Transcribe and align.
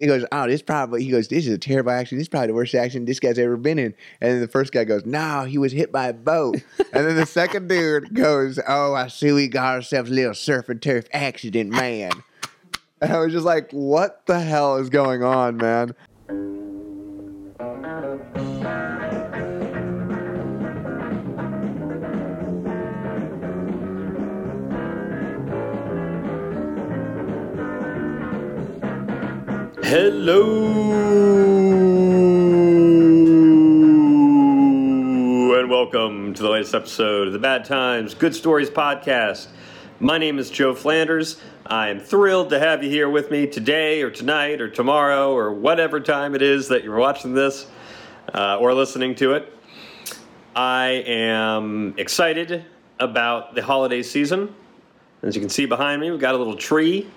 He 0.00 0.06
goes, 0.06 0.24
oh, 0.32 0.48
this 0.48 0.62
probably. 0.62 1.04
He 1.04 1.10
goes, 1.10 1.28
this 1.28 1.46
is 1.46 1.52
a 1.52 1.58
terrible 1.58 1.90
accident. 1.92 2.20
This 2.20 2.24
is 2.24 2.28
probably 2.30 2.48
the 2.48 2.54
worst 2.54 2.74
accident 2.74 3.06
this 3.06 3.20
guy's 3.20 3.38
ever 3.38 3.58
been 3.58 3.78
in. 3.78 3.94
And 4.22 4.32
then 4.32 4.40
the 4.40 4.48
first 4.48 4.72
guy 4.72 4.84
goes, 4.84 5.04
no, 5.04 5.44
he 5.44 5.58
was 5.58 5.72
hit 5.72 5.92
by 5.92 6.08
a 6.08 6.14
boat. 6.14 6.56
and 6.78 7.06
then 7.06 7.16
the 7.16 7.26
second 7.26 7.68
dude 7.68 8.14
goes, 8.14 8.58
oh, 8.66 8.94
I 8.94 9.08
see 9.08 9.30
we 9.32 9.46
got 9.46 9.74
ourselves 9.74 10.10
a 10.10 10.14
little 10.14 10.34
surf 10.34 10.70
and 10.70 10.80
turf 10.80 11.04
accident, 11.12 11.70
man. 11.70 12.12
and 13.02 13.12
I 13.12 13.18
was 13.18 13.32
just 13.32 13.44
like, 13.44 13.70
what 13.72 14.24
the 14.24 14.40
hell 14.40 14.78
is 14.78 14.88
going 14.88 15.22
on, 15.22 15.58
man? 15.58 15.94
Hello 29.90 30.68
and 35.58 35.68
welcome 35.68 36.32
to 36.32 36.42
the 36.44 36.48
latest 36.48 36.76
episode 36.76 37.26
of 37.26 37.32
the 37.32 37.40
Bad 37.40 37.64
Times 37.64 38.14
Good 38.14 38.36
Stories 38.36 38.70
podcast. 38.70 39.48
My 39.98 40.16
name 40.16 40.38
is 40.38 40.48
Joe 40.48 40.76
Flanders. 40.76 41.40
I 41.66 41.88
am 41.88 41.98
thrilled 41.98 42.50
to 42.50 42.60
have 42.60 42.84
you 42.84 42.88
here 42.88 43.10
with 43.10 43.32
me 43.32 43.48
today 43.48 44.02
or 44.02 44.12
tonight 44.12 44.60
or 44.60 44.70
tomorrow 44.70 45.32
or 45.32 45.52
whatever 45.52 45.98
time 45.98 46.36
it 46.36 46.42
is 46.42 46.68
that 46.68 46.84
you're 46.84 46.96
watching 46.96 47.34
this 47.34 47.66
uh, 48.32 48.58
or 48.58 48.72
listening 48.72 49.16
to 49.16 49.32
it. 49.32 49.52
I 50.54 51.02
am 51.04 51.94
excited 51.96 52.64
about 53.00 53.56
the 53.56 53.62
holiday 53.64 54.04
season. 54.04 54.54
As 55.24 55.34
you 55.34 55.40
can 55.40 55.50
see 55.50 55.66
behind 55.66 56.00
me, 56.00 56.12
we've 56.12 56.20
got 56.20 56.36
a 56.36 56.38
little 56.38 56.56
tree 56.56 57.10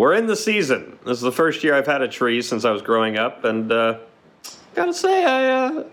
we're 0.00 0.14
in 0.14 0.24
the 0.24 0.34
season. 0.34 0.98
This 1.04 1.18
is 1.18 1.20
the 1.20 1.30
first 1.30 1.62
year 1.62 1.74
I've 1.74 1.86
had 1.86 2.00
a 2.00 2.08
tree 2.08 2.40
since 2.40 2.64
I 2.64 2.70
was 2.70 2.80
growing 2.80 3.18
up, 3.18 3.44
and 3.44 3.70
uh, 3.70 3.98
gotta 4.74 4.94
say, 4.94 5.26
I 5.26 5.66
uh, 5.66 5.84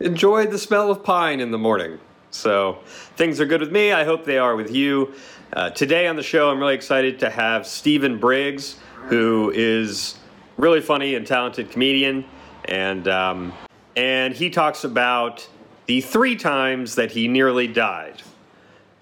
enjoyed 0.00 0.50
the 0.50 0.58
smell 0.58 0.90
of 0.90 1.02
pine 1.02 1.40
in 1.40 1.50
the 1.50 1.56
morning. 1.56 1.98
So 2.30 2.80
things 3.16 3.40
are 3.40 3.46
good 3.46 3.62
with 3.62 3.72
me. 3.72 3.90
I 3.90 4.04
hope 4.04 4.26
they 4.26 4.36
are 4.36 4.54
with 4.54 4.70
you. 4.70 5.14
Uh, 5.54 5.70
today 5.70 6.06
on 6.06 6.14
the 6.14 6.22
show, 6.22 6.50
I'm 6.50 6.58
really 6.58 6.74
excited 6.74 7.18
to 7.20 7.30
have 7.30 7.66
Stephen 7.66 8.18
Briggs, 8.18 8.76
who 9.06 9.50
is 9.54 10.18
really 10.58 10.82
funny 10.82 11.14
and 11.14 11.26
talented 11.26 11.70
comedian, 11.70 12.26
and 12.66 13.08
um, 13.08 13.54
and 13.96 14.34
he 14.34 14.50
talks 14.50 14.84
about 14.84 15.48
the 15.86 16.02
three 16.02 16.36
times 16.36 16.96
that 16.96 17.12
he 17.12 17.28
nearly 17.28 17.66
died. 17.66 18.20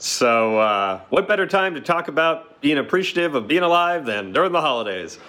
So, 0.03 0.59
uh, 0.59 1.01
what 1.11 1.29
better 1.29 1.47
time 1.47 1.77
to 1.77 1.81
talk 1.81 2.09
about 2.09 2.61
being 2.61 2.79
appreciative 2.79 3.37
of 3.37 3.47
being 3.47 3.63
alive 3.63 4.05
than 4.05 4.33
during 4.33 4.51
the 4.51 4.61
holidays? 4.61 5.21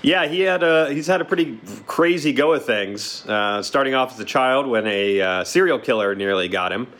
Yeah, 0.00 0.26
he 0.26 0.40
had 0.40 0.62
a 0.62 0.90
he's 0.94 1.06
had 1.06 1.20
a 1.20 1.26
pretty 1.26 1.60
crazy 1.86 2.32
go 2.32 2.54
of 2.54 2.64
things. 2.64 3.26
Uh, 3.26 3.62
starting 3.62 3.92
off 3.92 4.14
as 4.14 4.18
a 4.18 4.24
child 4.24 4.66
when 4.66 4.86
a 4.86 5.20
uh, 5.20 5.44
serial 5.44 5.78
killer 5.78 6.14
nearly 6.14 6.48
got 6.48 6.72
him, 6.72 6.90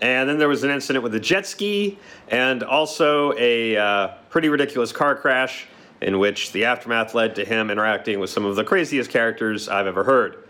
and 0.00 0.28
then 0.28 0.36
there 0.36 0.50
was 0.50 0.62
an 0.62 0.70
incident 0.70 1.02
with 1.02 1.14
a 1.14 1.20
jet 1.20 1.46
ski, 1.46 1.98
and 2.28 2.62
also 2.62 3.32
a 3.38 3.78
uh, 3.78 4.08
pretty 4.28 4.50
ridiculous 4.50 4.92
car 4.92 5.16
crash 5.16 5.66
in 6.02 6.18
which 6.18 6.52
the 6.52 6.66
aftermath 6.66 7.14
led 7.14 7.34
to 7.36 7.44
him 7.46 7.70
interacting 7.70 8.20
with 8.20 8.28
some 8.28 8.44
of 8.44 8.54
the 8.54 8.64
craziest 8.64 9.08
characters 9.08 9.66
I've 9.70 9.86
ever 9.86 10.04
heard. 10.04 10.46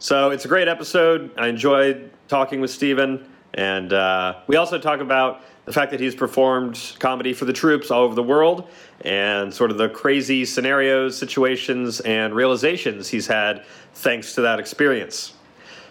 So 0.00 0.32
it's 0.32 0.44
a 0.44 0.48
great 0.48 0.68
episode. 0.68 1.30
I 1.38 1.48
enjoyed 1.48 2.10
talking 2.28 2.60
with 2.60 2.70
Stephen. 2.70 3.26
And 3.54 3.92
uh, 3.92 4.40
we 4.46 4.56
also 4.56 4.78
talk 4.78 5.00
about 5.00 5.42
the 5.64 5.72
fact 5.72 5.90
that 5.90 6.00
he's 6.00 6.14
performed 6.14 6.96
comedy 6.98 7.32
for 7.32 7.44
the 7.44 7.52
troops 7.52 7.90
all 7.90 8.02
over 8.02 8.14
the 8.14 8.22
world 8.22 8.68
and 9.02 9.52
sort 9.52 9.70
of 9.70 9.78
the 9.78 9.88
crazy 9.88 10.44
scenarios, 10.44 11.16
situations, 11.16 12.00
and 12.00 12.34
realizations 12.34 13.08
he's 13.08 13.26
had 13.26 13.64
thanks 13.94 14.34
to 14.34 14.40
that 14.42 14.58
experience. 14.58 15.34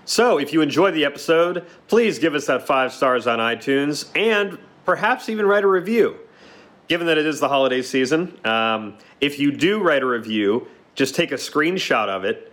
So, 0.06 0.40
if 0.40 0.54
you 0.54 0.62
enjoyed 0.62 0.96
the 0.96 1.06
episode, 1.06 1.68
please 1.88 2.18
give 2.18 2.34
us 2.34 2.48
that 2.48 2.66
five 2.66 2.92
stars 2.92 3.28
on 3.28 3.40
iTunes 3.40 4.10
and 4.16 4.58
perhaps 4.84 5.30
even 5.30 5.46
write 5.46 5.64
a 5.64 5.68
review. 5.68 6.18
Given 6.88 7.06
that 7.08 7.20
it 7.20 7.28
is 7.28 7.40
the 7.40 7.48
holiday 7.48 7.84
season, 7.84 8.36
um, 8.44 8.98
if 9.22 9.38
you 9.38 9.52
do 9.52 9.80
write 9.84 10.02
a 10.02 10.08
review, 10.08 10.68
just 10.96 11.14
take 11.14 11.32
a 11.32 11.36
screenshot 11.36 12.10
of 12.10 12.26
it, 12.26 12.49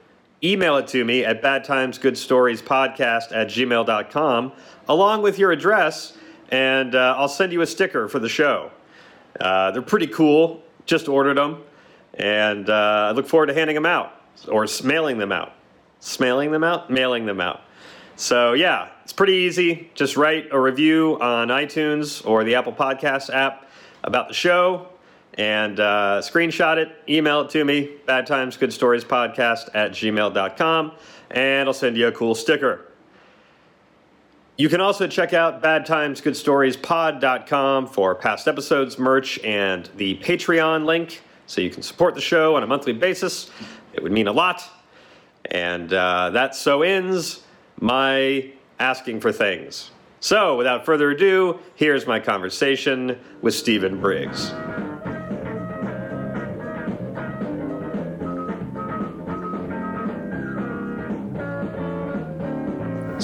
email 0.52 0.76
it 0.76 0.86
to 0.88 1.04
me 1.04 1.24
at 1.24 1.42
badtimesgoodstoriespodcast 1.42 3.32
at 3.32 3.48
gmail.com 3.48 4.52
along 4.88 5.22
with 5.22 5.38
your 5.38 5.52
address, 5.52 6.16
and 6.50 6.94
uh, 6.94 7.14
I'll 7.16 7.28
send 7.28 7.52
you 7.52 7.60
a 7.60 7.66
sticker 7.66 8.08
for 8.08 8.18
the 8.18 8.28
show. 8.28 8.70
Uh, 9.40 9.70
they're 9.72 9.82
pretty 9.82 10.06
cool. 10.06 10.62
Just 10.86 11.08
ordered 11.08 11.36
them, 11.36 11.62
and 12.14 12.70
uh, 12.70 13.08
I 13.08 13.10
look 13.10 13.26
forward 13.26 13.46
to 13.46 13.54
handing 13.54 13.74
them 13.74 13.86
out 13.86 14.12
or 14.48 14.66
mailing 14.84 15.18
them 15.18 15.32
out. 15.32 15.52
Smailing 16.00 16.52
them 16.52 16.62
out? 16.62 16.90
Mailing 16.90 17.26
them 17.26 17.40
out. 17.40 17.62
So, 18.16 18.52
yeah, 18.52 18.90
it's 19.02 19.12
pretty 19.12 19.32
easy. 19.34 19.90
Just 19.94 20.16
write 20.16 20.48
a 20.52 20.60
review 20.60 21.18
on 21.20 21.48
iTunes 21.48 22.26
or 22.26 22.44
the 22.44 22.54
Apple 22.54 22.72
Podcast 22.72 23.28
app 23.30 23.68
about 24.04 24.28
the 24.28 24.34
show 24.34 24.88
and 25.36 25.78
uh, 25.80 26.20
screenshot 26.22 26.78
it, 26.78 26.97
email 27.08 27.42
it 27.42 27.50
to 27.50 27.64
me, 27.64 27.97
Bad 28.06 28.26
Times 28.26 28.56
Good 28.56 28.72
Stories 28.72 29.04
Podcast 29.04 29.69
at 29.74 29.92
gmail.com, 29.92 30.92
and 31.30 31.69
I'll 31.69 31.74
send 31.74 31.97
you 31.97 32.08
a 32.08 32.12
cool 32.12 32.34
sticker. 32.34 32.86
You 34.58 34.70
can 34.70 34.80
also 34.80 35.06
check 35.06 35.34
out 35.34 35.60
Bad 35.60 35.84
Times 35.84 36.22
Good 36.22 36.36
Stories 36.36 36.78
badtimesgoodstoriespod.com 36.78 37.88
for 37.88 38.14
past 38.14 38.48
episodes, 38.48 38.98
merch, 38.98 39.38
and 39.41 39.91
the 39.96 40.16
Patreon 40.19 40.86
link 40.86 41.20
so 41.46 41.60
you 41.60 41.69
can 41.69 41.82
support 41.82 42.14
the 42.14 42.22
show 42.22 42.56
on 42.56 42.62
a 42.62 42.66
monthly 42.66 42.94
basis. 42.94 43.50
It 43.92 44.02
would 44.02 44.12
mean 44.12 44.28
a 44.28 44.32
lot. 44.32 44.62
And 45.50 45.92
uh, 45.92 46.30
that 46.30 46.54
so 46.54 46.80
ends 46.80 47.42
my 47.80 48.50
asking 48.78 49.20
for 49.20 49.30
things. 49.30 49.91
So, 50.20 50.56
without 50.56 50.86
further 50.86 51.10
ado, 51.10 51.60
here's 51.75 52.06
my 52.06 52.19
conversation 52.19 53.19
with 53.42 53.54
Stephen 53.54 54.00
Briggs. 54.00 54.52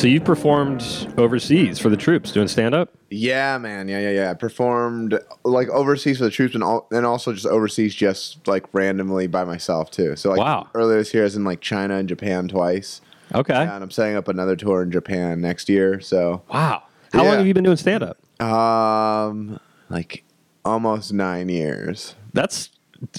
So 0.02 0.08
you've 0.08 0.24
performed 0.24 0.82
overseas 1.16 1.78
for 1.78 1.88
the 1.88 1.96
troops 1.96 2.32
doing 2.32 2.48
stand 2.48 2.74
up? 2.74 2.92
Yeah, 3.10 3.56
man. 3.58 3.86
Yeah, 3.86 4.00
yeah, 4.00 4.10
yeah. 4.10 4.30
I 4.32 4.34
performed 4.34 5.16
like 5.44 5.68
overseas 5.68 6.18
for 6.18 6.24
the 6.24 6.30
troops 6.32 6.54
and, 6.56 6.64
all, 6.64 6.88
and 6.90 7.06
also 7.06 7.32
just 7.32 7.46
overseas 7.46 7.94
just 7.94 8.44
like 8.48 8.64
randomly 8.74 9.28
by 9.28 9.44
myself 9.44 9.92
too. 9.92 10.16
So 10.16 10.30
like 10.30 10.40
Wow. 10.40 10.68
earlier 10.74 10.98
this 10.98 11.14
year 11.14 11.22
I 11.22 11.26
was 11.26 11.36
in 11.36 11.44
like 11.44 11.60
China 11.60 11.94
and 11.98 12.08
Japan 12.08 12.48
twice. 12.48 13.00
Okay. 13.32 13.54
And 13.54 13.70
I'm 13.70 13.92
setting 13.92 14.16
up 14.16 14.26
another 14.26 14.56
tour 14.56 14.82
in 14.82 14.90
Japan 14.90 15.40
next 15.40 15.68
year. 15.68 16.00
So 16.00 16.42
Wow. 16.52 16.82
How 17.12 17.22
Yeah. 17.22 17.28
long 17.28 17.38
have 17.38 17.46
you 17.46 17.54
been 17.54 17.62
doing 17.62 17.76
stand 17.76 18.02
up? 18.02 18.18
um 18.42 19.60
like 19.88 20.24
almost 20.64 21.12
nine 21.12 21.48
years. 21.48 22.16
That's 22.32 22.70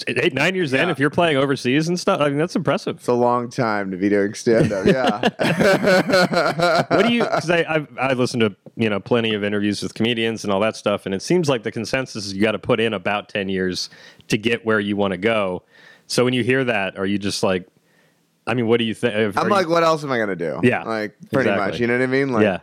eight, 0.06 0.34
nine 0.34 0.54
years 0.54 0.72
in. 0.72 0.88
If 0.88 0.98
you're 0.98 1.10
playing 1.10 1.36
overseas 1.36 1.88
and 1.88 1.98
stuff, 1.98 2.20
I 2.20 2.28
mean, 2.28 2.38
that's 2.38 2.56
impressive. 2.56 2.96
It's 2.96 3.08
a 3.08 3.12
long 3.12 3.50
time 3.50 3.90
to 3.90 3.96
be 3.96 4.08
doing 4.08 4.34
stand 4.34 4.72
up. 4.72 4.86
Yeah. 4.86 6.84
What 6.96 7.06
do 7.06 7.12
you? 7.12 7.24
Because 7.34 7.50
I 7.50 7.64
I've, 7.68 7.88
I 7.98 8.12
listened 8.12 8.40
to 8.42 8.54
you 8.76 8.88
know 8.88 9.00
plenty 9.00 9.34
of 9.34 9.42
interviews 9.44 9.82
with 9.82 9.94
comedians 9.94 10.44
and 10.44 10.52
all 10.52 10.60
that 10.60 10.76
stuff, 10.76 11.06
and 11.06 11.14
it 11.14 11.22
seems 11.22 11.48
like 11.48 11.62
the 11.62 11.72
consensus 11.72 12.26
is 12.26 12.34
you 12.34 12.42
got 12.42 12.52
to 12.52 12.58
put 12.58 12.80
in 12.80 12.92
about 12.92 13.28
ten 13.28 13.48
years 13.48 13.90
to 14.28 14.38
get 14.38 14.64
where 14.64 14.80
you 14.80 14.96
want 14.96 15.12
to 15.12 15.18
go. 15.18 15.62
So 16.06 16.24
when 16.24 16.34
you 16.34 16.44
hear 16.44 16.64
that, 16.64 16.98
are 16.98 17.06
you 17.06 17.18
just 17.18 17.42
like, 17.42 17.66
I 18.46 18.54
mean, 18.54 18.66
what 18.66 18.78
do 18.78 18.84
you 18.84 18.94
think? 18.94 19.36
I'm 19.36 19.48
like, 19.48 19.68
what 19.68 19.82
else 19.82 20.04
am 20.04 20.12
I 20.12 20.18
gonna 20.18 20.36
do? 20.36 20.60
Yeah, 20.62 20.82
Like 20.84 21.16
pretty 21.32 21.48
exactly. 21.50 21.72
much. 21.72 21.80
You 21.80 21.86
know 21.86 21.94
what 21.98 22.02
I 22.02 22.06
mean? 22.06 22.28
Like 22.32 22.42
yeah, 22.42 22.58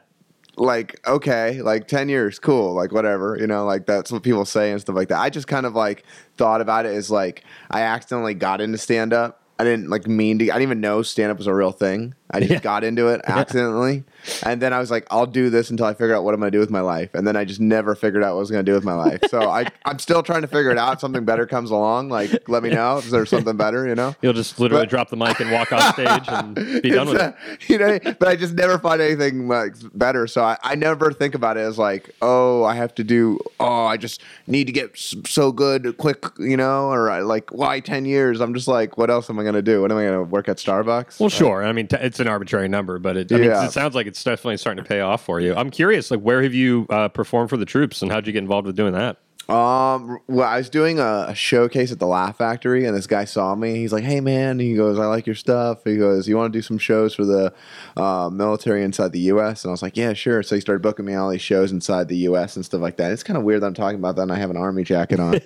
like 0.57 0.99
okay 1.07 1.61
like 1.61 1.87
10 1.87 2.09
years 2.09 2.37
cool 2.37 2.73
like 2.73 2.91
whatever 2.91 3.37
you 3.39 3.47
know 3.47 3.65
like 3.65 3.85
that's 3.85 4.11
what 4.11 4.21
people 4.21 4.45
say 4.45 4.71
and 4.71 4.81
stuff 4.81 4.95
like 4.95 5.07
that. 5.07 5.19
I 5.19 5.29
just 5.29 5.47
kind 5.47 5.65
of 5.65 5.75
like 5.75 6.03
thought 6.35 6.61
about 6.61 6.85
it 6.85 6.93
as 6.93 7.09
like 7.09 7.43
i 7.69 7.81
accidentally 7.81 8.33
got 8.33 8.59
into 8.59 8.77
stand 8.77 9.13
up 9.13 9.41
i 9.59 9.63
didn't 9.63 9.89
like 9.89 10.07
mean 10.07 10.39
to 10.39 10.45
i 10.45 10.53
didn't 10.53 10.63
even 10.63 10.81
know 10.81 11.01
stand 11.01 11.31
up 11.31 11.37
was 11.37 11.47
a 11.47 11.53
real 11.53 11.71
thing 11.71 12.13
i 12.31 12.39
just 12.39 12.51
Yeah. 12.51 12.59
got 12.59 12.83
into 12.83 13.07
it 13.09 13.21
accidentally 13.25 14.03
and 14.43 14.61
then 14.61 14.73
i 14.73 14.79
was 14.79 14.89
like 14.91 15.05
i'll 15.11 15.25
do 15.25 15.49
this 15.49 15.69
until 15.69 15.85
i 15.85 15.93
figure 15.93 16.15
out 16.15 16.23
what 16.23 16.33
i'm 16.33 16.39
gonna 16.39 16.51
do 16.51 16.59
with 16.59 16.69
my 16.69 16.81
life 16.81 17.13
and 17.13 17.27
then 17.27 17.35
i 17.35 17.43
just 17.45 17.59
never 17.59 17.95
figured 17.95 18.23
out 18.23 18.33
what 18.33 18.37
i 18.37 18.39
was 18.39 18.51
gonna 18.51 18.63
do 18.63 18.73
with 18.73 18.83
my 18.83 18.93
life 18.93 19.19
so 19.29 19.49
i 19.49 19.65
i'm 19.85 19.99
still 19.99 20.23
trying 20.23 20.41
to 20.41 20.47
figure 20.47 20.71
it 20.71 20.77
out 20.77 20.99
something 21.01 21.25
better 21.25 21.45
comes 21.45 21.71
along 21.71 22.09
like 22.09 22.31
let 22.49 22.63
me 22.63 22.69
know 22.69 22.97
if 22.97 23.09
there's 23.09 23.29
something 23.29 23.57
better 23.57 23.87
you 23.87 23.95
know 23.95 24.15
you'll 24.21 24.33
just 24.33 24.59
literally 24.59 24.83
But- 24.83 24.89
drop 24.89 25.09
the 25.09 25.17
mic 25.17 25.39
and 25.39 25.51
walk 25.51 25.71
off 25.71 25.93
stage 25.93 26.23
and 26.27 26.55
be 26.81 26.89
done 26.91 27.07
with 27.07 27.17
it. 27.21 27.21
Uh, 27.21 27.33
You 27.67 27.77
know, 27.77 27.99
but 28.19 28.27
I 28.27 28.35
just 28.35 28.53
never 28.53 28.77
find 28.79 29.01
anything 29.01 29.47
like 29.47 29.75
better. 29.93 30.27
So 30.27 30.43
I, 30.43 30.57
I 30.63 30.75
never 30.75 31.11
think 31.13 31.35
about 31.35 31.57
it 31.57 31.61
as 31.61 31.77
like, 31.77 32.09
oh, 32.21 32.63
I 32.63 32.75
have 32.75 32.93
to 32.95 33.03
do. 33.03 33.39
Oh, 33.59 33.85
I 33.85 33.97
just 33.97 34.21
need 34.47 34.65
to 34.67 34.73
get 34.73 34.97
so 34.97 35.51
good 35.51 35.95
quick, 35.97 36.23
you 36.39 36.57
know, 36.57 36.89
or 36.91 37.23
like 37.23 37.49
why 37.51 37.79
ten 37.79 38.05
years? 38.05 38.41
I'm 38.41 38.53
just 38.53 38.67
like, 38.67 38.97
what 38.97 39.09
else 39.09 39.29
am 39.29 39.39
I 39.39 39.43
gonna 39.43 39.61
do? 39.61 39.81
What 39.81 39.91
am 39.91 39.97
I 39.97 40.05
gonna 40.05 40.23
work 40.23 40.49
at 40.49 40.57
Starbucks? 40.57 41.19
Well, 41.19 41.29
sure. 41.29 41.63
I 41.63 41.71
mean, 41.71 41.87
t- 41.87 41.97
it's 41.99 42.19
an 42.21 42.27
arbitrary 42.27 42.67
number, 42.69 42.99
but 42.99 43.17
it, 43.17 43.31
I 43.31 43.35
mean, 43.35 43.45
Yeah. 43.45 43.65
it 43.65 43.71
sounds 43.71 43.95
like 43.95 44.07
it's 44.07 44.23
definitely 44.23 44.57
starting 44.57 44.83
to 44.83 44.87
pay 44.87 45.01
off 45.01 45.23
for 45.25 45.39
you. 45.39 45.53
I'm 45.55 45.69
curious, 45.71 46.09
like, 46.11 46.21
where 46.21 46.41
have 46.43 46.53
you 46.53 46.85
uh, 46.89 47.07
performed 47.09 47.49
for 47.49 47.57
the 47.57 47.65
troops, 47.65 48.01
and 48.01 48.11
how'd 48.11 48.25
you 48.27 48.33
get 48.33 48.39
involved 48.39 48.67
with 48.67 48.75
doing 48.77 48.93
that? 48.93 49.17
Um, 49.49 50.19
well, 50.27 50.47
I 50.47 50.57
was 50.57 50.69
doing 50.69 50.99
a, 50.99 51.25
a 51.29 51.35
showcase 51.35 51.91
at 51.91 51.99
the 51.99 52.07
Laugh 52.07 52.37
Factory, 52.37 52.85
and 52.85 52.95
this 52.95 53.07
guy 53.07 53.25
saw 53.25 53.53
me. 53.53 53.75
He's 53.75 53.91
like, 53.91 54.05
"Hey, 54.05 54.21
man," 54.21 54.59
he 54.59 54.75
goes, 54.75 54.97
"I 54.97 55.05
like 55.07 55.25
your 55.25 55.35
stuff." 55.35 55.83
He 55.83 55.97
goes, 55.97 56.25
"You 56.27 56.37
want 56.37 56.53
to 56.53 56.57
do 56.57 56.61
some 56.61 56.77
shows 56.77 57.13
for 57.15 57.25
the 57.25 57.53
uh, 57.97 58.29
military 58.31 58.81
inside 58.83 59.11
the 59.11 59.19
U.S.?" 59.19 59.65
And 59.65 59.71
I 59.71 59.73
was 59.73 59.81
like, 59.81 59.97
"Yeah, 59.97 60.13
sure." 60.13 60.41
So 60.41 60.55
he 60.55 60.61
started 60.61 60.81
booking 60.81 61.03
me 61.05 61.15
all 61.15 61.29
these 61.29 61.41
shows 61.41 61.73
inside 61.73 62.07
the 62.07 62.15
U.S. 62.17 62.55
and 62.55 62.63
stuff 62.63 62.79
like 62.79 62.95
that. 62.97 63.11
It's 63.11 63.23
kind 63.23 63.35
of 63.35 63.43
weird 63.43 63.61
that 63.61 63.67
I'm 63.67 63.73
talking 63.73 63.97
about 63.99 64.15
that, 64.15 64.21
and 64.21 64.31
I 64.31 64.37
have 64.37 64.51
an 64.51 64.57
army 64.57 64.83
jacket 64.83 65.19
on. 65.19 65.33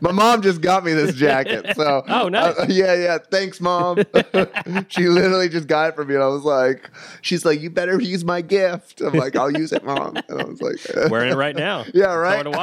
My 0.00 0.12
mom 0.12 0.42
just 0.42 0.60
got 0.60 0.84
me 0.84 0.92
this 0.92 1.14
jacket, 1.16 1.74
so 1.74 2.04
Oh, 2.08 2.28
nice. 2.28 2.56
uh, 2.58 2.66
yeah, 2.68 2.94
yeah. 2.94 3.18
Thanks, 3.30 3.60
mom. 3.60 3.98
she 4.88 5.08
literally 5.08 5.48
just 5.48 5.66
got 5.66 5.88
it 5.90 5.94
for 5.96 6.04
me, 6.04 6.14
and 6.14 6.22
I 6.22 6.28
was 6.28 6.44
like, 6.44 6.88
"She's 7.22 7.44
like, 7.44 7.60
you 7.60 7.70
better 7.70 8.00
use 8.00 8.24
my 8.24 8.42
gift." 8.42 9.00
I'm 9.00 9.14
like, 9.14 9.34
"I'll 9.34 9.50
use 9.50 9.72
it, 9.72 9.84
mom." 9.84 10.16
And 10.28 10.40
I 10.40 10.44
was 10.44 10.62
like, 10.62 11.10
Wearing 11.10 11.32
it 11.32 11.36
right 11.38 11.56
now. 11.56 11.84
Yeah, 11.94 12.14
right. 12.14 12.44
Someone 12.44 12.52
to 12.52 12.58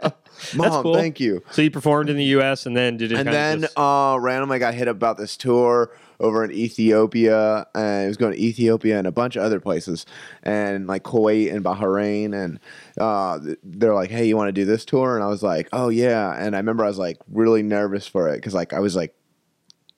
watch. 0.00 0.14
Mom, 0.54 0.82
cool. 0.82 0.94
thank 0.94 1.20
you. 1.20 1.42
So 1.50 1.62
you 1.62 1.70
performed 1.70 2.08
in 2.10 2.16
the 2.16 2.24
U.S. 2.24 2.66
and 2.66 2.76
then 2.76 2.96
did 2.96 3.12
it? 3.12 3.18
And 3.18 3.28
then 3.28 3.62
just, 3.62 3.78
uh, 3.78 4.16
randomly 4.20 4.58
got 4.58 4.74
hit 4.74 4.88
about 4.88 5.16
this 5.18 5.36
tour 5.36 5.90
over 6.20 6.44
in 6.44 6.50
Ethiopia, 6.52 7.66
and 7.74 8.04
it 8.04 8.08
was 8.08 8.16
going 8.16 8.32
to 8.32 8.40
Ethiopia 8.40 8.98
and 8.98 9.06
a 9.06 9.12
bunch 9.12 9.36
of 9.36 9.42
other 9.42 9.60
places, 9.60 10.06
and 10.42 10.86
like 10.86 11.02
Kuwait 11.02 11.52
and 11.52 11.64
Bahrain, 11.64 12.34
and 12.34 12.60
uh, 12.98 13.38
they're 13.62 13.94
like, 13.94 14.10
"Hey, 14.10 14.26
you 14.26 14.36
want 14.36 14.48
to 14.48 14.52
do 14.52 14.64
this 14.64 14.84
tour?" 14.84 15.16
And 15.16 15.24
I 15.24 15.28
was 15.28 15.42
like, 15.42 15.68
"Oh 15.72 15.88
yeah." 15.88 16.34
And 16.34 16.54
I 16.54 16.58
remember 16.58 16.84
I 16.84 16.88
was 16.88 16.98
like 16.98 17.18
really 17.30 17.62
nervous 17.62 18.06
for 18.06 18.28
it 18.28 18.36
because 18.36 18.54
like 18.54 18.72
I 18.72 18.80
was 18.80 18.96
like, 18.96 19.14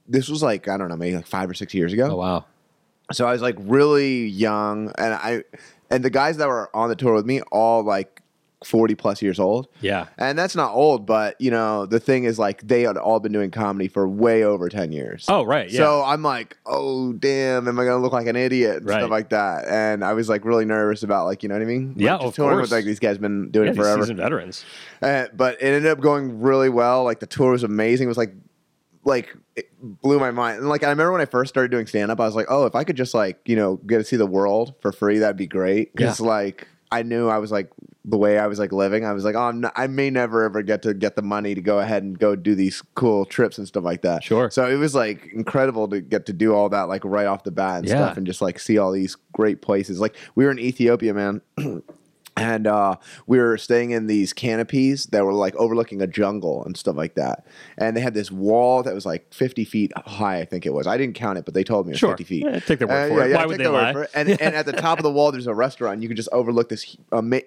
this 0.08 0.28
was 0.28 0.42
like 0.42 0.68
I 0.68 0.76
don't 0.76 0.88
know, 0.88 0.96
maybe 0.96 1.16
like 1.16 1.26
five 1.26 1.48
or 1.48 1.54
six 1.54 1.74
years 1.74 1.92
ago. 1.92 2.08
oh 2.12 2.16
wow. 2.16 2.44
So 3.12 3.24
I 3.26 3.32
was 3.32 3.40
like 3.42 3.56
really 3.60 4.26
young, 4.26 4.90
and 4.98 5.14
I 5.14 5.44
and 5.90 6.04
the 6.04 6.10
guys 6.10 6.36
that 6.38 6.48
were 6.48 6.74
on 6.74 6.88
the 6.88 6.96
tour 6.96 7.14
with 7.14 7.26
me 7.26 7.40
all 7.52 7.82
like 7.82 8.22
forty 8.64 8.94
plus 8.94 9.20
years 9.20 9.38
old. 9.38 9.68
Yeah. 9.82 10.06
And 10.16 10.36
that's 10.38 10.56
not 10.56 10.72
old, 10.72 11.04
but 11.06 11.38
you 11.40 11.50
know, 11.50 11.84
the 11.86 12.00
thing 12.00 12.24
is 12.24 12.38
like 12.38 12.66
they 12.66 12.82
had 12.82 12.96
all 12.96 13.20
been 13.20 13.30
doing 13.30 13.50
comedy 13.50 13.86
for 13.86 14.08
way 14.08 14.44
over 14.44 14.70
10 14.70 14.92
years. 14.92 15.26
Oh 15.28 15.44
right. 15.44 15.70
Yeah. 15.70 15.76
So 15.78 16.02
I'm 16.02 16.22
like, 16.22 16.56
oh 16.64 17.12
damn, 17.12 17.68
am 17.68 17.78
I 17.78 17.84
gonna 17.84 17.98
look 18.02 18.14
like 18.14 18.26
an 18.26 18.34
idiot 18.34 18.78
and 18.78 18.86
Right. 18.86 18.98
stuff 19.00 19.10
like 19.10 19.28
that? 19.28 19.66
And 19.68 20.02
I 20.02 20.14
was 20.14 20.28
like 20.30 20.44
really 20.46 20.64
nervous 20.64 21.02
about 21.02 21.26
like, 21.26 21.42
you 21.42 21.50
know 21.50 21.54
what 21.54 21.62
I 21.62 21.66
mean? 21.66 21.94
Yeah, 21.96 22.12
Like, 22.14 22.20
just 22.22 22.28
of 22.30 22.34
touring 22.36 22.56
course. 22.56 22.62
with 22.62 22.72
like 22.72 22.84
these 22.86 22.98
guys 22.98 23.18
been 23.18 23.50
doing 23.50 23.66
yeah, 23.66 23.72
it 23.72 23.74
these 23.74 23.84
forever. 23.84 24.02
seasoned 24.02 24.18
veterans. 24.18 24.64
Uh, 25.02 25.26
but 25.36 25.56
it 25.60 25.66
ended 25.66 25.86
up 25.92 26.00
going 26.00 26.40
really 26.40 26.70
well. 26.70 27.04
Like 27.04 27.20
the 27.20 27.26
tour 27.26 27.52
was 27.52 27.62
amazing. 27.62 28.06
It 28.06 28.08
was 28.08 28.16
like 28.18 28.32
like 29.06 29.34
it 29.54 29.70
blew 29.80 30.18
my 30.18 30.30
mind. 30.30 30.58
And 30.58 30.68
like 30.68 30.84
I 30.84 30.90
remember 30.90 31.12
when 31.12 31.20
I 31.20 31.26
first 31.26 31.48
started 31.48 31.70
doing 31.70 31.86
stand 31.86 32.10
up, 32.10 32.20
I 32.20 32.26
was 32.26 32.34
like, 32.34 32.46
oh, 32.50 32.66
if 32.66 32.74
I 32.74 32.84
could 32.84 32.96
just 32.96 33.14
like, 33.14 33.40
you 33.46 33.56
know, 33.56 33.76
get 33.86 33.98
to 33.98 34.04
see 34.04 34.16
the 34.16 34.26
world 34.26 34.74
for 34.80 34.92
free, 34.92 35.18
that'd 35.18 35.36
be 35.36 35.46
great. 35.46 35.94
Because 35.94 36.20
like 36.20 36.68
I 36.92 37.02
knew 37.02 37.28
I 37.28 37.38
was 37.38 37.50
like 37.50 37.70
the 38.04 38.16
way 38.16 38.38
I 38.38 38.46
was 38.46 38.58
like 38.60 38.70
living, 38.72 39.04
I 39.04 39.12
was 39.12 39.24
like, 39.24 39.34
oh, 39.34 39.40
I'm 39.48 39.60
not, 39.60 39.72
I 39.74 39.86
may 39.88 40.10
never 40.10 40.44
ever 40.44 40.62
get 40.62 40.82
to 40.82 40.94
get 40.94 41.16
the 41.16 41.22
money 41.22 41.54
to 41.54 41.60
go 41.60 41.80
ahead 41.80 42.02
and 42.04 42.16
go 42.18 42.36
do 42.36 42.54
these 42.54 42.80
cool 42.94 43.24
trips 43.24 43.58
and 43.58 43.66
stuff 43.66 43.82
like 43.84 44.02
that. 44.02 44.22
Sure. 44.22 44.50
So 44.50 44.68
it 44.68 44.76
was 44.76 44.94
like 44.94 45.26
incredible 45.32 45.88
to 45.88 46.00
get 46.00 46.26
to 46.26 46.32
do 46.32 46.54
all 46.54 46.68
that 46.68 46.82
like 46.82 47.04
right 47.04 47.26
off 47.26 47.42
the 47.44 47.50
bat 47.50 47.80
and 47.80 47.88
Yeah. 47.88 47.96
stuff 47.96 48.16
and 48.16 48.26
just 48.26 48.40
like 48.42 48.58
see 48.60 48.78
all 48.78 48.92
these 48.92 49.16
great 49.32 49.62
places. 49.62 49.98
Like 50.00 50.14
we 50.36 50.44
were 50.44 50.50
in 50.52 50.58
Ethiopia, 50.60 51.14
man. 51.14 51.40
and 52.36 52.66
uh, 52.66 52.96
we 53.26 53.38
were 53.38 53.56
staying 53.56 53.92
in 53.92 54.06
these 54.08 54.32
canopies 54.32 55.06
that 55.06 55.24
were 55.24 55.32
like 55.32 55.56
overlooking 55.56 56.02
a 56.02 56.06
jungle 56.06 56.64
and 56.64 56.76
stuff 56.76 56.94
like 56.96 57.14
that. 57.14 57.46
And 57.78 57.96
they 57.96 58.00
had 58.02 58.12
this 58.14 58.30
wall 58.30 58.82
that 58.82 58.94
was 58.94 59.06
like 59.06 59.32
50 59.32 59.64
feet 59.64 59.92
high, 60.06 60.40
I 60.40 60.44
think 60.44 60.66
it 60.66 60.74
was. 60.74 60.86
I 60.86 60.96
didn't 60.98 61.14
count 61.14 61.38
it, 61.38 61.44
but 61.46 61.54
they 61.54 61.64
told 61.64 61.86
me 61.86 61.92
it 61.92 61.94
was 61.94 62.00
Sure. 62.00 62.10
50 62.10 62.24
feet. 62.24 62.44
Yeah, 62.44 62.58
take 62.60 62.78
their 62.78 62.88
word 62.88 63.10
Uh, 63.12 63.14
for 63.14 63.26
it. 63.26 63.34
Why 63.34 63.46
would 63.46 63.58
they 63.58 63.66
lie? 63.66 64.06
And, 64.14 64.28
and 64.28 64.54
at 64.54 64.66
the 64.66 64.72
top 64.72 64.98
of 64.98 65.02
the 65.02 65.10
wall, 65.10 65.32
there's 65.32 65.46
a 65.46 65.54
restaurant. 65.54 66.02
You 66.02 66.08
can 66.08 66.16
just 66.16 66.28
overlook 66.30 66.68
this. 66.68 66.96
Ama- 67.12 67.40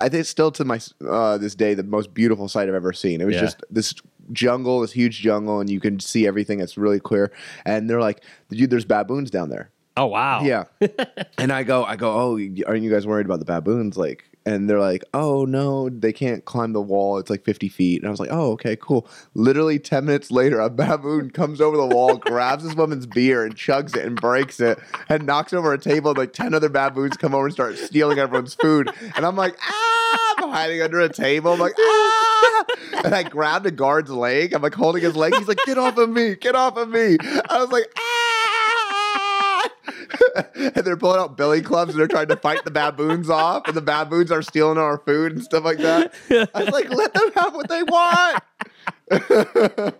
I 0.00 0.08
think 0.08 0.20
it's 0.20 0.28
still 0.30 0.50
to 0.52 0.64
my 0.64 0.78
uh, 1.08 1.38
this 1.38 1.54
day 1.54 1.72
the 1.74 1.82
most 1.82 2.12
beautiful 2.12 2.46
sight 2.48 2.68
I've 2.68 2.74
ever 2.74 2.92
seen. 2.92 3.20
It 3.20 3.24
was 3.24 3.36
Yeah. 3.36 3.40
just 3.40 3.62
this 3.70 3.94
jungle, 4.32 4.80
this 4.80 4.92
huge 4.92 5.20
jungle, 5.20 5.60
and 5.60 5.70
you 5.70 5.80
can 5.80 6.00
see 6.00 6.26
everything. 6.26 6.60
It's 6.60 6.76
really 6.76 7.00
clear. 7.00 7.32
And 7.64 7.88
they're 7.88 8.00
like, 8.00 8.22
dude, 8.50 8.68
there's 8.70 8.84
baboons 8.84 9.30
down 9.30 9.48
there. 9.48 9.70
Oh 9.96 10.06
wow. 10.06 10.42
Yeah. 10.42 10.64
and 11.38 11.52
I 11.52 11.62
go, 11.62 11.84
I 11.84 11.94
go, 11.96 12.10
oh, 12.10 12.32
aren't 12.66 12.82
you 12.82 12.90
guys 12.90 13.06
worried 13.06 13.26
about 13.26 13.38
the 13.38 13.44
baboons? 13.44 13.96
Like, 13.96 14.24
and 14.46 14.68
they're 14.68 14.80
like, 14.80 15.04
oh 15.14 15.44
no, 15.44 15.88
they 15.88 16.12
can't 16.12 16.44
climb 16.44 16.72
the 16.72 16.80
wall. 16.80 17.18
It's 17.18 17.30
like 17.30 17.44
50 17.44 17.68
feet. 17.68 18.00
And 18.00 18.06
I 18.06 18.10
was 18.10 18.20
like, 18.20 18.30
oh, 18.30 18.52
okay, 18.52 18.76
cool. 18.76 19.08
Literally 19.34 19.78
10 19.78 20.04
minutes 20.04 20.30
later, 20.30 20.60
a 20.60 20.68
baboon 20.68 21.30
comes 21.30 21.60
over 21.60 21.76
the 21.76 21.86
wall, 21.86 22.16
grabs 22.16 22.64
this 22.64 22.74
woman's 22.74 23.06
beer 23.06 23.44
and 23.44 23.54
chugs 23.54 23.96
it 23.96 24.04
and 24.04 24.20
breaks 24.20 24.60
it 24.60 24.78
and 25.08 25.24
knocks 25.26 25.52
over 25.52 25.72
a 25.72 25.78
table. 25.78 26.10
And 26.10 26.18
like 26.18 26.32
10 26.32 26.52
other 26.52 26.68
baboons 26.68 27.16
come 27.16 27.34
over 27.34 27.46
and 27.46 27.54
start 27.54 27.78
stealing 27.78 28.18
everyone's 28.18 28.54
food. 28.54 28.90
And 29.16 29.24
I'm 29.24 29.36
like, 29.36 29.56
ah, 29.60 30.34
I'm 30.38 30.50
hiding 30.50 30.82
under 30.82 31.00
a 31.00 31.08
table. 31.08 31.54
I'm 31.54 31.60
like, 31.60 31.74
ah. 31.78 32.64
And 33.04 33.14
I 33.14 33.22
grabbed 33.22 33.66
a 33.66 33.70
guard's 33.70 34.10
leg. 34.10 34.52
I'm 34.52 34.62
like 34.62 34.74
holding 34.74 35.02
his 35.02 35.16
leg. 35.16 35.34
He's 35.34 35.48
like, 35.48 35.58
get 35.64 35.78
off 35.78 35.96
of 35.96 36.10
me, 36.10 36.34
get 36.36 36.54
off 36.54 36.76
of 36.76 36.88
me. 36.88 37.16
I 37.48 37.60
was 37.60 37.70
like, 37.70 37.90
ah. 37.96 38.13
and 40.54 40.74
they're 40.84 40.96
pulling 40.96 41.20
out 41.20 41.36
billy 41.36 41.62
clubs 41.62 41.92
and 41.92 42.00
they're 42.00 42.08
trying 42.08 42.28
to 42.28 42.36
fight 42.36 42.64
the 42.64 42.70
baboons 42.70 43.30
off, 43.30 43.66
and 43.66 43.76
the 43.76 43.82
baboons 43.82 44.30
are 44.30 44.42
stealing 44.42 44.78
our 44.78 44.98
food 44.98 45.32
and 45.32 45.42
stuff 45.42 45.64
like 45.64 45.78
that. 45.78 46.14
I 46.30 46.64
was 46.64 46.70
like, 46.70 46.90
let 46.90 47.12
them 47.14 47.32
have 47.34 47.54
what 47.54 47.68
they 47.68 47.82
want. 47.82 48.42
and 49.10 49.92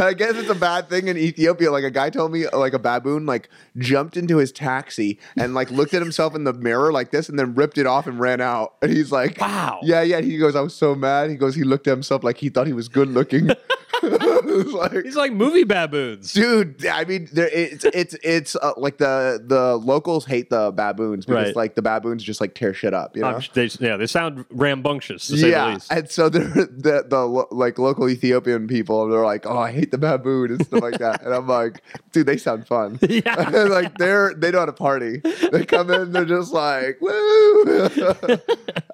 I 0.00 0.14
guess 0.14 0.34
it's 0.34 0.50
a 0.50 0.54
bad 0.54 0.88
thing 0.88 1.08
in 1.08 1.16
Ethiopia. 1.16 1.70
Like 1.70 1.84
a 1.84 1.90
guy 1.90 2.10
told 2.10 2.32
me, 2.32 2.46
like 2.48 2.72
a 2.72 2.78
baboon, 2.78 3.24
like 3.24 3.48
jumped 3.78 4.16
into 4.16 4.38
his 4.38 4.50
taxi 4.50 5.18
and 5.36 5.54
like 5.54 5.70
looked 5.70 5.94
at 5.94 6.02
himself 6.02 6.34
in 6.34 6.42
the 6.44 6.52
mirror 6.52 6.92
like 6.92 7.10
this, 7.12 7.28
and 7.28 7.38
then 7.38 7.54
ripped 7.54 7.78
it 7.78 7.86
off 7.86 8.06
and 8.06 8.18
ran 8.18 8.40
out. 8.40 8.74
And 8.82 8.90
he's 8.90 9.12
like, 9.12 9.40
Wow. 9.40 9.78
yeah, 9.82 10.02
yeah." 10.02 10.20
He 10.20 10.38
goes, 10.38 10.56
"I 10.56 10.60
was 10.60 10.74
so 10.74 10.94
mad." 10.94 11.30
He 11.30 11.36
goes, 11.36 11.54
"He 11.54 11.62
looked 11.62 11.86
at 11.86 11.92
himself 11.92 12.24
like 12.24 12.38
he 12.38 12.48
thought 12.48 12.66
he 12.66 12.72
was 12.72 12.88
good 12.88 13.08
looking." 13.08 13.50
It 14.52 14.66
was 14.66 14.72
like, 14.74 14.92
are 14.92 15.10
like 15.12 15.32
movie 15.32 15.64
baboons. 15.64 16.32
dude 16.32 16.84
i 16.86 17.04
mean 17.04 17.28
there 17.32 17.48
it's 17.48 17.84
it's 17.86 18.14
it's 18.22 18.56
uh, 18.56 18.72
like 18.76 18.98
the 18.98 19.42
the 19.44 19.76
locals 19.76 20.24
hate 20.26 20.50
the 20.50 20.70
baboons 20.72 21.24
because 21.26 21.46
Right. 21.46 21.56
like 21.56 21.74
the 21.74 21.82
baboons 21.82 22.22
just 22.22 22.40
like 22.40 22.54
tear 22.54 22.74
shit 22.74 22.92
up 22.94 23.16
you 23.16 23.22
know 23.22 23.40
they, 23.54 23.70
yeah, 23.80 23.96
they 23.96 24.06
sound 24.06 24.44
rambunctious 24.50 25.26
to 25.28 25.36
say 25.36 25.42
the 25.42 25.48
yeah 25.50 25.74
least. 25.74 25.92
and 25.92 26.10
so 26.10 26.28
they're 26.28 26.42
the 26.48 27.04
the 27.08 27.20
lo- 27.24 27.48
like 27.50 27.78
local 27.78 28.08
ethiopian 28.08 28.66
people 28.66 29.08
they're 29.08 29.24
like 29.24 29.46
oh 29.46 29.58
i 29.58 29.70
hate 29.72 29.90
the 29.90 29.98
baboon 29.98 30.50
and 30.52 30.64
stuff 30.66 30.82
like 30.82 30.98
that 30.98 31.22
and 31.22 31.32
i'm 31.34 31.46
like 31.46 31.82
dude 32.12 32.26
they 32.26 32.36
sound 32.36 32.66
fun 32.66 32.98
Yeah. 33.08 33.34
Like 33.68 33.98
they're 33.98 34.34
they 34.34 34.50
know 34.50 34.60
how 34.60 34.66
to 34.66 34.72
party 34.72 35.18
they 35.52 35.64
come 35.64 35.90
in 35.90 36.12
they're 36.12 36.24
just 36.24 36.52
like 36.52 37.00
woo 37.00 37.62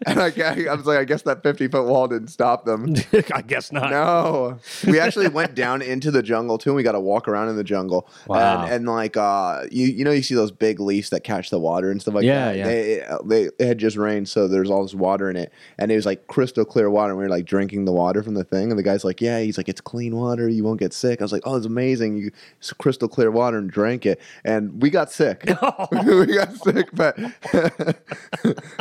and 0.06 0.20
I, 0.20 0.66
I 0.70 0.74
was 0.74 0.86
like 0.86 0.98
i 0.98 1.04
guess 1.04 1.22
that 1.22 1.42
50 1.42 1.68
foot 1.68 1.86
wall 1.86 2.08
didn't 2.08 2.28
stop 2.28 2.64
them 2.64 2.94
I 3.34 3.42
guess 3.42 3.72
not. 3.72 3.90
no, 3.90 4.58
we 4.86 4.97
actually 5.00 5.28
went 5.28 5.54
down 5.54 5.82
into 5.82 6.10
the 6.10 6.22
jungle 6.22 6.58
too. 6.58 6.70
and 6.70 6.76
We 6.76 6.82
got 6.82 6.92
to 6.92 7.00
walk 7.00 7.28
around 7.28 7.48
in 7.48 7.56
the 7.56 7.64
jungle. 7.64 8.08
Wow. 8.26 8.62
And, 8.64 8.72
and 8.72 8.86
like, 8.88 9.16
uh, 9.16 9.64
you 9.70 9.86
you 9.86 10.04
know, 10.04 10.10
you 10.10 10.22
see 10.22 10.34
those 10.34 10.50
big 10.52 10.80
leaves 10.80 11.10
that 11.10 11.24
catch 11.24 11.50
the 11.50 11.58
water 11.58 11.90
and 11.90 12.00
stuff 12.00 12.14
like 12.14 12.24
Yeah, 12.24 12.52
that. 12.52 12.56
yeah. 12.56 12.64
They, 12.66 13.02
they 13.24 13.50
it 13.58 13.66
had 13.66 13.78
just 13.78 13.96
rained, 13.96 14.28
so 14.28 14.48
there's 14.48 14.70
all 14.70 14.82
this 14.82 14.94
water 14.94 15.30
in 15.30 15.36
it, 15.36 15.52
and 15.78 15.90
it 15.92 15.96
was 15.96 16.06
like 16.06 16.26
crystal 16.26 16.64
clear 16.64 16.90
water. 16.90 17.10
And 17.12 17.18
we 17.18 17.24
were 17.24 17.30
like 17.30 17.44
drinking 17.44 17.84
the 17.84 17.92
water 17.92 18.22
from 18.22 18.34
the 18.34 18.44
thing, 18.44 18.70
and 18.70 18.78
the 18.78 18.82
guy's 18.82 19.04
like, 19.04 19.20
"Yeah," 19.20 19.40
he's 19.40 19.56
like, 19.58 19.68
"It's 19.68 19.80
clean 19.80 20.16
water. 20.16 20.48
You 20.48 20.64
won't 20.64 20.80
get 20.80 20.92
sick." 20.92 21.20
I 21.20 21.24
was 21.24 21.32
like, 21.32 21.42
"Oh, 21.44 21.56
it's 21.56 21.66
amazing. 21.66 22.16
You 22.18 22.30
it's 22.58 22.72
crystal 22.72 23.08
clear 23.08 23.30
water," 23.30 23.58
and 23.58 23.70
drank 23.70 24.06
it, 24.06 24.20
and 24.44 24.80
we 24.82 24.90
got 24.90 25.10
sick. 25.10 25.44
we 25.92 26.26
got 26.34 26.52
sick, 26.56 26.88
but 26.92 27.16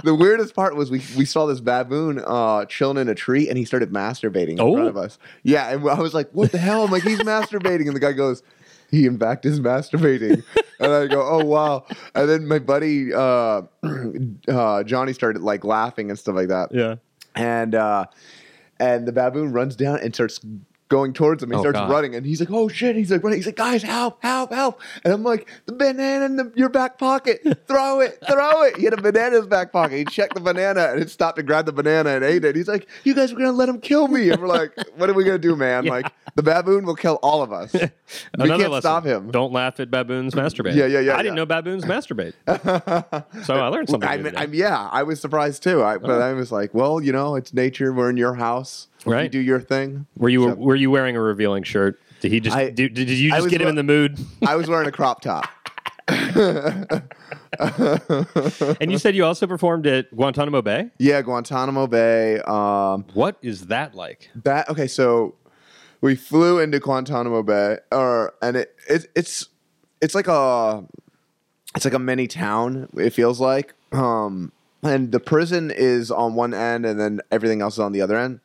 the 0.03 0.15
weirdest 0.17 0.55
part 0.55 0.75
was 0.75 0.89
we 0.91 1.01
we 1.17 1.25
saw 1.25 1.45
this 1.45 1.59
baboon 1.59 2.21
uh, 2.25 2.65
chilling 2.65 2.97
in 2.97 3.09
a 3.09 3.15
tree, 3.15 3.47
and 3.49 3.57
he 3.57 3.65
started 3.65 3.91
masturbating 3.91 4.53
in 4.53 4.59
Oh. 4.61 4.73
front 4.73 4.87
of 4.89 4.97
us. 4.97 5.17
Yeah, 5.43 5.69
and 5.73 5.87
I 5.89 5.99
was 5.99 6.06
like, 6.13 6.29
"What 6.31 6.51
the 6.51 6.57
hell?" 6.57 6.83
I'm 6.83 6.91
like, 6.91 7.03
"He's 7.03 7.19
masturbating," 7.19 7.87
and 7.87 7.95
the 7.95 7.99
guy 7.99 8.11
goes. 8.13 8.43
He 8.89 9.05
in 9.05 9.17
fact 9.19 9.45
is 9.45 9.59
masturbating, 9.59 10.43
and 10.79 10.91
I 10.93 11.07
go, 11.07 11.21
"Oh 11.21 11.43
wow!" 11.43 11.85
And 12.15 12.29
then 12.29 12.47
my 12.47 12.59
buddy 12.59 13.13
uh, 13.13 13.63
uh, 14.47 14.83
Johnny 14.83 15.11
started 15.13 15.41
like 15.41 15.63
laughing 15.65 16.09
and 16.09 16.17
stuff 16.17 16.35
like 16.35 16.47
that 16.47 16.69
Yeah. 16.73 16.95
and 17.35 17.75
uh, 17.75 18.05
and 18.79 19.05
the 19.07 19.11
baboon 19.11 19.51
runs 19.51 19.75
down 19.75 19.99
and 19.99 20.13
starts 20.13 20.39
going 20.89 21.13
towards 21.13 21.43
him. 21.43 21.49
He 21.51 21.55
Oh, 21.55 21.59
starts 21.59 21.79
God. 21.79 21.89
running, 21.89 22.15
and 22.15 22.25
he's 22.25 22.39
like, 22.39 22.51
"Oh 22.51 22.67
shit!" 22.67 22.95
He's 22.95 23.11
like 23.11 23.23
running. 23.23 23.39
He's 23.39 23.45
like, 23.45 23.55
"Guys, 23.55 23.83
help! 23.83 24.21
Help! 24.23 24.51
Help!" 24.53 24.81
And 25.03 25.13
I'm 25.13 25.23
like, 25.23 25.47
"The 25.65 25.73
banana 25.73 26.25
in 26.25 26.35
the, 26.37 26.51
your 26.55 26.69
back 26.69 26.97
pocket! 26.97 27.41
Throw 27.67 27.99
it! 28.01 28.17
Throw 28.29 28.63
it!" 28.63 28.77
He 28.77 28.85
had 28.85 28.93
a 28.93 29.01
banana 29.01 29.27
in 29.35 29.41
his 29.41 29.47
back 29.47 29.71
pocket. 29.71 29.97
He 29.97 30.05
checked 30.05 30.35
the 30.35 30.41
banana, 30.41 30.89
and 30.91 31.01
it 31.01 31.09
stopped 31.09 31.37
to 31.37 31.43
grab 31.43 31.65
the 31.65 31.73
banana 31.73 32.11
and 32.11 32.23
ate 32.23 32.45
it. 32.45 32.55
He's 32.55 32.67
like, 32.67 32.87
"You 33.03 33.13
guys 33.13 33.33
were 33.33 33.39
gonna 33.39 33.51
let 33.51 33.69
him 33.69 33.79
kill 33.79 34.07
me?" 34.07 34.29
And 34.29 34.41
we're 34.41 34.47
like, 34.47 34.71
"What 34.95 35.09
are 35.09 35.13
we 35.13 35.23
gonna 35.23 35.37
do, 35.37 35.55
man? 35.55 35.85
Yeah. 35.85 35.91
Like, 35.91 36.11
the 36.35 36.43
baboon 36.43 36.85
will 36.85 36.95
kill 36.95 37.19
all 37.23 37.41
of 37.41 37.51
us. 37.51 37.73
we 37.73 37.79
Another 38.33 38.57
can't 38.57 38.71
lesson. 38.71 38.81
stop 38.81 39.05
him." 39.05 39.31
Don't 39.31 39.51
laugh 39.51 39.79
at 39.79 39.91
baboons 39.91 40.33
masturbate. 40.35 40.75
Yeah, 40.75 40.85
yeah, 40.85 40.99
yeah, 40.99 41.15
I 41.15 41.23
didn't 41.23 41.35
know 41.35 41.45
baboons 41.45 41.83
masturbate. 41.85 42.33
so 43.45 43.55
I 43.55 43.67
learned 43.67 43.89
something. 43.89 44.09
I 44.09 44.17
mean. 44.17 44.35
I'm, 44.35 44.53
yeah, 44.53 44.87
I 44.91 45.03
was 45.03 45.19
surprised 45.19 45.63
too. 45.63 45.83
I, 45.83 45.97
but 45.97 46.09
uh-huh. 46.11 46.25
I 46.25 46.33
was 46.33 46.51
like, 46.51 46.73
well, 46.73 47.01
you 47.01 47.11
know, 47.11 47.35
it's 47.35 47.53
nature. 47.53 47.91
We're 47.93 48.09
in 48.09 48.17
your 48.17 48.35
house. 48.35 48.87
You 49.07 49.13
Right. 49.13 49.31
do 49.31 49.39
your 49.39 49.59
thing. 49.59 50.05
were 50.17 50.29
you 50.29 50.43
So- 50.49 50.55
were 50.55 50.75
you 50.75 50.91
wearing 50.91 51.15
a 51.15 51.21
revealing 51.21 51.63
shirt? 51.63 51.99
Did 52.19 52.31
he 52.31 52.39
just 52.39 52.55
I- 52.55 52.69
did, 52.71 52.93
did 52.93 53.09
you 53.09 53.31
just 53.31 53.49
get 53.49 53.61
him 53.61 53.67
in 53.67 53.75
the 53.75 53.83
mood? 53.83 54.17
I 54.45 54.55
was 54.55 54.67
wearing 54.67 54.87
a 54.87 54.91
crop 54.91 55.21
top. 55.21 55.45
and 58.79 58.91
you 58.91 58.97
said 58.97 59.15
you 59.15 59.25
also 59.25 59.47
performed 59.47 59.87
at 59.87 60.09
Guantanamo 60.15 60.61
Bay. 60.61 60.89
yeah, 60.99 61.21
Guantanamo 61.21 61.87
Bay. 61.87 62.39
Um, 62.41 63.05
What 63.13 63.37
is 63.41 63.67
that 63.67 63.95
like? 63.95 64.29
that 64.43 64.69
okay. 64.69 64.87
So 64.87 65.35
we 66.01 66.15
flew 66.15 66.59
into 66.59 66.79
Guantanamo 66.79 67.43
Bay, 67.43 67.77
or 67.91 68.33
and 68.41 68.57
it, 68.57 68.75
it 68.89 69.07
it's 69.15 69.47
it's 70.01 70.15
like 70.15 70.27
a 70.27 70.83
it's 71.75 71.85
like 71.85 71.93
a 71.93 71.99
mini 71.99 72.27
town. 72.27 72.89
It 72.95 73.11
feels 73.11 73.39
like, 73.39 73.73
um, 73.91 74.51
and 74.83 75.11
the 75.11 75.19
prison 75.19 75.71
is 75.71 76.11
on 76.11 76.35
one 76.35 76.53
end, 76.53 76.85
and 76.85 76.99
then 76.99 77.21
everything 77.31 77.61
else 77.61 77.73
is 77.75 77.79
on 77.79 77.91
the 77.91 78.01
other 78.01 78.17
end. 78.17 78.39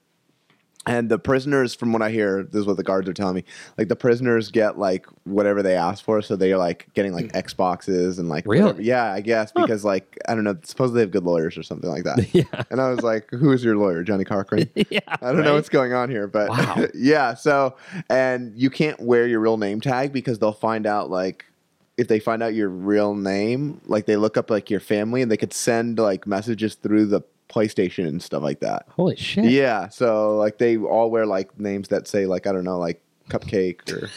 And 0.85 1.09
the 1.09 1.19
prisoners, 1.19 1.75
from 1.77 1.93
what 1.93 2.03
I 2.03 2.11
hear, 2.11 2.43
this 2.43 2.61
is 2.61 2.67
what 2.67 2.77
the 2.77 2.83
guards 2.83 3.09
are 3.09 3.13
telling 3.13 3.37
me. 3.37 3.45
Like 3.79 3.87
the 3.89 3.95
prisoners 3.95 4.51
get 4.51 4.79
like 4.79 5.07
whatever 5.25 5.63
they 5.63 5.77
ask 5.77 6.05
for, 6.05 6.21
so 6.23 6.35
they're 6.35 6.59
like 6.59 6.89
getting 6.95 7.13
like 7.13 7.31
hmm. 7.31 7.37
Xboxes 7.39 8.19
and 8.19 8.29
like 8.29 8.45
Really? 8.47 8.65
whatever. 8.65 8.83
yeah, 8.83 9.13
I 9.13 9.21
guess 9.21 9.53
because 9.53 9.85
like 9.85 10.19
I 10.29 10.35
don't 10.35 10.43
know, 10.43 10.57
suppose 10.65 10.93
they 10.93 11.01
have 11.01 11.13
good 11.13 11.23
lawyers 11.23 11.57
or 11.57 11.63
something 11.63 11.89
like 11.91 12.05
that. 12.05 12.19
Yeah. 12.33 12.65
And 12.71 12.81
I 12.81 12.89
was 12.91 13.03
like, 13.03 13.29
"Who 13.31 13.53
is 13.53 13.63
your 13.63 13.77
lawyer, 13.77 14.03
Johnnie 14.03 14.25
Cochran?" 14.25 14.71
yeah. 14.91 15.01
I 15.07 15.33
don't 15.33 15.45
know 15.45 15.55
what's 15.55 15.69
going 15.69 15.93
on 15.93 16.09
here, 16.09 16.27
but 16.27 16.49
Wow. 16.49 16.87
yeah. 16.95 17.35
So, 17.35 17.77
and 18.09 18.53
you 18.57 18.71
can't 18.71 18.99
wear 19.01 19.27
your 19.27 19.41
real 19.41 19.59
name 19.59 19.81
tag 19.81 20.13
because 20.13 20.39
they'll 20.39 20.53
find 20.53 20.87
out 20.87 21.11
like 21.11 21.45
if 21.99 22.09
they 22.09 22.19
find 22.19 22.43
out 22.43 22.55
your 22.55 22.69
real 22.71 23.15
name, 23.15 23.81
like 23.87 24.07
they 24.07 24.17
look 24.17 24.37
up 24.37 24.51
like 24.51 24.71
your 24.71 24.81
family 24.81 25.23
and 25.23 25.31
they 25.31 25.37
could 25.37 25.53
send 25.53 25.99
like 25.99 26.27
messages 26.27 26.75
through 26.75 27.07
the 27.07 27.21
PlayStation 27.53 28.07
and 28.09 28.23
stuff 28.23 28.43
like 28.43 28.61
that. 28.61 28.87
Holy 28.91 29.17
shit. 29.17 29.45
Yeah. 29.47 29.89
So 29.89 30.37
like 30.37 30.59
they 30.59 30.77
all 30.77 31.11
wear 31.11 31.27
like 31.27 31.59
names 31.61 31.89
that 31.89 32.09
say 32.09 32.27
like 32.27 32.47
I 32.47 32.53
don't 32.53 32.65
know 32.65 32.79
like 32.79 33.03
cupcake 33.29 33.91
or 33.93 34.09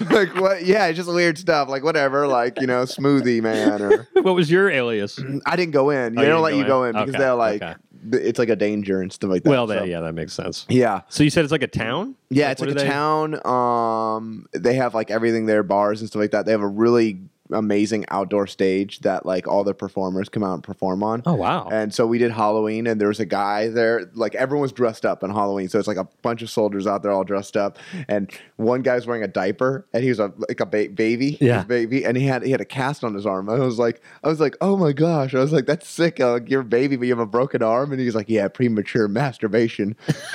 like 0.14 0.34
what? 0.40 0.64
Yeah, 0.64 0.86
it's 0.86 0.96
just 0.96 1.08
weird 1.12 1.38
stuff. 1.38 1.68
Like 1.68 1.82
whatever, 1.84 2.26
like 2.26 2.60
you 2.60 2.66
know, 2.66 2.82
smoothie 2.82 3.42
man 3.42 3.80
or 3.82 4.08
What 4.22 4.34
was 4.34 4.50
your 4.50 4.68
alias? 4.70 5.18
I 5.46 5.56
didn't 5.56 5.72
go 5.72 5.90
in. 5.90 6.18
Oh, 6.18 6.22
They 6.22 6.28
don't 6.28 6.42
let 6.42 6.52
go 6.52 6.58
you 6.58 6.64
go 6.66 6.84
in 6.84 6.92
because 6.92 7.10
Okay, 7.10 7.18
they're 7.18 7.34
like 7.34 7.62
okay. 7.62 7.74
it's 8.12 8.38
like 8.38 8.48
a 8.48 8.56
danger 8.56 9.00
and 9.00 9.12
stuff 9.12 9.30
like 9.30 9.44
that. 9.44 9.50
Well, 9.50 9.66
so. 9.68 9.74
that, 9.74 9.88
yeah, 9.88 10.00
that 10.00 10.12
makes 10.14 10.32
sense. 10.32 10.66
Yeah. 10.68 11.02
So 11.08 11.22
you 11.22 11.30
said 11.30 11.44
it's 11.44 11.52
like 11.52 11.62
a 11.62 11.66
town? 11.68 12.16
Yeah, 12.30 12.50
it's 12.50 12.60
like 12.60 12.70
a 12.70 12.74
they- 12.74 12.86
town. 12.86 13.44
Um, 13.46 14.46
they 14.52 14.74
have 14.74 14.94
like 14.94 15.10
everything 15.10 15.46
there, 15.46 15.62
bars 15.62 16.00
and 16.00 16.08
stuff 16.10 16.20
like 16.20 16.32
that. 16.32 16.44
They 16.46 16.52
have 16.52 16.60
a 16.60 16.66
really 16.66 17.20
amazing 17.54 18.04
outdoor 18.08 18.46
stage 18.46 19.00
that 19.00 19.24
like 19.24 19.46
all 19.48 19.64
the 19.64 19.74
performers 19.74 20.28
come 20.28 20.42
out 20.44 20.54
and 20.54 20.62
perform 20.62 21.02
on. 21.02 21.22
Oh 21.26 21.34
wow. 21.34 21.68
And 21.70 21.94
so 21.94 22.06
we 22.06 22.18
did 22.18 22.30
Halloween, 22.32 22.86
and 22.86 23.00
there 23.00 23.08
was 23.08 23.20
a 23.20 23.26
guy 23.26 23.68
there. 23.68 24.10
Like 24.14 24.34
everyone 24.34 24.62
was 24.62 24.72
dressed 24.72 25.04
up 25.06 25.22
on 25.24 25.30
Halloween, 25.30 25.68
so 25.68 25.78
it's 25.78 25.88
like 25.88 25.96
a 25.96 26.08
bunch 26.22 26.42
of 26.42 26.50
soldiers 26.50 26.86
out 26.86 27.02
there 27.02 27.12
all 27.12 27.24
dressed 27.24 27.56
up. 27.56 27.78
And 28.08 28.30
one 28.56 28.82
guy's 28.82 29.06
wearing 29.06 29.22
a 29.22 29.28
diaper, 29.28 29.86
and 29.92 30.02
he 30.02 30.08
was 30.08 30.18
a, 30.20 30.32
like 30.48 30.60
a 30.60 30.66
ba- 30.66 30.88
baby, 30.94 31.38
Yeah. 31.40 31.62
baby, 31.64 32.04
and 32.04 32.16
he 32.16 32.26
had 32.26 32.42
he 32.44 32.50
had 32.50 32.60
a 32.60 32.64
cast 32.66 33.04
on 33.04 33.14
his 33.14 33.26
arm. 33.26 33.48
I 33.48 33.58
was 33.58 33.78
like, 33.78 34.02
I 34.22 34.28
was 34.28 34.40
like, 34.40 34.56
oh 34.60 34.76
my 34.76 34.92
gosh! 34.92 35.34
I 35.34 35.38
was 35.38 35.52
like, 35.52 35.66
that's 35.66 35.88
sick. 35.88 36.20
Uh, 36.20 36.32
Like, 36.32 36.50
you're 36.50 36.62
a 36.62 36.64
baby, 36.64 36.96
but 36.96 37.06
you 37.06 37.12
have 37.12 37.18
a 37.20 37.26
broken 37.26 37.62
arm, 37.62 37.92
and 37.92 38.00
he's 38.00 38.14
like, 38.14 38.28
yeah, 38.28 38.48
premature 38.48 39.08
masturbation. 39.08 39.96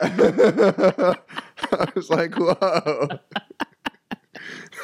I 0.00 1.88
was 1.94 2.10
like, 2.10 2.34
whoa. 2.38 3.08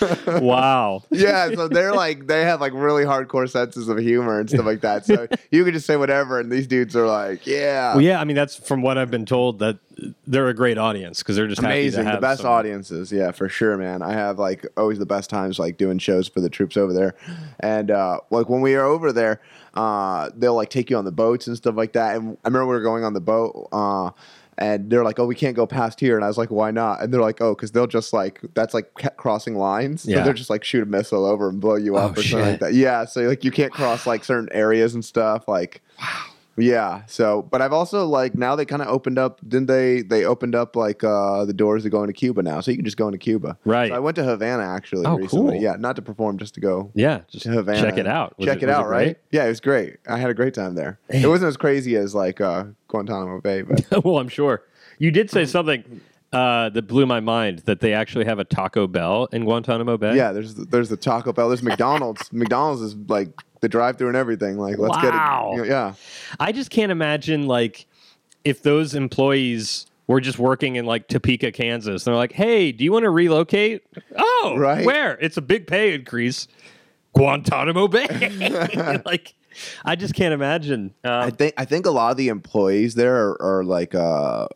wow. 0.26 1.02
yeah, 1.10 1.50
so 1.54 1.68
they're 1.68 1.94
like 1.94 2.26
they 2.26 2.42
have 2.42 2.60
like 2.60 2.72
really 2.74 3.04
hardcore 3.04 3.48
senses 3.48 3.88
of 3.88 3.98
humor 3.98 4.40
and 4.40 4.48
stuff 4.48 4.64
like 4.66 4.80
that. 4.82 5.06
So 5.06 5.26
you 5.50 5.64
can 5.64 5.72
just 5.72 5.86
say 5.86 5.96
whatever, 5.96 6.40
and 6.40 6.50
these 6.50 6.66
dudes 6.66 6.96
are 6.96 7.06
like, 7.06 7.46
yeah, 7.46 7.92
Well, 7.94 8.02
yeah, 8.02 8.20
I 8.20 8.24
mean 8.24 8.36
that's 8.36 8.56
from 8.56 8.82
what 8.82 8.98
I've 8.98 9.10
been 9.10 9.26
told 9.26 9.58
that 9.60 9.78
they're 10.26 10.48
a 10.48 10.54
great 10.54 10.76
audience 10.76 11.20
because 11.22 11.36
they're 11.36 11.46
just 11.46 11.60
happy 11.60 11.74
to 11.74 11.80
amazing, 11.80 12.04
the 12.06 12.20
best 12.20 12.42
some- 12.42 12.50
audiences. 12.50 13.12
Yeah, 13.12 13.30
for 13.30 13.48
sure, 13.48 13.76
man. 13.76 14.02
I 14.02 14.12
have 14.12 14.38
like 14.38 14.66
always 14.76 14.98
the 14.98 15.06
best 15.06 15.30
times 15.30 15.58
like 15.58 15.76
doing 15.76 15.98
shows 15.98 16.28
for 16.28 16.40
the 16.40 16.50
troops 16.50 16.76
over 16.76 16.92
there, 16.92 17.14
and 17.60 17.90
uh, 17.90 18.20
like 18.30 18.48
when 18.48 18.60
we 18.60 18.74
are 18.74 18.84
over 18.84 19.12
there, 19.12 19.40
uh, 19.74 20.30
they'll 20.36 20.54
like 20.56 20.70
take 20.70 20.90
you 20.90 20.96
on 20.96 21.04
the 21.04 21.12
boats 21.12 21.46
and 21.46 21.56
stuff 21.56 21.76
like 21.76 21.92
that. 21.92 22.16
And 22.16 22.36
I 22.44 22.48
remember 22.48 22.66
we 22.66 22.74
were 22.74 22.82
going 22.82 23.04
on 23.04 23.12
the 23.12 23.20
boat. 23.20 23.68
Uh, 23.72 24.10
and 24.58 24.90
they're 24.90 25.04
like, 25.04 25.18
"Oh, 25.18 25.26
we 25.26 25.34
can't 25.34 25.56
go 25.56 25.66
past 25.66 26.00
here," 26.00 26.16
and 26.16 26.24
I 26.24 26.28
was 26.28 26.38
like, 26.38 26.50
"Why 26.50 26.70
not?" 26.70 27.00
And 27.02 27.12
they're 27.12 27.20
like, 27.20 27.40
"Oh, 27.40 27.54
because 27.54 27.72
they'll 27.72 27.86
just 27.86 28.12
like 28.12 28.40
that's 28.54 28.74
like 28.74 28.92
crossing 29.16 29.56
lines. 29.56 30.02
So 30.02 30.10
Yeah. 30.10 30.22
they'll 30.22 30.32
just 30.32 30.50
like 30.50 30.64
shoot 30.64 30.82
a 30.82 30.86
missile 30.86 31.24
over 31.24 31.48
and 31.48 31.60
blow 31.60 31.76
you 31.76 31.96
Oh, 31.96 32.00
up 32.00 32.12
or 32.18 32.22
something 32.22 32.38
like 32.40 32.50
shit. 32.54 32.60
that. 32.60 32.74
Yeah, 32.74 33.04
so 33.04 33.22
like 33.22 33.44
you 33.44 33.50
can't 33.50 33.72
cross 33.72 34.06
like 34.06 34.24
certain 34.24 34.48
areas 34.52 34.94
and 34.94 35.04
stuff. 35.04 35.48
Like, 35.48 35.82
wow. 36.00 36.24
Yeah. 36.56 37.02
So, 37.06 37.42
but 37.42 37.60
I've 37.62 37.72
also 37.72 38.06
like 38.06 38.34
now 38.34 38.54
they 38.56 38.64
kind 38.64 38.80
of 38.82 38.88
opened 38.88 39.18
up. 39.18 39.40
Didn't 39.48 39.66
they? 39.66 40.02
They 40.02 40.24
opened 40.24 40.54
up 40.54 40.76
like 40.76 41.02
uh 41.02 41.44
the 41.44 41.52
doors 41.52 41.82
to 41.82 41.90
go 41.90 42.02
into 42.02 42.12
Cuba 42.12 42.42
now, 42.42 42.60
so 42.60 42.70
you 42.70 42.76
can 42.76 42.84
just 42.84 42.96
go 42.96 43.06
into 43.08 43.18
Cuba. 43.18 43.58
Right. 43.64 43.90
So 43.90 43.96
I 43.96 43.98
went 43.98 44.14
to 44.16 44.24
Havana 44.24 44.62
actually 44.62 45.06
Oh, 45.06 45.16
recently. 45.18 45.52
cool. 45.54 45.62
Yeah, 45.62 45.76
not 45.78 45.96
to 45.96 46.02
perform, 46.02 46.38
just 46.38 46.54
to 46.54 46.60
go 46.60 46.90
Yeah, 46.94 47.20
just 47.28 47.44
to 47.44 47.50
Havana. 47.50 47.80
check 47.82 47.98
it 47.98 48.06
out. 48.06 48.38
Was 48.38 48.46
check 48.46 48.62
it, 48.62 48.66
was 48.66 48.74
out, 48.76 48.88
right? 48.88 49.18
Yeah, 49.30 49.44
it 49.44 49.48
was 49.48 49.60
great. 49.60 49.96
I 50.08 50.18
had 50.18 50.30
a 50.30 50.34
great 50.34 50.54
time 50.54 50.74
there. 50.74 50.98
It 51.08 51.26
wasn't 51.26 51.48
as 51.48 51.56
crazy 51.56 51.96
as 51.96 52.14
like 52.14 52.40
uh 52.40 52.64
Guantanamo 52.88 53.40
Bay, 53.40 53.62
but 53.62 53.84
well, 54.04 54.18
I'm 54.18 54.28
sure 54.28 54.62
you 54.98 55.10
did 55.10 55.30
say 55.30 55.44
something 55.46 56.00
uh, 56.34 56.68
that 56.70 56.86
blew 56.86 57.06
my 57.06 57.20
mind 57.20 57.60
that 57.60 57.80
they 57.80 57.94
actually 57.94 58.24
have 58.26 58.38
a 58.38 58.44
Taco 58.44 58.86
Bell 58.86 59.28
in 59.32 59.44
Guantanamo 59.44 59.96
Bay. 59.96 60.16
yeah, 60.16 60.32
there's 60.32 60.54
there's 60.54 60.88
the 60.88 60.96
Taco 60.96 61.32
Bell, 61.32 61.48
there's 61.48 61.62
McDonald's. 61.62 62.32
McDonald's 62.32 62.82
is 62.82 62.94
like 63.08 63.28
the 63.60 63.68
drive-through 63.68 64.08
and 64.08 64.16
everything. 64.16 64.58
Like, 64.58 64.76
let's 64.78 64.96
Wow. 64.96 65.02
get 65.02 65.14
it. 65.14 65.56
you 65.56 65.62
know, 65.62 65.68
yeah. 65.68 65.94
I 66.40 66.52
just 66.52 66.70
can't 66.70 66.92
imagine 66.92 67.46
like 67.46 67.86
if 68.44 68.62
those 68.62 68.94
employees 68.94 69.86
were 70.06 70.20
just 70.20 70.38
working 70.38 70.76
in 70.76 70.84
like 70.84 71.08
Topeka, 71.08 71.50
Kansas. 71.52 72.04
They're 72.04 72.14
like, 72.14 72.32
"Hey, 72.32 72.72
do 72.72 72.84
you 72.84 72.92
want 72.92 73.04
to 73.04 73.10
relocate?" 73.10 73.82
Oh, 74.18 74.54
Right. 74.58 74.84
Where? 74.84 75.16
It's 75.18 75.38
a 75.38 75.42
big 75.42 75.66
pay 75.66 75.94
increase. 75.94 76.46
Guantanamo 77.14 77.88
Bay. 77.88 78.06
like, 79.06 79.34
I 79.84 79.96
just 79.96 80.14
can't 80.14 80.34
imagine. 80.34 80.92
I 81.04 81.08
Uh, 81.08 81.30
think 81.30 81.54
I 81.56 81.64
think 81.64 81.86
a 81.86 81.90
lot 81.90 82.10
of 82.10 82.16
the 82.16 82.28
employees 82.28 82.96
there 82.96 83.16
are, 83.28 83.40
are 83.42 83.64
like 83.64 83.94
uh, 83.94 84.48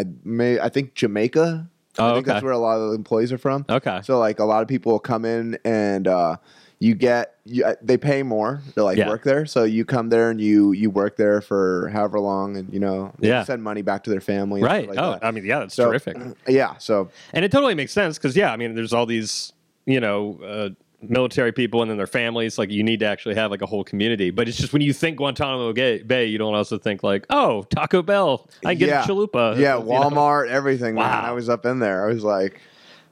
I 0.00 0.04
may 0.24 0.58
I 0.60 0.68
think 0.68 0.94
Jamaica. 0.94 1.68
Oh, 1.98 2.10
I 2.10 2.14
think 2.14 2.26
that's 2.26 2.42
where 2.42 2.52
a 2.52 2.58
lot 2.58 2.78
of 2.80 2.90
the 2.90 2.96
employees 2.96 3.32
are 3.32 3.38
from. 3.38 3.64
okay. 3.68 4.00
So 4.02 4.18
like 4.18 4.40
a 4.40 4.44
lot 4.44 4.62
of 4.62 4.68
people 4.68 4.90
will 4.92 4.98
come 4.98 5.24
in 5.24 5.56
and 5.64 6.08
uh, 6.08 6.36
you 6.80 6.94
get 6.96 7.36
you, 7.44 7.64
uh, 7.64 7.74
they 7.80 7.96
pay 7.96 8.24
more 8.24 8.60
to 8.74 8.82
like 8.82 8.98
Yeah. 8.98 9.08
work 9.08 9.22
there. 9.22 9.46
So 9.46 9.62
you 9.62 9.84
come 9.84 10.08
there 10.08 10.30
and 10.30 10.40
you 10.40 10.72
you 10.72 10.90
work 10.90 11.16
there 11.16 11.40
for 11.40 11.88
however 11.92 12.18
long 12.18 12.56
and 12.56 12.72
you 12.74 12.80
know 12.80 13.12
Yeah. 13.20 13.44
send 13.44 13.62
money 13.62 13.82
back 13.82 14.02
to 14.04 14.10
their 14.10 14.20
family. 14.20 14.60
right. 14.60 14.88
like 14.88 14.98
oh, 14.98 15.12
that. 15.12 15.24
I 15.24 15.30
mean, 15.30 15.44
yeah, 15.44 15.60
that's 15.60 15.74
So- 15.76 15.86
terrific. 15.88 16.16
Yeah. 16.48 16.76
So 16.78 17.10
And 17.32 17.44
it 17.44 17.52
totally 17.52 17.74
makes 17.76 17.92
sense 17.92 18.18
because, 18.18 18.36
yeah, 18.36 18.52
I 18.52 18.56
mean, 18.56 18.74
there's 18.74 18.92
all 18.92 19.06
these, 19.06 19.52
you 19.86 20.00
know, 20.00 20.40
uh, 20.44 20.70
military 21.08 21.52
people 21.52 21.82
and 21.82 21.90
then 21.90 21.96
their 21.96 22.06
families. 22.06 22.58
Like, 22.58 22.70
you 22.70 22.82
need 22.82 23.00
to 23.00 23.06
actually 23.06 23.34
have 23.34 23.50
like 23.50 23.62
a 23.62 23.66
whole 23.66 23.84
community. 23.84 24.30
But 24.30 24.48
it's 24.48 24.58
just 24.58 24.72
when 24.72 24.82
you 24.82 24.92
think 24.92 25.18
Guantanamo 25.18 25.72
Bay, 25.72 26.26
you 26.26 26.38
don't 26.38 26.54
also 26.54 26.78
think 26.78 27.02
like, 27.02 27.26
oh, 27.30 27.62
Taco 27.64 28.02
Bell, 28.02 28.48
I 28.64 28.74
get 28.74 28.88
yeah, 28.88 29.04
a 29.04 29.06
chalupa. 29.06 29.58
Yeah, 29.58 29.78
You 29.78 29.84
know? 29.84 29.90
Walmart, 29.90 30.48
everything. 30.48 30.94
Man, 30.94 31.04
I 31.04 31.32
was 31.32 31.48
up 31.48 31.66
in 31.66 31.78
there. 31.78 32.04
I 32.04 32.12
was 32.12 32.24
like, 32.24 32.60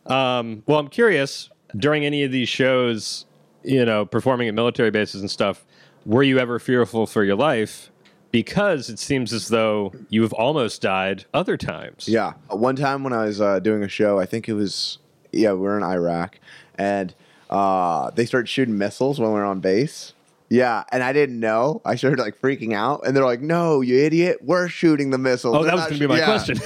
Um, 0.07 0.63
well, 0.67 0.79
I'm 0.79 0.89
curious 0.89 1.49
during 1.77 2.05
any 2.05 2.25
of 2.25 2.33
these 2.33 2.49
shows, 2.49 3.27
you 3.63 3.85
know, 3.85 4.05
performing 4.05 4.49
at 4.49 4.55
military 4.55 4.91
bases 4.91 5.21
and 5.21 5.31
stuff, 5.31 5.65
were 6.05 6.23
you 6.23 6.39
ever 6.39 6.59
fearful 6.59 7.07
for 7.07 7.25
your 7.25 7.37
life? 7.37 7.91
Because 8.31 8.89
it 8.89 8.99
seems 8.99 9.33
as 9.33 9.49
though 9.49 9.93
you've 10.09 10.33
almost 10.33 10.81
died 10.81 11.27
other 11.35 11.57
times. 11.57 12.09
Yeah. 12.09 12.33
One 12.49 12.77
time 12.77 13.05
when 13.05 13.13
I 13.13 13.27
was 13.27 13.41
uh, 13.41 13.59
doing 13.59 13.83
a 13.83 13.89
show, 13.89 14.19
I 14.19 14.27
think 14.27 14.49
it 14.49 14.55
was, 14.55 14.99
yeah, 15.33 15.53
we 15.53 15.61
were 15.61 15.77
in 15.77 15.83
Iraq, 15.83 16.39
and 16.77 17.15
uh, 17.53 18.11
they 18.13 18.25
started 18.25 18.49
shooting 18.49 18.79
missiles 18.79 19.21
when 19.21 19.29
we 19.29 19.35
were 19.35 19.45
on 19.45 19.61
base. 19.61 20.15
Yeah, 20.49 20.85
and 20.91 21.03
I 21.03 21.13
didn't 21.13 21.39
know. 21.39 21.81
I 21.85 21.95
started 21.97 22.19
like 22.19 22.41
freaking 22.41 22.75
out, 22.75 23.07
and 23.07 23.17
they're 23.17 23.25
like, 23.25 23.41
"No, 23.41 23.81
you 23.81 23.99
idiot! 23.99 24.39
We're 24.43 24.69
shooting 24.69 25.11
the 25.11 25.19
missiles." 25.19 25.57
Oh, 25.57 25.63
They're 25.63 25.77
that 25.77 25.91
was 25.91 25.99
going 25.99 26.01
to 26.01 26.01
be 26.01 26.07
my 26.09 26.19
yeah. 26.19 26.25
question. 26.27 26.59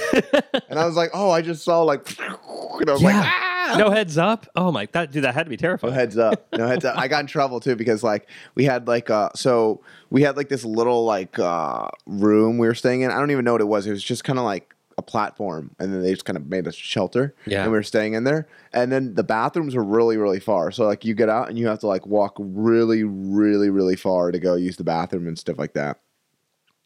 And 0.69 0.79
I 0.79 0.85
was 0.85 0.95
like, 0.95 1.11
"Oh, 1.13 1.29
I 1.31 1.41
just 1.41 1.63
saw 1.63 1.83
like," 1.83 2.17
and 2.19 2.89
I 2.89 2.93
was 2.93 3.01
like, 3.01 3.15
"Ah!" 3.15 3.75
no 3.77 3.89
heads 3.89 4.17
up. 4.17 4.47
Oh 4.55 4.71
my, 4.71 4.87
that 4.93 5.11
dude, 5.11 5.23
that 5.23 5.33
had 5.33 5.43
to 5.45 5.49
be 5.49 5.57
terrifying. 5.57 5.93
No 5.93 5.99
heads 5.99 6.17
up. 6.17 6.47
No 6.57 6.67
heads 6.67 6.85
up. 6.85 6.97
I 6.97 7.07
got 7.07 7.21
in 7.21 7.27
trouble 7.27 7.59
too 7.59 7.75
because 7.75 8.03
like 8.03 8.29
we 8.55 8.63
had 8.63 8.87
like 8.87 9.09
uh 9.09 9.29
so 9.35 9.81
we 10.09 10.21
had 10.21 10.37
like 10.37 10.47
this 10.49 10.63
little 10.63 11.03
like 11.05 11.37
uh 11.39 11.87
room 12.05 12.57
we 12.57 12.67
were 12.67 12.75
staying 12.75 13.01
in. 13.01 13.11
I 13.11 13.19
don't 13.19 13.31
even 13.31 13.43
know 13.45 13.53
what 13.53 13.61
it 13.61 13.67
was. 13.67 13.87
It 13.87 13.91
was 13.91 14.03
just 14.03 14.23
kind 14.23 14.39
of 14.39 14.45
like 14.45 14.73
a 14.97 15.01
platform 15.01 15.75
and 15.79 15.93
then 15.93 16.01
they 16.01 16.11
just 16.11 16.25
kind 16.25 16.37
of 16.37 16.47
made 16.47 16.67
us 16.67 16.75
shelter. 16.75 17.35
Yeah. 17.45 17.63
And 17.63 17.71
we 17.71 17.77
were 17.77 17.83
staying 17.83 18.13
in 18.13 18.23
there. 18.23 18.47
And 18.73 18.91
then 18.91 19.13
the 19.13 19.23
bathrooms 19.23 19.75
were 19.75 19.83
really, 19.83 20.17
really 20.17 20.39
far. 20.39 20.71
So 20.71 20.85
like 20.85 21.05
you 21.05 21.13
get 21.13 21.29
out 21.29 21.49
and 21.49 21.57
you 21.57 21.67
have 21.67 21.79
to 21.79 21.87
like 21.87 22.07
walk 22.07 22.35
really, 22.39 23.03
really, 23.03 23.69
really 23.69 23.95
far 23.95 24.31
to 24.31 24.39
go 24.39 24.55
use 24.55 24.77
the 24.77 24.83
bathroom 24.83 25.27
and 25.27 25.37
stuff 25.37 25.59
like 25.59 25.73
that. 25.73 25.99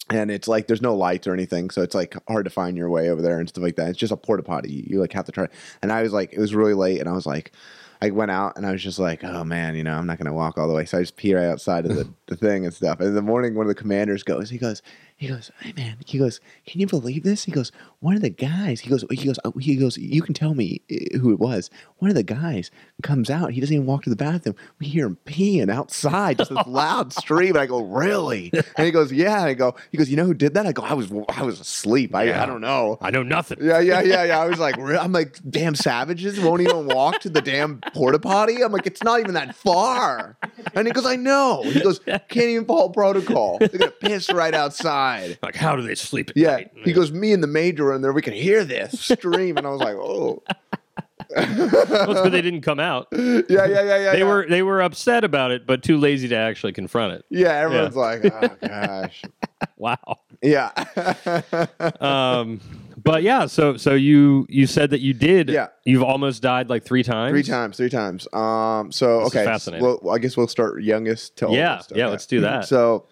And 0.10 0.30
it's 0.30 0.48
like 0.48 0.68
there's 0.68 0.82
no 0.82 0.96
lights 0.96 1.26
or 1.26 1.34
anything, 1.34 1.70
so 1.70 1.82
it's 1.84 1.96
like 1.96 2.16
hard 2.28 2.44
to 2.44 2.52
find 2.52 2.76
your 2.76 2.90
way 2.90 3.10
over 3.10 3.22
there 3.22 3.40
and 3.40 3.48
stuff 3.48 3.64
like 3.64 3.78
that. 3.78 3.90
It's 3.90 4.00
just 4.00 4.12
a 4.12 4.18
porta 4.18 4.44
potty. 4.44 4.74
You, 4.74 4.84
you 4.88 5.00
like 5.00 5.14
have 5.14 5.26
to 5.26 5.32
try. 5.32 5.48
And 5.82 5.90
I 5.90 6.02
was 6.02 6.12
like, 6.12 6.34
it 6.34 6.40
was 6.40 6.54
really 6.54 6.74
late, 6.74 7.00
and 7.00 7.08
I 7.08 7.14
was 7.14 7.26
like, 7.26 7.54
I 8.02 8.10
went 8.10 8.32
out 8.32 8.58
and 8.58 8.66
I 8.66 8.72
was 8.72 8.82
just 8.82 8.98
like, 8.98 9.24
oh 9.24 9.44
man, 9.44 9.76
you 9.76 9.84
know, 9.84 9.94
I'm 9.94 10.08
not 10.08 10.18
gonna 10.18 10.34
walk 10.34 10.58
all 10.58 10.68
the 10.68 10.74
way. 10.74 10.86
So 10.86 10.98
I 10.98 11.02
just 11.02 11.18
pee 11.18 11.36
right 11.36 11.46
outside 11.46 11.86
of 11.86 11.96
the, 11.96 12.12
the 12.26 12.36
thing 12.36 12.66
and 12.66 12.74
stuff. 12.74 13.00
And 13.00 13.10
in 13.10 13.16
the 13.16 13.22
morning, 13.22 13.54
one 13.54 13.66
of 13.66 13.70
the 13.70 13.80
commanders 13.80 14.24
goes, 14.24 14.50
he 14.50 14.58
goes, 14.58 14.82
he 15.22 15.28
goes, 15.28 15.52
hey 15.60 15.72
man, 15.78 15.98
he 16.04 16.18
goes, 16.18 16.40
can 16.66 16.82
you 16.82 16.88
believe 16.88 17.22
this? 17.22 17.44
He 17.44 17.52
goes, 17.52 17.72
one 18.00 18.16
of 18.16 18.24
the 18.24 18.32
guys, 18.32 18.80
he 18.80 18.90
goes, 18.90 19.06
he 19.12 19.28
goes, 19.28 19.38
oh, 19.46 19.52
he 19.60 19.76
goes, 19.76 19.96
you 19.96 20.24
can 20.24 20.34
tell 20.34 20.56
me 20.56 20.82
uh, 20.92 21.20
who 21.20 21.32
it 21.32 21.38
was. 21.38 21.70
One 22.00 22.10
of 22.10 22.16
the 22.16 22.24
guys 22.24 22.72
comes 23.04 23.30
out. 23.30 23.52
He 23.52 23.62
doesn't 23.62 23.72
even 23.76 23.86
walk 23.86 24.02
to 24.06 24.10
the 24.10 24.16
bathroom. 24.16 24.56
We 24.80 24.88
hear 24.88 25.06
him 25.06 25.20
peeing 25.26 25.70
outside, 25.70 26.40
just 26.40 26.50
this 26.50 26.66
loud 26.66 27.14
stream. 27.22 27.50
And 27.50 27.60
I 27.60 27.68
go, 27.68 27.84
really? 27.84 28.50
And 28.52 28.84
he 28.88 28.90
goes, 28.90 29.14
yeah. 29.14 29.42
And 29.42 29.50
I 29.50 29.54
go, 29.54 29.76
he 29.92 29.98
goes, 30.00 30.10
you 30.10 30.18
know 30.18 30.26
who 30.26 30.34
did 30.34 30.56
that? 30.56 30.66
I 30.66 30.72
go, 30.72 30.82
I 30.82 30.94
was, 30.96 31.12
I 31.30 31.44
was 31.44 31.60
asleep. 31.60 32.16
I, 32.16 32.24
Yeah. 32.24 32.42
I 32.42 32.48
don't 32.48 32.62
know. 32.62 32.98
I 33.00 33.12
know 33.12 33.22
nothing. 33.22 33.60
Yeah, 33.62 33.78
yeah, 33.78 34.02
yeah, 34.02 34.24
yeah. 34.24 34.40
I 34.40 34.48
was 34.48 34.58
like, 34.58 34.80
I'm 34.80 35.12
like, 35.12 35.38
damn 35.48 35.76
savages 35.76 36.40
won't 36.40 36.64
even 36.64 36.88
walk 36.88 37.20
to 37.20 37.30
the 37.30 37.44
damn 37.44 37.80
porta 37.94 38.18
potty. 38.18 38.64
I'm 38.64 38.72
like, 38.72 38.88
it's 38.88 39.04
not 39.04 39.20
even 39.20 39.36
that 39.36 39.56
far. 39.56 40.36
And 40.74 40.88
he 40.88 40.94
goes, 40.94 41.06
I 41.06 41.16
know. 41.16 41.62
He 41.62 41.80
goes, 41.80 42.00
can't 42.00 42.30
even 42.38 42.66
follow 42.66 42.90
protocol. 42.90 43.60
They're 43.60 43.70
gonna 43.70 43.92
piss 43.92 44.32
right 44.32 44.56
outside. 44.56 45.11
Like, 45.42 45.56
how 45.56 45.76
do 45.76 45.82
they 45.82 45.96
sleep 45.96 46.30
at 46.32 46.38
Yeah. 46.38 46.52
night? 46.58 46.72
He 46.84 46.94
goes, 46.94 47.12
me 47.12 47.34
and 47.34 47.42
the 47.44 47.48
major 47.48 47.88
are 47.92 47.96
in 47.96 48.02
there. 48.02 48.14
We 48.14 48.22
can 48.22 48.34
hear 48.34 48.64
this 48.64 49.00
stream. 49.00 49.58
And 49.58 49.66
I 49.66 49.70
was 49.70 49.82
like, 49.82 49.96
oh, 49.96 50.44
Well, 51.34 52.12
it's 52.12 52.22
good 52.24 52.34
they 52.34 52.42
didn't 52.42 52.62
come 52.62 52.80
out. 52.80 53.08
yeah, 53.14 53.42
yeah, 53.50 53.66
yeah, 53.68 53.84
yeah. 53.84 54.12
They 54.12 54.20
yeah. 54.20 54.24
were 54.26 54.46
they 54.50 54.64
were 54.64 54.82
upset 54.82 55.24
about 55.24 55.52
it, 55.52 55.66
but 55.66 55.82
too 55.82 55.98
lazy 55.98 56.28
to 56.28 56.36
actually 56.36 56.74
confront 56.74 57.14
it. 57.14 57.26
Yeah, 57.30 57.52
everyone's 57.54 57.96
like, 57.96 58.26
oh 58.26 58.50
gosh. 58.68 59.22
Wow. 59.78 59.98
Yeah. 60.42 60.72
Um, 62.00 62.60
but 63.02 63.24
yeah, 63.24 63.46
so 63.46 63.78
so 63.78 63.94
you 63.94 64.46
you 64.50 64.68
said 64.68 64.90
that 64.92 65.00
you 65.02 65.14
did. 65.14 65.50
Yeah. 65.50 65.68
You've 65.86 66.04
almost 66.04 66.42
died 66.42 66.70
like 66.70 66.84
three 66.84 67.04
times. 67.04 67.32
three 67.32 67.44
times, 67.44 67.78
three 67.78 67.90
times. 67.90 68.28
Um. 68.34 68.92
So 68.92 69.20
This 69.20 69.28
okay. 69.28 69.46
fascinating. 69.46 69.86
Well, 69.86 70.10
I 70.12 70.18
guess 70.20 70.36
we'll 70.38 70.48
start 70.48 70.82
youngest 70.84 71.38
to 71.38 71.48
Yeah, 71.52 71.72
oldest. 71.74 71.92
yeah, 71.96 72.04
Okay. 72.06 72.12
let's 72.12 72.26
do 72.26 72.42
that. 72.42 72.66
So, 72.68 73.08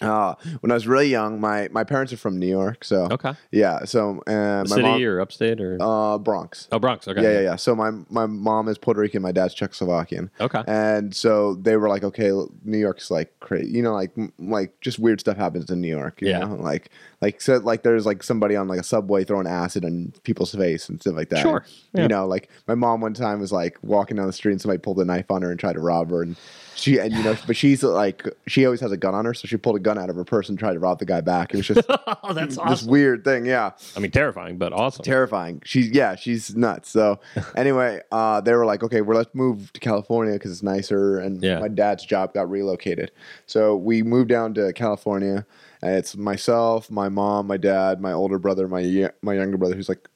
uh, 0.00 0.34
when 0.60 0.70
I 0.70 0.74
was 0.74 0.86
really 0.86 1.08
young, 1.08 1.40
my 1.40 1.68
my 1.70 1.84
parents 1.84 2.12
are 2.12 2.16
from 2.16 2.38
New 2.38 2.48
York. 2.48 2.84
So 2.84 3.08
Okay. 3.12 3.32
yeah. 3.52 3.84
So 3.84 4.22
uh, 4.26 4.32
my 4.32 4.64
City 4.66 4.82
mom, 4.82 5.02
or 5.02 5.20
upstate 5.20 5.60
or 5.60 5.78
uh, 5.80 6.18
Bronx. 6.18 6.68
oh 6.72 6.78
Bronx. 6.78 7.06
Okay. 7.06 7.22
Yeah, 7.22 7.32
yeah, 7.32 7.40
yeah. 7.40 7.56
So 7.56 7.74
my 7.76 7.90
my 8.10 8.26
mom 8.26 8.68
is 8.68 8.76
Puerto 8.76 9.00
Rican, 9.00 9.22
my 9.22 9.32
dad's 9.32 9.54
Czechoslovakian. 9.54 10.30
Okay. 10.40 10.62
And 10.66 11.14
so 11.14 11.54
they 11.54 11.76
were 11.76 11.88
like, 11.88 12.02
okay, 12.04 12.32
New 12.64 12.78
York's 12.78 13.10
like 13.10 13.38
crazy, 13.40 13.70
you 13.70 13.82
know, 13.82 13.94
like 13.94 14.10
m- 14.18 14.32
like 14.38 14.80
just 14.80 14.98
weird 14.98 15.20
stuff 15.20 15.36
happens 15.36 15.70
in 15.70 15.80
New 15.80 15.88
York. 15.96 16.20
You 16.20 16.28
Yeah. 16.30 16.40
know? 16.40 16.54
like 16.56 16.90
like 17.20 17.40
so 17.40 17.58
like 17.58 17.82
there's 17.84 18.04
like 18.04 18.22
somebody 18.22 18.56
on 18.56 18.66
like 18.68 18.80
a 18.80 18.84
subway 18.84 19.22
throwing 19.24 19.46
acid 19.46 19.84
in 19.84 20.12
people's 20.24 20.54
face 20.54 20.88
and 20.88 21.00
stuff 21.00 21.14
like 21.14 21.28
that. 21.30 21.42
Sure. 21.42 21.64
Yeah. 21.92 22.02
You 22.02 22.08
know, 22.08 22.26
like 22.26 22.48
my 22.66 22.74
mom 22.74 23.00
one 23.00 23.14
time 23.14 23.38
was 23.40 23.52
like 23.52 23.78
walking 23.82 24.16
down 24.16 24.26
the 24.26 24.32
street 24.32 24.52
and 24.52 24.60
somebody 24.60 24.78
pulled 24.78 24.98
a 24.98 25.04
knife 25.04 25.30
on 25.30 25.42
her 25.42 25.50
and 25.50 25.60
tried 25.60 25.74
to 25.74 25.80
rob 25.80 26.10
her 26.10 26.22
and. 26.22 26.36
She 26.76 26.98
and 26.98 27.12
you 27.12 27.22
know, 27.22 27.36
but 27.46 27.56
she's 27.56 27.82
like 27.82 28.26
she 28.46 28.64
always 28.64 28.80
has 28.80 28.90
a 28.92 28.96
gun 28.96 29.14
on 29.14 29.24
her, 29.24 29.34
so 29.34 29.46
she 29.46 29.56
pulled 29.56 29.76
a 29.76 29.80
gun 29.80 29.96
out 29.98 30.10
of 30.10 30.16
her 30.16 30.24
purse 30.24 30.48
and 30.48 30.58
tried 30.58 30.74
to 30.74 30.78
rob 30.80 30.98
the 30.98 31.04
guy 31.04 31.20
back. 31.20 31.52
It 31.54 31.58
was 31.58 31.66
just 31.68 31.82
oh, 31.88 32.32
that's 32.32 32.56
this 32.56 32.58
awesome. 32.58 32.88
weird 32.88 33.24
thing, 33.24 33.46
yeah 33.46 33.70
I 33.96 34.00
mean, 34.00 34.10
terrifying, 34.10 34.58
but 34.58 34.72
awesome. 34.72 35.04
terrifying. 35.04 35.62
She's 35.64 35.90
yeah, 35.90 36.14
she's 36.16 36.54
nuts. 36.56 36.90
So 36.90 37.20
anyway, 37.56 38.00
uh, 38.12 38.40
they 38.40 38.52
were 38.54 38.66
like, 38.66 38.82
okay, 38.82 39.00
well, 39.02 39.16
let's 39.16 39.34
move 39.34 39.72
to 39.74 39.80
California 39.80 40.34
because 40.34 40.50
it's 40.52 40.62
nicer. 40.62 41.18
And 41.18 41.42
Yeah. 41.42 41.60
my 41.60 41.68
dad's 41.68 42.04
job 42.04 42.34
got 42.34 42.50
relocated, 42.50 43.12
so 43.46 43.76
we 43.76 44.02
moved 44.02 44.28
down 44.28 44.54
to 44.54 44.72
California. 44.72 45.46
And 45.82 45.96
it's 45.96 46.16
myself, 46.16 46.90
my 46.90 47.10
mom, 47.10 47.46
my 47.46 47.58
dad, 47.58 48.00
my 48.00 48.12
older 48.12 48.38
brother, 48.38 48.66
my 48.68 49.10
my 49.22 49.34
younger 49.34 49.58
brother, 49.58 49.74
who's 49.74 49.88
like 49.88 50.08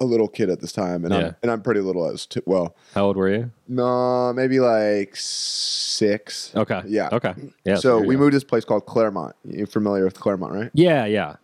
a 0.00 0.04
little 0.04 0.26
kid 0.28 0.50
at 0.50 0.60
this 0.60 0.72
time, 0.72 1.04
and 1.04 1.14
Yeah. 1.14 1.20
I'm 1.20 1.36
and 1.42 1.50
I'm 1.52 1.62
pretty 1.62 1.80
little 1.80 2.08
as 2.08 2.26
too. 2.26 2.42
Well, 2.46 2.74
How 2.94 3.04
old 3.06 3.16
were 3.16 3.28
you? 3.32 3.50
no, 3.68 4.32
maybe 4.32 4.58
like 4.60 5.14
six. 5.16 6.52
Okay. 6.54 6.82
Yeah. 6.86 7.08
Okay. 7.12 7.34
Yeah. 7.64 7.76
so 7.76 7.98
we 8.00 8.14
young. 8.14 8.20
moved 8.20 8.32
to 8.32 8.36
this 8.36 8.44
place 8.44 8.64
called 8.64 8.86
Claremont. 8.86 9.36
You're 9.44 9.66
familiar 9.66 10.04
with 10.04 10.18
Claremont, 10.18 10.52
right? 10.52 10.70
Yeah, 10.74 11.04
yeah. 11.06 11.36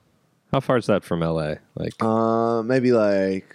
How 0.53 0.59
far 0.61 0.77
is 0.79 0.87
that 0.87 1.05
from 1.05 1.21
LA? 1.21 1.55
Like, 1.77 1.93
Uh, 2.03 2.63
maybe 2.65 2.91
like 2.93 3.55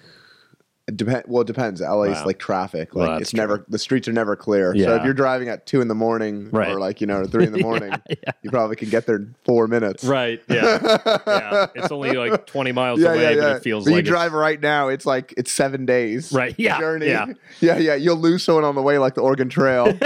depend. 0.94 1.24
Well, 1.28 1.42
it 1.42 1.48
depends. 1.48 1.82
LA's 1.82 2.12
Wow. 2.18 2.26
like 2.26 2.40
traffic. 2.40 2.94
Like 2.96 3.10
that's 3.10 3.22
it's 3.22 3.34
never 3.34 3.66
the 3.68 3.80
streets 3.80 4.08
are 4.08 4.14
never 4.14 4.36
clear. 4.36 4.76
So 4.78 4.96
if 4.96 5.04
you're 5.04 5.14
driving 5.14 5.50
at 5.50 5.66
two 5.66 5.82
in 5.82 5.88
the 5.88 5.96
morning 5.96 6.50
Right. 6.52 6.70
or 6.70 6.80
like 6.80 7.02
you 7.02 7.08
know 7.08 7.26
three 7.26 7.46
in 7.46 7.52
the 7.54 7.60
morning, 7.64 7.92
yeah. 8.10 8.32
you 8.44 8.52
probably 8.52 8.76
can 8.76 8.90
get 8.90 9.06
there 9.08 9.16
in 9.16 9.36
four 9.46 9.68
minutes. 9.68 10.04
right. 10.04 10.42
Yeah. 10.48 10.80
yeah. 11.28 11.68
It's 11.76 11.92
only 11.92 12.12
like 12.14 12.46
20 12.46 12.72
miles 12.72 13.00
Yeah, 13.00 13.14
away, 13.14 13.22
yeah, 13.24 13.30
yeah. 13.32 13.36
but 13.42 13.56
it 13.58 13.64
feels 13.64 13.86
But 13.86 13.92
like 13.92 14.06
you 14.06 14.12
drive 14.12 14.34
right 14.34 14.60
now. 14.62 14.90
It's 14.90 15.06
like 15.06 15.34
it's 15.38 15.52
seven 15.52 15.86
days. 15.86 16.32
Right, 16.32 16.54
yeah, 16.58 16.78
Journey. 16.80 17.08
yeah. 17.08 17.26
yeah, 17.62 17.78
yeah. 17.78 17.96
You'll 17.96 18.18
lose 18.18 18.44
someone 18.44 18.64
on 18.64 18.76
the 18.76 18.82
way, 18.84 18.98
like 19.00 19.16
the 19.16 19.22
Oregon 19.22 19.50
Trail. 19.50 19.98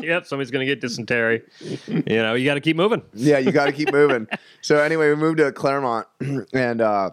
yep, 0.00 0.26
somebody's 0.26 0.50
going 0.50 0.66
to 0.66 0.72
get 0.72 0.80
dysentery. 0.80 1.42
You 1.86 2.02
know, 2.06 2.34
you 2.34 2.44
got 2.46 2.54
to 2.54 2.60
keep 2.60 2.76
moving. 2.76 3.02
yeah, 3.12 3.38
you 3.38 3.52
got 3.52 3.66
to 3.66 3.72
keep 3.72 3.92
moving. 3.92 4.26
So 4.62 4.78
anyway, 4.78 5.10
we 5.10 5.16
moved 5.16 5.38
to 5.38 5.52
Claremont, 5.52 6.06
and 6.54 6.80
uh, 6.80 7.10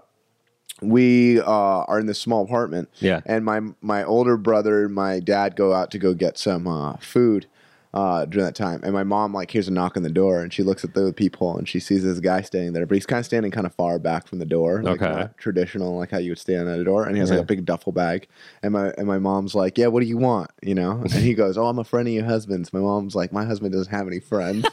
we 0.82 1.40
uh, 1.40 1.44
are 1.46 2.00
in 2.00 2.06
this 2.08 2.20
small 2.20 2.44
apartment. 2.44 2.90
Yeah. 3.00 3.22
And 3.26 3.46
my 3.46 3.62
my 3.82 4.04
older 4.04 4.38
brother 4.38 4.86
and 4.86 4.94
my 4.96 5.20
dad 5.20 5.56
go 5.56 5.74
out 5.74 5.92
to 5.92 5.98
go 6.00 6.14
get 6.14 6.38
some 6.38 6.68
uh, 6.68 6.98
food 6.98 7.46
uh, 7.94 8.24
during 8.26 8.46
that 8.46 8.56
time, 8.56 8.80
and 8.84 8.94
my 8.94 9.04
mom 9.04 9.34
like 9.34 9.52
hears 9.52 9.68
a 9.68 9.72
knock 9.72 9.98
on 9.98 10.04
the 10.04 10.10
door, 10.10 10.40
and 10.42 10.54
she 10.54 10.64
looks 10.64 10.86
at 10.86 10.94
the 10.94 11.12
people, 11.12 11.58
and 11.58 11.68
she 11.68 11.78
sees 11.78 12.06
this 12.06 12.22
guy 12.22 12.40
standing 12.42 12.72
there, 12.72 12.86
but 12.86 12.96
he's 12.96 13.06
kind 13.06 13.20
of 13.20 13.26
standing 13.26 13.52
kind 13.52 13.68
of 13.68 13.76
far 13.76 14.00
back 14.00 14.28
from 14.28 14.40
the 14.40 14.46
door, 14.46 14.82
like 14.82 15.02
Okay. 15.02 15.12
uh, 15.24 15.28
traditional, 15.38 15.98
like 15.98 16.10
how 16.12 16.18
you 16.18 16.32
would 16.32 16.40
stand 16.40 16.70
at 16.70 16.80
a 16.80 16.86
door, 16.86 17.04
and 17.06 17.16
he 17.16 17.20
has 17.20 17.30
Yeah. 17.30 17.36
like 17.36 17.44
a 17.44 17.48
big 17.48 17.66
duffel 17.66 17.92
bag, 17.92 18.28
and 18.64 18.72
my 18.72 18.92
and 18.98 19.08
my 19.08 19.20
mom's 19.20 19.54
like, 19.56 19.78
yeah, 19.78 19.88
what 19.88 20.00
do 20.00 20.06
you 20.06 20.18
want, 20.18 20.52
you 20.64 20.74
know? 20.74 21.02
And 21.04 21.12
he 21.12 21.34
goes, 21.34 21.58
oh, 21.58 21.66
I'm 21.66 21.80
a 21.80 21.84
friend 21.84 22.08
of 22.08 22.14
your 22.14 22.24
husband's. 22.24 22.72
My 22.72 22.80
mom's 22.80 23.14
like, 23.14 23.34
my 23.34 23.44
husband 23.44 23.74
doesn't 23.74 23.92
have 23.94 24.08
any 24.08 24.22
friends. 24.22 24.66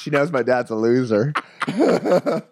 she 0.00 0.10
knows 0.10 0.32
my 0.32 0.42
dad's 0.42 0.70
a 0.72 0.74
loser. 0.74 1.32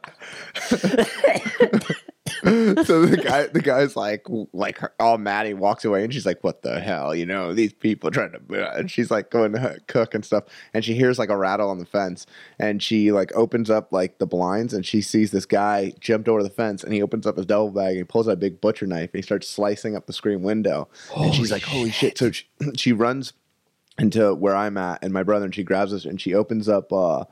so 2.43 3.05
the 3.05 3.21
guy, 3.23 3.47
the 3.49 3.61
guy's 3.61 3.97
like, 3.97 4.27
like 4.55 4.81
all 4.99 5.19
mad. 5.19 5.47
He 5.47 5.53
walks 5.53 5.85
away, 5.85 6.05
and 6.05 6.13
she's 6.13 6.25
like, 6.25 6.43
"What 6.43 6.63
the 6.63 6.81
hell? 6.81 7.15
You 7.15 7.27
know, 7.27 7.53
these 7.53 7.75
people 7.75 8.11
trying 8.11 8.33
to." 8.33 8.71
And 8.75 8.91
she's 8.91 9.11
like 9.11 9.31
going 9.31 9.53
to 9.53 9.79
cook 9.89 10.15
and 10.15 10.25
stuff, 10.25 10.45
and 10.73 10.83
she 10.83 10.95
hears 10.95 11.19
like 11.19 11.29
a 11.29 11.37
rattle 11.37 11.69
on 11.69 11.79
the 11.79 11.85
fence, 11.85 12.25
and 12.59 12.83
she 12.83 13.13
like 13.13 13.31
opens 13.35 13.69
up 13.69 13.93
like 13.93 14.19
the 14.19 14.27
blinds, 14.27 14.73
and 14.73 14.87
she 14.87 15.03
sees 15.03 15.33
this 15.33 15.45
guy 15.45 15.93
jumped 16.01 16.27
over 16.27 16.43
the 16.43 16.49
fence, 16.49 16.83
and 16.83 16.95
he 16.95 17.03
opens 17.03 17.27
up 17.27 17.37
his 17.37 17.45
double 17.45 17.71
bag, 17.71 17.89
and 17.91 17.99
he 17.99 18.05
pulls 18.05 18.27
out 18.27 18.33
a 18.33 18.37
big 18.37 18.59
butcher 18.59 18.87
knife, 18.87 19.11
and 19.13 19.19
he 19.19 19.23
starts 19.23 19.47
slicing 19.47 19.95
up 19.95 20.07
the 20.07 20.15
screen 20.15 20.43
window, 20.43 20.89
and 21.15 21.35
she's 21.35 21.53
like, 21.53 21.63
"Holy 21.65 21.91
shit!" 21.91 22.17
So 22.17 22.31
she, 22.31 22.47
she 22.77 22.93
runs 22.93 23.35
into 23.99 24.35
where 24.35 24.57
I'm 24.57 24.79
at, 24.79 25.05
and 25.05 25.13
my 25.13 25.25
brother, 25.25 25.45
and 25.45 25.55
she 25.55 25.63
grabs 25.63 25.93
us, 25.93 26.07
and 26.07 26.19
she 26.19 26.33
opens 26.33 26.71
up. 26.71 26.91
uh 26.91 27.25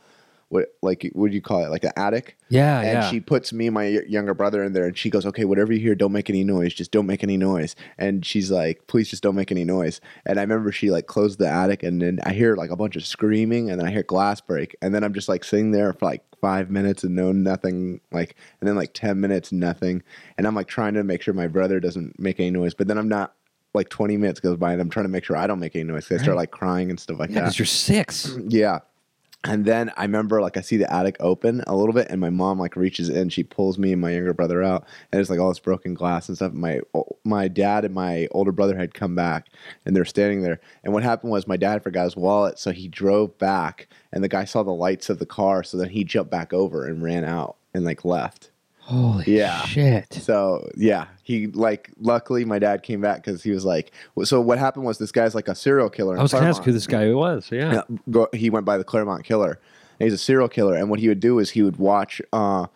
what 0.53 0.75
like 0.83 1.09
what 1.15 1.31
do 1.31 1.35
you 1.35 1.41
call 1.41 1.65
it? 1.65 1.71
Like 1.71 1.83
an 1.83 1.93
attic? 1.97 2.37
Yeah, 2.51 2.81
and 2.81 2.93
yeah. 3.03 3.11
she 3.11 3.21
puts 3.21 3.55
me 3.55 3.69
and 3.69 3.75
my 3.75 3.87
younger 3.87 4.35
brother 4.35 4.63
in 4.63 4.75
there 4.75 4.85
and 4.85 4.97
she 4.97 5.09
goes 5.09 5.25
okay 5.25 5.47
whatever 5.47 5.73
you 5.73 5.81
hear 5.81 5.95
don't 5.95 6.13
make 6.13 6.29
any 6.29 6.45
noise. 6.45 6.75
Just 6.75 6.91
don't 6.93 7.07
make 7.07 7.23
any 7.23 7.39
noise. 7.39 7.75
And 7.97 8.25
she's 8.25 8.51
like 8.51 8.87
please 8.87 9.09
just 9.09 9.23
don't 9.23 9.35
make 9.35 9.51
any 9.51 9.65
noise. 9.65 10.03
And 10.27 10.39
i 10.39 10.43
remember 10.43 10.71
she 10.71 10.91
like 10.91 11.07
closed 11.07 11.39
the 11.39 11.49
attic 11.49 11.83
and 11.83 12.03
then 12.03 12.21
i 12.25 12.35
hear 12.35 12.55
like 12.55 12.71
a 12.71 12.77
bunch 12.77 12.97
of 12.97 13.07
screaming 13.07 13.71
and 13.71 13.81
then 13.81 13.89
i 13.89 13.91
hear 13.91 14.03
glass 14.03 14.43
break. 14.43 14.77
And 14.83 14.95
then 14.95 15.03
i'm 15.03 15.15
just 15.15 15.27
like 15.29 15.43
sitting 15.43 15.71
there 15.71 15.95
for 15.95 16.05
like 16.05 16.23
five 16.43 16.71
minutes 16.71 17.03
and 17.03 17.15
no 17.17 17.33
nothing 17.33 18.03
like 18.11 18.37
and 18.61 18.69
then 18.69 18.77
like 18.77 18.93
10 18.93 19.19
minutes 19.19 19.53
nothing. 19.53 20.03
And 20.37 20.47
i'm 20.47 20.55
like 20.55 20.69
trying 20.69 20.93
to 20.95 21.03
make 21.03 21.23
sure 21.23 21.33
my 21.33 21.49
brother 21.49 21.81
doesn't 21.81 22.19
make 22.21 22.39
any 22.39 22.51
noise 22.51 22.75
but 22.75 22.89
then 22.89 22.99
i'm 22.99 23.09
not 23.09 23.35
like 23.75 23.89
20 23.89 24.19
minutes 24.19 24.39
goes 24.39 24.59
by 24.59 24.73
and 24.73 24.83
i'm 24.83 24.91
trying 24.91 25.07
to 25.07 25.11
make 25.11 25.25
sure 25.25 25.35
i 25.35 25.47
don't 25.47 25.61
make 25.61 25.75
any 25.75 25.85
noise 25.85 26.07
'cause 26.07 26.21
i 26.21 26.23
start 26.25 26.37
like 26.37 26.51
crying 26.51 26.91
and 26.91 27.01
stuff 27.01 27.19
like 27.19 27.31
yeah, 27.31 27.37
that. 27.37 27.41
because 27.45 27.59
you're 27.59 27.65
six. 27.65 28.37
yeah. 28.49 28.81
And 29.45 29.65
then 29.65 29.91
I 29.97 30.03
remember 30.03 30.41
like 30.41 30.57
I 30.57 30.61
see 30.61 30.77
the 30.77 30.93
attic 30.93 31.17
open 31.19 31.65
a 31.67 31.75
little 31.75 31.93
bit 31.93 32.07
and 32.11 32.21
my 32.21 32.31
mom 32.31 32.61
like 32.61 32.77
reaches 32.77 33.09
in, 33.09 33.29
she 33.29 33.43
pulls 33.43 33.77
me 33.77 33.93
and 33.93 34.01
my 34.01 34.13
younger 34.13 34.33
brother 34.33 34.63
out 34.63 34.85
and 35.11 35.21
it's 35.21 35.31
like 35.31 35.41
all 35.41 35.49
this 35.49 35.59
broken 35.59 35.95
glass 35.95 36.29
and 36.29 36.37
stuff. 36.37 36.53
My 36.53 36.81
my 37.25 37.49
dad 37.49 37.85
and 37.85 37.93
my 37.95 38.29
older 38.31 38.53
brother 38.53 38.77
had 38.77 38.95
come 38.95 39.17
back 39.17 39.49
and 39.85 39.97
they're 39.97 40.05
standing 40.05 40.43
there. 40.43 40.61
And 40.85 40.93
what 40.93 41.03
happened 41.03 41.33
was 41.33 41.49
my 41.49 41.57
dad 41.57 41.83
forgot 41.83 42.05
his 42.05 42.17
wallet, 42.17 42.59
so 42.59 42.71
he 42.71 42.87
drove 42.87 43.37
back 43.39 43.89
and 44.13 44.23
the 44.23 44.29
guy 44.29 44.45
saw 44.45 44.63
the 44.63 44.71
lights 44.71 45.11
of 45.11 45.19
the 45.19 45.27
car, 45.27 45.65
so 45.65 45.77
then 45.77 45.89
he 45.89 46.05
jumped 46.05 46.31
back 46.31 46.53
over 46.53 46.87
and 46.87 47.03
ran 47.03 47.25
out 47.25 47.57
and 47.75 47.85
like 47.85 48.05
left. 48.05 48.52
Holy 48.85 49.25
Yeah. 49.37 49.63
shit. 49.63 50.13
So 50.13 50.69
yeah, 50.77 51.07
he 51.23 51.47
like 51.49 51.91
luckily 52.01 52.45
my 52.45 52.59
dad 52.59 52.83
came 52.83 53.01
back 53.01 53.25
because 53.25 53.43
he 53.43 53.51
was 53.53 53.65
like, 53.65 53.93
so 54.25 54.41
what 54.41 54.59
happened 54.59 54.85
was 54.85 54.99
this 54.99 55.13
guy's 55.13 55.35
like 55.35 55.49
a 55.49 55.55
serial 55.55 55.89
killer. 55.89 56.19
I 56.19 56.23
was 56.23 56.33
going 56.33 56.43
to 56.45 56.49
ask 56.51 56.63
who 56.63 56.73
this 56.73 56.87
guy 56.87 57.13
was. 57.13 57.49
Yeah. 57.51 57.73
Yeah, 57.73 57.83
go, 58.11 58.29
he 58.33 58.51
went 58.51 58.65
by 58.67 58.77
the 58.79 58.85
Claremont 58.85 59.25
Killer. 59.25 59.59
And 60.01 60.07
he's 60.07 60.15
a 60.15 60.19
serial 60.19 60.49
killer, 60.49 60.75
and 60.75 60.91
what 60.91 60.99
he 60.99 61.09
would 61.09 61.21
do 61.21 61.39
is 61.39 61.51
he 61.51 61.63
would 61.63 61.77
watch. 61.77 62.21
Uh, 62.33 62.67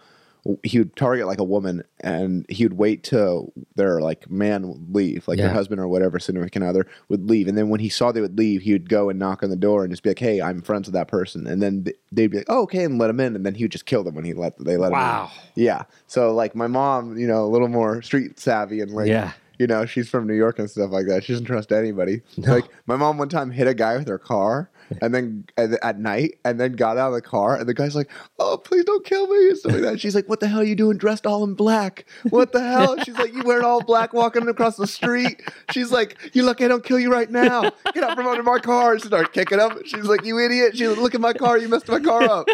he 0.63 0.79
would 0.79 0.95
target 0.97 1.27
like 1.27 1.39
a 1.39 1.45
woman, 1.45 1.83
and 2.01 2.47
he 2.49 2.65
would 2.65 2.79
wait 2.79 3.03
till 3.03 3.53
their 3.75 4.01
like 4.01 4.31
man 4.31 4.69
would 4.69 4.95
leave, 4.95 5.27
like 5.29 5.39
Yeah. 5.39 5.47
their 5.47 5.55
husband 5.55 5.81
or 5.81 5.89
whatever 5.89 6.19
significant 6.19 6.65
other 6.65 6.87
would 7.09 7.29
leave, 7.29 7.49
and 7.49 7.57
then 7.59 7.69
when 7.69 7.81
he 7.81 7.89
saw 7.89 8.13
they 8.13 8.21
would 8.21 8.39
leave, 8.39 8.63
he 8.63 8.73
would 8.73 8.89
go 8.89 9.09
and 9.09 9.19
knock 9.19 9.43
on 9.43 9.51
the 9.51 9.57
door 9.57 9.83
and 9.85 9.93
just 9.93 10.03
be 10.03 10.11
like, 10.11 10.19
"Hey, 10.19 10.41
I'm 10.41 10.63
friends 10.63 10.87
with 10.87 10.95
that 10.95 11.09
person," 11.09 11.47
and 11.47 11.63
then 11.63 11.87
they'd 12.13 12.29
be 12.29 12.39
like, 12.39 12.47
"Oh, 12.49 12.63
okay," 12.63 12.85
and 12.85 12.99
let 12.99 13.11
him 13.11 13.21
in, 13.21 13.35
and 13.37 13.45
then 13.45 13.55
he 13.55 13.65
would 13.65 13.73
just 13.73 13.87
kill 13.87 14.05
them 14.05 14.15
when 14.15 14.25
he 14.25 14.35
let 14.35 14.59
they 14.59 14.77
let 14.77 14.89
him 14.89 14.93
Wow. 14.93 15.31
Yeah. 15.55 15.83
So 16.07 16.33
like 16.35 16.55
my 16.55 16.67
mom, 16.67 17.17
you 17.19 17.27
know, 17.27 17.45
a 17.45 17.49
little 17.51 17.69
more 17.69 18.01
street 18.03 18.39
savvy 18.39 18.81
and 18.81 18.91
like 18.93 19.09
Yeah. 19.09 19.33
you 19.59 19.67
know, 19.67 19.87
she's 19.87 20.09
from 20.09 20.27
New 20.27 20.35
York 20.35 20.59
and 20.59 20.71
stuff 20.71 20.91
like 20.91 21.07
that. 21.07 21.25
She 21.25 21.33
doesn't 21.33 21.47
trust 21.47 21.73
anybody. 21.73 22.21
Like 22.37 22.65
my 22.87 22.97
mom 22.97 23.17
one 23.19 23.29
time 23.31 23.51
hit 23.51 23.67
a 23.67 23.75
guy 23.75 23.97
with 23.97 24.07
her 24.09 24.19
car, 24.19 24.69
and 25.03 25.15
then 25.15 25.45
at 25.57 25.99
night, 25.99 26.39
and 26.45 26.61
then 26.61 26.73
got 26.73 26.97
out 26.97 27.09
of 27.09 27.15
the 27.15 27.23
car, 27.23 27.57
and 27.57 27.69
the 27.69 27.75
guy's 27.75 27.95
like, 27.95 28.11
"Oh, 28.39 28.57
please 28.57 28.85
don't 28.85 29.05
kill 29.05 29.27
me," 29.27 29.49
and 29.49 29.59
stuff 29.59 29.73
like 29.73 29.83
that. 29.83 30.01
She's 30.01 30.15
like, 30.15 30.29
"What 30.29 30.41
the 30.41 30.49
hell 30.49 30.61
are 30.61 30.65
you 30.65 30.77
doing 30.77 30.97
dressed 30.97 31.27
all 31.27 31.45
in 31.45 31.55
black? 31.55 32.07
What 32.31 32.53
the 32.53 32.61
hell?" 32.61 32.97
She's 33.05 33.17
like, 33.19 33.33
"You 33.35 33.43
wearing 33.45 33.65
all 33.65 33.83
black, 33.83 34.13
walking 34.13 34.49
across 34.49 34.77
the 34.77 34.87
street." 34.87 35.43
She's 35.71 35.91
like, 35.93 36.31
"You 36.35 36.43
lucky 36.43 36.65
I 36.65 36.69
don't 36.69 36.85
kill 36.85 36.99
you 36.99 37.13
right 37.13 37.31
now. 37.31 37.71
Get 37.95 38.05
out 38.05 38.17
from 38.17 38.27
under 38.27 38.43
my 38.43 38.59
car." 38.59 38.93
And 38.93 39.03
she 39.03 39.09
started 39.09 39.33
kicking 39.33 39.59
him. 39.59 39.83
She's 39.85 40.05
like, 40.05 40.25
"You 40.25 40.39
idiot!" 40.39 40.77
She's 40.77 40.89
like, 40.89 40.99
"Look 40.99 41.15
at 41.15 41.21
my 41.21 41.33
car. 41.33 41.59
You 41.59 41.69
messed 41.69 41.89
my 41.89 42.01
car 42.01 42.23
up." 42.25 42.49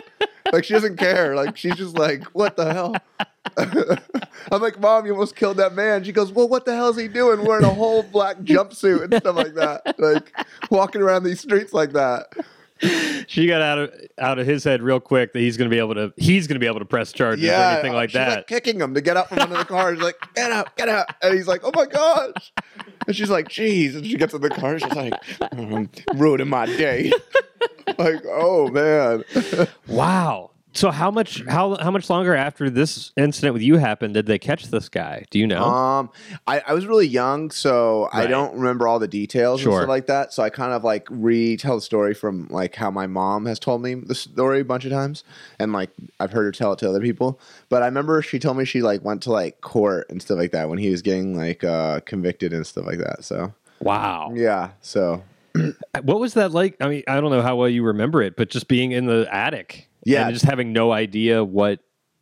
Like 0.52 0.64
she 0.64 0.74
doesn't 0.74 0.96
care. 0.96 1.34
Like 1.34 1.56
she's 1.56 1.76
just 1.76 1.96
like, 1.96 2.24
"What 2.34 2.56
the 2.56 2.72
hell?" 2.72 2.96
I'm 4.50 4.62
like, 4.62 4.78
Mom, 4.80 5.06
you 5.06 5.12
almost 5.12 5.36
killed 5.36 5.56
that 5.58 5.74
man. 5.74 6.04
She 6.04 6.12
goes, 6.12 6.32
Well, 6.32 6.48
what 6.48 6.64
the 6.64 6.74
hell 6.74 6.88
is 6.88 6.96
he 6.96 7.08
doing 7.08 7.44
wearing 7.44 7.64
a 7.64 7.70
whole 7.70 8.02
black 8.02 8.38
jumpsuit 8.38 9.04
and 9.04 9.14
stuff 9.14 9.36
like 9.36 9.54
that? 9.54 9.98
Like 9.98 10.32
walking 10.70 11.02
around 11.02 11.24
these 11.24 11.40
streets 11.40 11.72
like 11.72 11.92
that. 11.92 12.21
She 13.28 13.46
got 13.46 13.62
out 13.62 13.78
of 13.78 13.94
out 14.18 14.38
of 14.40 14.46
his 14.46 14.64
head 14.64 14.82
real 14.82 14.98
quick 14.98 15.32
that 15.34 15.38
he's 15.38 15.56
going 15.56 15.70
to 15.70 15.74
be 15.74 15.78
able 15.78 15.94
to 15.94 16.12
he's 16.16 16.48
going 16.48 16.56
to 16.56 16.60
be 16.60 16.66
able 16.66 16.80
to 16.80 16.84
press 16.84 17.12
charges 17.12 17.48
or 17.48 17.52
anything 17.52 17.92
like 17.92 18.10
she's 18.10 18.14
that. 18.14 18.36
like 18.38 18.46
kicking 18.48 18.80
him 18.80 18.94
to 18.94 19.00
get 19.00 19.16
out 19.16 19.28
from 19.28 19.38
under 19.38 19.56
the 19.56 19.64
car. 19.64 19.94
She's 19.94 20.02
like, 20.02 20.16
Get 20.34 20.50
out, 20.50 20.76
get 20.76 20.88
out. 20.88 21.06
And 21.22 21.32
he's 21.34 21.46
like, 21.46 21.60
Oh 21.62 21.70
my 21.74 21.86
gosh. 21.86 22.52
And 23.06 23.14
she's 23.14 23.30
like, 23.30 23.48
Jeez. 23.48 23.94
And 23.94 24.04
she 24.04 24.16
gets 24.16 24.34
in 24.34 24.40
the 24.40 24.50
car. 24.50 24.80
She's 24.80 24.94
like, 24.94 25.14
um, 25.52 25.88
Ruining 26.14 26.48
my 26.48 26.66
day. 26.66 27.12
like, 27.98 28.24
oh 28.26 28.68
man. 28.68 29.22
wow. 29.86 30.50
So 30.74 30.90
how 30.90 31.10
much 31.10 31.44
how 31.46 31.76
how 31.76 31.90
much 31.90 32.08
longer 32.08 32.34
after 32.34 32.70
this 32.70 33.12
incident 33.16 33.52
with 33.52 33.62
you 33.62 33.76
happened 33.76 34.14
did 34.14 34.26
they 34.26 34.38
catch 34.38 34.64
this 34.68 34.88
guy? 34.88 35.26
Do 35.30 35.38
you 35.38 35.46
know? 35.46 35.62
Um, 35.64 36.10
I, 36.46 36.62
I 36.66 36.72
was 36.72 36.86
really 36.86 37.06
young, 37.06 37.50
so 37.50 38.08
I 38.12 38.26
don't 38.26 38.54
remember 38.54 38.88
all 38.88 38.98
the 38.98 39.08
details 39.08 39.62
and 39.64 39.72
stuff 39.72 39.88
like 39.88 40.06
that. 40.06 40.32
So 40.32 40.42
I 40.42 40.50
kind 40.50 40.72
of 40.72 40.82
like 40.82 41.06
retell 41.10 41.76
the 41.76 41.82
story 41.82 42.14
from 42.14 42.48
like 42.48 42.74
how 42.74 42.90
my 42.90 43.06
mom 43.06 43.46
has 43.46 43.58
told 43.58 43.82
me 43.82 43.94
the 43.94 44.14
story 44.14 44.60
a 44.60 44.64
bunch 44.64 44.84
of 44.84 44.92
times, 44.92 45.24
and 45.58 45.72
like 45.72 45.90
I've 46.20 46.32
heard 46.32 46.44
her 46.44 46.52
tell 46.52 46.72
it 46.72 46.78
to 46.80 46.88
other 46.88 47.00
people. 47.00 47.38
But 47.68 47.82
I 47.82 47.86
remember 47.86 48.22
she 48.22 48.38
told 48.38 48.56
me 48.56 48.64
she 48.64 48.82
like 48.82 49.04
went 49.04 49.22
to 49.24 49.32
like 49.32 49.60
court 49.60 50.08
and 50.10 50.22
stuff 50.22 50.38
like 50.38 50.52
that 50.52 50.68
when 50.68 50.78
he 50.78 50.90
was 50.90 51.02
getting 51.02 51.36
like 51.36 51.64
uh 51.64 52.00
convicted 52.00 52.52
and 52.52 52.66
stuff 52.66 52.86
like 52.86 52.98
that. 52.98 53.24
So 53.24 53.52
wow. 53.80 54.32
yeah, 54.34 54.70
so 54.80 55.22
What 56.02 56.20
was 56.20 56.34
that 56.34 56.52
like? 56.52 56.76
I 56.80 56.88
mean, 56.88 57.02
I 57.06 57.20
don't 57.20 57.30
know 57.30 57.42
how 57.42 57.56
well 57.56 57.68
you 57.68 57.84
remember 57.84 58.22
it, 58.22 58.36
but 58.36 58.50
just 58.50 58.68
being 58.68 58.92
in 58.92 59.06
the 59.06 59.28
attic, 59.30 59.88
Yeah. 60.04 60.26
and 60.26 60.34
just 60.34 60.44
having 60.44 60.72
no 60.72 60.92
idea 60.92 61.44
what 61.44 61.80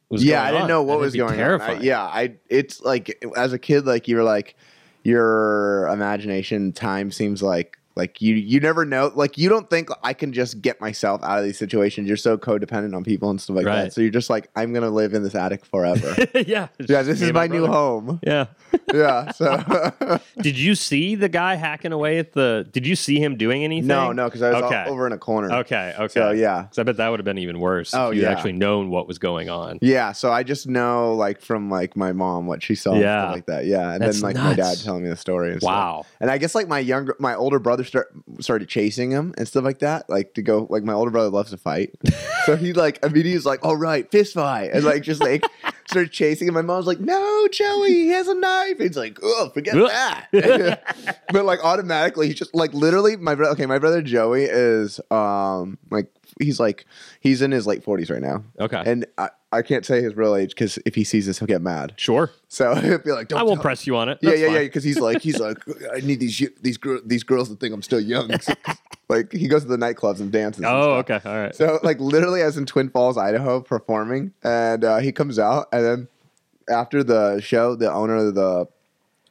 was 0.08 0.24
yeah, 0.24 0.42
I 0.42 0.50
didn't 0.50 0.62
on. 0.62 0.68
know 0.68 0.82
what 0.82 0.94
That'd 0.96 1.04
was 1.06 1.16
going 1.16 1.36
terrifying. 1.36 1.76
on. 1.78 1.82
I, 1.82 1.84
yeah, 1.84 2.02
I 2.02 2.34
it's 2.48 2.80
like 2.80 3.24
as 3.36 3.52
a 3.52 3.58
kid, 3.58 3.86
like 3.86 4.08
you're 4.08 4.24
like 4.24 4.56
your 5.04 5.86
imagination 5.88 6.72
time 6.72 7.10
seems 7.10 7.42
like 7.42 7.78
like 7.96 8.20
you 8.22 8.34
you 8.34 8.60
never 8.60 8.84
know 8.84 9.10
like 9.14 9.36
you 9.36 9.48
don't 9.48 9.68
think 9.68 9.88
I 10.02 10.12
can 10.14 10.32
just 10.32 10.60
get 10.62 10.80
myself 10.80 11.22
out 11.22 11.38
of 11.38 11.44
these 11.44 11.58
situations. 11.58 12.06
You're 12.08 12.16
so 12.16 12.38
codependent 12.38 12.94
on 12.96 13.04
people 13.04 13.30
and 13.30 13.40
stuff 13.40 13.56
like 13.56 13.66
Right. 13.66 13.84
that. 13.84 13.92
So 13.92 14.00
you're 14.00 14.10
just 14.10 14.30
like 14.30 14.48
I'm 14.56 14.72
gonna 14.72 14.90
live 14.90 15.12
in 15.14 15.22
this 15.22 15.34
attic 15.34 15.64
forever. 15.64 16.14
yeah. 16.34 16.68
yeah, 16.78 17.02
this 17.02 17.20
is 17.20 17.32
my 17.32 17.46
new 17.46 17.66
home. 17.66 18.20
Yeah. 18.22 18.46
Yeah, 18.92 19.30
so 19.32 20.20
Did 20.42 20.56
you 20.58 20.74
see 20.74 21.14
the 21.14 21.28
guy 21.28 21.54
hacking 21.54 21.92
away 21.92 22.18
at 22.18 22.32
the? 22.32 22.68
Did 22.72 22.86
you 22.86 22.96
see 22.96 23.20
him 23.22 23.36
doing 23.36 23.62
anything? 23.64 23.86
no, 23.86 24.10
no, 24.12 24.24
because 24.26 24.42
I 24.42 24.50
was 24.52 24.62
all 24.62 24.68
Okay. 24.68 24.84
over 24.86 25.06
in 25.06 25.12
a 25.12 25.18
corner. 25.18 25.50
Okay. 25.58 25.92
Okay. 25.96 26.08
So 26.12 26.30
yeah, 26.32 26.64
'Cause 26.64 26.78
I 26.78 26.82
bet 26.84 26.96
that 26.96 27.08
would 27.08 27.20
have 27.20 27.24
been 27.24 27.38
even 27.38 27.60
worse 27.60 27.94
Oh, 27.94 28.10
if 28.10 28.16
you 28.16 28.22
yeah. 28.22 28.30
actually 28.30 28.52
known 28.52 28.90
what 28.90 29.06
was 29.06 29.18
going 29.18 29.48
on. 29.48 29.78
Yeah, 29.80 30.10
so 30.12 30.32
I 30.32 30.42
just 30.42 30.66
know 30.68 31.14
like 31.14 31.40
from 31.40 31.70
like 31.70 31.96
my 31.96 32.12
mom 32.12 32.46
what 32.46 32.62
she 32.64 32.74
saw 32.74 32.92
and 32.92 33.00
Yeah. 33.00 33.22
stuff 33.22 33.32
like 33.32 33.46
that. 33.46 33.66
Yeah, 33.66 33.92
and 33.92 34.02
That's 34.02 34.20
then 34.20 34.34
like 34.34 34.36
my 34.42 34.54
dad 34.54 34.78
telling 34.82 35.02
me 35.04 35.08
the 35.08 35.16
story. 35.16 35.52
And 35.52 35.60
stuff. 35.60 35.68
Wow. 35.72 36.06
And 36.20 36.30
I 36.30 36.38
guess 36.38 36.54
like 36.56 36.66
my 36.68 36.78
younger, 36.80 37.14
my 37.20 37.34
older 37.36 37.58
brother 37.60 37.79
start, 37.84 38.12
started 38.40 38.68
chasing 38.68 39.10
him 39.10 39.34
and 39.38 39.46
stuff 39.48 39.64
like 39.64 39.78
that. 39.80 40.08
Like 40.08 40.34
to 40.34 40.42
go, 40.42 40.66
like 40.70 40.82
my 40.84 40.92
older 40.92 41.10
brother 41.10 41.30
loves 41.30 41.50
to 41.50 41.56
fight, 41.56 41.94
so 42.46 42.56
he 42.56 42.72
like 42.72 42.98
immediately 43.04 43.34
was 43.34 43.46
like, 43.46 43.64
"All 43.64 43.76
right, 43.76 44.10
fist 44.10 44.34
fight," 44.34 44.70
and 44.72 44.84
like 44.84 45.02
just 45.02 45.20
like 45.20 45.42
started 45.88 46.12
chasing 46.12 46.48
him. 46.48 46.54
My 46.54 46.62
mom's 46.62 46.86
like, 46.86 47.00
"No, 47.00 47.48
Joey, 47.52 47.90
he 47.92 48.08
has 48.08 48.28
a 48.28 48.34
knife." 48.34 48.78
He's 48.78 48.96
like, 48.96 49.18
"Oh, 49.22 49.50
forget 49.52 49.74
that." 49.74 50.26
but 51.32 51.44
like 51.44 51.64
automatically, 51.64 52.28
he 52.28 52.34
just 52.34 52.54
like 52.54 52.72
literally 52.74 53.16
my 53.16 53.34
brother. 53.34 53.52
Okay, 53.52 53.66
my 53.66 53.78
brother 53.78 54.02
Joey 54.02 54.44
is 54.44 55.00
um 55.10 55.78
like 55.90 56.08
he's 56.40 56.60
like 56.60 56.86
he's 57.20 57.42
in 57.42 57.50
his 57.50 57.66
late 57.66 57.82
forties 57.84 58.10
right 58.10 58.22
now, 58.22 58.44
Okay. 58.58 58.82
and 58.86 59.06
I, 59.18 59.30
I 59.52 59.62
can't 59.62 59.84
say 59.84 60.00
his 60.00 60.14
real 60.16 60.36
age 60.36 60.50
because 60.50 60.78
if 60.86 60.94
he 60.94 61.02
sees 61.02 61.26
this, 61.26 61.38
he'll 61.40 61.46
get 61.48 61.60
mad. 61.60 61.94
sure. 61.96 62.30
So 62.48 62.74
he'll 62.76 62.98
be 62.98 63.10
like, 63.12 63.28
Don't 63.28 63.40
I 63.40 63.42
won't 63.42 63.60
press 63.60 63.86
you 63.86 63.96
on 63.96 64.08
it. 64.08 64.18
yeah, 64.22 64.30
That's 64.30 64.40
yeah, 64.40 64.46
fine. 64.46 64.54
yeah. 64.56 64.62
Because 64.62 64.84
he's 64.84 65.00
like, 65.00 65.22
he's 65.22 65.38
like, 65.40 65.58
I 65.94 66.00
need 66.00 66.20
these 66.20 66.42
these 66.62 66.76
girls 66.76 67.00
these 67.04 67.22
girls 67.24 67.48
to 67.48 67.56
think 67.56 67.74
I'm 67.74 67.82
still 67.82 68.00
young. 68.00 68.30
like 69.08 69.32
he 69.32 69.48
goes 69.48 69.62
to 69.62 69.68
the 69.68 69.76
nightclubs 69.76 70.20
and 70.20 70.30
dances. 70.30 70.58
and 70.64 70.66
Oh, 70.66 71.02
stuff. 71.02 71.10
okay. 71.22 71.28
All 71.28 71.36
right. 71.36 71.54
So 71.54 71.80
like 71.82 71.98
literally, 72.00 72.42
as 72.42 72.56
in 72.56 72.64
Twin 72.66 72.90
Falls, 72.90 73.18
Idaho, 73.18 73.60
performing, 73.60 74.32
and 74.44 74.84
uh, 74.84 74.98
he 74.98 75.10
comes 75.12 75.38
out, 75.38 75.66
and 75.72 75.84
then 75.84 76.08
after 76.68 77.02
the 77.02 77.40
show, 77.40 77.74
the 77.74 77.92
owner 77.92 78.16
of 78.16 78.34
the 78.34 78.66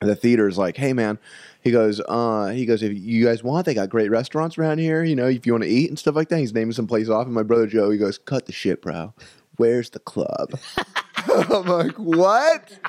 the 0.02 0.16
theater 0.16 0.48
is 0.48 0.58
like, 0.58 0.76
"Hey, 0.78 0.94
man." 0.94 1.18
He 1.62 1.72
goes, 1.72 2.00
uh, 2.08 2.48
he 2.56 2.66
goes, 2.66 2.82
if 2.82 2.98
you 2.98 3.26
guys 3.26 3.44
want, 3.44 3.66
they 3.66 3.74
got 3.74 3.90
great 3.90 4.10
restaurants 4.10 4.58
around 4.58 4.78
here, 4.78 5.04
you 5.04 5.14
know, 5.14 5.28
if 5.28 5.46
you 5.46 5.52
want 5.52 5.66
to 5.66 5.70
eat 5.70 5.90
and 5.90 6.00
stuff 6.00 6.16
like 6.16 6.30
that. 6.30 6.40
He's 6.40 6.54
naming 6.54 6.72
some 6.72 6.88
place 6.88 7.10
off. 7.10 7.26
And 7.26 7.36
my 7.36 7.44
brother 7.44 7.68
Joe, 7.68 7.90
he 7.90 7.98
goes, 7.98 8.18
cut 8.18 8.46
the 8.46 8.54
shit, 8.54 8.82
bro. 8.82 9.14
Where's 9.60 9.90
the 9.90 10.00
club? 10.00 10.52
I'm 11.18 11.66
like, 11.66 11.96
what? 11.98 12.80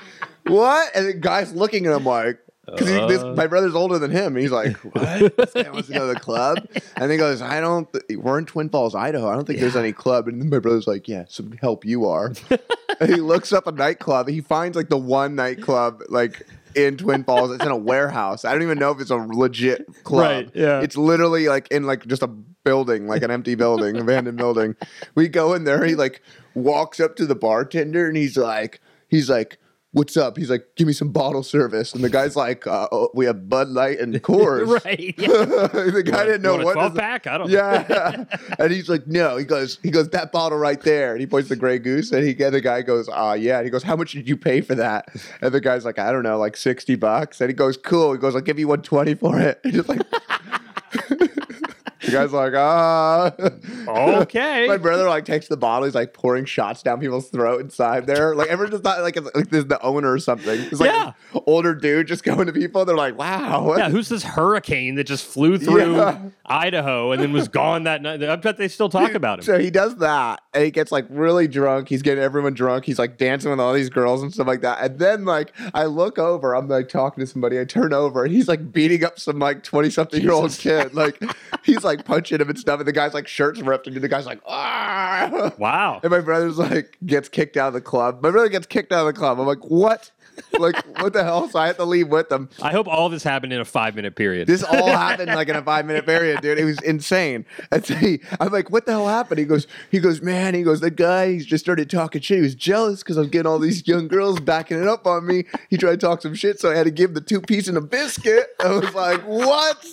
What? 0.46 0.90
And 0.94 1.09
the 1.09 1.14
guy's 1.14 1.52
looking 1.52 1.87
at 1.87 1.92
him 1.96 2.04
like, 2.04 2.38
because 2.66 3.22
Uh. 3.24 3.35
my 3.37 3.48
brother's 3.48 3.74
older 3.74 3.98
than 3.98 4.12
him. 4.12 4.37
He's 4.37 4.52
like, 4.52 4.76
what? 4.94 5.37
This 5.37 5.52
guy 5.52 5.68
wants 5.70 5.88
to 5.88 5.94
go 5.94 6.06
to 6.06 6.14
the 6.14 6.20
club? 6.20 6.66
And 6.96 7.11
he 7.11 7.18
goes, 7.18 7.42
I 7.42 7.61
don't, 7.61 7.92
th- 7.92 8.18
we're 8.20 8.38
in 8.38 8.46
Twin 8.46 8.68
Falls, 8.68 8.94
Idaho. 8.94 9.28
I 9.28 9.35
don't 9.35 9.46
think 9.46 9.59
there's 9.59 9.74
any 9.76 9.92
club. 9.92 10.28
And 10.28 10.40
then 10.40 10.48
my 10.48 10.61
brother's 10.61 10.87
like, 10.87 11.09
yeah, 11.09 11.24
some 11.28 11.52
help 11.61 11.85
you 11.85 12.06
are. 12.06 12.33
and 13.00 13.11
he 13.11 13.16
looks 13.16 13.52
up 13.52 13.66
a 13.66 13.72
nightclub. 13.72 14.28
He 14.28 14.40
finds 14.40 14.76
like 14.76 14.88
the 14.88 14.96
one 14.96 15.35
nightclub, 15.35 16.02
like, 16.09 16.46
in 16.76 16.96
Twin 16.96 17.24
Falls. 17.24 17.50
It's 17.50 17.64
in 17.64 17.72
a 17.72 17.76
warehouse. 17.76 18.44
I 18.44 18.52
don't 18.52 18.62
even 18.62 18.78
know 18.78 18.92
if 18.92 19.00
it's 19.00 19.11
a 19.11 19.16
legit 19.16 19.88
club. 20.04 20.20
Right, 20.22 20.50
yeah. 20.54 20.80
It's 20.80 20.96
literally 20.96 21.48
like 21.48 21.66
in 21.72 21.83
like 21.85 22.06
just 22.06 22.22
a 22.22 22.30
building, 22.64 23.07
like 23.07 23.23
an 23.23 23.31
empty 23.31 23.55
building, 23.55 23.96
abandoned 23.96 24.38
building. 24.38 24.77
We 25.14 25.29
go 25.29 25.55
in 25.55 25.64
there. 25.64 25.85
He 25.85 25.94
like 25.94 26.23
walks 26.55 27.01
up 27.01 27.16
to 27.16 27.27
the 27.27 27.35
bartender 27.35 28.07
and 28.09 28.16
he's 28.16 28.37
like, 28.37 28.81
he's 29.09 29.29
like, 29.31 29.59
"What's 29.92 30.16
up?" 30.16 30.37
He's 30.37 30.51
like, 30.51 30.66
"Give 30.77 30.87
me 30.87 30.92
some 30.92 31.11
bottle 31.11 31.42
service." 31.42 31.94
And 31.94 32.05
the 32.05 32.11
guy's 32.11 32.37
like, 32.37 32.66
uh, 32.66 32.88
oh, 32.92 33.11
"We 33.14 33.25
have 33.27 33.49
Bud 33.49 33.68
Light 33.68 33.99
and 33.99 34.14
Coors." 34.23 34.85
right. 34.85 35.14
Yeah. 35.18 35.29
the 35.44 36.03
guy 36.05 36.25
didn't 36.25 36.42
know 36.42 36.57
what. 36.59 36.75
12 36.75 36.92
is- 36.92 36.99
pack? 36.99 37.27
I 37.27 37.38
don't 37.38 37.51
know. 37.51 37.57
yeah, 37.57 38.25
and 38.59 38.70
he's 38.73 38.88
like, 38.88 39.07
no. 39.07 39.37
He 39.37 39.44
goes, 39.44 39.79
he 39.83 39.90
goes 39.90 40.09
that 40.11 40.31
bottle 40.33 40.59
right 40.59 40.81
there, 40.81 41.12
and 41.12 41.20
he 41.20 41.27
points 41.27 41.49
the 41.49 41.57
Grey 41.57 41.79
Goose, 41.79 42.12
and 42.12 42.25
he, 42.25 42.35
gets 42.35 42.53
the 42.53 42.61
guy 42.61 42.83
goes, 42.83 43.09
ah, 43.09 43.33
yeah. 43.35 43.57
And 43.59 43.64
he 43.64 43.70
goes, 43.70 43.83
how 43.83 43.96
much 43.96 44.12
did 44.12 44.29
you 44.29 44.37
pay 44.37 44.61
for 44.61 44.75
that? 44.77 45.09
And 45.40 45.53
the 45.53 45.61
guy's 45.61 45.85
like, 45.85 45.99
I 45.99 46.12
don't 46.12 46.23
know, 46.23 46.38
like 46.38 46.57
sixty 46.57 46.94
bucks. 46.94 47.40
And 47.40 47.51
he 47.51 47.55
goes, 47.55 47.77
cool. 47.77 48.12
He 48.12 48.18
goes, 48.18 48.35
I'll 48.37 48.40
give 48.42 48.59
you 48.59 48.68
one 48.68 48.83
twenty 48.83 49.14
for 49.14 49.40
it. 49.40 49.61
And 49.64 49.73
just 49.73 49.88
like, 49.88 50.03
the 52.11 52.16
guy's 52.18 52.33
like, 52.33 52.53
ah. 52.57 53.33
Okay. 53.88 54.66
My 54.68 54.77
brother 54.77 55.09
like 55.09 55.25
takes 55.25 55.49
the 55.49 55.57
bottle. 55.57 55.85
He's 55.85 55.94
like 55.94 56.14
pouring 56.14 56.44
shots 56.44 56.83
down 56.83 57.01
people's 57.01 57.29
throat 57.29 57.61
inside 57.61 58.07
there. 58.07 58.35
Like 58.35 58.49
everyone 58.49 58.73
just 58.73 58.83
thought 58.85 59.01
like 59.03 59.16
it's 59.16 59.29
like 59.35 59.51
this 59.51 59.61
is 59.61 59.66
the 59.66 59.81
owner 59.83 60.12
or 60.12 60.18
something. 60.18 60.61
It's 60.61 60.81
like 60.81 60.90
Yeah. 60.90 61.12
older 61.46 61.75
dude 61.75 62.07
just 62.07 62.25
going 62.25 62.46
to 62.46 62.53
people. 62.53 62.85
They're 62.85 62.96
like, 62.96 63.16
wow. 63.18 63.75
yeah, 63.77 63.90
who's 63.90 64.09
this 64.09 64.23
hurricane 64.23 64.94
that 64.96 65.05
just 65.05 65.25
flew 65.27 65.59
through 65.59 65.96
Yeah. 65.96 66.18
Idaho 66.46 67.12
and 67.12 67.23
then 67.23 67.33
was 67.33 67.49
gone 67.49 67.85
that 67.85 68.03
night? 68.03 68.23
I 68.23 68.37
bet 68.37 68.57
they 68.57 68.68
still 68.68 68.88
talk 68.88 69.14
about 69.14 69.38
him. 69.38 69.44
So 69.44 69.59
he 69.59 69.70
does 69.70 69.96
that, 69.96 70.42
and 70.53 70.64
he 70.64 70.70
gets 70.70 70.90
like 70.92 71.07
really 71.09 71.46
drunk. 71.46 71.88
He's 71.88 72.03
getting 72.03 72.23
everyone 72.23 72.55
drunk. 72.55 72.85
He's 72.85 72.99
like 72.99 73.18
dancing 73.18 73.51
with 73.51 73.61
all 73.61 73.73
these 73.73 73.88
girls 73.90 74.23
and 74.23 74.33
stuff 74.33 74.46
like 74.46 74.62
that. 74.62 74.79
And 74.83 74.99
then 74.99 75.25
like 75.25 75.53
I 75.75 75.85
look 75.85 76.18
over, 76.18 76.55
I'm 76.57 76.68
like 76.68 76.88
talking 76.88 77.23
to 77.23 77.27
somebody. 77.27 77.59
I 77.61 77.64
turn 77.64 77.92
over, 77.92 78.25
and 78.25 78.33
he's 78.35 78.49
like 78.49 78.73
beating 78.73 79.05
up 79.05 79.18
some 79.18 79.38
like 79.38 79.62
twenty 79.62 79.90
something 79.90 80.20
year 80.20 80.33
old 80.33 80.51
kid. 80.53 80.92
Like 80.94 81.23
he's 81.64 81.85
like 81.85 81.99
punching 82.04 82.40
him 82.40 82.48
and 82.48 82.58
stuff. 82.58 82.80
And 82.80 82.88
the 82.88 82.92
guy's 82.92 83.14
like 83.14 83.28
shirt's 83.28 83.60
ripped, 83.60 83.86
and 83.86 83.96
the 83.96 84.08
guy's 84.08 84.26
like 84.26 84.40
ah. 84.46 85.52
Wow. 85.58 86.00
And 86.02 86.10
my 86.10 86.20
brother's 86.20 86.58
like 86.58 86.96
gets 87.04 87.28
kicked 87.28 87.56
out 87.56 87.68
of 87.68 87.74
the 87.74 87.80
club. 87.80 88.22
My 88.22 88.30
brother 88.30 88.48
gets 88.48 88.66
kicked 88.66 88.92
out 88.92 89.06
of 89.06 89.14
the 89.14 89.18
club. 89.18 89.38
I'm 89.38 89.46
like, 89.46 89.64
what? 89.64 90.10
like 90.58 90.76
what 91.00 91.12
the 91.12 91.22
hell? 91.22 91.48
So 91.48 91.58
I 91.58 91.66
had 91.66 91.76
to 91.76 91.84
leave 91.84 92.08
with 92.08 92.28
them. 92.28 92.48
I 92.62 92.72
hope 92.72 92.88
all 92.88 93.08
this 93.08 93.22
happened 93.22 93.52
in 93.52 93.60
a 93.60 93.64
five 93.64 93.94
minute 93.94 94.14
period. 94.14 94.46
This 94.46 94.62
all 94.62 94.86
happened 94.86 95.28
like 95.28 95.48
in 95.48 95.56
a 95.56 95.62
five 95.62 95.86
minute 95.86 96.06
period, 96.06 96.40
dude. 96.40 96.58
It 96.58 96.64
was 96.64 96.80
insane. 96.82 97.44
And 97.70 97.84
so 97.84 97.94
he, 97.94 98.20
I'm 98.38 98.52
like, 98.52 98.70
what 98.70 98.86
the 98.86 98.92
hell 98.92 99.08
happened? 99.08 99.38
He 99.38 99.44
goes, 99.44 99.66
he 99.90 99.98
goes, 99.98 100.22
man. 100.22 100.54
He 100.54 100.62
goes, 100.62 100.80
the 100.80 100.90
guy 100.90 101.32
he 101.32 101.38
just 101.38 101.64
started 101.64 101.90
talking 101.90 102.20
shit. 102.20 102.38
He 102.38 102.42
was 102.42 102.54
jealous 102.54 103.00
because 103.00 103.16
I 103.16 103.20
was 103.20 103.30
getting 103.30 103.46
all 103.46 103.58
these 103.58 103.86
young 103.86 104.08
girls 104.08 104.40
backing 104.40 104.80
it 104.80 104.88
up 104.88 105.06
on 105.06 105.26
me. 105.26 105.44
He 105.68 105.76
tried 105.76 105.92
to 105.92 106.06
talk 106.06 106.22
some 106.22 106.34
shit, 106.34 106.60
so 106.60 106.70
I 106.70 106.76
had 106.76 106.84
to 106.84 106.90
give 106.90 107.14
the 107.14 107.20
two 107.20 107.40
piece 107.40 107.68
and 107.68 107.76
a 107.76 107.80
biscuit. 107.80 108.48
I 108.60 108.70
was 108.70 108.94
like, 108.94 109.20
what? 109.22 109.86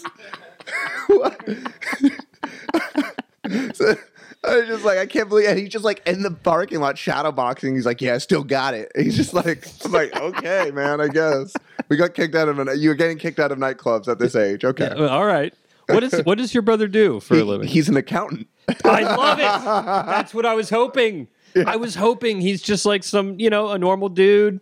so, 3.74 3.96
I 4.44 4.58
was 4.58 4.68
just 4.68 4.86
like, 4.86 4.98
I 4.98 5.06
can't 5.06 5.30
believe, 5.30 5.48
and 5.50 5.60
he's 5.60 5.70
just 5.70 5.86
like 5.86 6.02
in 6.06 6.22
the 6.22 6.32
parking 6.32 6.80
lot 6.80 6.98
shadow 6.98 7.32
boxing. 7.32 7.76
He's 7.76 7.86
like, 7.86 8.02
yeah, 8.02 8.16
I 8.16 8.18
still 8.20 8.44
got 8.44 8.74
it. 8.74 8.92
He's 8.96 9.16
just 9.16 9.34
like, 9.34 9.68
I'm 9.84 9.92
like, 9.92 10.16
okay, 10.16 10.72
man, 10.72 11.02
I 11.02 11.08
guess 11.08 11.54
we 11.90 11.98
got 11.98 12.14
kicked 12.14 12.36
out 12.36 12.50
of. 12.50 12.60
An, 12.60 12.70
you 12.80 12.90
were 12.90 12.96
getting 12.96 13.18
kicked 13.18 13.40
out 13.40 13.52
of 13.52 13.58
nightclubs 13.58 14.08
at 14.08 14.20
this 14.20 14.36
age. 14.36 14.64
Okay, 14.64 14.92
Well, 14.96 15.10
All 15.10 15.26
right. 15.26 15.54
What 15.90 16.04
is 16.04 16.20
what 16.26 16.38
does 16.38 16.54
your 16.54 16.64
brother 16.64 16.90
do 16.90 17.22
for 17.22 17.38
a 17.38 17.44
living? 17.46 17.66
he's 17.68 17.88
an 17.88 17.96
accountant. 17.96 18.48
I 18.84 19.04
love 19.04 19.40
it. 19.40 19.66
That's 20.06 20.34
what 20.34 20.46
I 20.46 20.54
was 20.54 20.70
hoping. 20.70 21.30
I 21.66 21.78
was 21.78 21.96
hoping 21.96 22.42
he's 22.42 22.62
just 22.62 22.86
like 22.86 23.06
some, 23.06 23.40
you 23.40 23.50
know, 23.50 23.70
a 23.70 23.80
normal 23.80 24.10
dude, 24.10 24.60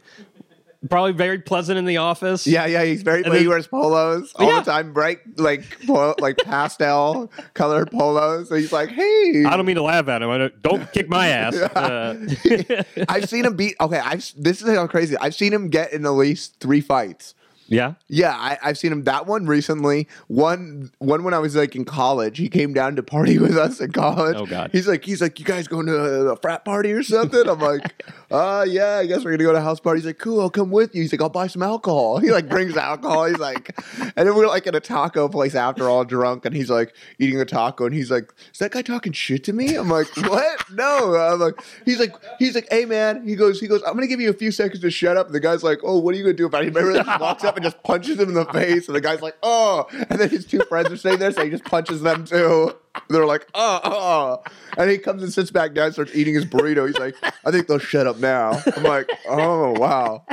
probably 0.89 1.12
very 1.13 1.39
pleasant 1.39 1.78
in 1.78 1.86
the 1.86 1.98
office. 1.98 2.45
Yeah, 2.48 2.65
yeah, 2.65 2.84
he's 2.84 3.02
very. 3.04 3.24
And 3.24 3.34
he 3.34 3.48
wears 3.48 3.67
polos 3.67 4.32
all 4.36 4.48
Yeah. 4.48 4.60
the 4.62 4.71
time, 4.71 4.93
bright 4.93 5.19
like 5.38 5.86
po- 5.86 6.15
like 6.19 6.38
pastel 6.38 7.32
colored 7.54 7.91
polos. 7.91 8.50
So 8.50 8.56
he's 8.56 8.71
like, 8.71 8.89
hey, 8.89 9.43
I 9.45 9.56
don't 9.58 9.65
mean 9.65 9.76
to 9.78 9.84
laugh 9.84 10.08
at 10.08 10.21
him. 10.21 10.30
I 10.30 10.38
don't, 10.38 10.62
don't 10.62 10.91
kick 10.93 11.10
my 11.10 11.28
ass. 11.30 11.56
Uh, 11.56 12.84
I've 13.10 13.30
seen 13.30 13.45
him 13.45 13.56
beat. 13.56 13.76
Okay, 13.80 14.00
I've 14.00 14.26
this 14.38 14.62
is 14.62 14.76
how 14.76 14.88
crazy. 14.88 15.17
I've 15.17 15.36
seen 15.36 15.54
him 15.54 15.69
get 15.69 15.93
in 15.93 16.06
at 16.06 16.10
least 16.12 16.60
three 16.60 16.82
fights. 16.82 17.36
Yeah. 17.67 17.93
Yeah, 18.08 18.34
I, 18.36 18.58
I've 18.63 18.78
seen 18.78 18.91
him. 18.91 19.04
That 19.04 19.25
one 19.25 19.45
recently. 19.47 20.08
One 20.28 20.91
one 20.99 21.23
when 21.23 21.34
I 21.34 21.39
was 21.39 21.56
like 21.56 21.75
in 21.75 21.86
college. 21.86 22.38
He 22.38 22.49
came 22.49 22.73
down 22.73 22.95
to 22.95 23.04
party 23.04 23.38
with 23.45 23.58
us 23.58 23.80
in 23.80 23.91
college. 23.91 24.36
Oh, 24.38 24.45
God. 24.45 24.69
He's 24.71 24.88
like, 24.88 25.04
he's 25.04 25.21
like, 25.21 25.39
you 25.39 25.45
guys 25.45 25.67
going 25.67 25.88
to 25.88 25.95
a 25.95 26.36
frat 26.38 26.65
party 26.65 26.91
or 26.91 27.04
something? 27.04 27.47
I'm 27.47 27.60
like, 27.60 28.04
uh, 28.32 28.65
yeah, 28.67 28.97
I 28.97 29.06
guess 29.06 29.23
we're 29.23 29.32
gonna 29.32 29.43
go 29.43 29.51
to 29.51 29.60
a 29.60 29.62
house 29.62 29.80
party. 29.80 29.99
He's 29.99 30.06
like, 30.06 30.19
cool, 30.19 30.41
I'll 30.41 30.49
come 30.49 30.71
with 30.71 30.95
you. 30.95 31.01
He's 31.01 31.12
like, 31.12 31.21
I'll 31.21 31.30
buy 31.30 31.47
some 31.47 31.63
alcohol. 31.63 32.19
He 32.25 32.32
like 32.32 32.49
brings 32.49 32.75
alcohol. 32.75 33.25
He's 33.25 33.38
like, 33.38 33.78
and 34.15 34.28
then 34.28 34.36
we're 34.36 34.47
like 34.47 34.65
at 34.65 34.73
a 34.73 34.80
taco 34.80 35.30
place 35.30 35.54
after 35.54 35.88
all 35.88 36.04
drunk, 36.04 36.43
and 36.45 36.56
he's 36.56 36.71
like 36.71 36.95
eating 37.19 37.39
a 37.39 37.45
taco, 37.45 37.86
and 37.86 37.93
he's 37.93 38.10
like, 38.10 38.34
is 38.51 38.58
that 38.60 38.71
guy 38.71 38.82
talking 38.82 39.12
shit 39.12 39.43
to 39.43 39.54
me? 39.54 39.75
I'm 39.75 39.89
like, 39.89 40.08
what? 40.17 40.71
No. 40.71 41.15
I'm 41.15 41.39
like, 41.39 41.62
he's 41.86 41.99
like, 41.99 42.15
he's 42.39 42.56
like, 42.56 42.67
hey 42.71 42.86
man. 42.86 43.28
He 43.28 43.36
goes, 43.36 43.60
he 43.60 43.67
goes, 43.67 43.84
I'm 43.84 43.93
gonna 43.93 44.08
give 44.08 44.19
you 44.19 44.30
a 44.30 44.34
few 44.34 44.51
seconds 44.51 44.82
to 44.82 44.89
shut 44.89 45.17
up. 45.17 45.28
And 45.28 45.36
the 45.36 45.39
guy's 45.39 45.63
like, 45.63 45.80
oh, 45.84 45.99
what 45.99 46.15
are 46.15 46.17
you 46.17 46.23
gonna 46.23 46.34
do 46.34 46.47
about 46.47 46.63
it? 46.63 46.65
He 46.65 46.69
remember 46.71 47.04
that? 47.04 47.19
Walks 47.21 47.43
up 47.43 47.55
and 47.56 47.63
just 47.63 47.82
punches 47.84 48.20
him 48.20 48.30
in 48.30 48.36
the 48.36 48.46
face, 48.46 48.88
and 48.88 48.96
the 48.96 49.02
guy's 49.02 49.22
like, 49.22 49.36
oh, 49.44 49.88
and 50.10 50.20
then 50.20 50.30
his 50.30 50.46
two 50.46 50.62
friends 50.62 50.91
are 50.91 50.98
sitting 50.98 51.20
there, 51.20 51.32
so 51.32 51.44
he 51.44 51.50
just 51.50 51.65
punches 51.65 52.02
them 52.02 52.26
too. 52.26 52.76
They're 53.10 53.25
like, 53.25 53.47
oh, 53.53 53.79
oh, 53.84 54.43
and 54.77 54.89
he 54.89 54.97
comes 54.97 55.23
and 55.23 55.31
sits 55.31 55.51
back 55.51 55.73
down, 55.73 55.91
starts 55.93 56.15
eating 56.15 56.34
his 56.34 56.45
burrito. 56.45 56.88
He's 56.88 56.97
like, 56.97 57.15
I 57.45 57.51
think 57.51 57.67
they'll 57.67 57.79
shut 57.79 58.08
up 58.08 58.17
now. 58.17 58.62
I'm 58.75 58.84
like, 58.84 59.10
oh 59.27 59.71
wow. 59.71 60.25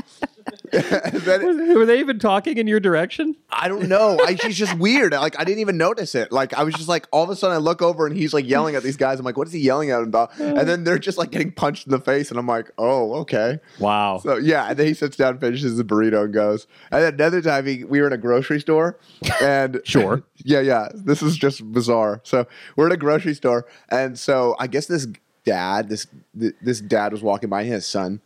then 0.72 1.74
Were 1.74 1.86
they 1.86 2.00
even 2.00 2.18
talking 2.18 2.56
in 2.58 2.66
your 2.66 2.80
direction? 2.80 3.36
I 3.50 3.68
don't 3.68 3.88
know. 3.88 4.18
I, 4.20 4.34
she's 4.34 4.56
just 4.56 4.76
weird. 4.78 5.12
Like 5.12 5.38
I 5.38 5.44
didn't 5.44 5.60
even 5.60 5.76
notice 5.76 6.14
it. 6.14 6.32
Like 6.32 6.54
I 6.54 6.64
was 6.64 6.74
just 6.74 6.88
like, 6.88 7.06
all 7.12 7.22
of 7.22 7.30
a 7.30 7.36
sudden 7.36 7.54
I 7.54 7.58
look 7.58 7.82
over 7.82 8.06
and 8.06 8.16
he's 8.16 8.32
like 8.34 8.48
yelling 8.48 8.74
at 8.74 8.82
these 8.82 8.96
guys. 8.96 9.18
I'm 9.18 9.24
like, 9.24 9.36
what 9.36 9.46
is 9.46 9.52
he 9.52 9.60
yelling 9.60 9.90
at 9.90 9.98
them 9.98 10.08
about? 10.08 10.36
And 10.38 10.68
then 10.68 10.84
they're 10.84 10.98
just 10.98 11.18
like 11.18 11.30
getting 11.30 11.52
punched 11.52 11.86
in 11.86 11.90
the 11.90 12.00
face, 12.00 12.30
and 12.30 12.38
I'm 12.38 12.46
like, 12.46 12.70
oh, 12.78 13.14
okay. 13.20 13.60
Wow. 13.78 14.18
So 14.18 14.36
yeah, 14.36 14.66
and 14.68 14.76
then 14.76 14.86
he 14.86 14.94
sits 14.94 15.16
down, 15.16 15.38
finishes 15.38 15.76
the 15.76 15.84
burrito, 15.84 16.24
and 16.24 16.32
goes. 16.34 16.66
And 16.90 17.02
then 17.02 17.14
another 17.14 17.42
time, 17.42 17.66
he, 17.66 17.84
we 17.84 18.00
were 18.00 18.06
in 18.06 18.12
a 18.12 18.18
grocery 18.18 18.60
store, 18.60 18.98
and 19.40 19.80
Sure. 19.84 20.22
yeah, 20.38 20.60
yeah, 20.60 20.88
this 20.94 21.22
is 21.22 21.36
just 21.36 21.70
bizarre. 21.70 22.20
So 22.24 22.46
we're 22.76 22.86
at 22.86 22.92
a 22.92 22.96
grocery 22.96 23.34
store, 23.34 23.66
and 23.88 24.18
so 24.18 24.56
I 24.58 24.66
guess 24.66 24.86
this 24.86 25.06
dad, 25.44 25.88
this 25.88 26.06
this 26.34 26.80
dad 26.80 27.12
was 27.12 27.22
walking 27.22 27.50
by 27.50 27.64
his 27.64 27.86
son, 27.86 28.20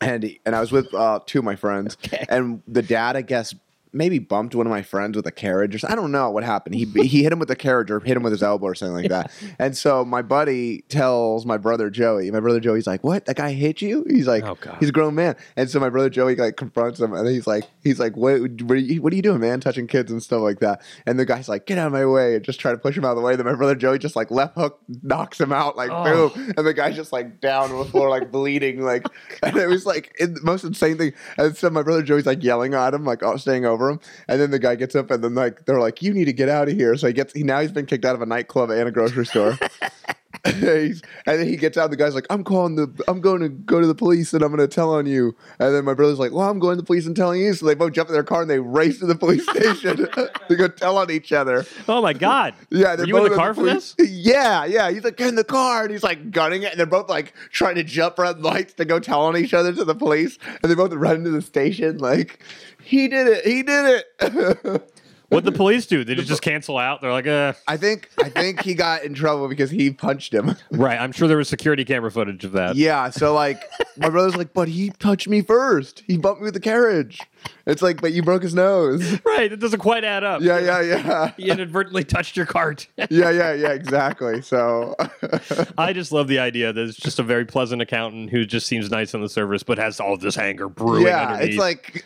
and 0.00 0.22
he, 0.22 0.40
and 0.46 0.54
I 0.54 0.60
was 0.60 0.72
with 0.72 0.92
uh, 0.94 1.20
two 1.26 1.40
of 1.40 1.44
my 1.44 1.56
friends, 1.56 1.96
and 2.28 2.62
the 2.66 2.82
dad, 2.82 3.16
I 3.16 3.22
guess. 3.22 3.54
Maybe 3.96 4.18
bumped 4.18 4.54
one 4.54 4.66
of 4.66 4.70
my 4.70 4.82
friends 4.82 5.16
with 5.16 5.26
a 5.26 5.32
carriage, 5.32 5.82
or 5.82 5.90
I 5.90 5.94
don't 5.94 6.12
know 6.12 6.30
what 6.30 6.44
happened. 6.44 6.74
He 6.74 6.84
he 6.84 7.22
hit 7.22 7.32
him 7.32 7.38
with 7.38 7.50
a 7.50 7.56
carriage, 7.56 7.90
or 7.90 8.00
hit 8.00 8.16
him 8.16 8.22
with 8.22 8.32
his 8.32 8.42
elbow, 8.42 8.66
or 8.66 8.74
something 8.74 8.94
like 8.94 9.08
that. 9.08 9.30
And 9.58 9.76
so 9.76 10.04
my 10.04 10.22
buddy 10.22 10.82
tells 10.88 11.46
my 11.46 11.56
brother 11.56 11.88
Joey. 11.88 12.30
My 12.30 12.40
brother 12.40 12.60
Joey's 12.60 12.86
like, 12.86 13.02
"What? 13.02 13.24
That 13.26 13.36
guy 13.36 13.52
hit 13.52 13.80
you?" 13.80 14.04
He's 14.08 14.26
like, 14.26 14.44
Oh, 14.44 14.56
God. 14.60 14.76
"He's 14.80 14.90
a 14.90 14.92
grown 14.92 15.14
man." 15.14 15.34
And 15.56 15.70
so 15.70 15.80
my 15.80 15.88
brother 15.88 16.10
Joey 16.10 16.36
like 16.36 16.56
confronts 16.56 17.00
him, 17.00 17.12
and 17.14 17.26
he's 17.28 17.46
like, 17.46 17.64
"He's 17.82 17.98
like, 17.98 18.16
what? 18.16 18.40
What 18.62 18.72
are 18.72 18.76
you, 18.76 19.00
what 19.02 19.12
are 19.12 19.16
you 19.16 19.22
doing, 19.22 19.40
man? 19.40 19.60
Touching 19.60 19.86
kids 19.86 20.12
and 20.12 20.22
stuff 20.22 20.42
like 20.42 20.60
that?" 20.60 20.82
And 21.06 21.18
the 21.18 21.24
guy's 21.24 21.48
like, 21.48 21.66
"Get 21.66 21.78
out 21.78 21.86
of 21.86 21.92
my 21.92 22.04
way!" 22.04 22.34
And 22.36 22.44
just 22.44 22.60
try 22.60 22.70
to 22.72 22.78
push 22.78 22.96
him 22.96 23.04
out 23.04 23.10
of 23.12 23.16
the 23.16 23.22
way. 23.22 23.34
Then 23.36 23.46
my 23.46 23.54
brother 23.54 23.74
Joey 23.74 23.98
just 23.98 24.14
like 24.16 24.30
left 24.30 24.56
hook 24.56 24.78
knocks 25.02 25.40
him 25.40 25.52
out, 25.52 25.76
like 25.76 25.90
Oh. 25.90 26.04
boom, 26.30 26.54
and 26.56 26.66
the 26.66 26.74
guy's 26.74 26.96
just 26.96 27.12
like 27.12 27.40
down 27.40 27.70
on 27.72 27.78
the 27.78 27.84
floor, 27.86 28.10
like 28.10 28.30
bleeding, 28.30 28.82
like. 28.82 29.06
Oh, 29.42 29.48
and 29.48 29.56
it 29.58 29.66
was 29.68 29.84
like 29.86 30.14
the 30.18 30.40
most 30.42 30.64
insane 30.64 30.96
thing. 30.98 31.12
And 31.36 31.56
so 31.56 31.68
my 31.70 31.82
brother 31.82 32.02
Joey's 32.02 32.26
like 32.26 32.42
yelling 32.42 32.74
at 32.74 32.94
him, 32.94 33.04
like 33.04 33.22
oh, 33.22 33.36
staying 33.36 33.64
over 33.66 33.85
him, 33.90 34.00
and 34.28 34.40
then 34.40 34.50
the 34.50 34.58
guy 34.58 34.74
gets 34.74 34.94
up, 34.94 35.10
and 35.10 35.22
then 35.22 35.34
like 35.34 35.64
they're 35.66 35.80
like, 35.80 36.02
"You 36.02 36.12
need 36.12 36.26
to 36.26 36.32
get 36.32 36.48
out 36.48 36.68
of 36.68 36.74
here." 36.74 36.96
So 36.96 37.06
he 37.06 37.12
gets 37.12 37.32
he 37.32 37.42
now 37.42 37.60
he's 37.60 37.72
been 37.72 37.86
kicked 37.86 38.04
out 38.04 38.14
of 38.14 38.22
a 38.22 38.26
nightclub 38.26 38.70
and 38.70 38.88
a 38.88 38.90
grocery 38.90 39.26
store. 39.26 39.58
He's- 40.54 41.02
and 41.26 41.40
then 41.40 41.46
he 41.48 41.56
gets 41.56 41.76
out. 41.76 41.90
The 41.90 41.96
guy's 41.96 42.14
like, 42.14 42.26
"I'm 42.30 42.44
calling 42.44 42.76
the. 42.76 42.88
I'm 43.08 43.20
going 43.20 43.40
to 43.40 43.48
go 43.48 43.80
to 43.80 43.86
the 43.86 43.94
police, 43.94 44.32
and 44.32 44.42
I'm 44.42 44.54
going 44.54 44.66
to 44.66 44.72
tell 44.72 44.92
on 44.94 45.06
you." 45.06 45.36
And 45.58 45.74
then 45.74 45.84
my 45.84 45.94
brother's 45.94 46.18
like, 46.18 46.32
"Well, 46.32 46.48
I'm 46.48 46.58
going 46.58 46.76
to 46.76 46.82
the 46.82 46.86
police 46.86 47.06
and 47.06 47.16
telling 47.16 47.40
you." 47.40 47.52
So 47.54 47.66
they 47.66 47.74
both 47.74 47.92
jump 47.92 48.08
in 48.08 48.12
their 48.12 48.22
car 48.24 48.42
and 48.42 48.50
they 48.50 48.60
race 48.60 48.98
to 49.00 49.06
the 49.06 49.14
police 49.16 49.44
station 49.48 49.96
to 50.48 50.56
go 50.56 50.68
tell 50.68 50.98
on 50.98 51.10
each 51.10 51.32
other. 51.32 51.64
Oh 51.88 52.00
my 52.02 52.12
God. 52.12 52.54
Yeah, 52.70 52.96
they're 52.96 53.06
you 53.06 53.16
in 53.16 53.22
both 53.22 53.30
the 53.32 53.36
car 53.36 53.54
for 53.54 53.62
police- 53.62 53.94
this? 53.94 54.08
Yeah, 54.26 54.64
yeah. 54.64 54.90
He's 54.90 55.04
like, 55.04 55.16
"Get 55.16 55.28
in 55.28 55.34
the 55.34 55.44
car," 55.44 55.82
and 55.82 55.90
he's 55.90 56.02
like 56.02 56.30
gunning 56.30 56.62
it, 56.62 56.70
and 56.72 56.78
they're 56.78 56.86
both 56.86 57.08
like 57.08 57.34
trying 57.50 57.74
to 57.76 57.84
jump 57.84 58.18
red 58.18 58.40
lights 58.42 58.74
to 58.74 58.84
go 58.84 58.98
tell 58.98 59.22
on 59.22 59.36
each 59.36 59.54
other 59.54 59.72
to 59.72 59.84
the 59.84 59.94
police, 59.94 60.38
and 60.62 60.70
they 60.70 60.74
both 60.74 60.92
run 60.92 61.24
to 61.24 61.30
the 61.30 61.42
station 61.42 61.98
like, 61.98 62.40
"He 62.82 63.08
did 63.08 63.26
it! 63.26 63.44
He 63.44 63.62
did 63.62 64.02
it!" 64.20 64.92
What 65.28 65.44
the 65.44 65.52
police 65.52 65.86
do? 65.86 66.04
Did 66.04 66.18
it 66.18 66.24
just 66.24 66.42
cancel 66.42 66.78
out? 66.78 67.00
They're 67.00 67.10
like, 67.10 67.26
uh, 67.26 67.54
I 67.66 67.76
think 67.76 68.10
I 68.22 68.28
think 68.28 68.62
he 68.62 68.74
got 68.74 69.02
in 69.02 69.14
trouble 69.14 69.48
because 69.48 69.70
he 69.70 69.90
punched 69.90 70.32
him. 70.32 70.56
right. 70.70 71.00
I'm 71.00 71.12
sure 71.12 71.26
there 71.26 71.36
was 71.36 71.48
security 71.48 71.84
camera 71.84 72.10
footage 72.10 72.44
of 72.44 72.52
that. 72.52 72.76
Yeah, 72.76 73.10
so 73.10 73.34
like 73.34 73.62
my 73.96 74.08
brother's 74.08 74.36
like, 74.36 74.54
but 74.54 74.68
he 74.68 74.90
touched 74.90 75.28
me 75.28 75.42
first. 75.42 76.04
He 76.06 76.16
bumped 76.16 76.40
me 76.40 76.44
with 76.46 76.54
the 76.54 76.60
carriage. 76.60 77.20
It's 77.66 77.82
like, 77.82 78.00
but 78.00 78.12
you 78.12 78.22
broke 78.22 78.42
his 78.42 78.54
nose. 78.54 79.18
Right. 79.26 79.52
It 79.52 79.58
doesn't 79.60 79.80
quite 79.80 80.04
add 80.04 80.22
up. 80.24 80.40
Yeah, 80.40 80.58
yeah, 80.60 80.80
yeah. 80.80 81.32
He 81.36 81.50
inadvertently 81.50 82.04
touched 82.04 82.36
your 82.36 82.46
cart. 82.46 82.86
Yeah, 83.10 83.30
yeah, 83.30 83.52
yeah, 83.52 83.72
exactly. 83.72 84.40
So 84.40 84.94
I 85.78 85.92
just 85.92 86.10
love 86.12 86.28
the 86.28 86.38
idea 86.38 86.72
that 86.72 86.80
it's 86.88 86.96
just 86.96 87.18
a 87.18 87.22
very 87.22 87.44
pleasant 87.44 87.82
accountant 87.82 88.30
who 88.30 88.44
just 88.46 88.66
seems 88.66 88.90
nice 88.90 89.14
on 89.14 89.20
the 89.20 89.28
surface, 89.28 89.62
but 89.62 89.78
has 89.78 90.00
all 90.00 90.16
this 90.16 90.38
anger 90.38 90.68
brewing 90.68 91.06
Yeah, 91.06 91.32
underneath. 91.32 91.48
it's 91.50 91.58
like 91.58 92.02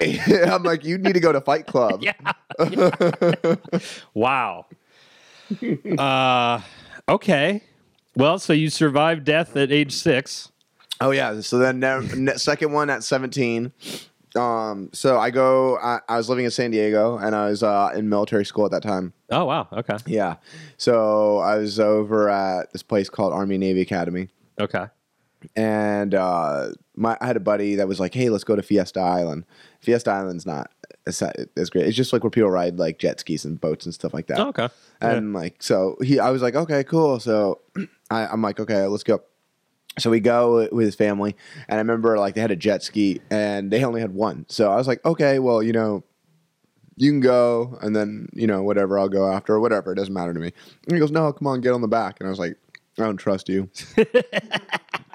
I'm 0.51 0.63
like, 0.63 0.85
you 0.85 0.99
need 0.99 1.13
to 1.15 1.21
go 1.21 1.33
to 1.33 1.41
Fight 1.41 1.67
Club. 1.67 2.03
yeah. 2.03 2.13
wow. 4.15 4.67
Uh, 5.99 6.61
okay. 7.09 7.63
Well, 8.17 8.39
so 8.39 8.53
you 8.53 8.71
survived 8.71 9.25
death 9.25 9.57
at 9.57 9.71
age 9.73 9.93
six. 9.93 10.51
Oh 11.01 11.11
yeah. 11.13 11.41
So 11.41 11.59
then 11.59 11.81
ne- 11.81 12.37
second 12.37 12.73
one 12.73 12.91
at 12.91 13.03
17. 13.05 13.73
Um, 14.37 14.91
so 14.93 15.19
I 15.19 15.31
go. 15.31 15.77
I, 15.79 16.01
I 16.09 16.17
was 16.17 16.29
living 16.29 16.45
in 16.45 16.51
San 16.51 16.71
Diego, 16.71 17.17
and 17.19 17.35
I 17.35 17.49
was 17.49 17.63
uh, 17.63 17.91
in 17.95 18.09
military 18.09 18.45
school 18.45 18.65
at 18.65 18.71
that 18.71 18.83
time. 18.83 19.13
Oh 19.31 19.45
wow. 19.45 19.67
Okay. 19.73 19.97
Yeah. 20.07 20.37
So 20.77 21.39
I 21.39 21.57
was 21.57 21.81
over 21.81 22.29
at 22.31 22.73
this 22.73 22.83
place 22.83 23.11
called 23.11 23.33
Army 23.33 23.59
Navy 23.59 23.81
Academy. 23.81 24.29
Okay. 24.61 24.87
and 25.57 26.15
uh, 26.15 26.69
my 26.95 27.17
I 27.21 27.27
had 27.27 27.37
a 27.37 27.41
buddy 27.41 27.75
that 27.77 27.89
was 27.89 27.99
like, 27.99 28.15
"Hey, 28.15 28.29
let's 28.31 28.45
go 28.45 28.55
to 28.57 28.63
Fiesta 28.63 29.01
Island." 29.01 29.47
Fiesta 29.81 30.11
Island's 30.11 30.47
not 30.47 30.71
as, 31.07 31.23
as 31.57 31.71
great. 31.71 31.87
It's 31.87 31.97
just 31.97 32.13
like 32.13 32.23
where 32.23 32.31
people 32.31 32.51
ride 32.51 32.79
like 32.79 32.99
jet 32.99 33.19
skis 33.21 33.45
and 33.45 33.61
boats 33.61 33.85
and 33.87 33.95
stuff 33.95 34.13
like 34.13 34.27
that. 34.27 34.39
Oh, 34.39 34.49
okay. 34.49 34.69
And 35.01 35.33
like, 35.33 35.63
so 35.63 35.97
he, 36.03 36.21
I 36.21 36.31
was 36.31 36.43
like, 36.43 36.55
"Okay, 36.55 36.85
cool." 36.85 37.19
So 37.21 37.61
I, 38.11 38.27
I'm 38.27 38.43
like, 38.43 38.61
"Okay, 38.61 38.87
let's 38.87 39.03
go." 39.03 39.23
So 39.99 40.11
we 40.11 40.21
go 40.21 40.69
with 40.73 40.87
his 40.87 40.95
family, 40.95 41.37
and 41.69 41.77
I 41.77 41.81
remember 41.81 42.17
like 42.19 42.35
they 42.35 42.41
had 42.41 42.51
a 42.51 42.57
jet 42.57 42.83
ski, 42.83 43.21
and 43.31 43.71
they 43.71 43.85
only 43.85 44.01
had 44.01 44.15
one. 44.15 44.47
So 44.49 44.71
I 44.71 44.77
was 44.77 44.87
like, 44.87 45.05
"Okay, 45.05 45.39
well, 45.39 45.63
you 45.63 45.73
know." 45.73 46.05
You 46.97 47.11
can 47.11 47.21
go, 47.21 47.79
and 47.81 47.97
then 47.97 48.29
you 48.35 48.47
know 48.47 48.63
whatever 48.63 48.99
I'll 48.99 49.09
go 49.09 49.33
after, 49.33 49.55
or 49.55 49.61
whatever. 49.61 49.93
It 49.93 49.97
doesn't 49.97 50.13
matter 50.13 50.35
to 50.35 50.41
me. 50.41 50.53
And 50.85 50.93
he 50.93 50.99
goes, 50.99 51.11
"No, 51.11 51.33
come 51.33 51.47
on, 51.47 51.63
get 51.63 51.73
on 51.73 51.81
the 51.81 51.89
back." 51.89 52.19
And 52.21 52.27
I 52.27 52.31
was 52.31 52.39
like, 52.39 52.59
"I 52.99 53.05
don't 53.05 53.17
trust 53.17 53.49
you." 53.49 53.71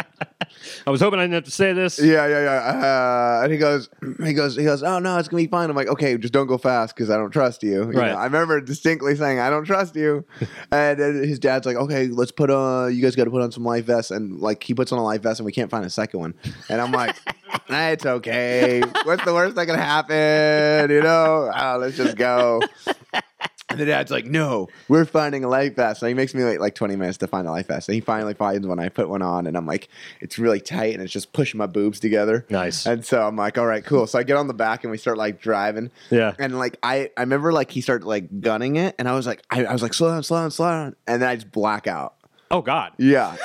I 0.86 0.90
was 0.92 1.02
hoping 1.02 1.20
I 1.20 1.24
didn't 1.24 1.34
have 1.36 1.44
to 1.46 1.52
say 1.52 1.74
this. 1.74 2.00
Yeah, 2.00 2.28
yeah, 2.28 2.44
yeah. 2.44 3.40
Uh, 3.40 3.44
and 3.44 3.52
he 3.52 3.58
goes, 3.58 3.90
he 4.24 4.34
goes, 4.34 4.56
he 4.56 4.64
goes. 4.64 4.84
Oh 4.84 5.00
no, 5.00 5.18
it's 5.18 5.28
gonna 5.28 5.44
be 5.44 5.48
fine. 5.48 5.70
I'm 5.70 5.76
like, 5.76 5.88
okay, 5.88 6.18
just 6.18 6.34
don't 6.34 6.48
go 6.48 6.58
fast 6.58 6.96
because 6.96 7.10
I 7.10 7.18
don't 7.18 7.32
trust 7.32 7.64
you. 7.64 7.84
You 7.86 7.92
Right. 7.92 8.12
know, 8.12 8.18
I 8.18 8.26
remember 8.26 8.60
distinctly 8.62 9.16
saying, 9.16 9.40
I 9.40 9.50
don't 9.50 9.66
trust 9.66 9.96
you. 9.96 10.26
and 10.72 11.00
then 11.00 11.16
his 11.24 11.40
dad's 11.40 11.66
like, 11.66 11.78
okay, 11.78 12.08
let's 12.08 12.32
put 12.32 12.50
on. 12.50 12.96
You 12.96 13.02
guys 13.02 13.16
got 13.16 13.26
to 13.26 13.32
put 13.32 13.42
on 13.42 13.52
some 13.52 13.64
life 13.64 13.86
vests. 13.86 14.12
And 14.12 14.40
like, 14.40 14.64
he 14.64 14.74
puts 14.74 14.92
on 14.92 15.00
a 15.00 15.04
life 15.04 15.22
vest, 15.22 15.40
and 15.40 15.46
we 15.46 15.52
can't 15.52 15.70
find 15.72 15.86
a 15.86 15.90
second 15.90 16.20
one. 16.20 16.34
And 16.70 16.82
I'm 16.82 16.92
like, 16.92 17.16
"Ah, 17.70 17.88
it's 17.90 18.06
okay. 18.06 18.82
What's 19.04 19.24
the 19.26 19.34
worst 19.34 19.56
that 19.56 19.66
can 19.66 19.76
happen? 19.78 20.90
You 20.92 21.02
know, 21.02 21.52
oh, 21.56 21.78
let's 21.80 21.98
just 21.98 22.16
go. 22.18 22.62
And 23.76 23.82
the 23.82 23.92
dad's 23.92 24.12
like, 24.12 24.26
no, 24.26 24.70
we're 24.88 25.06
finding 25.06 25.44
a 25.44 25.48
life 25.48 25.76
vest. 25.76 26.00
So 26.00 26.08
he 26.08 26.14
makes 26.14 26.34
me 26.34 26.44
wait 26.44 26.60
like 26.60 26.76
20 26.76 26.96
minutes 26.96 27.18
to 27.20 27.28
find 27.28 27.48
a 27.48 27.52
life 27.52 27.68
vest. 27.68 27.90
And 27.90 27.96
he 27.96 28.02
finally 28.02 28.34
finds 28.34 28.66
one. 28.66 28.80
I 28.80 28.90
put 28.90 29.10
one 29.10 29.22
on 29.22 29.48
and 29.48 29.58
I'm 29.58 29.66
like, 29.66 29.90
it's 30.22 30.40
really 30.40 30.60
tight 30.60 30.94
and 30.94 31.04
it's 31.04 31.12
just 31.12 31.34
pushing 31.34 31.58
my 31.58 31.68
boobs 31.68 32.00
together. 32.00 32.46
Nice. 32.50 32.86
And 32.86 33.06
so 33.06 33.28
I'm 33.28 33.36
like, 33.36 33.58
all 33.58 33.66
right, 33.66 33.84
cool. 33.84 34.08
So 34.08 34.20
I 34.20 34.24
get 34.24 34.38
on 34.38 34.48
the 34.48 34.54
back 34.54 34.84
and 34.84 34.92
we 34.92 34.98
start 34.98 35.18
like 35.18 35.42
driving. 35.42 35.92
Yeah. 36.10 36.34
And 36.40 36.58
like 36.58 36.78
I, 36.84 37.12
I 37.18 37.22
remember 37.22 37.52
like 37.52 37.72
he 37.72 37.82
started 37.82 38.06
like 38.06 38.42
gunning 38.42 38.76
it 38.76 38.96
and 38.98 39.08
I 39.08 39.14
was 39.14 39.28
like, 39.28 39.44
I, 39.50 39.66
I 39.66 39.74
was 39.74 39.82
like, 39.82 39.94
slow 39.94 40.12
down, 40.12 40.24
slow 40.24 40.42
down, 40.42 40.52
slow 40.52 40.70
down. 40.70 40.96
And 41.08 41.22
then 41.22 41.30
I 41.30 41.36
just 41.36 41.52
black 41.52 41.88
out. 41.88 42.16
Oh 42.52 42.62
God. 42.62 42.94
Yeah. 42.98 43.36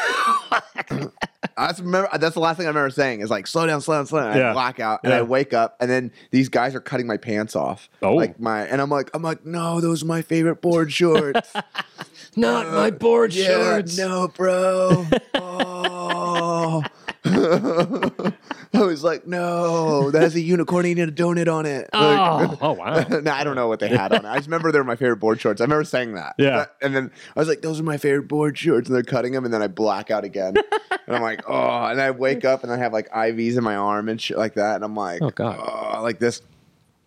That's 1.57 1.81
remember. 1.81 2.09
That's 2.19 2.35
the 2.35 2.41
last 2.41 2.57
thing 2.57 2.67
I 2.67 2.71
remember 2.71 2.91
saying 2.91 3.21
is 3.21 3.31
like, 3.31 3.47
"Slow 3.47 3.67
down, 3.67 3.81
slow 3.81 3.97
down, 3.97 4.07
slow 4.07 4.21
down." 4.21 4.37
Yeah. 4.37 4.51
I 4.51 4.53
black 4.53 4.81
out, 4.81 5.01
and 5.05 5.11
Yeah. 5.13 5.19
I 5.19 5.23
wake 5.23 5.53
up, 5.53 5.77
and 5.81 5.91
then 5.91 6.13
these 6.31 6.49
guys 6.49 6.75
are 6.75 6.81
cutting 6.81 7.07
my 7.07 7.17
pants 7.17 7.55
off. 7.57 7.89
Oh. 8.03 8.15
like 8.15 8.39
my, 8.41 8.63
and 8.67 8.81
I'm 8.81 8.91
like, 8.91 9.11
I'm 9.15 9.23
like, 9.23 9.45
no, 9.45 9.81
those 9.81 10.03
are 10.03 10.07
my 10.07 10.23
favorite 10.23 10.61
board 10.61 10.93
shorts. 10.93 11.53
Not 12.37 12.69
my 12.69 12.91
board 12.91 13.35
yeah, 13.35 13.47
shorts. 13.47 13.99
no, 13.99 14.29
bro. 14.29 15.07
oh. 15.35 16.83
I 18.73 18.83
was 18.85 19.03
like, 19.03 19.27
no, 19.27 20.11
that 20.11 20.23
has 20.23 20.35
a 20.35 20.41
unicorn 20.41 20.87
eating 20.87 21.09
a 21.09 21.13
donut 21.13 21.53
on 21.53 21.67
it. 21.67 21.89
Oh. 21.93 21.99
Like- 22.01 22.21
Oh, 22.21 22.59
oh 22.63 22.73
wow. 22.75 23.01
no, 23.09 23.33
I 23.33 23.45
don't 23.45 23.57
know 23.57 23.69
what 23.69 23.81
they 23.81 23.89
had 23.89 24.13
on 24.13 24.25
it. 24.25 24.29
I 24.29 24.37
just 24.37 24.47
remember 24.47 24.71
they're 24.73 24.85
my 24.85 24.97
favorite 24.97 25.17
board 25.17 25.41
shorts. 25.41 25.61
I 25.61 25.65
remember 25.65 25.85
saying 25.85 26.15
that. 26.15 26.35
Yeah. 26.39 26.57
But- 26.59 26.77
and 26.83 26.95
then 26.95 27.11
I 27.37 27.39
was 27.41 27.49
like, 27.49 27.63
those 27.63 27.81
are 27.81 27.85
my 27.85 27.97
favorite 27.99 28.29
board 28.29 28.57
shorts. 28.57 28.89
And 28.89 28.95
they're 28.97 29.03
cutting 29.03 29.33
them. 29.33 29.45
And 29.45 29.53
then 29.53 29.63
I 29.63 29.67
black 29.69 30.11
out 30.11 30.25
again. 30.25 30.55
and 31.07 31.17
I'm 31.17 31.23
like, 31.23 31.43
oh. 31.49 31.85
And 31.85 32.01
I 32.01 32.11
wake 32.13 32.45
up 32.45 32.63
and 32.63 32.73
I 32.73 32.77
have 32.77 32.93
like 32.93 33.09
IVs 33.11 33.57
in 33.59 33.65
my 33.65 33.77
arm 33.77 34.09
and 34.09 34.21
shit 34.21 34.39
like 34.39 34.55
that. 34.55 34.77
And 34.77 34.85
I'm 34.85 34.95
like, 34.95 35.23
Oh, 35.23 35.31
God. 35.31 35.59
oh, 35.59 36.03
like 36.03 36.19
this. 36.19 36.43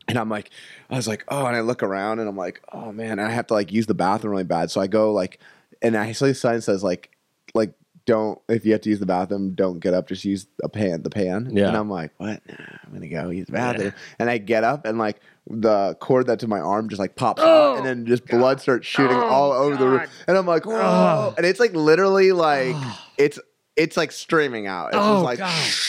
And 0.09 0.17
I'm 0.17 0.29
like, 0.29 0.49
I 0.89 0.95
was 0.97 1.07
like, 1.07 1.23
oh, 1.29 1.45
and 1.45 1.55
I 1.55 1.61
look 1.61 1.81
around 1.81 2.19
and 2.19 2.27
I'm 2.27 2.35
like, 2.35 2.61
oh 2.73 2.91
man, 2.91 3.11
and 3.19 3.21
I 3.21 3.29
have 3.31 3.47
to 3.47 3.53
like 3.53 3.71
use 3.71 3.85
the 3.85 3.93
bathroom 3.93 4.31
really 4.31 4.43
bad. 4.43 4.69
So 4.69 4.81
I 4.81 4.87
go 4.87 5.13
like, 5.13 5.39
and 5.81 5.95
I 5.95 6.11
see 6.11 6.27
the 6.27 6.33
sign 6.33 6.59
says 6.59 6.83
like, 6.83 7.09
like, 7.53 7.73
don't 8.05 8.39
if 8.49 8.65
you 8.65 8.73
have 8.73 8.81
to 8.81 8.89
use 8.89 8.99
the 8.99 9.05
bathroom, 9.05 9.55
don't 9.55 9.79
get 9.79 9.93
up, 9.93 10.07
just 10.07 10.25
use 10.25 10.47
a 10.63 10.69
pan, 10.69 11.03
the 11.03 11.09
pan. 11.09 11.49
Yeah. 11.51 11.67
And 11.67 11.77
I'm 11.77 11.89
like, 11.89 12.11
what? 12.17 12.41
Nah, 12.47 12.55
I'm 12.85 12.93
gonna 12.93 13.07
go 13.07 13.29
use 13.29 13.45
the 13.45 13.53
bathroom. 13.53 13.93
And 14.19 14.29
I 14.29 14.37
get 14.37 14.63
up 14.63 14.85
and 14.85 14.97
like 14.97 15.21
the 15.47 15.95
cord 15.99 16.25
that's 16.27 16.43
in 16.43 16.49
my 16.49 16.59
arm 16.59 16.89
just 16.89 16.99
like 16.99 17.15
pops 17.15 17.41
out, 17.41 17.77
and 17.77 17.85
then 17.85 18.05
just 18.05 18.25
blood 18.25 18.61
starts 18.61 18.87
shooting 18.87 19.17
all 19.17 19.51
over 19.51 19.75
the 19.75 19.87
room. 19.87 20.07
And 20.27 20.37
I'm 20.37 20.45
like, 20.45 20.65
whoa! 20.65 21.33
And 21.37 21.45
it's 21.45 21.59
like 21.59 21.73
literally 21.73 22.31
like 22.31 22.75
it's 23.17 23.39
it's 23.75 23.97
like 23.97 24.11
streaming 24.11 24.67
out. 24.67 24.87
It's 24.89 24.97
Oh, 24.99 25.15
just 25.15 25.25
like. 25.25 25.37
God. 25.39 25.71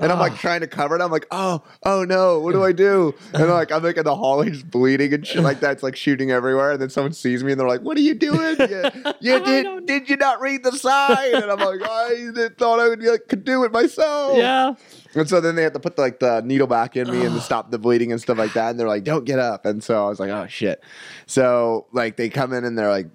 And 0.00 0.12
I'm 0.12 0.18
like 0.20 0.36
trying 0.36 0.60
to 0.60 0.66
cover 0.68 0.94
it. 0.96 1.02
I'm 1.02 1.10
like, 1.10 1.26
oh, 1.32 1.62
oh 1.84 2.04
no, 2.04 2.38
what 2.40 2.52
do 2.52 2.62
I 2.62 2.70
do? 2.72 3.12
And 3.34 3.42
I'm 3.44 3.50
like 3.50 3.72
I'm 3.72 3.82
like 3.82 3.96
in 3.96 4.04
the 4.04 4.14
hallway 4.14 4.50
just 4.50 4.70
bleeding 4.70 5.12
and 5.12 5.26
shit 5.26 5.42
like 5.42 5.60
that. 5.60 5.72
It's 5.72 5.82
like 5.82 5.96
shooting 5.96 6.30
everywhere. 6.30 6.72
And 6.72 6.80
then 6.80 6.90
someone 6.90 7.12
sees 7.12 7.42
me 7.42 7.50
and 7.52 7.60
they're 7.60 7.66
like, 7.68 7.80
what 7.80 7.96
are 7.96 8.02
you 8.02 8.14
doing? 8.14 8.56
You, 8.60 8.90
you 9.20 9.44
did 9.44 9.86
did 9.86 10.08
you 10.08 10.16
not 10.16 10.40
read 10.40 10.62
the 10.62 10.72
sign? 10.72 11.34
And 11.34 11.44
I'm 11.50 11.58
like, 11.58 11.80
I 11.82 12.08
didn't- 12.10 12.58
thought 12.58 12.78
I 12.78 12.88
would 12.88 13.00
be 13.00 13.08
like, 13.08 13.26
could 13.28 13.44
do 13.44 13.64
it 13.64 13.72
myself. 13.72 14.36
Yeah. 14.36 14.74
And 15.14 15.28
so 15.28 15.40
then 15.40 15.56
they 15.56 15.62
have 15.64 15.72
to 15.72 15.80
put 15.80 15.98
like 15.98 16.20
the 16.20 16.40
needle 16.42 16.66
back 16.68 16.96
in 16.96 17.10
me 17.10 17.24
and 17.24 17.34
to 17.34 17.40
stop 17.40 17.70
the 17.70 17.78
bleeding 17.78 18.12
and 18.12 18.20
stuff 18.20 18.38
like 18.38 18.52
that. 18.52 18.70
And 18.70 18.78
they're 18.80 18.86
like, 18.88 19.04
don't 19.04 19.24
get 19.24 19.38
up. 19.40 19.66
And 19.66 19.82
so 19.82 20.04
I 20.06 20.08
was 20.08 20.20
like, 20.20 20.30
oh 20.30 20.46
shit. 20.46 20.82
So 21.26 21.86
like 21.92 22.16
they 22.16 22.28
come 22.28 22.52
in 22.52 22.64
and 22.64 22.78
they're 22.78 22.90
like, 22.90 23.08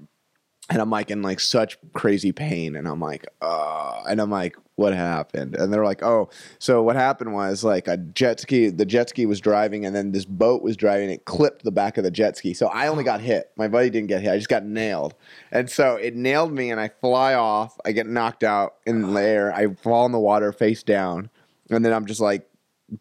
and 0.70 0.82
I'm 0.82 0.90
like 0.90 1.10
in 1.10 1.22
like 1.22 1.40
such 1.40 1.78
crazy 1.94 2.32
pain. 2.32 2.76
And 2.76 2.88
I'm 2.88 3.00
like, 3.00 3.26
uh, 3.42 4.04
and 4.08 4.20
I'm 4.20 4.30
like, 4.30 4.58
what 4.76 4.94
happened? 4.94 5.56
And 5.56 5.72
they're 5.72 5.86
like, 5.86 6.04
oh, 6.04 6.30
so 6.60 6.84
what 6.84 6.96
happened 6.96 7.34
was 7.34 7.64
like 7.64 7.88
a 7.88 7.98
jet 7.98 8.40
ski, 8.40 8.70
the 8.70 8.86
jet 8.86 9.10
ski 9.10 9.26
was 9.26 9.40
driving 9.40 9.86
and 9.86 9.96
then 9.96 10.12
this 10.12 10.26
boat 10.26 10.62
was 10.62 10.76
driving. 10.76 11.10
It 11.10 11.26
clipped 11.26 11.64
the 11.64 11.72
back 11.72 11.98
of 11.98 12.04
the 12.04 12.12
jet 12.12 12.38
ski. 12.38 12.54
So 12.54 12.68
I 12.68 12.88
only 12.88 13.04
got 13.04 13.22
hit. 13.22 13.52
My 13.56 13.68
buddy 13.68 13.90
didn't 13.90 14.08
get 14.10 14.22
hit. 14.22 14.32
I 14.32 14.38
just 14.38 14.50
got 14.50 14.66
nailed. 14.66 15.16
And 15.52 15.70
so 15.70 15.96
it 15.96 16.16
nailed 16.16 16.52
me 16.52 16.70
and 16.70 16.80
I 16.80 16.90
fly 16.90 17.34
off. 17.34 17.78
I 17.86 17.94
get 17.94 18.06
knocked 18.06 18.44
out 18.44 18.76
in 18.86 19.14
the 19.14 19.22
air. 19.22 19.54
I 19.54 19.74
fall 19.74 20.06
in 20.06 20.12
the 20.12 20.20
water 20.20 20.52
face 20.52 20.84
down. 20.84 21.30
And 21.70 21.84
then 21.84 21.94
I'm 21.94 22.06
just 22.06 22.22
like 22.22 22.47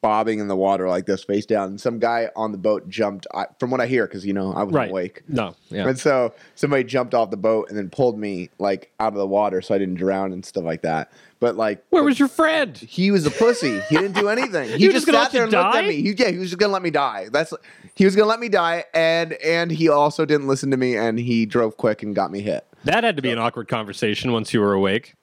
bobbing 0.02 0.40
in 0.40 0.48
the 0.48 0.56
water 0.56 0.88
like 0.88 1.06
this 1.06 1.22
face 1.22 1.46
down. 1.46 1.68
And 1.68 1.80
some 1.80 1.98
guy 1.98 2.28
on 2.34 2.50
the 2.52 2.58
boat 2.58 2.88
jumped, 2.88 3.26
I, 3.34 3.46
from 3.60 3.70
what 3.70 3.80
I 3.80 3.86
hear, 3.86 4.06
because, 4.06 4.26
you 4.26 4.32
know, 4.32 4.52
I 4.52 4.64
was 4.64 4.74
Right. 4.74 4.90
awake. 4.90 5.22
No. 5.28 5.54
Yeah. 5.68 5.88
And 5.88 5.98
so 5.98 6.34
somebody 6.56 6.82
jumped 6.84 7.14
off 7.14 7.30
the 7.30 7.36
boat 7.36 7.68
and 7.68 7.78
then 7.78 7.88
pulled 7.90 8.18
me 8.18 8.50
like 8.58 8.90
out 8.98 9.12
of 9.12 9.18
the 9.18 9.26
water 9.26 9.62
so 9.62 9.74
I 9.74 9.78
didn't 9.78 9.94
drown 9.94 10.32
and 10.32 10.44
stuff 10.44 10.64
like 10.64 10.82
that. 10.82 11.12
But 11.38 11.56
like, 11.56 11.84
Where 11.90 12.02
was 12.02 12.18
your 12.18 12.28
friend? 12.28 12.76
he 12.76 13.10
was 13.10 13.26
a 13.26 13.30
pussy. 13.30 13.78
He 13.88 13.96
didn't 13.96 14.14
do 14.14 14.28
anything. 14.28 14.70
He 14.78 14.84
just 14.88 15.06
just 15.06 15.06
sat 15.06 15.32
there 15.32 15.44
and 15.44 15.52
looked 15.52 15.76
at 15.76 15.84
me. 15.84 16.02
He, 16.02 16.12
yeah, 16.12 16.30
he 16.30 16.38
was 16.38 16.48
just 16.50 16.58
gonna 16.58 16.72
let 16.72 16.82
me 16.82 16.90
die. 16.90 17.28
That's 17.30 17.52
he 17.94 18.04
was 18.06 18.16
gonna 18.16 18.28
let 18.28 18.40
me 18.40 18.48
die, 18.48 18.84
and 18.94 19.34
and 19.34 19.70
he 19.70 19.88
also 19.88 20.24
didn't 20.24 20.48
listen 20.48 20.70
to 20.70 20.76
me, 20.78 20.96
and 20.96 21.18
he 21.18 21.44
drove 21.46 21.76
quick 21.76 22.02
and 22.02 22.14
got 22.14 22.30
me 22.30 22.40
hit. 22.40 22.66
That 22.84 23.04
had 23.04 23.16
to 23.16 23.22
be 23.22 23.30
an 23.30 23.38
awkward 23.38 23.68
conversation 23.68 24.32
once 24.32 24.54
you 24.54 24.60
were 24.60 24.72
awake. 24.72 25.14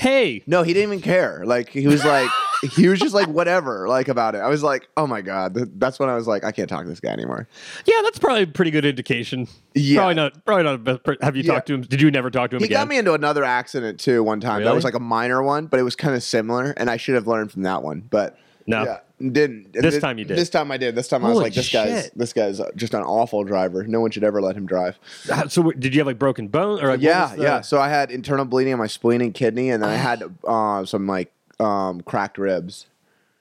Hey, 0.00 0.42
No, 0.46 0.62
he 0.62 0.72
didn't 0.72 0.92
even 0.92 1.02
care. 1.02 1.42
Like 1.44 1.68
he 1.68 1.86
was 1.86 2.04
like 2.04 2.30
he 2.74 2.88
was 2.88 2.98
just 2.98 3.14
like 3.14 3.28
whatever 3.28 3.86
like 3.86 4.08
about 4.08 4.34
it. 4.34 4.38
I 4.38 4.48
was 4.48 4.62
like, 4.62 4.88
oh 4.96 5.06
my 5.06 5.20
god. 5.20 5.54
Th- 5.54 5.68
That's 5.76 5.98
when 5.98 6.08
I 6.08 6.14
was 6.14 6.26
like, 6.26 6.42
I 6.42 6.52
can't 6.52 6.68
talk 6.68 6.84
to 6.84 6.88
this 6.88 7.00
guy 7.00 7.10
anymore. 7.10 7.46
yeah, 7.84 8.00
that's 8.02 8.18
probably 8.18 8.44
a 8.44 8.46
pretty 8.46 8.70
good 8.70 8.84
indication. 8.86 9.46
Yeah. 9.74 9.98
Probably 9.98 10.14
not. 10.14 10.44
Probably 10.46 10.64
not. 10.64 10.74
a 10.74 10.78
best 10.78 11.04
per- 11.04 11.16
Have 11.20 11.36
you 11.36 11.42
Yeah. 11.42 11.52
talked 11.54 11.66
to 11.66 11.74
him? 11.74 11.82
Did 11.82 12.00
you 12.00 12.10
never 12.10 12.30
talk 12.30 12.48
to 12.50 12.56
him 12.56 12.60
He 12.60 12.66
again? 12.66 12.80
got 12.80 12.88
me 12.88 12.96
into 12.98 13.12
another 13.12 13.44
accident 13.44 14.00
too 14.00 14.22
one 14.24 14.40
time. 14.40 14.60
That 14.60 14.66
Really? 14.68 14.74
was 14.76 14.84
like 14.84 14.94
a 14.94 15.00
minor 15.00 15.42
one, 15.42 15.66
but 15.66 15.78
it 15.78 15.82
was 15.82 15.96
kind 15.96 16.14
of 16.14 16.22
similar, 16.22 16.72
and 16.78 16.88
I 16.88 16.96
should 16.96 17.14
have 17.14 17.26
learned 17.26 17.52
from 17.52 17.62
that 17.62 17.82
one. 17.82 18.00
But 18.10 18.38
No. 18.66 18.84
yeah, 18.84 18.98
didn't. 19.20 19.72
This 19.72 19.94
Thi- 19.96 20.00
time 20.00 20.18
you 20.18 20.24
did. 20.24 20.36
This 20.38 20.50
time 20.50 20.70
I 20.70 20.76
did. 20.76 20.94
This 20.94 21.08
time 21.08 21.24
I 21.24 21.28
was 21.28 21.34
Holy 21.34 21.44
like, 21.44 21.54
this 21.54 21.70
guy's 21.72 22.10
this 22.10 22.32
guy's 22.32 22.60
just 22.76 22.94
an 22.94 23.02
awful 23.02 23.44
driver. 23.44 23.84
No 23.84 24.00
one 24.00 24.10
should 24.10 24.24
ever 24.24 24.40
let 24.40 24.56
him 24.56 24.66
drive. 24.66 24.98
Uh, 25.30 25.46
So 25.48 25.70
did 25.72 25.94
you 25.94 26.00
have 26.00 26.06
like 26.06 26.18
broken 26.18 26.48
bone 26.48 26.82
or 26.82 26.88
like, 26.88 27.00
yeah, 27.00 27.34
the- 27.36 27.42
yeah. 27.42 27.60
So 27.60 27.80
I 27.80 27.88
had 27.88 28.10
internal 28.10 28.44
bleeding 28.44 28.72
in 28.72 28.78
my 28.78 28.86
spleen 28.86 29.20
and 29.20 29.34
kidney, 29.34 29.70
and 29.70 29.82
then 29.82 29.90
I 29.90 29.94
had 29.96 30.22
uh, 30.44 30.84
some 30.84 31.06
like 31.06 31.32
um, 31.58 32.00
cracked 32.00 32.38
ribs. 32.38 32.86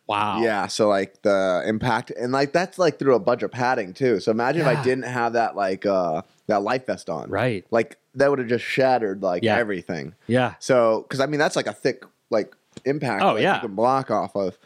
Wow. 0.08 0.42
Yeah, 0.42 0.66
so 0.66 0.90
like 0.90 1.22
the 1.22 1.64
impact, 1.68 2.10
and 2.10 2.32
like 2.32 2.52
that's 2.52 2.80
like 2.80 2.98
through 2.98 3.14
a 3.14 3.20
bunch 3.20 3.44
of 3.44 3.52
padding 3.52 3.94
too. 3.94 4.20
So 4.20 4.32
imagine 4.32 4.62
if 4.62 4.68
I 4.68 4.82
didn't 4.84 5.04
have 5.06 5.34
that 5.34 5.56
like 5.56 5.86
uh 5.86 6.24
that 6.48 6.64
life 6.64 6.88
vest 6.88 7.12
on, 7.12 7.30
Right. 7.30 7.64
Like 7.70 7.98
that 8.16 8.28
would 8.32 8.40
have 8.40 8.48
just 8.48 8.66
shattered 8.66 9.22
like 9.22 9.44
Yeah. 9.44 9.56
everything. 9.58 10.16
Yeah. 10.26 10.56
So, 10.58 11.04
because 11.04 11.20
I 11.20 11.28
mean, 11.28 11.40
that's 11.40 11.56
like 11.56 11.68
a 11.68 11.74
thick 11.74 12.04
like 12.32 12.56
impact. 12.86 13.22
Oh, 13.24 13.36
yeah. 13.36 13.56
you 13.56 13.62
can 13.62 13.76
block 13.76 14.10
off 14.10 14.36
of. 14.36 14.58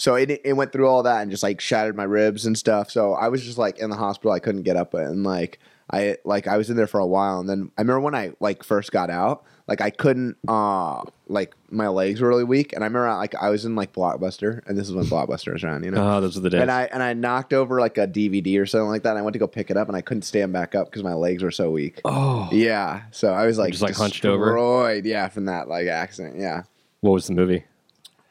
So 0.00 0.14
it 0.14 0.40
it 0.44 0.54
went 0.54 0.72
through 0.72 0.88
all 0.88 1.02
that 1.02 1.20
and 1.22 1.30
just 1.30 1.42
like 1.42 1.60
shattered 1.60 1.96
my 1.96 2.04
ribs 2.04 2.46
and 2.46 2.56
stuff. 2.56 2.90
So 2.90 3.12
I 3.12 3.28
was 3.28 3.42
just 3.44 3.58
like 3.58 3.78
in 3.78 3.90
the 3.90 3.96
hospital. 3.96 4.32
I 4.32 4.38
couldn't 4.40 4.62
get 4.62 4.76
up 4.76 4.94
and 4.94 5.24
like 5.24 5.58
I 5.92 6.16
like 6.24 6.46
I 6.46 6.56
was 6.56 6.70
in 6.70 6.76
there 6.76 6.86
for 6.86 7.00
a 7.00 7.06
while. 7.06 7.40
And 7.40 7.48
then 7.48 7.70
I 7.76 7.82
remember 7.82 8.00
when 8.00 8.14
I 8.14 8.32
like 8.40 8.62
first 8.64 8.92
got 8.92 9.10
out, 9.10 9.44
like 9.66 9.80
I 9.80 9.90
couldn't 9.90 10.36
uh 10.48 11.02
like 11.28 11.54
my 11.68 11.88
legs 11.88 12.20
were 12.20 12.28
really 12.28 12.44
weak. 12.44 12.72
And 12.72 12.82
I 12.82 12.86
remember 12.86 13.08
like 13.08 13.34
I 13.34 13.50
was 13.50 13.64
in 13.64 13.74
like 13.74 13.92
Blockbuster, 13.92 14.66
and 14.66 14.78
this 14.78 14.88
is 14.88 14.94
when 14.94 15.04
Blockbuster 15.04 15.52
was 15.52 15.64
around, 15.64 15.84
you 15.84 15.90
know. 15.90 16.16
Oh, 16.16 16.20
those 16.20 16.36
are 16.36 16.40
the 16.40 16.48
days. 16.50 16.62
And 16.62 16.70
I 16.70 16.84
and 16.84 17.02
I 17.02 17.12
knocked 17.12 17.52
over 17.52 17.78
like 17.80 17.98
a 17.98 18.06
DVD 18.06 18.58
or 18.60 18.66
something 18.66 18.88
like 18.88 19.02
that. 19.02 19.10
And 19.10 19.18
I 19.18 19.22
went 19.22 19.34
to 19.34 19.38
go 19.38 19.46
pick 19.46 19.70
it 19.70 19.76
up, 19.76 19.88
and 19.88 19.96
I 19.96 20.00
couldn't 20.00 20.22
stand 20.22 20.52
back 20.52 20.74
up 20.74 20.86
because 20.90 21.02
my 21.02 21.14
legs 21.14 21.42
were 21.42 21.50
so 21.50 21.70
weak. 21.70 22.00
oh. 22.04 22.48
Yeah, 22.52 23.02
so 23.10 23.32
I 23.32 23.46
was 23.46 23.58
like 23.58 23.72
just, 23.72 23.82
like, 23.82 23.96
hunched 23.96 24.24
over? 24.24 25.04
Yeah, 25.04 25.28
from 25.28 25.44
that 25.46 25.68
like 25.68 25.88
accident. 25.88 26.38
Yeah, 26.38 26.62
What 27.00 27.10
was 27.10 27.26
the 27.26 27.34
movie? 27.34 27.64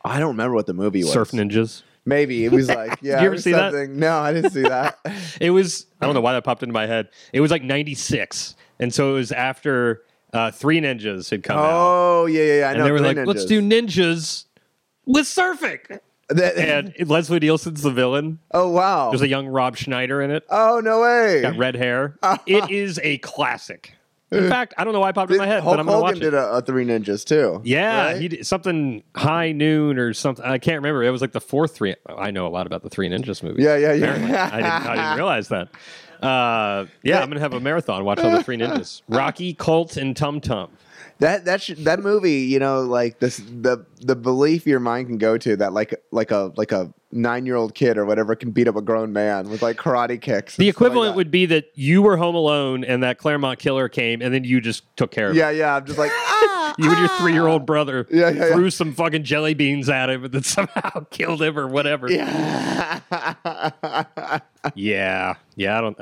I 0.03 0.19
don't 0.19 0.29
remember 0.29 0.53
what 0.55 0.65
the 0.65 0.73
movie 0.73 1.03
was. 1.03 1.11
Surf 1.13 1.31
Ninjas. 1.31 1.83
Maybe 2.05 2.45
it 2.45 2.51
was 2.51 2.69
like 2.69 2.99
yeah. 3.01 3.21
you 3.21 3.27
ever 3.27 3.37
see 3.37 3.51
that? 3.51 3.71
something- 3.73 3.99
No, 3.99 4.17
I 4.19 4.33
didn't 4.33 4.51
see 4.51 4.63
that. 4.63 4.97
It 5.41 5.51
was 5.51 5.85
I 6.01 6.05
don't 6.05 6.15
know 6.15 6.21
why 6.21 6.33
that 6.33 6.43
popped 6.43 6.63
into 6.63 6.73
my 6.73 6.87
head. 6.87 7.09
It 7.33 7.41
was 7.41 7.51
like 7.51 7.63
'96, 7.63 8.55
and 8.79 8.93
so 8.93 9.11
it 9.11 9.13
was 9.13 9.31
after 9.31 10.03
uh, 10.33 10.51
Three 10.51 10.81
Ninjas 10.81 11.29
had 11.29 11.43
come 11.43 11.57
out, 11.57 11.69
oh 11.71 12.25
yeah, 12.25 12.41
yeah, 12.41 12.59
yeah. 12.59 12.65
I 12.67 12.69
and 12.71 12.79
know. 12.79 12.83
they 12.85 12.91
were 12.91 12.99
like, 12.99 13.17
"Let's 13.25 13.45
do 13.45 13.61
Ninjas. 13.61 13.85
ninjas 13.85 14.45
with 15.05 15.25
surfing." 15.25 15.99
And 16.29 16.93
Leslie 17.09 17.39
Nielsen's 17.39 17.81
the 17.81 17.91
villain. 17.91 18.39
oh 18.51 18.69
wow. 18.69 19.09
There's 19.09 19.21
a 19.21 19.27
young 19.27 19.47
Rob 19.47 19.77
Schneider 19.77 20.21
in 20.21 20.29
it. 20.31 20.43
oh 20.49 20.79
no 20.83 21.01
way. 21.01 21.41
Got 21.41 21.57
red 21.57 21.75
hair. 21.75 22.17
it 22.45 22.69
is 22.69 22.99
a 23.03 23.17
classic. 23.19 23.93
In 24.31 24.47
fact, 24.47 24.75
I 24.77 24.83
don't 24.83 24.93
know 24.93 24.99
why 24.99 25.09
it 25.09 25.15
popped 25.15 25.31
in 25.31 25.37
my 25.37 25.47
head, 25.47 25.63
Hulk 25.63 25.73
but 25.73 25.79
I'm 25.79 25.87
going 25.87 25.97
to 25.99 26.05
Hogan 26.05 26.15
watch 26.15 26.17
it. 26.17 26.31
did 26.31 26.33
a, 26.35 26.51
a 26.57 26.61
Three 26.61 26.85
Ninjas 26.85 27.25
too. 27.25 27.61
Yeah, 27.63 28.07
right? 28.11 28.21
he 28.21 28.27
did 28.27 28.45
something 28.45 29.03
high 29.15 29.51
noon 29.51 29.97
or 29.97 30.13
something. 30.13 30.45
I 30.45 30.59
can't 30.59 30.75
remember. 30.75 31.03
It 31.03 31.09
was 31.09 31.21
like 31.21 31.31
the 31.31 31.41
fourth 31.41 31.73
three. 31.75 31.95
I 32.07 32.29
know 32.31 32.45
a 32.45 32.49
lot 32.49 32.67
about 32.67 32.83
the 32.83 32.89
Three 32.89 33.09
Ninjas 33.09 33.41
movies. 33.41 33.65
Yeah, 33.65 33.75
yeah, 33.77 33.93
yeah. 33.93 34.05
Apparently. 34.13 34.35
I, 34.35 34.49
didn't, 34.57 34.87
I 34.87 34.95
didn't 34.95 35.15
realize 35.15 35.47
that. 35.47 35.69
Uh, 36.21 36.85
yeah, 37.01 37.21
I'm 37.21 37.29
gonna 37.29 37.39
have 37.39 37.53
a 37.53 37.59
marathon. 37.59 38.03
Watch 38.03 38.19
all 38.19 38.31
the 38.31 38.43
Three 38.43 38.57
Ninjas: 38.57 39.01
Rocky, 39.09 39.53
Colt, 39.53 39.97
and 39.97 40.15
Tum 40.15 40.41
Tum. 40.41 40.69
That 41.19 41.45
that 41.45 41.61
sh- 41.61 41.71
that 41.79 42.01
movie, 42.01 42.41
you 42.41 42.59
know, 42.59 42.81
like 42.81 43.19
this 43.19 43.37
the 43.37 43.85
the 44.01 44.15
belief 44.15 44.67
your 44.67 44.79
mind 44.79 45.07
can 45.07 45.17
go 45.17 45.37
to 45.37 45.55
that 45.57 45.73
like 45.73 45.95
like 46.11 46.31
a 46.31 46.51
like 46.55 46.71
a 46.71 46.93
nine 47.11 47.45
year 47.45 47.55
old 47.55 47.73
kid 47.73 47.97
or 47.97 48.05
whatever 48.05 48.35
can 48.35 48.51
beat 48.51 48.67
up 48.67 48.75
a 48.75 48.81
grown 48.81 49.11
man 49.11 49.49
with 49.49 49.61
like 49.61 49.77
karate 49.77 50.21
kicks. 50.21 50.55
The 50.55 50.67
and 50.67 50.75
stuff 50.75 50.81
like 50.81 50.89
equivalent 50.91 51.15
would 51.15 51.31
be 51.31 51.45
that 51.47 51.65
you 51.73 52.01
were 52.01 52.17
home 52.17 52.35
alone 52.35 52.83
and 52.83 53.01
that 53.03 53.17
Claremont 53.17 53.59
killer 53.59 53.89
came, 53.89 54.21
and 54.21 54.33
then 54.33 54.43
you 54.43 54.61
just 54.61 54.83
took 54.95 55.11
care 55.11 55.29
of 55.29 55.35
it. 55.35 55.39
Yeah, 55.39 55.49
yeah. 55.49 55.75
I'm 55.75 55.85
just 55.85 55.97
like 55.97 56.11
ah, 56.13 56.75
You 56.77 56.89
and 56.91 56.99
your 56.99 57.09
three 57.17 57.33
year 57.33 57.47
old 57.47 57.65
brother 57.65 58.05
Yeah, 58.11 58.29
yeah, 58.29 58.47
yeah. 58.47 58.53
threw 58.53 58.69
some 58.69 58.93
fucking 58.93 59.23
jelly 59.23 59.53
beans 59.55 59.89
at 59.89 60.09
him 60.09 60.25
and 60.25 60.33
then 60.33 60.43
somehow 60.57 61.05
killed 61.09 61.41
him 61.41 61.57
or 61.57 61.67
whatever. 61.67 62.11
yeah. 62.11 62.99
Yeah, 64.75 65.35
yeah. 65.55 65.77
I 65.77 65.81
don't. 65.81 65.97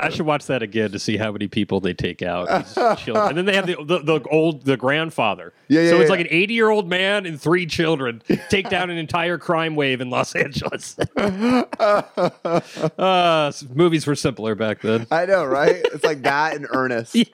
I 0.00 0.08
should 0.10 0.26
watch 0.26 0.46
that 0.46 0.64
again 0.64 0.90
to 0.90 0.98
see 0.98 1.16
how 1.16 1.30
many 1.30 1.46
people 1.46 1.78
they 1.78 1.94
take 1.94 2.22
out. 2.22 2.48
And 3.06 3.38
then 3.38 3.44
they 3.44 3.54
have 3.54 3.68
the, 3.68 3.76
the 3.76 3.98
the 4.18 4.28
old 4.28 4.64
the 4.64 4.76
grandfather. 4.76 5.52
Yeah, 5.70 5.82
yeah, 5.82 5.90
So 5.90 6.00
it's 6.00 6.08
yeah. 6.08 6.10
like 6.10 6.20
an 6.20 6.26
eighty 6.30 6.54
year 6.54 6.68
old 6.68 6.88
man 6.88 7.26
and 7.26 7.40
three 7.40 7.64
children 7.64 8.22
take 8.48 8.68
down 8.68 8.90
an 8.90 8.98
entire 8.98 9.38
crime 9.38 9.76
wave 9.76 10.00
in 10.00 10.10
Los 10.10 10.34
Angeles. 10.36 10.98
uh, 12.98 13.52
movies 13.72 14.04
were 14.04 14.16
simpler 14.16 14.56
back 14.56 14.80
then. 14.80 15.06
I 15.12 15.26
know, 15.26 15.44
right? 15.44 15.76
It's 15.76 16.02
like 16.02 16.22
that 16.24 16.56
and 16.56 16.66
Ernest. 16.72 17.14
Yeah. 17.14 17.24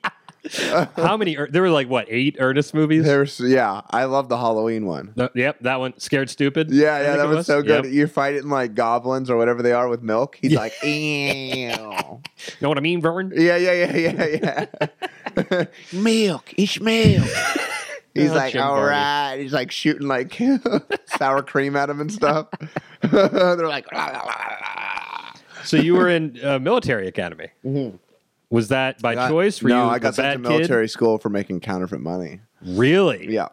How 0.97 1.17
many? 1.17 1.37
Er- 1.39 1.49
there 1.51 1.63
were 1.63 1.71
like 1.71 1.89
what 1.89 2.07
eight 2.11 2.37
Ernest 2.39 2.75
movies? 2.75 3.05
There's 3.05 3.41
yeah, 3.41 3.81
I 3.91 4.05
love 4.05 4.29
the 4.29 4.37
Halloween 4.37 4.85
one. 4.85 5.15
No, 5.17 5.31
yep, 5.35 5.59
that 5.61 5.81
one. 5.81 5.99
Scared 5.99 6.29
Stupid. 6.29 6.71
Yeah, 6.71 7.01
yeah, 7.01 7.17
that 7.17 7.25
it 7.27 7.29
was, 7.29 7.47
so 7.47 7.63
good. 7.63 7.87
Yep. 7.87 7.95
You're 7.95 8.07
fighting 8.07 8.51
like 8.51 8.75
goblins 8.75 9.31
or 9.31 9.39
whatever 9.39 9.63
they 9.63 9.73
are 9.73 9.89
with 9.89 10.03
milk. 10.03 10.39
He's 10.41 10.53
like, 10.53 10.75
ew. 10.85 11.71
Know 12.61 12.69
what 12.69 12.77
I 12.77 12.83
mean, 12.83 13.01
Vern? 13.01 13.33
Yeah, 13.35 13.57
yeah, 13.57 13.73
yeah, 13.73 13.97
yeah, 13.97 14.67
yeah. 15.51 15.65
milk, 15.93 16.53
it's 16.57 16.79
milk. 16.81 17.27
He's 18.17 18.31
Oh, 18.31 18.35
like, 18.35 18.53
Jim 18.53 18.63
all 18.63 18.83
right. 18.83 19.37
He's 19.39 19.53
like 19.53 19.71
shooting 19.71 20.09
like 20.09 20.41
sour 21.19 21.43
cream 21.43 21.77
at 21.77 21.89
him 21.91 22.01
and 22.01 22.13
stuff. 22.13 22.49
They're 23.03 23.69
like, 23.69 23.91
"La, 23.93 24.07
la, 24.07 24.13
la, 24.13 24.25
la." 24.25 25.33
So 25.65 25.77
you 25.77 25.95
were 25.95 26.09
in 26.09 26.39
uh, 26.45 26.59
military 26.59 27.09
academy. 27.09 27.49
Was 28.51 28.69
that 28.69 29.01
by 29.03 29.15
Got- 29.15 29.31
choice? 29.31 29.63
Were 29.63 29.69
no, 29.71 29.85
you 29.87 29.91
I 29.91 29.99
got 29.99 30.15
sent 30.15 30.43
to 30.43 30.49
kid? 30.49 30.57
military 30.57 30.89
school 30.89 31.19
for 31.19 31.29
making 31.29 31.61
counterfeit 31.61 32.01
money. 32.01 32.41
Really? 32.63 33.33
Yeah. 33.33 33.49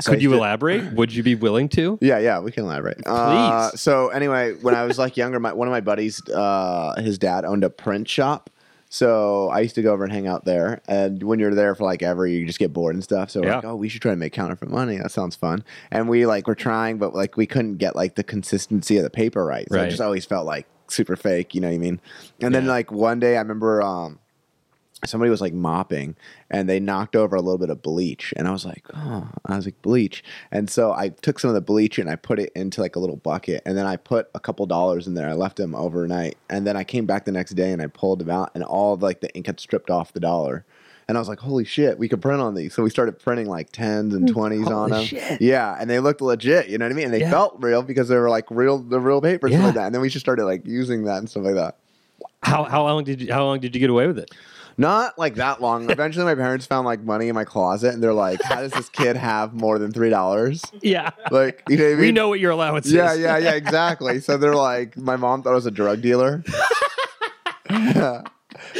So 0.00 0.12
Could 0.12 0.22
you 0.22 0.28
did- 0.30 0.36
elaborate? 0.36 0.92
Would 0.94 1.14
you 1.14 1.22
be 1.22 1.34
willing 1.34 1.70
to? 1.70 1.98
Yeah, 2.02 2.18
yeah, 2.18 2.38
we 2.40 2.52
can 2.52 2.64
elaborate. 2.64 2.98
Uh, 3.06 3.70
Please. 3.70 3.80
so 3.80 4.08
anyway, 4.08 4.52
when 4.60 4.74
I 4.74 4.84
was 4.84 4.98
like 4.98 5.16
younger, 5.16 5.40
my 5.40 5.54
one 5.54 5.66
of 5.68 5.72
my 5.72 5.80
buddies, 5.80 6.20
uh, 6.28 7.00
his 7.00 7.18
dad 7.18 7.44
owned 7.46 7.64
a 7.64 7.70
print 7.70 8.06
shop. 8.08 8.50
So 8.88 9.48
I 9.50 9.60
used 9.60 9.74
to 9.74 9.82
go 9.82 9.92
over 9.92 10.04
and 10.04 10.12
hang 10.12 10.26
out 10.26 10.44
there. 10.44 10.80
And 10.88 11.22
when 11.22 11.38
you're 11.38 11.54
there 11.54 11.74
for 11.74 11.84
like 11.84 12.02
ever, 12.02 12.26
you 12.26 12.46
just 12.46 12.58
get 12.58 12.72
bored 12.72 12.94
and 12.94 13.02
stuff. 13.02 13.30
So 13.30 13.40
we're 13.42 13.48
Yeah. 13.48 13.56
like, 13.56 13.64
oh, 13.64 13.76
we 13.76 13.88
should 13.88 14.00
try 14.02 14.12
to 14.12 14.16
make 14.16 14.32
counterfeit 14.32 14.68
money. 14.70 14.96
That 14.96 15.10
sounds 15.10 15.34
fun. 15.36 15.64
And 15.90 16.08
we 16.08 16.24
like 16.26 16.46
were 16.46 16.54
trying, 16.54 16.98
but 16.98 17.14
like 17.14 17.36
we 17.36 17.46
couldn't 17.46 17.76
get 17.76 17.96
like 17.96 18.14
the 18.14 18.22
consistency 18.24 18.96
of 18.96 19.02
the 19.02 19.10
paper 19.10 19.44
right. 19.44 19.66
So 19.70 19.76
Right. 19.76 19.86
it 19.86 19.90
just 19.90 20.00
always 20.02 20.24
felt 20.24 20.46
like 20.46 20.66
super 20.88 21.16
fake. 21.16 21.54
You 21.54 21.60
know 21.60 21.68
what 21.68 21.74
I 21.74 21.78
mean? 21.78 22.00
And 22.40 22.54
then 22.54 22.66
like 22.66 22.92
one 22.92 23.18
day, 23.18 23.36
I 23.36 23.40
remember 23.40 23.82
um, 23.82 24.18
somebody 25.04 25.30
was 25.30 25.40
like 25.42 25.52
mopping 25.52 26.16
and 26.50 26.68
they 26.68 26.80
knocked 26.80 27.14
over 27.14 27.36
a 27.36 27.40
little 27.40 27.58
bit 27.58 27.68
of 27.70 27.82
bleach 27.82 28.32
and 28.36 28.48
i 28.48 28.50
was 28.50 28.64
like 28.64 28.84
oh 28.94 29.28
i 29.44 29.54
was 29.54 29.66
like 29.66 29.80
bleach 29.82 30.24
and 30.50 30.70
so 30.70 30.92
i 30.92 31.10
took 31.10 31.38
some 31.38 31.48
of 31.48 31.54
the 31.54 31.60
bleach 31.60 31.98
and 31.98 32.08
i 32.08 32.16
put 32.16 32.38
it 32.38 32.50
into 32.56 32.80
like 32.80 32.96
a 32.96 32.98
little 32.98 33.16
bucket 33.16 33.62
and 33.66 33.76
then 33.76 33.84
i 33.86 33.94
put 33.96 34.30
a 34.34 34.40
couple 34.40 34.64
dollars 34.64 35.06
in 35.06 35.12
there 35.14 35.28
i 35.28 35.34
left 35.34 35.56
them 35.58 35.74
overnight 35.74 36.36
and 36.48 36.66
then 36.66 36.76
i 36.76 36.82
came 36.82 37.04
back 37.04 37.24
the 37.26 37.30
next 37.32 37.52
day 37.52 37.72
and 37.72 37.82
i 37.82 37.86
pulled 37.86 38.20
them 38.20 38.30
out 38.30 38.50
and 38.54 38.64
all 38.64 38.94
of 38.94 39.02
like 39.02 39.20
the 39.20 39.32
ink 39.34 39.46
had 39.46 39.60
stripped 39.60 39.90
off 39.90 40.12
the 40.14 40.20
dollar 40.20 40.64
and 41.08 41.16
I 41.16 41.20
was 41.20 41.28
like, 41.28 41.38
"Holy 41.38 41.64
shit, 41.64 42.00
we 42.00 42.08
could 42.08 42.20
print 42.20 42.40
on 42.40 42.54
these!" 42.56 42.74
So 42.74 42.82
we 42.82 42.90
started 42.90 43.20
printing 43.20 43.46
like 43.46 43.70
tens 43.70 44.12
and 44.12 44.28
mm, 44.28 44.32
twenties 44.32 44.68
on 44.68 44.90
them. 44.90 45.04
shit. 45.04 45.40
Yeah, 45.40 45.76
and 45.78 45.88
they 45.88 46.00
looked 46.00 46.20
legit. 46.20 46.66
You 46.68 46.78
know 46.78 46.84
what 46.84 46.90
I 46.90 46.96
mean? 46.96 47.04
And 47.04 47.14
they 47.14 47.20
Yeah. 47.20 47.30
felt 47.30 47.58
real 47.62 47.82
because 47.84 48.08
they 48.08 48.16
were 48.16 48.28
like 48.28 48.50
real, 48.50 48.78
the 48.78 48.98
real 48.98 49.20
papers 49.20 49.52
and 49.52 49.60
Yeah. 49.60 49.66
like 49.66 49.74
that. 49.76 49.86
And 49.86 49.94
then 49.94 50.02
we 50.02 50.08
just 50.08 50.24
started 50.24 50.46
like 50.46 50.66
using 50.66 51.04
that 51.04 51.18
and 51.18 51.30
stuff 51.30 51.44
like 51.44 51.54
that. 51.54 51.76
How 52.42 52.64
how 52.64 52.82
long 52.82 53.04
did 53.04 53.20
you 53.22 53.32
how 53.32 53.44
long 53.44 53.60
did 53.60 53.72
you 53.72 53.78
get 53.80 53.88
away 53.88 54.08
with 54.08 54.18
it? 54.18 54.32
Not 54.78 55.18
like 55.18 55.36
that 55.36 55.62
long. 55.62 55.90
Eventually, 55.90 56.24
my 56.26 56.34
parents 56.34 56.66
found 56.66 56.84
like 56.84 57.00
money 57.02 57.28
in 57.28 57.34
my 57.34 57.44
closet, 57.44 57.94
and 57.94 58.02
they're 58.02 58.12
like, 58.12 58.42
"How 58.42 58.60
does 58.60 58.72
this 58.72 58.88
kid 58.90 59.16
have 59.16 59.54
more 59.54 59.78
than 59.78 59.92
three 59.92 60.10
dollars?" 60.10 60.62
Yeah. 60.82 61.10
Like, 61.30 61.62
you 61.68 61.76
know 61.78 61.84
what 61.84 61.88
I 61.90 61.94
mean? 61.94 62.00
We 62.00 62.12
know 62.12 62.28
what 62.28 62.40
your 62.40 62.50
allowance 62.50 62.86
Yeah, 62.90 63.12
is. 63.14 63.20
yeah, 63.20 63.38
yeah, 63.38 63.50
yeah, 63.50 63.54
exactly. 63.56 64.20
So 64.20 64.36
they're 64.36 64.54
like, 64.54 64.96
my 64.96 65.16
mom 65.16 65.42
thought 65.42 65.52
I 65.52 65.54
was 65.54 65.66
a 65.66 65.70
drug 65.70 66.02
dealer. 66.02 66.44
yeah. 67.70 68.22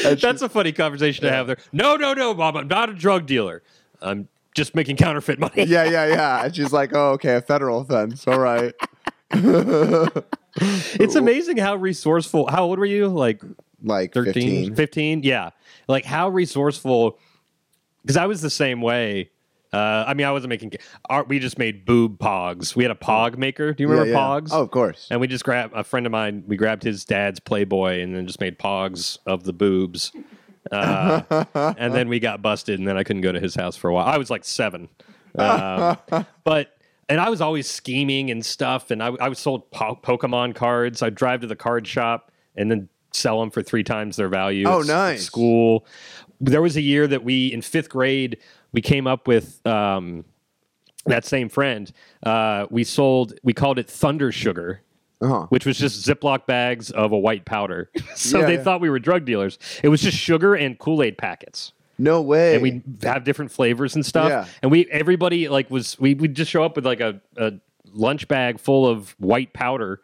And 0.05 0.19
she- 0.19 0.27
That's 0.27 0.43
a 0.43 0.49
funny 0.49 0.73
conversation 0.73 1.25
to 1.25 1.31
have 1.31 1.47
there. 1.47 1.57
No, 1.73 1.97
no, 1.97 2.13
no, 2.15 2.33
Mom, 2.35 2.57
I'm 2.57 2.67
not 2.69 2.89
a 2.91 2.95
drug 2.95 3.27
dealer. 3.27 3.63
I'm 4.01 4.29
just 4.55 4.75
making 4.75 4.97
counterfeit 4.97 5.39
money. 5.39 5.65
yeah, 5.65 5.85
yeah, 5.85 6.07
yeah. 6.07 6.45
And 6.45 6.55
she's 6.57 6.73
like, 6.73 6.93
"Oh, 6.95 7.11
okay, 7.13 7.37
a 7.37 7.41
federal 7.43 7.81
offense. 7.81 8.27
All 8.27 8.39
right." 8.39 8.75
It's 10.59 11.15
amazing 11.15 11.59
how 11.59 11.77
resourceful. 11.77 12.49
How 12.51 12.65
old 12.65 12.79
were 12.79 12.87
you? 12.87 13.09
Like 13.09 13.43
Like 13.83 14.15
13, 14.15 14.33
15. 14.75 14.75
15? 14.75 15.23
Yeah. 15.23 15.51
Like 15.89 16.05
how 16.05 16.29
resourceful. 16.29 17.19
Because 18.03 18.17
I 18.17 18.27
was 18.27 18.41
the 18.41 18.51
same 18.51 18.81
way. 18.81 19.31
Uh, 19.73 20.05
I 20.07 20.15
mean, 20.15 20.27
I 20.27 20.31
wasn't 20.33 20.51
making. 20.51 20.73
Our, 21.11 21.25
we 21.25 21.39
just 21.39 21.59
made 21.59 21.85
boob 21.85 22.19
pogs. 22.19 22.77
We 22.77 22.85
had 22.85 22.91
a 22.93 22.95
pog 22.97 23.37
maker. 23.37 23.73
Do 23.75 23.83
you 23.83 23.89
remember 23.89 24.11
Yeah, 24.13 24.17
yeah. 24.17 24.41
pogs? 24.41 24.49
Oh, 24.53 24.63
of 24.63 24.71
course. 24.71 25.09
And 25.11 25.21
we 25.21 25.27
just 25.27 25.45
grabbed 25.45 25.75
a 25.75 25.83
friend 25.85 26.07
of 26.07 26.13
mine. 26.13 26.45
We 26.47 26.57
grabbed 26.57 26.83
his 26.85 27.05
dad's 27.05 27.41
Playboy 27.41 28.01
and 28.01 28.15
then 28.15 28.27
just 28.27 28.41
made 28.41 28.59
pogs 28.59 29.19
of 29.27 29.43
the 29.45 29.53
boobs. 29.53 30.13
Uh, 30.71 31.45
and 31.79 31.95
then 31.95 32.09
we 32.09 32.19
got 32.21 32.43
busted, 32.43 32.79
and 32.79 32.89
then 32.89 32.97
I 32.97 33.05
couldn't 33.05 33.23
go 33.23 33.33
to 33.33 33.39
his 33.41 33.55
house 33.55 33.77
for 33.77 33.89
a 33.91 33.95
while. 33.95 34.07
I 34.07 34.19
was 34.19 34.31
like 34.31 34.45
seven, 34.45 34.89
um, 35.39 35.97
but 36.45 36.77
and 37.09 37.21
I 37.21 37.29
was 37.29 37.41
always 37.41 37.69
scheming 37.71 38.31
and 38.33 38.45
stuff. 38.45 38.91
And 38.91 39.01
I, 39.03 39.09
I 39.21 39.29
was 39.29 39.39
sold 39.39 39.71
po- 39.71 39.99
Pokemon 40.03 40.55
cards. 40.57 41.03
I'd 41.03 41.15
drive 41.15 41.43
to 41.43 41.47
the 41.47 41.55
card 41.57 41.87
shop 41.87 42.33
and 42.57 42.69
then 42.71 42.89
sell 43.17 43.41
them 43.41 43.51
for 43.51 43.63
three 43.63 43.83
times 43.85 44.17
their 44.17 44.29
value. 44.29 44.67
Oh, 44.67 44.79
at 44.81 44.85
s- 44.85 44.89
at 44.91 44.95
nice. 44.95 45.25
School. 45.25 45.87
There 46.41 46.63
was 46.63 46.77
a 46.77 46.81
year 46.83 47.07
that 47.07 47.25
we 47.25 47.53
in 47.53 47.63
fifth 47.63 47.89
grade 47.89 48.39
we 48.73 48.81
came 48.81 49.07
up 49.07 49.27
with. 49.27 49.67
Um, 49.67 50.25
that 51.07 51.25
same 51.25 51.49
friend, 51.49 51.93
uh, 52.25 52.67
we 52.69 52.83
sold. 52.83 53.35
We 53.45 53.53
called 53.53 53.79
it 53.79 53.89
Thunder 53.89 54.33
Sugar, 54.33 54.81
Uh-huh. 55.21 55.47
which 55.51 55.65
was 55.65 55.79
just 55.79 56.05
Ziploc 56.05 56.47
bags 56.47 56.91
of 56.91 57.13
a 57.13 57.19
white 57.19 57.45
powder. 57.45 57.91
so 58.17 58.41
Yeah, 58.41 58.47
they 58.47 58.55
yeah. 58.57 58.63
thought 58.65 58.81
we 58.81 58.91
were 58.91 58.99
drug 58.99 59.25
dealers. 59.25 59.57
It 59.85 59.89
was 59.89 60.01
just 60.03 60.17
sugar 60.19 60.57
and 60.57 60.77
Kool 60.81 61.05
Aid 61.05 61.17
packets, 61.17 61.73
No 61.97 62.21
way. 62.23 62.55
and 62.55 62.63
we 62.63 62.83
have 63.05 63.23
different 63.23 63.53
flavors 63.53 63.95
and 63.95 64.05
stuff. 64.05 64.31
Yeah. 64.31 64.47
And 64.63 64.73
we 64.73 64.87
everybody 64.91 65.49
like 65.49 65.71
was 65.71 65.97
we 66.01 66.15
would 66.15 66.35
just 66.35 66.51
show 66.51 66.65
up 66.65 66.75
with 66.75 66.85
like 66.85 66.99
a, 67.01 67.21
a 67.37 67.53
lunch 67.95 68.27
bag 68.27 68.59
full 68.59 68.85
of 68.85 69.15
white 69.21 69.53
powder 69.53 70.01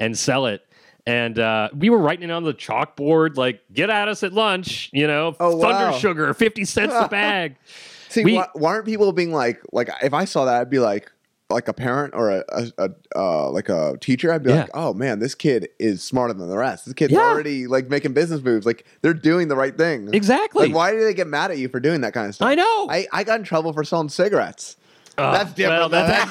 and 0.00 0.16
sell 0.16 0.46
it. 0.46 0.66
And 1.06 1.38
uh, 1.38 1.68
we 1.76 1.88
were 1.88 1.98
writing 1.98 2.30
it 2.30 2.32
on 2.32 2.42
the 2.42 2.52
chalkboard, 2.54 3.36
like 3.36 3.60
"Get 3.72 3.90
at 3.90 4.08
us 4.08 4.22
at 4.24 4.32
lunch," 4.32 4.90
you 4.92 5.06
know, 5.06 5.36
Oh, 5.38 5.60
Thunder 5.60 5.90
wow. 5.92 5.98
Sugar, 5.98 6.34
fifty 6.34 6.64
cents 6.64 6.94
a 6.96 7.06
bag. 7.08 7.56
See, 8.08 8.24
we- 8.24 8.34
why, 8.34 8.48
why 8.54 8.70
aren't 8.74 8.86
people 8.86 9.12
being 9.12 9.32
like, 9.32 9.60
like, 9.72 9.88
if 10.02 10.12
I 10.14 10.24
saw 10.24 10.44
that, 10.46 10.60
I'd 10.60 10.70
be 10.70 10.78
like, 10.80 11.12
like 11.48 11.68
a 11.68 11.72
parent 11.72 12.14
or 12.14 12.30
a, 12.30 12.44
a, 12.48 12.66
a 12.78 12.90
uh, 13.14 13.50
like 13.50 13.68
a 13.68 13.96
teacher, 14.00 14.32
I'd 14.32 14.42
be 14.42 14.50
Yeah. 14.50 14.62
like, 14.62 14.70
oh 14.74 14.94
man, 14.94 15.20
this 15.20 15.36
kid 15.36 15.68
is 15.78 16.02
smarter 16.02 16.34
than 16.34 16.48
the 16.48 16.56
rest. 16.56 16.86
This 16.86 16.94
kid's 16.94 17.12
Yeah. 17.12 17.20
already 17.20 17.68
like 17.68 17.88
making 17.88 18.12
business 18.14 18.42
moves. 18.42 18.66
Like 18.66 18.84
they're 19.02 19.14
doing 19.14 19.46
the 19.46 19.54
right 19.54 19.76
thing. 19.78 20.12
Exactly. 20.12 20.66
Like, 20.66 20.74
why 20.74 20.90
do 20.90 20.98
they 21.04 21.14
get 21.14 21.28
mad 21.28 21.52
at 21.52 21.58
you 21.58 21.68
for 21.68 21.78
doing 21.78 22.00
that 22.00 22.14
kind 22.14 22.26
of 22.28 22.34
stuff? 22.34 22.48
I 22.48 22.56
know. 22.56 22.88
I, 22.90 23.06
I 23.12 23.22
got 23.22 23.38
in 23.38 23.44
trouble 23.44 23.72
for 23.72 23.84
selling 23.84 24.08
cigarettes. 24.08 24.76
Oh, 25.18 25.32
That's 25.32 25.52
different. 25.54 25.80
well, 25.80 25.88
though. 25.88 26.06
that's- 26.06 26.30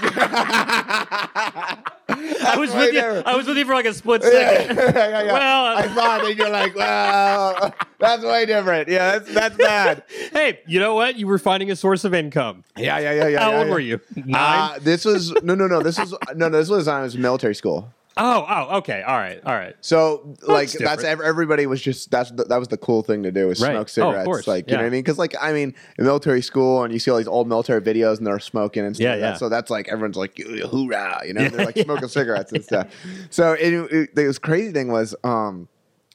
I 2.07 2.55
was 2.57 2.73
with 2.73 2.93
you. 2.93 3.01
I 3.01 3.36
was 3.36 3.47
with 3.47 3.57
you 3.57 3.65
for 3.65 3.73
like 3.73 3.86
a 3.86 3.93
split 3.93 4.21
Yeah, 4.23 4.29
second. 4.29 4.77
yeah, 4.77 5.23
yeah. 5.23 5.33
Well, 5.33 5.77
I 5.77 5.88
thought, 5.88 6.25
and 6.25 6.38
you're 6.38 6.49
like, 6.49 6.75
well, 6.75 7.73
that's 7.99 8.23
way 8.23 8.45
different. 8.45 8.88
Yeah, 8.88 9.17
that's 9.17 9.33
that's 9.33 9.57
bad. 9.57 10.03
hey, 10.31 10.59
you 10.67 10.79
know 10.79 10.93
what? 10.93 11.17
You 11.17 11.25
were 11.27 11.39
finding 11.39 11.71
a 11.71 11.75
source 11.75 12.03
of 12.03 12.13
income. 12.13 12.63
Yeah, 12.77 12.99
yeah, 12.99 13.11
yeah, 13.13 13.27
yeah. 13.29 13.39
How 13.39 13.51
yeah, 13.51 13.57
old 13.57 13.67
yeah. 13.67 13.73
were 13.73 13.79
you? 13.79 13.99
Nine. 14.15 14.27
Uh, 14.38 14.79
this 14.81 15.03
was 15.03 15.31
no, 15.41 15.55
no, 15.55 15.65
no. 15.67 15.81
This 15.81 15.97
was 15.97 16.11
no, 16.36 16.47
no. 16.47 16.57
This 16.57 16.69
was 16.69 16.88
I 16.88 17.01
was 17.01 17.15
in 17.15 17.21
military 17.21 17.55
school. 17.55 17.91
Oh, 18.18 18.45
oh, 18.47 18.78
okay. 18.78 19.01
All 19.01 19.18
right, 19.18 19.41
all 19.45 19.53
right. 19.53 19.76
So 19.82 20.36
like 20.43 20.72
that's 20.72 21.03
ev- 21.03 21.22
everybody 21.22 21.66
was 21.68 21.82
just 21.82 22.11
that's 22.11 22.32
the, 22.32 22.45
that 22.45 22.57
was 22.57 22.68
the 22.70 22.78
cool 22.78 23.01
thing 23.03 23.24
to 23.24 23.32
do 23.32 23.47
was 23.47 23.59
Right. 23.61 23.70
smoke 23.72 23.78
Oh, 23.78 23.82
of 23.82 23.89
cigarettes. 23.89 24.26
course. 24.26 24.47
Like 24.47 24.68
you 24.70 24.74
know 24.76 24.82
what 24.84 24.88
I 24.88 24.89
mean? 24.89 25.01
Because 25.03 25.18
like 25.18 25.36
I 25.41 25.51
mean, 25.53 25.74
in 25.97 26.05
military 26.05 26.41
school 26.41 26.84
and 26.84 26.93
you 26.93 26.99
see 26.99 27.11
all 27.11 27.18
these 27.18 27.28
old 27.28 27.47
military 27.47 27.82
videos 27.82 28.18
and 28.18 28.28
they're 28.28 28.39
smoking 28.39 28.86
and 28.86 28.95
stuff. 28.95 29.03
Yeah, 29.03 29.11
like 29.11 29.20
that. 29.22 29.28
yeah. 29.32 29.38
So 29.38 29.49
that's 29.49 29.70
like 29.70 29.88
everyone's 29.89 30.18
like 30.18 30.38
hoorah, 30.38 31.22
you 31.26 31.34
know? 31.34 31.41
Yeah, 31.41 31.49
they're 31.49 31.66
like 31.66 31.76
yeah. 31.76 31.84
smoking 31.84 32.07
cigarettes 32.07 32.51
and 32.51 32.63
stuff. 32.63 32.88
So 33.30 33.53
it, 33.53 33.74
it, 33.91 34.16
the 34.16 34.39
crazy 34.41 34.72
thing 34.72 34.88
was, 34.91 35.16
um, 35.24 35.68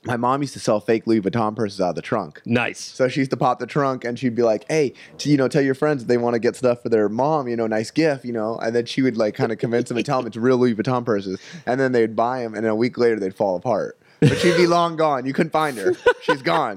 my 0.05 0.17
mom 0.17 0.41
used 0.41 0.55
to 0.55 0.61
sell 0.61 0.81
fake 0.81 1.07
Louis 1.07 1.21
Vuitton 1.21 1.55
purses 1.55 1.81
out 1.81 1.91
of 1.91 1.95
the 1.95 2.03
trunk. 2.03 2.41
Nice. 2.47 2.81
So 2.81 3.07
she 3.09 3.21
used 3.21 3.31
to 3.33 3.37
pop 3.37 3.59
the 3.59 3.67
trunk 3.67 4.05
and 4.05 4.19
she'd 4.19 4.35
be 4.35 4.43
like, 4.43 4.65
"Hey, 4.69 4.95
to, 5.19 5.29
you 5.29 5.37
know, 5.37 5.47
tell 5.49 5.63
your 5.63 5.75
friends 5.75 6.07
they 6.07 6.17
want 6.17 6.35
to 6.35 6.39
get 6.41 6.57
stuff 6.57 6.83
for 6.83 6.89
their 6.89 7.09
mom, 7.09 7.49
you 7.49 7.57
know, 7.57 7.67
nice 7.67 7.91
gift, 7.91 8.25
you 8.25 8.33
know." 8.33 8.57
And 8.59 8.75
then 8.75 8.87
she 8.87 9.03
would 9.03 9.17
like 9.17 9.35
kind 9.35 9.53
of 9.53 9.59
convince 9.59 9.89
them 9.89 9.97
and 9.99 10.07
tell 10.07 10.19
them 10.19 10.27
it's 10.27 10.37
real 10.37 10.57
Louis 10.57 10.75
Vuitton 10.75 11.05
purses, 11.05 11.39
and 11.67 11.79
then 11.79 11.93
they'd 11.93 12.17
buy 12.17 12.41
them, 12.43 12.55
and 12.55 12.65
then 12.65 12.71
a 12.71 12.77
week 12.77 12.97
later 12.97 13.21
they'd 13.21 13.35
fall 13.35 13.57
apart. 13.57 13.99
But 14.21 14.39
she'd 14.39 14.57
be 14.57 14.67
long 14.67 14.97
gone. 14.97 15.27
You 15.27 15.33
couldn't 15.33 15.51
find 15.53 15.77
her. 15.79 15.95
She's 16.23 16.43
gone. 16.43 16.77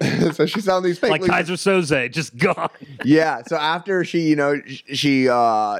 so 0.32 0.46
she's 0.46 0.64
selling 0.64 0.84
these 0.84 0.98
fake. 0.98 1.10
Like 1.10 1.20
Louis- 1.22 1.30
Keyser 1.30 1.56
Soze, 1.56 2.10
just 2.12 2.36
gone. 2.36 2.68
yeah. 3.04 3.42
So 3.46 3.56
after 3.56 4.04
she, 4.04 4.20
you 4.28 4.36
know, 4.36 4.60
sh- 4.66 4.82
she 4.94 5.28
uh 5.28 5.78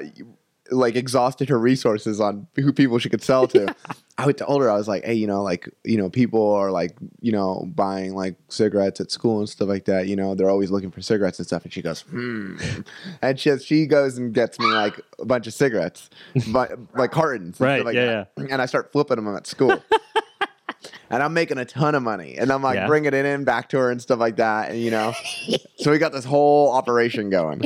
like 0.71 0.97
exhausted 0.97 1.49
her 1.49 1.59
resources 1.59 2.21
on 2.21 2.47
who 2.57 2.73
people 2.73 2.99
she 2.99 3.09
could 3.09 3.23
sell 3.23 3.47
to. 3.49 3.75
I 4.19 4.27
would 4.27 4.37
told 4.37 4.63
her 4.63 4.71
I 4.71 4.75
was 4.75 4.89
like, 4.89 5.05
hey, 5.05 5.15
you 5.15 5.27
know, 5.29 5.43
like 5.43 5.69
you 5.85 5.97
know, 5.97 6.11
people 6.11 6.53
are 6.53 6.71
like, 6.73 6.97
you 7.21 7.31
know, 7.31 7.65
buying 7.75 8.15
like 8.17 8.35
cigarettes 8.49 9.01
at 9.01 9.11
school 9.13 9.39
and 9.39 9.49
stuff 9.49 9.69
like 9.69 9.85
that. 9.85 10.09
You 10.09 10.17
know, 10.17 10.35
they're 10.35 10.51
always 10.51 10.71
looking 10.73 10.91
for 10.91 11.01
cigarettes 11.01 11.39
and 11.39 11.47
stuff. 11.47 11.63
And 11.65 11.73
she 11.73 11.83
goes, 11.83 12.01
hmm. 12.03 12.57
And 13.23 13.39
she 13.39 13.57
she 13.59 13.87
goes 13.87 14.19
and 14.19 14.35
gets 14.35 14.59
me 14.59 14.67
like 14.75 15.01
a 15.21 15.25
bunch 15.25 15.47
of 15.47 15.55
cigarettes, 15.55 16.11
but 16.53 16.73
like 16.95 17.13
cartons, 17.13 17.61
Right, 17.61 17.85
like 17.85 17.95
yeah, 17.95 18.25
that. 18.37 18.51
And 18.51 18.61
I 18.61 18.67
start 18.67 18.91
flipping 18.93 19.17
them 19.17 19.35
at 19.37 19.47
school. 19.47 19.83
And 21.11 21.23
I'm 21.23 21.33
making 21.33 21.57
a 21.57 21.65
ton 21.65 21.95
of 21.95 22.03
money, 22.03 22.37
and 22.37 22.53
I'm 22.53 22.63
like 22.63 22.77
Yeah. 22.77 22.87
bringing 22.87 23.15
it 23.15 23.25
in 23.25 23.45
back 23.45 23.71
to 23.71 23.79
her 23.79 23.91
and 23.91 24.01
stuff 24.01 24.19
like 24.19 24.37
that, 24.37 24.71
and 24.71 24.79
you 24.79 24.91
know, 24.91 25.15
so 25.79 25.91
we 25.91 25.97
got 25.97 26.13
this 26.13 26.27
whole 26.27 26.71
operation 26.71 27.31
going. 27.31 27.63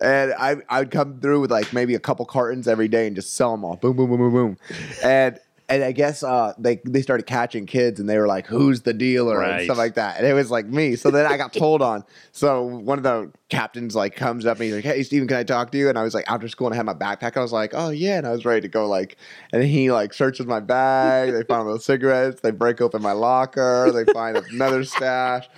And 0.00 0.32
I 0.38 0.56
I 0.68 0.80
would 0.80 0.90
come 0.90 1.20
through 1.20 1.40
with 1.40 1.50
like 1.50 1.72
maybe 1.72 1.94
a 1.94 2.00
couple 2.00 2.24
cartons 2.26 2.68
every 2.68 2.88
day 2.88 3.06
and 3.06 3.16
just 3.16 3.34
sell 3.34 3.50
them 3.52 3.64
all. 3.64 3.76
Boom, 3.76 3.96
boom, 3.96 4.08
boom, 4.08 4.18
boom, 4.18 4.32
boom. 4.32 4.56
And 5.02 5.38
and 5.70 5.84
I 5.84 5.92
guess 5.92 6.22
uh, 6.22 6.54
they 6.58 6.80
they 6.86 7.02
started 7.02 7.26
catching 7.26 7.66
kids, 7.66 8.00
and 8.00 8.08
they 8.08 8.16
were 8.16 8.26
like, 8.26 8.46
"Who's 8.46 8.82
the 8.82 8.94
dealer?" 8.94 9.42
and 9.42 9.64
stuff 9.64 9.76
like 9.76 9.94
that. 9.96 10.16
And 10.16 10.26
it 10.26 10.32
was 10.32 10.50
like 10.50 10.66
me. 10.66 10.96
So 10.96 11.10
then 11.10 11.26
I 11.26 11.36
got 11.36 11.52
told 11.52 11.82
on. 11.82 12.04
So 12.32 12.62
one 12.64 12.96
of 12.96 13.04
the 13.04 13.30
captains 13.50 13.94
like 13.94 14.16
comes 14.16 14.46
up 14.46 14.56
and 14.56 14.64
he's 14.64 14.74
like, 14.74 14.84
"Hey, 14.84 15.02
Steven, 15.02 15.28
can 15.28 15.36
I 15.36 15.44
talk 15.44 15.70
to 15.72 15.78
you?" 15.78 15.90
And 15.90 15.98
I 15.98 16.04
was 16.04 16.14
like, 16.14 16.24
after 16.26 16.48
school, 16.48 16.68
and 16.68 16.74
I 16.74 16.78
had 16.78 16.86
my 16.86 16.94
backpack. 16.94 17.36
I 17.36 17.40
was 17.40 17.52
like, 17.52 17.72
"Oh 17.74 17.90
yeah," 17.90 18.16
and 18.16 18.26
I 18.26 18.30
was 18.30 18.46
ready 18.46 18.62
to 18.62 18.68
go. 18.68 18.86
Like, 18.86 19.18
and 19.52 19.62
he 19.62 19.92
like 19.92 20.14
searches 20.14 20.46
my 20.46 20.60
bag. 20.60 21.32
They 21.32 21.42
find 21.42 21.68
those 21.68 21.84
cigarettes. 21.84 22.40
They 22.40 22.50
break 22.50 22.80
open 22.80 23.02
my 23.02 23.12
locker. 23.12 23.92
They 23.92 24.10
find 24.10 24.38
another 24.38 24.84
stash. 24.84 25.50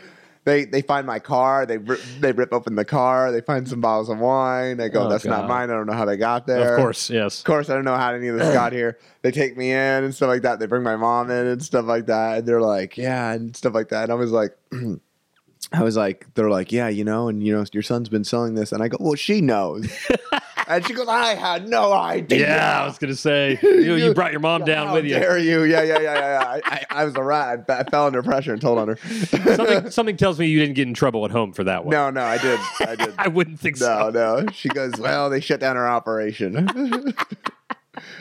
They, 0.44 0.64
they 0.64 0.80
find 0.80 1.06
my 1.06 1.18
car. 1.18 1.66
They 1.66 1.76
rip, 1.78 2.00
they 2.20 2.32
rip 2.32 2.52
open 2.52 2.74
the 2.74 2.84
car. 2.84 3.30
They 3.30 3.42
find 3.42 3.68
some 3.68 3.80
bottles 3.82 4.08
of 4.08 4.18
wine. 4.18 4.78
They 4.78 4.88
go, 4.88 5.04
Oh, 5.04 5.08
"That's 5.10 5.26
not 5.26 5.46
mine. 5.46 5.70
I 5.70 5.74
don't 5.74 5.86
know 5.86 5.92
how 5.92 6.06
they 6.06 6.16
got 6.16 6.46
there." 6.46 6.74
Of 6.76 6.80
course, 6.80 7.10
yes. 7.10 7.40
Of 7.40 7.44
course, 7.44 7.68
I 7.68 7.74
don't 7.74 7.84
know 7.84 7.96
how 7.96 8.14
any 8.14 8.28
of 8.28 8.38
this 8.38 8.52
got 8.54 8.72
here. 8.72 8.98
They 9.22 9.32
take 9.32 9.56
me 9.56 9.70
in 9.70 9.76
and 9.76 10.14
stuff 10.14 10.28
like 10.28 10.42
that. 10.42 10.58
They 10.58 10.66
bring 10.66 10.82
my 10.82 10.96
mom 10.96 11.30
in 11.30 11.46
and 11.46 11.62
stuff 11.62 11.84
like 11.84 12.06
that. 12.06 12.38
And 12.38 12.48
they're 12.48 12.62
like, 12.62 12.96
yeah, 12.96 13.32
and 13.32 13.54
stuff 13.54 13.74
like 13.74 13.90
that. 13.90 14.04
And 14.04 14.12
I 14.12 14.14
was 14.14 14.32
like, 14.32 14.56
I 15.72 15.82
was 15.82 15.96
like, 15.96 16.26
they're 16.34 16.50
like, 16.50 16.72
yeah, 16.72 16.88
you 16.88 17.04
know, 17.04 17.28
and 17.28 17.42
you 17.42 17.54
know, 17.54 17.64
your 17.72 17.82
son's 17.82 18.08
been 18.08 18.24
selling 18.24 18.54
this. 18.54 18.72
And 18.72 18.82
I 18.82 18.88
go, 18.88 18.96
well, 18.98 19.14
she 19.14 19.40
knows. 19.42 19.92
and 20.70 20.86
she 20.86 20.94
goes, 20.94 21.08
I 21.08 21.34
had 21.34 21.68
no 21.68 21.92
idea. 21.92 22.46
Yeah, 22.48 22.82
I 22.82 22.86
was 22.86 22.96
gonna 22.98 23.14
say 23.14 23.58
you, 23.62 23.94
you 23.96 24.14
brought 24.14 24.30
your 24.30 24.40
mom 24.40 24.64
down 24.64 24.86
How 24.88 24.94
with 24.94 25.04
you. 25.04 25.14
dare 25.14 25.38
you? 25.38 25.64
Yeah, 25.64 25.82
yeah, 25.82 25.98
yeah, 25.98 26.14
yeah. 26.14 26.40
yeah. 26.40 26.48
I, 26.48 26.60
I, 26.64 26.84
I 26.90 27.04
was 27.04 27.14
a 27.16 27.22
rat. 27.22 27.64
I, 27.68 27.72
I 27.80 27.84
fell 27.84 28.06
under 28.06 28.22
pressure 28.22 28.52
and 28.52 28.60
told 28.62 28.78
on 28.78 28.88
her. 28.88 28.96
Something 28.96 29.90
something 29.90 30.16
tells 30.16 30.38
me 30.38 30.46
you 30.46 30.58
didn't 30.60 30.74
get 30.74 30.86
in 30.88 30.94
trouble 30.94 31.24
at 31.24 31.30
home 31.30 31.52
for 31.52 31.64
that 31.64 31.84
one. 31.84 31.92
no, 31.92 32.10
no, 32.10 32.22
I 32.22 32.38
did. 32.38 32.60
I 32.80 32.94
did. 32.96 33.14
I 33.18 33.28
wouldn't 33.28 33.60
think 33.60 33.80
No, 33.80 34.10
so. 34.10 34.10
no. 34.10 34.46
She 34.52 34.68
goes, 34.68 34.92
well, 34.98 35.28
they 35.30 35.40
shut 35.40 35.60
down 35.60 35.76
our 35.76 35.88
operation. 35.88 36.66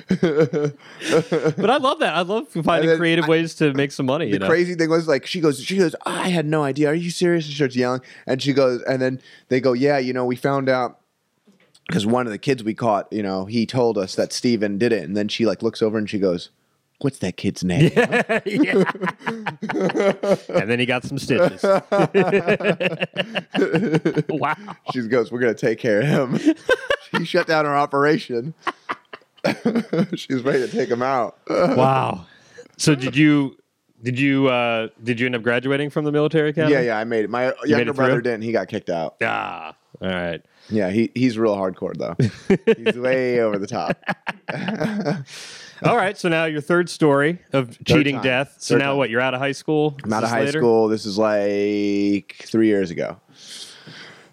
But 0.09 0.73
I 1.69 1.77
love 1.77 1.99
that. 1.99 2.13
I 2.15 2.21
love 2.21 2.47
finding 2.49 2.95
creative 2.97 3.25
I- 3.25 3.29
ways 3.29 3.55
to 3.55 3.73
make 3.73 3.91
some 3.91 4.05
money. 4.07 4.25
the 4.25 4.31
you 4.33 4.39
know? 4.39 4.47
crazy 4.47 4.75
thing 4.75 4.89
was 4.89 5.07
like 5.07 5.25
she 5.25 5.39
goes 5.39 5.61
she 5.63 5.77
goes 5.77 5.95
i 6.05 6.29
had 6.29 6.45
no 6.45 6.63
idea 6.63 6.87
are 6.89 6.93
you 6.93 7.09
serious 7.11 7.45
and 7.45 7.51
she 7.51 7.55
starts 7.57 7.75
yelling 7.75 8.01
and 8.25 8.41
she 8.41 8.53
goes 8.53 8.81
and 8.83 9.01
then 9.01 9.21
they 9.49 9.59
go 9.61 9.73
yeah 9.73 9.97
you 9.97 10.11
know 10.13 10.25
we 10.25 10.35
found 10.35 10.69
out 10.69 10.98
because 11.89 12.05
one 12.05 12.27
of 12.27 12.31
the 12.31 12.37
kids 12.37 12.63
we 12.63 12.73
caught 12.75 13.11
you 13.11 13.23
know 13.23 13.45
he 13.45 13.65
told 13.65 13.97
us 13.97 14.15
that 14.15 14.31
steven 14.31 14.77
did 14.77 14.93
it 14.93 15.03
and 15.03 15.17
then 15.17 15.27
she 15.27 15.45
like 15.45 15.61
looks 15.63 15.81
over 15.81 15.97
and 15.97 16.09
she 16.09 16.19
goes 16.19 16.49
what's 16.99 17.17
that 17.19 17.35
kid's 17.37 17.63
name 17.63 17.91
yeah. 17.95 18.41
and 20.49 20.69
then 20.69 20.79
he 20.79 20.85
got 20.85 21.03
some 21.03 21.17
stitches. 21.17 21.63
wow. 24.29 24.55
she 24.93 25.01
goes 25.07 25.31
we're 25.31 25.39
gonna 25.39 25.53
take 25.53 25.79
care 25.79 26.01
of 26.01 26.07
him 26.31 26.55
she 27.17 27.25
shut 27.25 27.47
down 27.47 27.65
her 27.65 27.75
operation 27.75 28.53
she's 30.15 30.41
ready 30.43 30.59
to 30.59 30.67
take 30.67 30.89
him 30.89 31.01
out 31.01 31.37
Wow. 31.49 32.25
So 32.77 32.95
did 32.95 33.15
you 33.15 33.57
did 34.03 34.19
you 34.19 34.47
uh 34.47 34.87
did 35.03 35.19
you 35.19 35.25
end 35.25 35.35
up 35.35 35.43
graduating 35.43 35.89
from 35.89 36.05
the 36.05 36.11
military 36.11 36.49
academy? 36.49 36.73
yeah 36.73 36.81
yeah 36.81 36.97
i 36.97 37.03
made 37.03 37.25
it 37.25 37.29
my 37.29 37.47
made 37.47 37.55
younger 37.69 37.91
it 37.91 37.95
brother 37.95 38.21
didn't 38.21 38.43
he 38.43 38.51
got 38.51 38.67
kicked 38.67 38.89
out 38.89 39.15
Ah. 39.21 39.75
All 40.01 40.07
right. 40.07 40.41
Yeah 40.69 40.89
he, 40.89 41.11
he's 41.15 41.37
real 41.37 41.55
hardcore 41.55 41.95
though 41.97 42.15
he's 42.83 42.97
way 42.97 43.39
over 43.41 43.57
the 43.57 43.67
top 43.67 43.97
All 45.81 45.95
right. 45.95 46.17
So 46.17 46.27
now 46.27 46.43
your 46.43 46.59
third 46.59 46.89
story 46.89 47.39
of 47.53 47.81
cheating 47.85 48.15
time. 48.15 48.23
death. 48.23 48.55
So 48.59 48.73
Third 48.75 48.79
now 48.79 48.89
time. 48.89 48.97
what? 48.97 49.09
You're 49.09 49.21
out 49.21 49.33
of 49.33 49.39
high 49.39 49.53
school. 49.53 49.95
I'm 50.03 50.11
out 50.11 50.25
of 50.25 50.29
high 50.29 50.43
later? 50.43 50.59
school. 50.59 50.89
This 50.89 51.05
is 51.05 51.17
like 51.17 52.35
three 52.47 52.67
years 52.67 52.91
ago. 52.91 53.17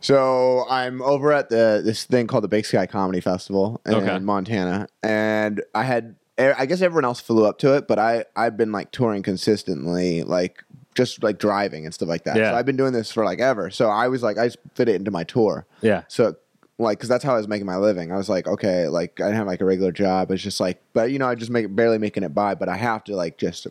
So 0.00 0.64
I'm 0.68 1.02
over 1.02 1.32
at 1.32 1.48
the 1.48 1.82
this 1.84 2.04
thing 2.04 2.26
called 2.26 2.42
the 2.44 2.48
Big 2.48 2.66
Sky 2.66 2.86
Comedy 2.86 3.20
Festival 3.20 3.80
in 3.86 3.94
Okay. 3.94 4.18
Montana, 4.18 4.88
and 5.04 5.62
I 5.74 5.84
had 5.84 6.16
I 6.38 6.66
guess 6.66 6.82
everyone 6.82 7.04
else 7.04 7.20
flew 7.20 7.46
up 7.46 7.58
to 7.58 7.74
it, 7.76 7.86
but 7.88 7.98
I 8.00 8.24
I've 8.34 8.56
been 8.56 8.72
like 8.72 8.90
touring 8.90 9.22
consistently, 9.22 10.22
like 10.24 10.64
just 10.96 11.22
like 11.22 11.38
driving 11.38 11.84
and 11.84 11.94
stuff 11.94 12.08
like 12.08 12.24
that. 12.24 12.36
Yeah. 12.36 12.50
So 12.50 12.56
I've 12.56 12.66
been 12.66 12.76
doing 12.76 12.92
this 12.92 13.12
for 13.12 13.24
like 13.24 13.38
ever. 13.40 13.70
So 13.70 13.88
I 13.88 14.08
was 14.08 14.22
like 14.22 14.38
I 14.38 14.46
just 14.46 14.58
fit 14.74 14.88
it 14.88 14.96
into 14.96 15.10
my 15.12 15.22
tour. 15.24 15.66
Yeah. 15.82 16.02
So 16.08 16.34
like, 16.78 16.98
cause 16.98 17.08
that's 17.08 17.24
how 17.24 17.34
I 17.34 17.38
was 17.38 17.48
making 17.48 17.66
my 17.66 17.76
living. 17.76 18.12
I 18.12 18.16
was 18.16 18.28
like, 18.28 18.46
okay, 18.46 18.88
like 18.88 19.20
I 19.20 19.24
didn't 19.24 19.36
have 19.36 19.46
like 19.46 19.60
a 19.60 19.64
regular 19.64 19.92
job. 19.92 20.30
It's 20.30 20.42
just 20.42 20.58
like, 20.60 20.82
but 20.92 21.10
you 21.10 21.18
know, 21.18 21.26
I 21.28 21.34
just 21.34 21.50
make 21.50 21.74
barely 21.74 21.98
making 21.98 22.22
it 22.22 22.34
by. 22.34 22.54
But 22.54 22.68
I 22.68 22.76
have 22.76 23.04
to 23.04 23.16
like 23.16 23.38
just, 23.38 23.66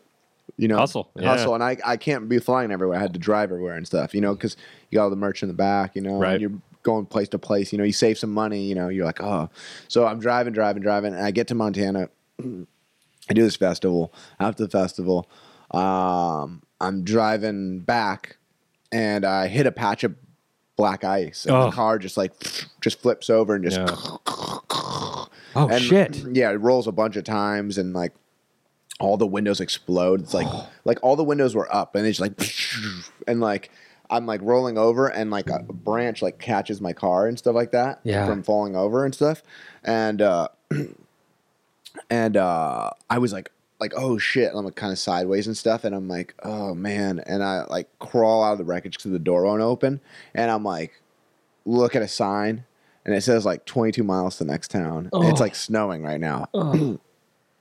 you 0.57 0.67
know, 0.67 0.77
Hustle, 0.77 1.11
yeah. 1.15 1.27
hustle, 1.29 1.53
and 1.55 1.63
I 1.63 1.77
I 1.85 1.97
can't 1.97 2.29
be 2.29 2.39
flying 2.39 2.71
everywhere. 2.71 2.97
I 2.97 3.01
had 3.01 3.13
to 3.13 3.19
drive 3.19 3.51
everywhere 3.51 3.75
and 3.75 3.85
stuff, 3.85 4.15
you 4.15 4.21
know, 4.21 4.33
because 4.33 4.55
you 4.89 4.97
got 4.97 5.03
all 5.03 5.09
the 5.09 5.15
merch 5.15 5.41
in 5.43 5.49
the 5.49 5.53
back, 5.53 5.95
you 5.95 6.01
know, 6.01 6.17
Right. 6.17 6.33
and 6.33 6.41
you're 6.41 6.61
going 6.83 7.05
place 7.05 7.27
to 7.29 7.39
place. 7.39 7.71
You 7.71 7.77
know, 7.79 7.83
you 7.83 7.91
save 7.93 8.17
some 8.17 8.31
money. 8.31 8.63
You 8.63 8.75
know, 8.75 8.89
you're 8.89 9.05
like, 9.05 9.21
oh, 9.21 9.49
so 9.87 10.05
I'm 10.07 10.19
driving, 10.19 10.53
driving, 10.53 10.81
driving, 10.83 11.13
and 11.13 11.23
I 11.23 11.31
get 11.31 11.47
to 11.49 11.55
Montana. 11.55 12.09
I 13.29 13.33
do 13.33 13.41
this 13.41 13.55
festival. 13.55 14.13
After 14.39 14.63
the 14.65 14.69
festival, 14.69 15.29
um, 15.71 16.61
I'm 16.81 17.03
driving 17.03 17.79
back, 17.79 18.37
and 18.91 19.25
I 19.25 19.47
hit 19.47 19.65
a 19.65 19.71
patch 19.71 20.03
of 20.03 20.15
black 20.75 21.03
ice, 21.03 21.45
and 21.45 21.55
Oh. 21.55 21.65
the 21.65 21.71
car 21.71 21.97
just 21.99 22.17
like 22.17 22.33
just 22.81 22.99
flips 23.01 23.29
over 23.29 23.55
and 23.55 23.63
just 23.63 23.77
Yeah. 23.77 23.95
Oh 25.57 25.69
and, 25.69 25.81
shit. 25.81 26.17
Yeah, 26.33 26.51
it 26.51 26.55
rolls 26.55 26.85
a 26.85 26.91
bunch 26.91 27.15
of 27.15 27.23
times, 27.23 27.77
and 27.77 27.93
like 27.93 28.11
all 28.99 29.15
the 29.15 29.25
windows 29.27 29.61
explode. 29.61 30.19
It's 30.21 30.33
like 30.33 30.47
like 30.85 30.99
all 31.01 31.15
the 31.15 31.23
windows 31.23 31.55
were 31.55 31.73
up, 31.73 31.95
and 31.95 32.05
it's 32.05 32.19
like 32.19 32.33
and 33.27 33.39
like. 33.39 33.71
I'm 34.07 34.27
like 34.27 34.39
rolling 34.43 34.77
over 34.77 35.07
and 35.07 35.31
like 35.31 35.49
a 35.49 35.63
branch 35.63 36.21
like 36.21 36.37
catches 36.37 36.79
my 36.79 36.93
car 36.93 37.25
and 37.25 37.39
stuff 37.39 37.55
like 37.55 37.71
that 37.71 38.01
Yeah. 38.03 38.27
from 38.27 38.43
falling 38.43 38.75
over 38.75 39.03
and 39.03 39.15
stuff. 39.15 39.41
And 39.83 40.21
uh 40.21 40.49
and 42.09 42.37
uh 42.37 42.91
I 43.09 43.17
was 43.17 43.33
like 43.33 43.51
like 43.79 43.93
oh 43.95 44.17
shit 44.17 44.49
and 44.49 44.57
I'm 44.57 44.65
like 44.65 44.75
kind 44.75 44.91
of 44.93 44.99
sideways 44.99 45.47
and 45.47 45.57
stuff 45.57 45.83
and 45.83 45.93
I'm 45.95 46.07
like 46.07 46.33
oh 46.43 46.73
man 46.73 47.19
and 47.19 47.43
I 47.43 47.65
like 47.65 47.87
crawl 47.99 48.43
out 48.43 48.53
of 48.53 48.57
the 48.57 48.63
wreckage 48.63 48.97
because 48.97 49.11
the 49.11 49.19
door 49.19 49.43
won't 49.43 49.61
open 49.61 49.99
and 50.33 50.49
I'm 50.49 50.63
like 50.63 51.01
look 51.65 51.95
at 51.95 52.01
a 52.01 52.07
sign 52.07 52.63
and 53.05 53.13
it 53.13 53.21
says 53.21 53.45
like 53.45 53.65
22 53.65 54.03
miles 54.03 54.37
to 54.37 54.43
the 54.45 54.51
next 54.51 54.71
town 54.71 55.09
and 55.11 55.23
it's 55.29 55.39
Oh. 55.41 55.43
like 55.43 55.55
snowing 55.55 56.03
right 56.03 56.19
now 56.19 56.47
and 56.53 56.99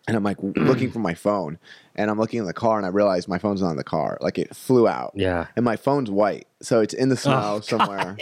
I'm 0.08 0.22
like 0.22 0.36
looking 0.42 0.90
for 0.92 0.98
my 1.00 1.14
phone 1.14 1.58
and 1.96 2.10
I'm 2.10 2.18
looking 2.18 2.38
in 2.40 2.46
the 2.46 2.52
car 2.52 2.76
and 2.76 2.86
I 2.86 2.90
realize 2.90 3.26
my 3.26 3.38
phone's 3.38 3.62
not 3.62 3.70
in 3.70 3.76
the 3.76 3.84
car 3.84 4.18
like 4.20 4.38
it 4.38 4.54
flew 4.54 4.86
out 4.86 5.12
Yeah. 5.14 5.46
and 5.56 5.64
my 5.64 5.76
phone's 5.76 6.10
white, 6.10 6.46
so 6.60 6.80
it's 6.80 6.94
in 6.94 7.08
the 7.08 7.16
snow 7.16 7.54
Oh, 7.56 7.60
somewhere. 7.60 8.16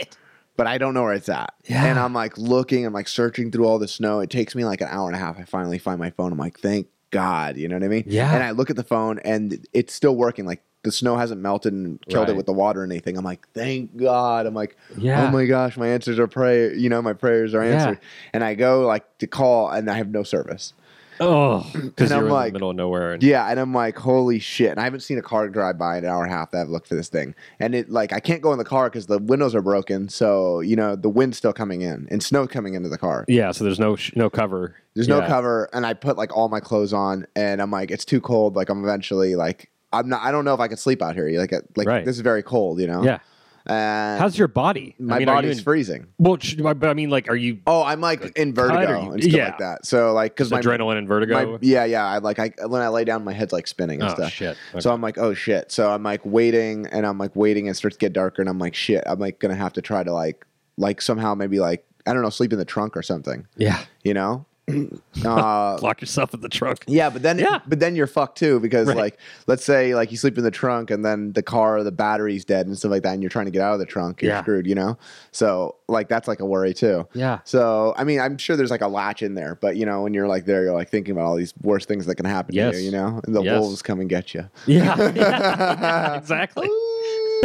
But 0.55 0.67
I 0.67 0.77
don't 0.77 0.93
know 0.93 1.01
where 1.01 1.13
it's 1.13 1.29
at. 1.29 1.51
Yeah. 1.65 1.83
And 1.85 1.97
I'm 1.97 2.13
like 2.13 2.37
looking, 2.37 2.85
I'm 2.85 2.93
like 2.93 3.07
searching 3.07 3.49
through 3.51 3.65
all 3.65 3.79
the 3.79 3.87
snow. 3.87 4.19
It 4.19 4.29
takes 4.29 4.53
me 4.53 4.65
like 4.65 4.81
an 4.81 4.87
hour 4.87 5.07
and 5.07 5.15
a 5.15 5.19
half. 5.19 5.39
I 5.39 5.45
finally 5.45 5.79
find 5.79 5.97
my 5.97 6.11
phone. 6.11 6.31
I'm 6.31 6.37
like, 6.37 6.59
thank 6.59 6.87
God. 7.13 7.55
You 7.57 7.69
know 7.69 7.75
what 7.75 7.83
I 7.83 7.87
mean? 7.87 8.03
Yeah. 8.07 8.33
And 8.33 8.43
I 8.43 8.51
look 8.51 8.69
at 8.69 8.75
the 8.75 8.83
phone 8.83 9.19
and 9.19 9.65
it's 9.71 9.93
still 9.93 10.15
working. 10.15 10.45
Like 10.45 10.61
the 10.83 10.91
snow 10.91 11.15
hasn't 11.15 11.39
melted 11.39 11.71
and 11.71 12.01
killed 12.07 12.23
Right. 12.27 12.33
it 12.33 12.35
with 12.35 12.45
the 12.45 12.51
water 12.53 12.81
or 12.81 12.83
anything. 12.83 13.17
I'm 13.17 13.23
like, 13.23 13.47
thank 13.53 13.95
God. 13.95 14.45
I'm 14.45 14.53
like, 14.53 14.75
Yeah. 14.97 15.27
oh 15.27 15.31
my 15.31 15.45
gosh, 15.45 15.77
my 15.77 15.87
answers 15.87 16.19
are 16.19 16.27
prayer. 16.27 16.73
You 16.73 16.89
know, 16.89 17.01
my 17.01 17.13
prayers 17.13 17.53
are 17.53 17.63
Yeah. 17.63 17.75
answered. 17.75 17.99
And 18.33 18.43
I 18.43 18.55
go 18.55 18.81
like 18.85 19.05
to 19.19 19.27
call 19.27 19.69
and 19.69 19.89
I 19.89 19.95
have 19.95 20.09
no 20.09 20.23
service. 20.23 20.73
Oh, 21.19 21.59
because 21.73 22.11
And 22.11 22.13
I'm 22.13 22.19
you're 22.19 22.27
in 22.27 22.33
like- 22.33 22.47
the 22.53 22.53
middle 22.53 22.69
of 22.71 22.75
nowhere. 22.75 23.13
And, 23.13 23.23
Yeah, 23.23 23.47
and 23.49 23.59
I'm 23.59 23.73
like, 23.73 23.97
holy 23.97 24.39
shit! 24.39 24.71
And 24.71 24.79
I 24.79 24.83
haven't 24.83 25.01
seen 25.01 25.17
a 25.17 25.21
car 25.21 25.47
drive 25.49 25.77
by 25.77 25.97
in 25.97 26.03
an 26.05 26.09
hour 26.09 26.23
and 26.23 26.31
a 26.31 26.35
half 26.35 26.51
that 26.51 26.61
I've 26.61 26.69
looked 26.69 26.87
for 26.87 26.95
this 26.95 27.09
thing, 27.09 27.35
and 27.59 27.75
it 27.75 27.89
like 27.89 28.11
I 28.13 28.19
can't 28.19 28.41
go 28.41 28.51
in 28.51 28.57
the 28.57 28.65
car 28.65 28.89
because 28.89 29.07
the 29.07 29.19
windows 29.19 29.53
are 29.55 29.61
broken. 29.61 30.09
So 30.09 30.59
you 30.61 30.75
know 30.75 30.95
the 30.95 31.09
wind's 31.09 31.37
still 31.37 31.53
coming 31.53 31.81
in 31.81 32.07
and 32.11 32.21
snow 32.23 32.47
coming 32.47 32.73
into 32.73 32.89
the 32.89 32.97
car. 32.97 33.25
Yeah, 33.27 33.51
so 33.51 33.63
there's 33.63 33.79
no 33.79 33.95
sh- 33.95 34.13
no 34.15 34.29
cover. 34.29 34.75
There's 34.95 35.07
no 35.07 35.21
cover, 35.21 35.69
and 35.73 35.85
I 35.85 35.93
put 35.93 36.17
like 36.17 36.35
all 36.35 36.49
my 36.49 36.59
clothes 36.59 36.93
on, 36.93 37.25
and 37.35 37.61
I'm 37.61 37.71
like, 37.71 37.89
it's 37.91 38.05
too 38.05 38.21
cold. 38.21 38.55
Like 38.55 38.69
I'm 38.69 38.83
eventually 38.83 39.35
like 39.35 39.69
I'm 39.91 40.07
not. 40.09 40.21
I 40.23 40.31
don't 40.31 40.45
know 40.45 40.53
if 40.53 40.59
I 40.59 40.67
can 40.67 40.77
sleep 40.77 41.01
out 41.01 41.15
here. 41.15 41.29
Like 41.39 41.51
like 41.75 41.87
Right. 41.87 42.05
this 42.05 42.15
is 42.15 42.21
very 42.21 42.43
cold. 42.43 42.79
You 42.79 42.87
know. 42.87 43.03
Yeah. 43.03 43.19
And 43.65 44.19
How's 44.19 44.37
your 44.37 44.49
body? 44.49 44.93
my 44.99 45.15
I 45.15 45.19
mean, 45.19 45.25
body's 45.27 45.57
in- 45.59 45.63
freezing. 45.63 46.07
Well, 46.17 46.37
but 46.59 46.83
I 46.89 46.93
mean, 46.93 47.09
like, 47.09 47.29
are 47.29 47.35
you 47.35 47.59
Oh, 47.65 47.81
I'm 47.83 48.01
like 48.01 48.35
in 48.37 48.53
vertigo 48.53 49.03
you- 49.05 49.11
and 49.13 49.23
stuff 49.23 49.33
yeah. 49.33 49.45
like 49.45 49.57
that. 49.59 49.85
So 49.85 50.11
like 50.13 50.33
because 50.35 50.51
my 50.51 50.59
adrenaline 50.59 50.97
and 50.97 51.07
vertigo? 51.07 51.53
my- 51.53 51.57
yeah, 51.61 51.85
yeah. 51.85 52.05
I 52.05 52.17
like 52.17 52.39
I 52.39 52.51
when 52.67 52.81
I 52.81 52.89
lay 52.89 53.05
down, 53.05 53.23
my 53.23 53.31
head's 53.33 53.53
like 53.53 53.67
spinning 53.67 54.01
and 54.01 54.11
oh 54.11 54.13
stuff. 54.15 54.31
shit. 54.31 54.57
So 54.79 54.91
I'm 54.91 55.01
like, 55.01 55.17
oh 55.17 55.33
shit. 55.33 55.71
So 55.71 55.91
I'm 55.91 56.03
like 56.03 56.21
waiting 56.25 56.87
and 56.87 57.05
I'm 57.05 57.17
like 57.17 57.35
waiting 57.35 57.67
and 57.67 57.73
it 57.75 57.77
starts 57.77 57.95
to 57.95 57.99
get 57.99 58.11
darker 58.11 58.41
and 58.41 58.49
I'm 58.49 58.59
like, 58.59 58.75
shit, 58.75 59.03
I'm 59.07 59.19
like 59.19 59.39
gonna 59.39 59.55
have 59.55 59.73
to 59.73 59.81
try 59.81 60.03
to 60.03 60.11
like 60.11 60.45
like 60.77 61.01
somehow 61.01 61.33
maybe 61.35 61.59
like 61.61 61.85
I 62.05 62.11
don't 62.11 62.21
know, 62.21 62.29
sleep 62.29 62.51
in 62.51 62.59
the 62.59 62.65
trunk 62.65 62.97
or 62.97 63.01
something, 63.01 63.47
yeah, 63.55 63.79
you 64.03 64.13
know? 64.13 64.45
uh, 65.25 65.77
lock 65.81 65.99
yourself 66.01 66.33
in 66.33 66.39
the 66.41 66.49
trunk. 66.49 66.83
yeah, 66.87 67.09
but 67.09 67.21
then 67.21 67.37
Yeah. 67.37 67.59
but 67.67 67.79
then 67.79 67.95
you're 67.95 68.07
fucked 68.07 68.37
too 68.37 68.59
because 68.59 68.87
Right. 68.87 68.97
like 68.97 69.19
let's 69.47 69.63
say 69.65 69.93
like 69.95 70.09
you 70.11 70.17
sleep 70.17 70.37
in 70.37 70.43
the 70.43 70.51
trunk 70.51 70.89
and 70.89 71.03
then 71.03 71.33
the 71.33 71.43
car 71.43 71.83
the 71.83 71.91
battery's 71.91 72.45
dead 72.45 72.65
and 72.67 72.77
stuff 72.77 72.91
like 72.91 73.03
that 73.03 73.13
and 73.13 73.21
you're 73.21 73.29
trying 73.29 73.45
to 73.45 73.51
get 73.51 73.61
out 73.61 73.73
of 73.73 73.79
the 73.79 73.85
trunk, 73.85 74.21
you're 74.21 74.31
Yeah. 74.31 74.41
screwed, 74.41 74.65
you 74.65 74.75
know? 74.75 74.97
So 75.31 75.75
like 75.89 76.07
that's 76.07 76.27
like 76.27 76.39
a 76.39 76.45
worry 76.45 76.73
too. 76.73 77.07
Yeah. 77.13 77.39
So 77.43 77.93
I 77.97 78.03
mean, 78.05 78.19
I'm 78.21 78.37
sure 78.37 78.55
there's 78.55 78.71
like 78.71 78.81
a 78.81 78.87
latch 78.87 79.21
in 79.21 79.35
there, 79.35 79.57
but 79.61 79.75
you 79.75 79.85
know, 79.85 80.01
when 80.03 80.13
you're 80.13 80.27
like 80.27 80.45
there, 80.45 80.63
you're 80.63 80.73
like 80.73 80.89
thinking 80.89 81.11
about 81.11 81.25
all 81.25 81.35
these 81.35 81.53
worst 81.61 81.87
things 81.87 82.05
that 82.05 82.15
can 82.15 82.25
happen 82.25 82.55
Yes. 82.55 82.75
to 82.75 82.79
you, 82.79 82.85
you 82.85 82.91
know? 82.91 83.19
And 83.25 83.35
the 83.35 83.41
Yes. 83.43 83.59
wolves 83.59 83.81
come 83.81 83.99
and 83.99 84.09
get 84.09 84.33
you. 84.33 84.49
Yeah, 84.65 85.11
yeah, 85.13 86.15
exactly. 86.17 86.69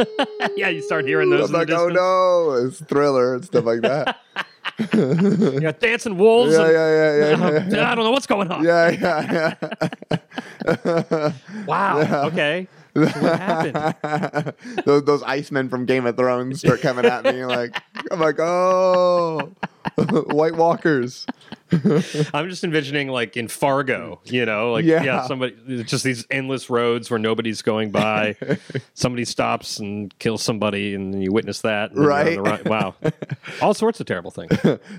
yeah, 0.56 0.68
you 0.68 0.82
start 0.82 1.06
hearing 1.06 1.30
those. 1.30 1.48
I'm 1.50 1.52
like, 1.52 1.70
oh 1.70 1.88
no, 1.88 2.66
it's 2.66 2.80
thriller 2.80 3.34
and 3.34 3.44
stuff 3.44 3.64
like 3.64 3.80
that. 3.82 4.18
got 5.60 5.80
dancing 5.80 6.16
wolves. 6.16 6.52
Yeah, 6.52 6.64
and- 6.64 6.72
yeah, 6.72 6.90
yeah, 6.90 7.50
yeah, 7.50 7.68
yeah. 7.76 7.92
I 7.92 7.94
don't 7.94 8.04
know 8.04 8.10
what's 8.10 8.26
going 8.26 8.50
on. 8.50 8.64
Yeah, 8.64 8.90
yeah, 8.90 9.54
yeah. 10.12 11.32
Wow. 11.66 12.26
Okay. 12.26 12.68
So 12.94 13.02
what 13.02 13.12
happened? 13.40 14.54
those, 14.84 15.04
those 15.04 15.22
Icemen 15.22 15.70
from 15.70 15.84
Game 15.84 16.06
of 16.06 16.16
Thrones 16.16 16.60
start 16.60 16.80
coming 16.80 17.04
at 17.04 17.24
me 17.24 17.44
like 17.44 17.80
I'm 18.10 18.18
like, 18.20 18.38
oh, 18.40 19.52
White 19.96 20.56
Walkers. 20.56 21.26
I'm 22.34 22.48
just 22.48 22.64
envisioning 22.64 23.08
like 23.08 23.36
in 23.36 23.48
Fargo, 23.48 24.20
you 24.24 24.44
know, 24.46 24.72
like 24.72 24.84
yeah, 24.84 25.02
Yeah. 25.02 25.26
somebody 25.26 25.56
just 25.84 26.04
these 26.04 26.26
endless 26.30 26.70
roads 26.70 27.10
where 27.10 27.18
nobody's 27.18 27.62
going 27.62 27.90
by. 27.90 28.36
somebody 28.94 29.24
stops 29.24 29.78
and 29.78 30.16
kills 30.18 30.42
somebody, 30.42 30.94
and 30.94 31.22
you 31.22 31.32
witness 31.32 31.60
that. 31.62 31.92
and 31.92 32.04
Right. 32.04 32.64
Wow. 32.66 32.94
All 33.62 33.74
sorts 33.74 34.00
of 34.00 34.06
terrible 34.06 34.30
things. 34.30 34.50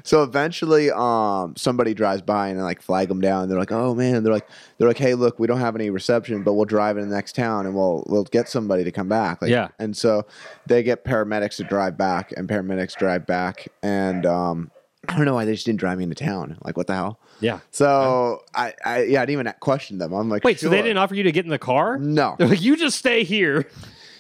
So 0.04 0.24
eventually, 0.24 0.92
um, 0.92 1.56
somebody 1.56 1.94
drives 1.94 2.22
by 2.22 2.50
and 2.50 2.62
like 2.62 2.82
flag 2.82 3.08
them 3.08 3.22
down. 3.22 3.50
They're 3.50 3.60
like, 3.60 3.72
"Oh 3.72 3.96
man!" 3.96 4.24
They're 4.24 4.34
like, 4.34 4.48
"They're 4.78 4.88
like, 4.88 4.98
hey, 4.98 5.16
look, 5.16 5.40
we 5.40 5.48
don't 5.48 5.60
have 5.60 5.76
any 5.76 5.90
reception, 5.90 6.44
but 6.44 6.54
we'll 6.54 6.66
drive 6.66 6.98
in 6.98 7.10
the 7.10 7.16
next 7.16 7.36
town 7.36 7.66
and 7.66 7.76
we'll 7.76 8.04
we'll 8.08 8.24
get 8.26 8.48
somebody 8.50 8.84
to 8.84 8.92
come 8.92 9.08
back." 9.10 9.42
Like, 9.42 9.52
Yeah. 9.52 9.70
And 9.80 9.96
so 9.96 10.26
they 10.68 10.84
get 10.84 11.04
paramedics 11.06 11.56
to 11.58 11.64
drive 11.64 11.98
back, 11.98 12.32
and 12.38 12.48
paramedics 12.48 12.96
drive 12.98 13.26
back, 13.26 13.68
and 13.82 14.26
um, 14.26 14.72
I 15.10 15.16
don't 15.16 15.26
know 15.26 15.34
why 15.34 15.46
they 15.46 15.54
just 15.54 15.66
didn't 15.66 15.80
drive 15.80 15.98
me 15.98 16.04
into 16.04 16.16
town. 16.16 16.58
Like, 16.64 16.78
what 16.78 16.88
the 16.88 16.94
hell? 16.94 17.20
Yeah. 17.42 17.60
So 17.72 18.44
I, 18.54 18.74
I 18.86 19.04
yeah, 19.04 19.22
I 19.22 19.26
didn't 19.26 19.42
even 19.42 19.54
question 19.60 19.98
them. 19.98 20.14
I'm 20.14 20.30
like, 20.30 20.44
Wait, 20.44 20.60
so 20.60 20.70
they 20.70 20.78
"Sure." 20.78 20.84
didn't 20.84 20.98
offer 20.98 21.16
you 21.16 21.24
to 21.24 21.32
get 21.32 21.46
in 21.46 21.52
the 21.52 21.60
car? 21.60 21.98
No. 21.98 22.36
They're 22.38 22.48
like, 22.50 22.62
you 22.62 22.78
just 22.78 22.98
stay 22.98 23.24
here. 23.24 23.68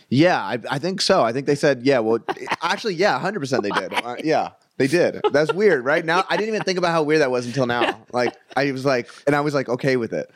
Yeah, 0.10 0.42
I, 0.42 0.58
I 0.70 0.80
think 0.80 1.02
so. 1.02 1.22
I 1.22 1.32
think 1.32 1.46
they 1.46 1.54
said, 1.56 1.82
yeah, 1.84 2.00
well, 2.00 2.18
actually, 2.64 2.96
yeah, 2.96 3.20
100% 3.20 3.62
they 3.62 3.70
did. 3.70 3.94
Uh, 3.94 4.16
yeah, 4.24 4.50
they 4.78 4.88
did. 4.88 5.22
That's 5.32 5.54
weird, 5.54 5.86
right? 5.86 6.04
Now, 6.04 6.26
I 6.28 6.36
didn't 6.36 6.50
even 6.56 6.64
think 6.64 6.80
about 6.80 6.94
how 6.94 7.04
weird 7.04 7.22
that 7.22 7.30
was 7.30 7.46
until 7.46 7.68
now. 7.68 8.02
Like, 8.12 8.36
I 8.58 8.72
was 8.72 8.86
like, 8.86 9.08
and 9.28 9.36
I 9.36 9.42
was 9.42 9.54
like, 9.54 9.70
okay 9.70 9.98
with 9.98 10.14
it. 10.14 10.32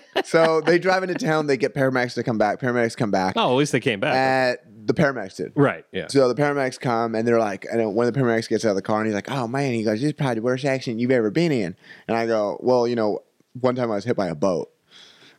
So 0.26 0.62
they 0.62 0.78
drive 0.78 1.02
into 1.02 1.16
town, 1.16 1.48
they 1.48 1.58
get 1.58 1.74
paramedics 1.74 2.14
to 2.14 2.22
come 2.22 2.38
back. 2.38 2.58
Paramedics 2.58 2.96
come 2.96 3.10
back. 3.10 3.34
Oh, 3.36 3.50
at 3.52 3.56
least 3.56 3.72
they 3.72 3.80
came 3.80 4.00
back. 4.00 4.14
The 4.86 4.94
paramedics 4.94 5.36
did. 5.36 5.52
right. 5.54 5.84
Yeah. 5.92 6.06
So 6.08 6.28
the 6.28 6.34
paramedics 6.34 6.78
come 6.78 7.14
and 7.14 7.26
they're 7.26 7.38
like, 7.38 7.66
and 7.70 7.94
one 7.94 8.06
of 8.06 8.14
the 8.14 8.20
paramedics 8.20 8.48
gets 8.48 8.64
out 8.64 8.70
of 8.70 8.76
the 8.76 8.82
car 8.82 8.98
and 8.98 9.06
he's 9.06 9.14
like, 9.14 9.30
oh 9.30 9.46
man, 9.48 9.72
he 9.72 9.82
goes, 9.82 10.00
this 10.00 10.08
is 10.08 10.12
probably 10.12 10.36
the 10.36 10.42
worst 10.42 10.64
accident 10.64 11.00
you've 11.00 11.10
ever 11.10 11.30
been 11.30 11.52
in. 11.52 11.76
And 12.08 12.16
I 12.16 12.26
go, 12.26 12.58
well, 12.60 12.86
you 12.86 12.96
know, 12.96 13.22
one 13.60 13.74
time 13.74 13.90
I 13.90 13.94
was 13.94 14.04
hit 14.04 14.16
by 14.16 14.28
a 14.28 14.34
boat. 14.34 14.70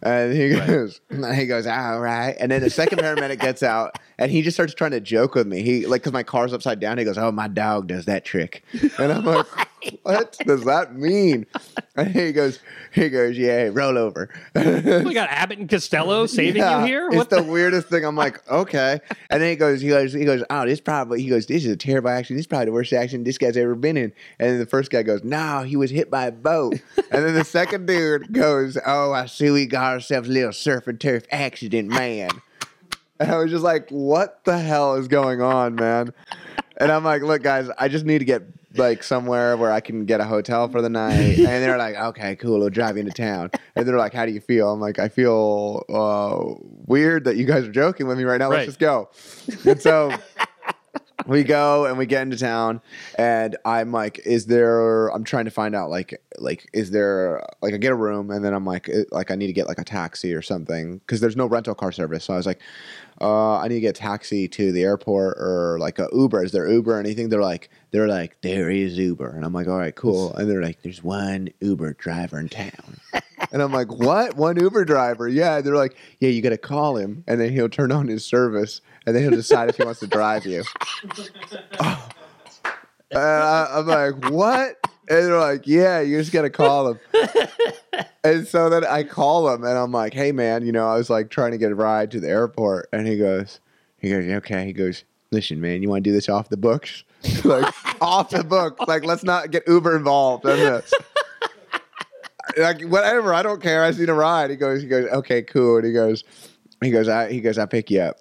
And 0.02 0.34
he 0.34 0.50
goes, 0.50 1.02
and 1.10 1.36
he 1.36 1.46
goes, 1.46 1.66
all 1.68 2.00
right. 2.00 2.36
And 2.40 2.52
then 2.52 2.62
the 2.62 2.70
second 2.70 3.00
paramedic 3.00 3.40
gets 3.40 3.64
out 3.64 3.98
and 4.18 4.32
he 4.32 4.42
just 4.42 4.56
starts 4.56 4.74
trying 4.74 4.92
to 4.92 5.00
joke 5.00 5.36
with 5.36 5.48
me. 5.48 5.62
He 5.62 5.86
like, 5.86 6.04
cause 6.04 6.14
my 6.14 6.24
car's 6.24 6.54
upside 6.54 6.80
down. 6.80 6.98
He 6.98 7.04
goes, 7.04 7.18
oh, 7.18 7.32
my 7.32 7.48
dog 7.48 7.88
does 7.88 8.06
that 8.06 8.26
trick. 8.26 8.64
And 9.00 9.12
I'm 9.12 9.26
like, 9.26 9.46
what 10.04 10.38
does 10.46 10.64
that 10.66 10.96
mean? 10.96 11.46
And 11.96 12.10
he 12.10 12.32
goes, 12.32 12.60
he 12.94 13.10
goes, 13.10 13.38
yeah, 13.38 13.70
roll 13.72 13.98
over. 13.98 14.30
we 14.54 15.14
got 15.14 15.30
Abbott 15.30 15.60
and 15.60 15.70
Costello 15.70 16.26
saving 16.28 16.62
Yeah, 16.62 16.82
you 16.82 16.86
here. 16.86 17.08
It's 17.08 17.16
What 17.16 17.30
the, 17.30 17.38
the? 17.38 17.44
weirdest 17.44 17.88
thing. 17.88 18.04
I'm 18.06 18.16
like, 18.16 18.46
okay. 18.50 19.00
And 19.30 19.42
then 19.42 19.50
he 19.50 19.56
goes, 19.56 19.82
he 19.82 19.88
goes, 19.90 20.12
he 20.14 20.26
goes, 20.26 20.44
oh, 20.50 20.66
this 20.66 20.82
probably, 20.82 21.22
he 21.22 21.30
goes, 21.30 21.46
this 21.46 21.64
is 21.66 21.72
a 21.72 21.78
terrible 21.78 22.10
accident. 22.10 22.38
This 22.38 22.44
is 22.44 22.48
probably 22.48 22.66
the 22.66 22.72
worst 22.74 22.92
accident 22.94 23.26
this 23.26 23.38
guy's 23.38 23.58
ever 23.58 23.76
been 23.76 23.98
in. 23.98 24.12
And 24.40 24.50
then 24.52 24.60
the 24.60 24.66
first 24.66 24.92
guy 24.92 25.04
goes, 25.04 25.24
no, 25.24 25.64
he 25.64 25.76
was 25.78 25.92
hit 25.92 26.10
by 26.12 26.26
a 26.28 26.32
boat. 26.32 26.74
and 27.12 27.26
then 27.26 27.34
the 27.34 27.46
second 27.46 27.86
dude 27.86 28.34
goes, 28.34 28.78
oh, 28.86 29.14
I 29.14 29.26
see 29.28 29.50
we 29.52 29.66
got 29.66 29.94
ourselves 29.94 30.28
a 30.28 30.32
little 30.32 30.54
surf 30.54 30.88
and 30.88 31.00
turf 31.00 31.24
accident, 31.32 31.90
man. 31.90 32.30
And 33.20 33.32
I 33.32 33.38
was 33.38 33.50
just 33.50 33.64
like, 33.64 33.90
what 33.90 34.44
the 34.44 34.58
hell 34.58 34.96
is 34.96 35.08
going 35.08 35.42
on, 35.42 35.76
man? 35.76 36.14
And 36.78 36.92
I'm 36.92 37.06
like, 37.06 37.22
look, 37.22 37.42
guys, 37.42 37.70
I 37.80 37.88
just 37.88 38.04
need 38.04 38.20
to 38.20 38.26
get 38.26 38.44
like 38.78 39.04
somewhere 39.04 39.58
where 39.58 39.72
I 39.72 39.80
can 39.80 40.06
get 40.06 40.20
a 40.22 40.26
hotel 40.26 40.68
for 40.68 40.82
the 40.82 40.90
night. 40.90 41.40
And 41.46 41.64
they're 41.64 41.78
like, 41.78 41.96
okay, 41.96 42.36
cool, 42.36 42.60
we'll 42.60 42.70
drive 42.70 42.98
you 42.98 43.02
into 43.02 43.14
town. 43.14 43.52
And 43.76 43.88
they're 43.88 43.98
like, 43.98 44.14
how 44.14 44.26
do 44.26 44.32
you 44.32 44.42
feel? 44.42 44.72
I'm 44.72 44.80
like, 44.80 45.00
I 45.00 45.08
feel 45.08 45.86
uh, 45.90 46.60
weird 46.86 47.26
that 47.26 47.38
you 47.38 47.46
guys 47.46 47.66
are 47.66 47.72
joking 47.72 48.08
with 48.08 48.18
me 48.18 48.24
right 48.24 48.38
now. 48.38 48.50
Right. 48.50 48.68
Let's 48.68 48.78
just 48.78 48.80
go. 48.80 49.10
And 49.70 49.80
so 49.80 50.12
we 51.28 51.44
go 51.44 51.86
and 51.86 51.98
we 51.98 52.06
get 52.06 52.22
into 52.22 52.38
town 52.38 52.82
and 53.18 53.56
i'm 53.66 53.92
like 53.92 54.20
is 54.26 54.46
there 54.46 55.08
i'm 55.08 55.24
trying 55.24 55.46
to 55.46 55.52
find 55.52 55.76
out 55.76 55.90
like 55.90 56.22
like 56.38 56.70
is 56.74 56.92
there 56.92 57.44
like 57.62 57.74
i 57.74 57.78
get 57.78 57.92
a 57.92 57.96
room 57.96 58.30
and 58.30 58.44
then 58.44 58.54
i'm 58.54 58.66
like 58.66 58.90
like 59.12 59.32
i 59.32 59.36
need 59.36 59.48
to 59.48 59.54
get 59.54 59.68
like 59.68 59.80
a 59.80 59.84
taxi 59.84 60.34
or 60.34 60.42
something 60.42 61.00
because 61.00 61.22
there's 61.22 61.36
no 61.36 61.46
rental 61.46 61.74
car 61.74 61.92
service 61.92 62.24
so 62.26 62.34
i 62.34 62.38
was 62.38 62.46
like 62.46 62.62
uh 63.22 63.58
i 63.58 63.68
need 63.68 63.76
to 63.76 63.82
get 63.82 63.98
a 63.98 64.00
taxi 64.00 64.48
to 64.48 64.72
the 64.72 64.84
airport 64.84 65.38
or 65.38 65.78
like 65.80 66.00
a 66.00 66.08
uber. 66.12 66.44
Is 66.44 66.52
there 66.52 66.70
uber 66.70 66.96
or 66.96 67.00
anything? 67.00 67.30
They're 67.30 67.42
like 67.42 67.70
they're 67.92 68.08
like 68.08 68.42
there 68.42 68.70
is 68.70 68.98
uber. 68.98 69.30
And 69.30 69.46
i'm 69.46 69.54
like 69.54 69.68
all 69.68 69.78
right 69.78 69.96
cool. 69.96 70.34
And 70.34 70.50
they're 70.50 70.62
like 70.62 70.82
there's 70.82 71.04
one 71.04 71.50
uber 71.62 71.94
driver 71.94 72.40
in 72.40 72.50
town. 72.50 72.98
And 73.52 73.62
i'm 73.62 73.72
like 73.72 73.92
what? 73.92 74.36
One 74.36 74.60
uber 74.60 74.86
driver? 74.86 75.28
Yeah. 75.28 75.62
They're 75.62 75.76
like 75.76 75.96
yeah 76.20 76.30
you 76.30 76.42
gotta 76.42 76.58
call 76.58 76.98
him. 76.98 77.24
And 77.28 77.40
then 77.40 77.52
he'll 77.52 77.70
turn 77.70 77.92
on 77.92 78.08
his 78.08 78.26
service 78.26 78.82
and 79.06 79.16
then 79.16 79.24
he'll 79.24 79.32
decide 79.32 79.70
if 79.70 79.78
he 79.78 79.84
wants 79.84 80.02
to 80.02 80.08
drive 80.08 80.46
you. 80.46 80.64
And 83.12 83.22
I, 83.22 83.68
I'm 83.72 83.88
like, 83.88 84.32
what? 84.32 84.78
And 85.08 85.28
they're 85.28 85.38
like, 85.38 85.68
yeah, 85.68 86.02
you 86.02 86.18
just 86.18 86.32
gotta 86.32 86.50
call 86.50 86.90
him. 86.90 87.00
and 88.24 88.48
so 88.48 88.70
then 88.70 88.86
I 88.86 89.04
call 89.04 89.50
him, 89.50 89.64
and 89.64 89.78
I'm 89.78 89.92
like, 89.92 90.14
hey 90.14 90.32
man, 90.32 90.66
you 90.66 90.72
know, 90.72 90.88
I 90.88 90.98
was 90.98 91.10
like 91.10 91.30
trying 91.30 91.52
to 91.52 91.58
get 91.58 91.72
a 91.72 91.76
ride 91.76 92.12
to 92.12 92.20
the 92.20 92.30
airport, 92.30 92.90
and 92.92 93.08
he 93.08 93.18
goes, 93.18 93.60
he 93.98 94.10
goes, 94.10 94.26
okay, 94.26 94.66
he 94.66 94.74
goes, 94.74 95.04
listen, 95.32 95.62
man, 95.62 95.82
you 95.82 95.90
want 95.90 96.04
to 96.04 96.10
do 96.10 96.14
this 96.14 96.30
off 96.30 96.50
the 96.50 96.58
books, 96.58 97.04
like 97.44 97.74
off 98.02 98.32
the 98.32 98.44
book. 98.44 98.80
like 98.88 99.06
let's 99.06 99.24
not 99.24 99.52
get 99.52 99.68
Uber 99.68 99.96
involved 99.96 100.46
in 100.46 100.58
this. 100.58 100.94
like 102.58 102.82
whatever, 102.84 103.34
I 103.34 103.44
don't 103.44 103.62
care. 103.62 103.84
I 103.84 103.90
just 103.90 104.00
need 104.00 104.10
a 104.10 104.14
ride. 104.14 104.50
He 104.50 104.56
goes, 104.56 104.82
he 104.82 104.88
goes, 104.88 105.08
okay, 105.08 105.42
cool. 105.42 105.78
And 105.78 105.86
he 105.86 105.94
goes, 105.94 106.24
he 106.82 106.92
goes, 106.92 107.08
I, 107.08 107.32
he 107.32 107.42
goes, 107.42 107.58
I 107.58 107.66
pick 107.66 107.92
you 107.92 108.02
up. 108.02 108.18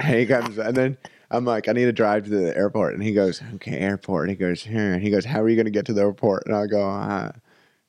And 0.00 0.18
he 0.18 0.26
comes, 0.26 0.58
and 0.58 0.76
then 0.76 0.98
I'm 1.30 1.44
like, 1.44 1.68
I 1.68 1.72
need 1.72 1.84
to 1.86 1.92
drive 1.92 2.24
to 2.24 2.30
the 2.30 2.56
airport. 2.56 2.94
And 2.94 3.02
he 3.02 3.12
goes, 3.12 3.42
okay, 3.56 3.78
airport. 3.78 4.28
And 4.28 4.30
he 4.30 4.36
goes, 4.36 4.62
here. 4.62 4.92
And 4.92 5.02
he 5.02 5.10
goes, 5.10 5.24
how 5.24 5.40
are 5.42 5.48
you 5.48 5.56
going 5.56 5.64
to 5.66 5.70
get 5.70 5.86
to 5.86 5.92
the 5.92 6.02
airport? 6.02 6.44
And 6.46 6.54
I 6.54 6.66
go, 6.66 6.88
uh, 6.88 7.32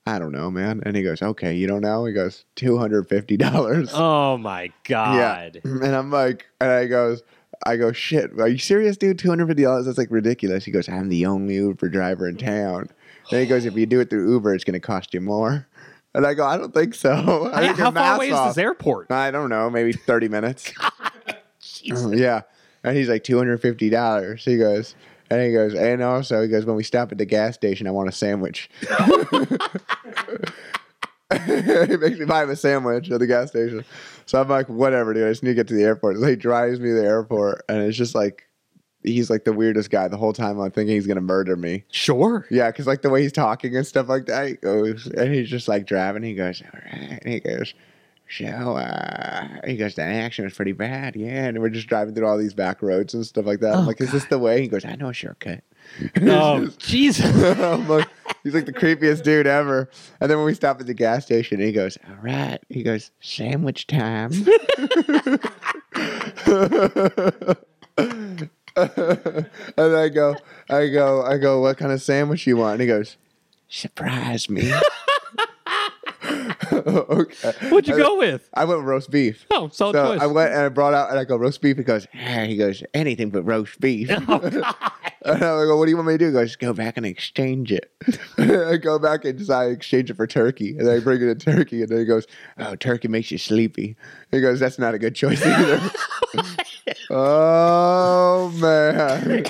I 0.07 0.19
don't 0.19 0.31
know, 0.31 0.49
man. 0.51 0.81
And 0.85 0.95
he 0.95 1.03
goes, 1.03 1.21
okay, 1.21 1.53
you 1.53 1.67
don't 1.67 1.81
know? 1.81 2.05
He 2.05 2.13
goes, 2.13 2.45
$250. 2.55 3.89
Oh 3.93 4.37
my 4.37 4.71
god. 4.87 5.59
Yeah. 5.63 5.71
And 5.71 5.95
I'm 5.95 6.11
like, 6.11 6.45
and 6.61 6.71
I 6.71 6.85
goes, 6.85 7.23
I 7.65 7.77
go, 7.77 7.91
shit, 7.91 8.31
are 8.39 8.47
you 8.47 8.57
serious, 8.57 8.97
dude? 8.97 9.17
$250? 9.17 9.85
That's 9.85 9.97
like 9.97 10.11
ridiculous. 10.11 10.65
He 10.65 10.71
goes, 10.71 10.87
I'm 10.89 11.09
the 11.09 11.25
only 11.25 11.55
Uber 11.55 11.89
driver 11.89 12.27
in 12.27 12.37
town. 12.37 12.89
And 13.31 13.39
he 13.41 13.47
goes, 13.47 13.65
if 13.65 13.73
you 13.75 13.85
do 13.85 13.99
it 14.01 14.09
through 14.09 14.29
Uber, 14.31 14.53
it's 14.53 14.63
going 14.63 14.73
to 14.73 14.79
cost 14.79 15.13
you 15.13 15.21
more. 15.21 15.67
And 16.13 16.25
I 16.25 16.33
go, 16.33 16.45
I 16.45 16.57
don't 16.57 16.73
think 16.73 16.93
so. 16.93 17.49
I 17.53 17.61
Hey, 17.61 17.67
think 17.67 17.79
how 17.79 17.91
far 17.91 18.15
away 18.15 18.29
is 18.29 18.39
this 18.47 18.57
airport? 18.57 19.11
I 19.11 19.31
don't 19.31 19.49
know, 19.49 19.69
maybe 19.69 19.91
30 19.93 20.29
minutes. 20.29 20.71
yeah. 21.81 22.41
And 22.85 22.95
he's 22.95 23.09
like, 23.09 23.23
$250. 23.23 24.37
He 24.43 24.57
goes, 24.57 24.95
and 25.29 25.41
he 25.41 25.51
goes, 25.51 25.73
and 25.73 26.03
also, 26.03 26.41
he 26.43 26.47
goes, 26.47 26.65
when 26.65 26.75
we 26.75 26.83
stop 26.83 27.11
at 27.11 27.17
the 27.17 27.25
gas 27.25 27.55
station, 27.55 27.87
I 27.87 27.91
want 27.91 28.09
a 28.09 28.11
sandwich. 28.11 28.69
he 31.45 31.97
makes 31.97 32.19
me 32.19 32.25
buy 32.25 32.43
him 32.43 32.51
a 32.51 32.55
sandwich 32.55 33.09
at 33.09 33.19
the 33.19 33.27
gas 33.27 33.49
station. 33.49 33.83
So 34.27 34.39
I'm 34.39 34.47
like, 34.47 34.69
whatever, 34.69 35.13
dude. 35.13 35.25
I 35.25 35.31
just 35.31 35.41
need 35.41 35.49
to 35.49 35.55
get 35.55 35.67
to 35.69 35.73
the 35.73 35.83
airport. 35.83 36.17
So 36.17 36.27
he 36.27 36.35
drives 36.35 36.79
me 36.79 36.89
to 36.89 36.95
the 36.95 37.05
airport, 37.05 37.63
and 37.67 37.81
it's 37.81 37.97
just 37.97 38.13
like, 38.13 38.47
he's 39.01 39.29
like 39.29 39.45
the 39.45 39.53
weirdest 39.53 39.89
guy 39.89 40.07
the 40.07 40.17
whole 40.17 40.33
time. 40.33 40.59
I'm 40.59 40.69
thinking 40.71 40.95
he's 40.95 41.07
gonna 41.07 41.21
murder 41.21 41.55
me. 41.55 41.85
Sure. 41.91 42.45
Yeah, 42.51 42.71
because 42.71 42.85
like 42.87 43.01
the 43.01 43.09
way 43.09 43.23
he's 43.23 43.31
talking 43.31 43.75
and 43.75 43.85
stuff 43.85 44.09
like 44.09 44.27
that, 44.27 44.47
he 44.47 44.53
goes, 44.53 45.07
and 45.07 45.33
he's 45.33 45.49
just 45.49 45.67
like 45.67 45.87
driving. 45.87 46.21
He 46.23 46.35
goes, 46.35 46.61
all 46.61 46.79
right. 46.85 47.19
And 47.23 47.33
he 47.33 47.39
goes, 47.39 47.73
so, 48.29 48.45
uh, 48.45 49.47
he 49.65 49.77
goes, 49.77 49.95
that 49.95 50.07
action 50.13 50.45
was 50.45 50.53
pretty 50.55 50.71
bad. 50.71 51.15
Yeah. 51.15 51.45
And 51.45 51.59
we're 51.59 51.69
just 51.69 51.87
driving 51.87 52.15
through 52.15 52.25
all 52.27 52.37
these 52.37 52.53
back 52.53 52.81
roads 52.81 53.13
and 53.13 53.25
stuff 53.25 53.45
like 53.45 53.59
that. 53.59 53.73
I'm 53.75 53.83
Oh, 53.83 53.87
like, 53.87 54.01
is 54.01 54.11
this 54.11 54.25
the 54.25 54.39
way? 54.39 54.61
He 54.61 54.67
goes, 54.67 54.83
I 54.85 54.95
know 54.95 55.09
a 55.09 55.13
shortcut. 55.13 55.63
Oh 56.21 56.67
Jesus. 56.79 57.25
Like, 57.87 58.07
he's 58.43 58.55
like 58.55 58.65
the 58.65 58.73
creepiest 58.73 59.21
dude 59.23 59.45
ever. 59.45 59.89
And 60.19 60.31
then 60.31 60.37
when 60.39 60.47
we 60.47 60.55
stop 60.55 60.79
at 60.81 60.87
the 60.87 60.93
gas 60.95 61.25
station, 61.25 61.59
he 61.59 61.71
goes, 61.71 61.97
All 62.09 62.15
right. 62.23 62.57
He 62.69 62.81
goes, 62.81 63.11
Sandwich 63.21 63.85
time. 63.85 64.31
and 68.77 69.69
I 69.77 70.09
go, 70.09 70.35
I 70.69 70.87
go, 70.87 71.23
I 71.23 71.37
go, 71.37 71.61
What 71.61 71.77
kind 71.77 71.91
of 71.91 72.01
sandwich 72.01 72.47
you 72.47 72.57
want? 72.57 72.73
And 72.73 72.81
he 72.81 72.87
goes, 72.87 73.17
Surprise 73.67 74.49
me. 74.49 74.71
okay. 76.87 77.51
What'd 77.69 77.87
you 77.87 77.97
go 77.97 78.17
with? 78.17 78.49
I 78.53 78.65
went 78.65 78.79
with 78.79 78.87
roast 78.87 79.09
beef. 79.09 79.45
Oh, 79.51 79.69
solid 79.69 79.93
So 79.93 80.13
choice. 80.13 80.21
I 80.21 80.27
went 80.27 80.51
and 80.51 80.61
I 80.61 80.69
brought 80.69 80.93
out 80.93 81.09
and 81.09 81.17
I 81.17 81.23
go 81.23 81.35
roast 81.35 81.61
beef. 81.61 81.77
He 81.77 81.83
goes, 81.83 82.07
ah, 82.13 82.43
he 82.43 82.57
goes 82.57 82.83
anything 82.93 83.29
but 83.31 83.43
roast 83.43 83.79
beef. 83.79 84.09
Oh. 84.11 84.73
And 85.25 85.43
I 85.43 85.65
go, 85.65 85.75
what 85.75 85.85
do 85.85 85.89
you 85.89 85.97
want 85.97 86.09
me 86.09 86.13
to 86.13 86.17
do? 86.19 86.25
He 86.27 86.31
goes, 86.33 86.55
go 86.55 86.71
back 86.71 86.97
and 86.97 87.05
exchange 87.05 87.71
it. 87.71 87.91
I 88.37 88.77
go 88.77 88.99
back 88.99 89.25
and 89.25 89.35
decide 89.35 89.71
exchange 89.71 90.11
it 90.11 90.17
for 90.17 90.27
turkey. 90.27 90.77
And 90.77 90.85
then 90.85 90.97
I 90.97 90.99
bring 90.99 91.19
it 91.19 91.39
to 91.39 91.51
turkey. 91.51 91.81
And 91.81 91.89
then 91.89 91.97
he 91.97 92.05
goes, 92.05 92.27
oh, 92.59 92.75
turkey 92.75 93.07
makes 93.07 93.31
you 93.31 93.39
sleepy. 93.39 93.95
He 94.29 94.39
goes, 94.39 94.59
that's 94.59 94.77
not 94.77 94.93
a 94.93 94.99
good 94.99 95.15
choice 95.15 95.43
either. 95.43 95.81
oh, 97.09 98.53
man. 98.61 99.45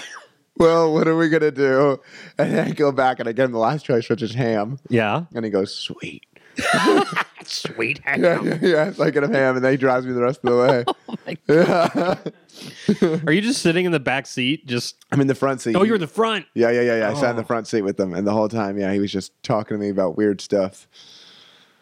well, 0.58 0.94
what 0.94 1.10
are 1.10 1.18
we 1.18 1.28
gonna 1.28 1.52
do? 1.52 2.00
And 2.38 2.54
then 2.54 2.68
I 2.68 2.72
go 2.72 2.94
back 2.94 3.20
and 3.20 3.28
I 3.28 3.34
get 3.34 3.44
him 3.44 3.52
the 3.52 3.58
last 3.58 3.86
choice, 3.86 4.08
which 4.08 4.22
is 4.22 4.34
ham. 4.34 4.80
Yeah. 4.88 5.26
And 5.34 5.44
he 5.44 5.52
goes, 5.52 5.76
sweet. 5.76 6.26
Sweet. 7.46 8.00
Yeah, 8.06 8.42
yeah, 8.42 8.60
yeah. 8.62 8.92
So 8.92 9.04
I 9.04 9.10
get 9.12 9.24
him 9.24 9.34
ham, 9.34 9.56
and 9.56 9.64
then 9.66 9.72
he 9.72 9.78
drives 9.78 10.06
me 10.06 10.14
the 10.14 10.22
rest 10.22 10.40
of 10.44 10.52
the 10.52 10.58
way. 10.58 10.86
Oh 11.28 11.36
yeah. 13.08 13.20
Are 13.26 13.32
you 13.32 13.42
just 13.42 13.62
sitting 13.62 13.86
in 13.86 13.92
the 13.92 14.00
back 14.00 14.26
seat? 14.28 14.66
Just 14.66 14.96
I'm 15.12 15.20
in 15.22 15.28
the 15.28 15.36
front 15.36 15.62
seat. 15.62 15.76
oh, 15.76 15.84
you're 15.84 15.96
in 15.96 16.02
the 16.02 16.08
front. 16.08 16.46
Yeah, 16.54 16.70
yeah, 16.72 16.82
yeah, 16.82 16.98
yeah. 17.00 17.10
I 17.10 17.14
sat 17.14 17.32
in 17.32 17.36
the 17.36 17.42
Oh. 17.42 17.46
front 17.46 17.68
seat 17.68 17.82
with 17.82 18.00
him, 18.00 18.14
and 18.14 18.26
the 18.28 18.32
whole 18.32 18.48
time, 18.50 18.78
yeah, 18.78 18.94
he 18.94 19.00
was 19.00 19.12
just 19.12 19.32
talking 19.44 19.76
to 19.78 19.82
me 19.82 19.90
about 19.90 20.18
weird 20.18 20.40
stuff. 20.42 20.88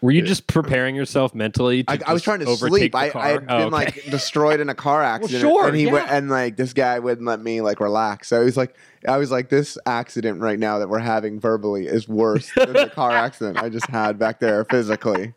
Were 0.03 0.11
you 0.11 0.21
just 0.21 0.47
preparing 0.47 0.95
yourself 0.97 1.33
mentally? 1.33 1.83
To 1.85 1.93
I, 1.93 1.99
I 2.07 2.13
was 2.13 2.21
trying 2.21 2.39
to 2.41 2.57
sleep. 2.57 2.93
I? 2.93 3.09
I 3.15 3.27
had 3.29 3.43
Oh, 3.47 3.57
been 3.57 3.67
okay. 3.67 3.69
like 3.69 4.03
destroyed 4.11 4.59
in 4.59 4.67
a 4.67 4.75
car 4.75 5.01
accident, 5.15 5.39
sure, 5.39 5.65
and 5.65 5.77
he 5.77 5.87
went, 5.87 6.09
and 6.11 6.29
like 6.29 6.57
this 6.57 6.73
guy 6.73 6.99
wouldn't 6.99 7.25
let 7.25 7.39
me 7.39 7.61
like 7.61 7.79
relax. 7.79 8.27
So 8.27 8.43
he's 8.43 8.57
like, 8.57 8.75
I 9.07 9.15
was 9.15 9.31
like, 9.31 9.47
this 9.47 9.77
accident 9.85 10.41
right 10.41 10.59
now 10.59 10.79
that 10.79 10.89
we're 10.89 10.99
having 10.99 11.39
verbally 11.39 11.87
is 11.87 12.09
worse 12.09 12.51
than 12.53 12.73
the 12.73 12.89
car 12.93 13.11
accident 13.13 13.59
I 13.63 13.69
just 13.69 13.89
had 13.89 14.19
back 14.19 14.41
there 14.41 14.65
physically. 14.65 15.33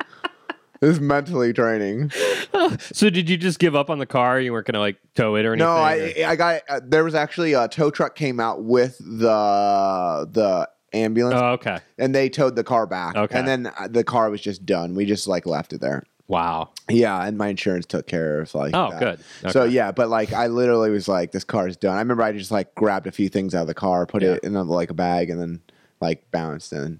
This 0.80 0.90
is 0.90 1.00
mentally 1.00 1.52
draining. 1.52 2.10
so 2.92 3.08
did 3.08 3.30
you 3.30 3.36
just 3.36 3.60
give 3.60 3.76
up 3.76 3.88
on 3.88 4.00
the 4.00 4.04
car? 4.04 4.40
You 4.40 4.52
weren't 4.52 4.66
gonna 4.66 4.80
like 4.80 4.96
tow 5.14 5.36
it 5.36 5.46
or 5.46 5.52
anything? 5.52 5.66
No, 5.68 5.76
or- 5.76 5.78
I 5.78 6.24
I 6.26 6.34
got 6.34 6.62
uh, 6.68 6.80
there 6.84 7.04
was 7.04 7.14
actually 7.14 7.52
a 7.52 7.68
tow 7.68 7.90
truck 7.92 8.16
came 8.16 8.40
out 8.40 8.64
with 8.64 8.98
the 8.98 10.28
the 10.30 10.68
ambulance 10.96 11.40
Oh, 11.40 11.52
okay. 11.52 11.78
and 11.98 12.14
they 12.14 12.28
towed 12.28 12.56
the 12.56 12.64
car 12.64 12.86
back. 12.86 13.16
Okay. 13.16 13.38
And 13.38 13.46
then 13.46 13.72
uh, 13.78 13.88
the 13.88 14.04
car 14.04 14.30
was 14.30 14.40
just 14.40 14.64
done. 14.66 14.94
We 14.94 15.04
just 15.06 15.26
like 15.28 15.46
left 15.46 15.72
it 15.72 15.80
there. 15.80 16.02
Wow. 16.28 16.70
Yeah, 16.88 17.22
and 17.24 17.38
my 17.38 17.48
insurance 17.48 17.86
took 17.86 18.06
care 18.08 18.40
of 18.40 18.52
like 18.54 18.74
Oh, 18.74 18.90
that. 18.90 19.20
good. 19.42 19.52
So 19.52 19.62
yeah, 19.64 19.92
but 19.92 20.08
like 20.08 20.32
I 20.32 20.48
literally 20.48 20.90
was 20.90 21.06
like, 21.06 21.30
this 21.30 21.44
car 21.44 21.68
is 21.68 21.76
done. 21.76 21.94
I 21.94 22.00
remember 22.00 22.24
I 22.24 22.32
just 22.32 22.50
like 22.50 22.74
grabbed 22.74 23.06
a 23.06 23.12
few 23.12 23.28
things 23.28 23.54
out 23.54 23.60
of 23.62 23.66
the 23.68 23.74
car, 23.74 24.06
put 24.06 24.22
Yeah. 24.22 24.32
it 24.32 24.42
in 24.44 24.56
a, 24.56 24.62
like 24.64 24.90
a 24.90 24.94
bag, 24.94 25.30
and 25.30 25.40
then 25.40 25.60
like 26.00 26.28
bounced 26.32 26.72
and. 26.72 26.98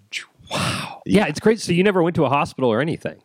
Wow. 0.50 1.02
Yeah, 1.04 1.26
it's 1.26 1.40
great. 1.40 1.60
So 1.60 1.72
you 1.72 1.82
never 1.82 2.02
went 2.04 2.14
to 2.16 2.24
a 2.24 2.28
hospital 2.28 2.70
or 2.70 2.80
anything. 2.80 3.20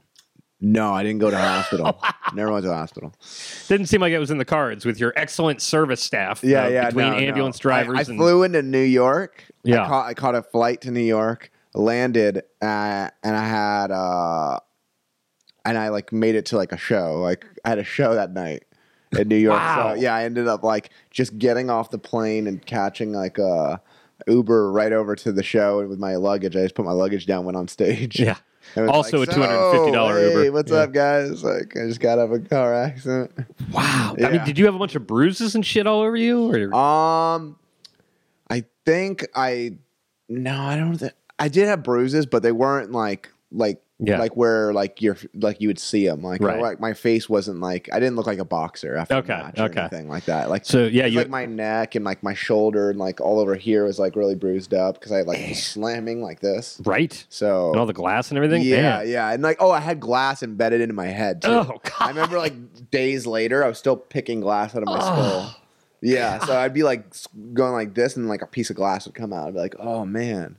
No, 0.64 0.92
I 0.94 1.02
didn't 1.04 1.20
go 1.20 1.30
to 1.32 1.36
the 1.36 1.42
hospital. 1.42 2.00
Never 2.36 2.52
went 2.52 2.62
to 2.64 2.70
the 2.70 2.76
hospital. 2.76 3.14
Didn't 3.68 3.88
seem 3.88 4.00
like 4.00 4.14
it 4.14 4.20
was 4.20 4.30
in 4.30 4.38
the 4.38 4.46
cards 4.46 4.86
with 4.86 5.00
your 5.00 5.12
excellent 5.16 5.60
service 5.60 6.04
staff. 6.04 6.44
Yeah, 6.44 6.66
uh, 6.66 6.70
yeah. 6.70 6.86
Between 6.88 7.06
no, 7.08 7.12
no. 7.14 7.18
ambulance 7.18 7.58
I- 7.58 7.62
drivers 7.64 7.98
I, 8.10 8.12
and 8.12 8.20
flew 8.20 8.44
into 8.44 8.62
New 8.62 8.84
York. 8.84 9.44
Yeah. 9.64 9.84
I 9.84 9.88
caught, 9.88 10.06
I 10.08 10.14
caught 10.14 10.36
a 10.36 10.42
flight 10.42 10.82
to 10.82 10.92
New 10.92 11.00
York, 11.02 11.52
landed, 11.74 12.38
uh, 12.62 13.10
and 13.24 13.36
I 13.36 13.48
had 13.48 13.92
uh, 13.92 14.60
and 15.66 15.78
I 15.78 15.90
like 15.90 16.12
made 16.12 16.36
it 16.36 16.46
to 16.48 16.58
like 16.58 16.72
a 16.72 16.78
show. 16.78 17.20
Like 17.22 17.46
I 17.66 17.70
had 17.70 17.80
a 17.80 17.84
show 17.84 18.16
that 18.16 18.32
night 18.34 18.64
in 19.18 19.28
New 19.28 19.36
York. 19.36 19.60
Wow. 19.60 19.94
So 19.96 20.02
yeah, 20.02 20.16
I 20.16 20.24
ended 20.24 20.48
up 20.48 20.64
like 20.64 20.90
just 21.12 21.38
getting 21.38 21.70
off 21.70 21.92
the 21.92 22.00
plane 22.00 22.48
and 22.48 22.66
catching 22.66 23.12
like 23.14 23.38
a 23.38 23.82
Uber 24.28 24.72
right 24.72 24.92
over 24.94 25.16
to 25.16 25.32
the 25.32 25.44
show 25.44 25.80
and 25.80 25.90
with 25.90 26.00
my 26.00 26.16
luggage. 26.16 26.56
I 26.56 26.62
just 26.64 26.76
put 26.76 26.86
my 26.86 26.92
luggage 26.92 27.26
down, 27.26 27.46
went 27.46 27.58
on 27.58 27.68
stage. 27.68 28.20
yeah. 28.20 28.38
Also 28.78 29.18
like, 29.20 29.30
a 29.30 29.32
$250 29.32 29.92
"So, 29.92 30.08
hey, 30.16 30.30
Uber." 30.46 30.52
What's 30.52 30.72
Yeah. 30.72 30.78
up, 30.78 30.92
guys? 30.94 31.44
Like 31.44 31.76
I 31.76 31.88
just 31.88 32.00
got 32.00 32.20
out 32.20 32.26
of 32.26 32.32
a 32.32 32.40
car 32.40 32.74
accident. 32.76 33.32
Wow. 33.72 34.16
I 34.18 34.22
mean, 34.22 34.34
Yeah. 34.36 34.46
did 34.46 34.58
you 34.60 34.66
have 34.66 34.76
a 34.76 34.80
bunch 34.80 34.94
of 34.96 35.08
bruises 35.08 35.56
and 35.56 35.66
shit 35.66 35.88
all 35.88 36.02
over 36.02 36.16
you? 36.16 36.54
Or 36.54 36.74
Um, 36.76 37.58
I 38.52 38.66
think 38.86 39.26
I 39.36 39.78
no, 40.30 40.60
I 40.62 40.78
don't. 40.78 40.98
Th- 40.98 41.12
I 41.40 41.48
did 41.48 41.68
have 41.68 41.84
bruises, 41.84 42.26
but 42.26 42.44
they 42.44 42.52
weren't 42.52 42.92
like 42.92 43.30
like 43.52 43.82
Yeah. 44.00 44.18
like 44.18 44.38
where 44.38 44.72
like 44.74 45.02
you're 45.02 45.18
like 45.34 45.60
you 45.60 45.68
would 45.68 45.78
see 45.80 46.08
them. 46.08 46.22
Like 46.24 46.42
Right. 46.42 46.62
like 46.62 46.80
my 46.80 46.94
face 46.94 47.28
wasn't 47.28 47.60
like 47.60 47.90
I 47.92 48.00
didn't 48.00 48.16
look 48.16 48.28
like 48.28 48.40
a 48.40 48.46
boxer 48.46 48.96
after 48.96 49.16
Okay, 49.16 49.34
match 49.36 49.60
or 49.60 49.64
okay. 49.66 49.82
anything 49.82 50.08
like 50.08 50.26
that. 50.26 50.50
Like 50.50 50.66
so 50.66 50.86
yeah, 50.86 51.06
you 51.06 51.18
like 51.20 51.30
my 51.30 51.46
neck 51.46 51.96
and 51.96 52.06
like 52.06 52.24
my 52.24 52.34
shoulder 52.34 52.90
and 52.92 52.98
like 52.98 53.20
all 53.20 53.40
over 53.40 53.56
here 53.56 53.84
was 53.86 54.00
like 54.00 54.16
really 54.16 54.36
bruised 54.36 54.74
up 54.74 54.96
because 55.00 55.12
I 55.12 55.22
like 55.24 55.40
was 55.40 55.50
eh. 55.50 55.54
slamming 55.56 56.22
like 56.24 56.40
this. 56.40 56.80
right 56.86 57.26
So 57.30 57.70
and 57.72 57.80
all 57.80 57.86
the 57.86 57.94
glass 57.94 58.30
and 58.32 58.38
everything. 58.38 58.62
yeah, 58.62 59.00
Man. 59.00 59.10
yeah, 59.10 59.32
and 59.32 59.44
like 59.44 59.58
oh, 59.60 59.72
I 59.72 59.80
had 59.82 60.00
glass 60.00 60.42
embedded 60.44 60.80
into 60.82 60.94
my 60.96 61.08
head. 61.08 61.42
Too. 61.42 61.50
Oh 61.52 61.80
god. 61.84 61.94
I 62.00 62.08
remember 62.10 62.38
like 62.38 62.90
days 62.92 63.26
later, 63.28 63.64
I 63.66 63.68
was 63.68 63.78
still 63.80 63.98
picking 63.98 64.40
glass 64.40 64.74
out 64.76 64.84
of 64.84 64.88
my 64.88 64.98
Oh, 64.98 65.02
skull. 65.02 65.56
Yeah, 66.02 66.40
so 66.40 66.58
I'd 66.60 66.74
be 66.74 66.84
like 66.84 67.06
going 67.54 67.74
like 67.74 67.94
this, 67.94 68.16
and 68.18 68.28
like 68.28 68.42
a 68.42 68.48
piece 68.48 68.70
of 68.70 68.76
glass 68.76 69.06
would 69.06 69.16
come 69.16 69.34
out. 69.34 69.48
I'd 69.48 69.54
be 69.54 69.60
like, 69.60 69.76
"Oh 69.80 70.06
man!" 70.06 70.58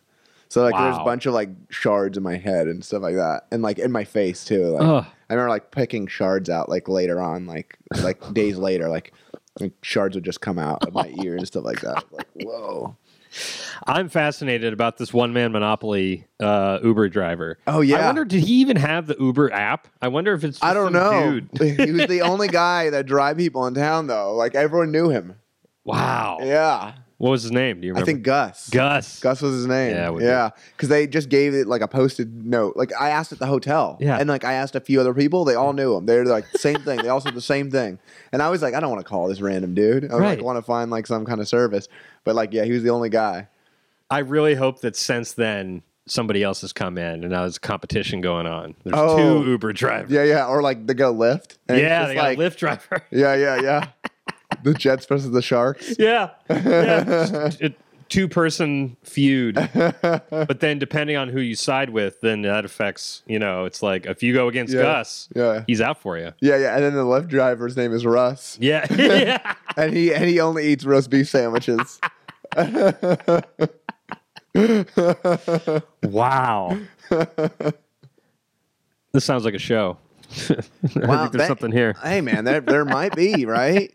So 0.49 0.63
like 0.63 0.77
there's 0.77 0.97
a 0.97 0.99
Wow. 1.01 1.05
bunch 1.05 1.27
of 1.27 1.35
like 1.35 1.51
shards 1.71 2.17
in 2.17 2.23
my 2.23 2.37
head 2.37 2.69
and 2.69 2.85
stuff 2.85 3.03
like 3.03 3.17
that, 3.17 3.47
and 3.51 3.63
like 3.63 3.79
in 3.79 3.91
my 3.93 4.05
face 4.05 4.45
too. 4.45 4.67
Like 4.67 4.83
Ugh. 4.83 5.05
I 5.31 5.35
remember 5.35 5.51
like 5.51 5.71
picking 5.71 6.07
shards 6.07 6.51
out 6.51 6.69
like 6.69 6.89
later 6.89 7.21
on, 7.21 7.47
like 7.47 7.79
like 8.03 8.33
days 8.35 8.57
later, 8.59 8.89
like, 8.89 9.13
like 9.61 9.73
shards 9.83 10.15
would 10.15 10.25
just 10.25 10.41
come 10.43 10.59
out 10.59 10.85
of 10.87 10.95
my 10.95 11.09
ear 11.09 11.37
and 11.37 11.47
stuff 11.47 11.65
like 11.65 11.81
that. 11.81 12.05
Like 12.13 12.29
whoa! 12.35 12.97
I'm 13.87 14.09
fascinated 14.09 14.73
about 14.73 14.97
this 14.99 15.13
one 15.13 15.33
man 15.33 15.53
monopoly 15.53 16.27
uh, 16.41 16.79
Uber 16.83 17.09
driver. 17.09 17.59
Oh 17.67 17.81
yeah. 17.81 17.97
I 18.03 18.07
wonder, 18.07 18.25
did 18.25 18.43
he 18.43 18.55
even 18.57 18.77
have 18.77 19.07
the 19.07 19.17
Uber 19.19 19.53
app? 19.53 19.89
I 20.01 20.09
wonder 20.09 20.33
if 20.35 20.45
it's. 20.45 20.59
Just 20.59 20.65
I 20.65 20.75
don't 20.75 20.93
some 20.93 20.93
know. 20.93 21.41
Dude. 21.41 21.81
he 21.87 21.93
was 21.93 22.07
the 22.07 22.23
only 22.23 22.49
guy 22.49 22.91
that 22.91 23.07
drive 23.07 23.37
people 23.37 23.67
in 23.67 23.75
town 23.75 24.07
though. 24.07 24.35
Like 24.35 24.55
everyone 24.55 24.93
knew 24.93 25.09
him. 25.09 25.37
Wow. 25.85 26.39
Yeah, 26.43 26.93
What 27.19 27.31
was 27.31 27.43
his 27.43 27.51
name? 27.51 27.81
Do 27.81 27.87
you 27.89 27.93
remember? 27.93 28.05
I 28.05 28.13
think 28.13 28.23
Gus. 28.25 28.71
Gus. 28.71 29.19
Gus 29.19 29.43
was 29.43 29.53
his 29.55 29.67
name. 29.67 29.91
Yeah, 29.91 29.97
Yeah, 29.97 30.07
it 30.07 30.13
would 30.13 30.19
be. 30.21 30.25
yeah. 30.27 30.51
Because 30.77 30.89
they 30.91 31.09
just 31.09 31.29
gave 31.29 31.55
it 31.55 31.67
like 31.67 31.81
a 31.81 31.89
posted 31.89 32.47
note. 32.47 32.77
Like 32.77 32.93
I 33.01 33.11
asked 33.11 33.33
at 33.33 33.41
the 33.41 33.47
hotel. 33.47 33.97
Yeah. 34.01 34.17
And 34.19 34.29
like 34.29 34.45
I 34.45 34.53
asked 34.53 34.77
a 34.77 34.81
few 34.81 35.01
other 35.01 35.13
people, 35.13 35.45
they 35.45 35.57
all 35.57 35.73
knew 35.73 35.97
him. 35.97 36.07
They're 36.07 36.25
like 36.25 36.47
same 36.57 36.81
thing. 36.83 37.03
They 37.03 37.09
all 37.09 37.21
said 37.21 37.35
the 37.35 37.41
same 37.41 37.69
thing. 37.69 37.99
And 38.33 38.43
I 38.43 38.49
was 38.49 38.63
like, 38.63 38.75
I 38.75 38.81
don't 38.81 38.91
want 38.91 39.03
to 39.05 39.09
call 39.09 39.27
this 39.27 39.41
random 39.41 39.75
dude. 39.75 40.05
I 40.05 40.17
Right. 40.19 40.39
like 40.39 40.45
want 40.45 40.57
to 40.59 40.63
find 40.63 40.89
like 40.93 41.09
some 41.09 41.25
kind 41.25 41.41
of 41.41 41.49
service. 41.49 41.89
But 42.25 42.35
like, 42.35 42.53
yeah, 42.53 42.65
he 42.65 42.73
was 42.73 42.83
the 42.83 42.91
only 42.91 43.09
guy. 43.09 43.49
I 44.11 44.19
really 44.21 44.55
hope 44.55 44.81
that 44.83 44.95
since 44.97 45.33
then 45.33 45.83
somebody 46.07 46.43
else 46.43 46.61
has 46.63 46.73
come 46.73 46.99
in 46.99 47.23
and 47.23 47.31
now 47.31 47.43
there's 47.43 47.59
competition 47.59 48.21
going 48.21 48.47
on. 48.47 48.75
There's 48.85 48.95
Oh. 48.99 49.43
two 49.43 49.49
Uber 49.51 49.73
drivers. 49.73 50.11
Yeah, 50.11 50.25
yeah. 50.25 50.47
Or 50.47 50.61
like 50.63 50.87
they 50.87 50.95
go 50.95 51.15
Lyft. 51.15 51.57
And 51.69 51.79
it's 51.79 51.83
Yeah, 51.83 52.01
just 52.01 52.09
they 52.09 52.15
got 52.17 52.23
like, 52.25 52.39
a 52.39 52.41
Lyft 52.41 52.57
driver. 52.57 53.05
Yeah, 53.11 53.35
yeah, 53.37 53.61
yeah. 53.61 53.87
the 54.63 54.75
Jets 54.75 55.07
versus 55.07 55.31
the 55.31 55.43
Sharks. 55.43 55.95
yeah. 55.99 56.31
yeah. 56.51 57.51
Two 58.13 58.29
person 58.29 58.95
feud. 59.05 59.55
but 59.75 60.61
then 60.61 60.79
depending 60.79 61.17
on 61.17 61.31
who 61.31 61.41
you 61.41 61.55
side 61.55 61.89
with, 61.89 62.21
then 62.21 62.43
that 62.43 62.67
affects, 62.67 63.23
you 63.27 63.39
know, 63.39 63.65
it's 63.65 63.83
like 63.83 64.05
if 64.05 64.23
you 64.23 64.35
go 64.35 64.49
against 64.49 64.75
Yeah. 64.75 64.83
Gus, 64.83 65.31
Yeah. 65.35 65.65
he's 65.67 65.81
out 65.81 65.99
for 65.99 66.19
you. 66.19 66.35
Yeah, 66.43 66.59
yeah. 66.59 66.75
And 66.75 66.85
then 66.85 66.93
the 66.95 67.05
Lyft 67.05 67.29
driver's 67.29 67.75
name 67.75 67.95
is 67.95 68.05
Russ. 68.05 68.59
Yeah. 68.61 68.87
yeah. 68.95 69.55
And 69.79 69.95
he 69.95 70.13
and 70.13 70.27
he 70.27 70.39
only 70.41 70.67
eats 70.67 70.85
roast 70.85 71.09
beef 71.09 71.27
sandwiches. 71.31 71.99
Wow. 76.03 76.79
this 79.13 79.25
sounds 79.25 79.47
like 79.47 79.55
a 79.55 79.59
show. 79.59 79.97
I 80.51 80.55
Wow, 80.55 81.23
think 81.23 81.33
there's 81.33 81.33
that- 81.33 81.49
something 81.49 81.73
here. 81.73 81.95
Hey 82.03 82.21
man, 82.21 82.45
there 82.45 82.61
there 82.61 82.85
might 82.85 83.15
be, 83.15 83.45
right? 83.47 83.93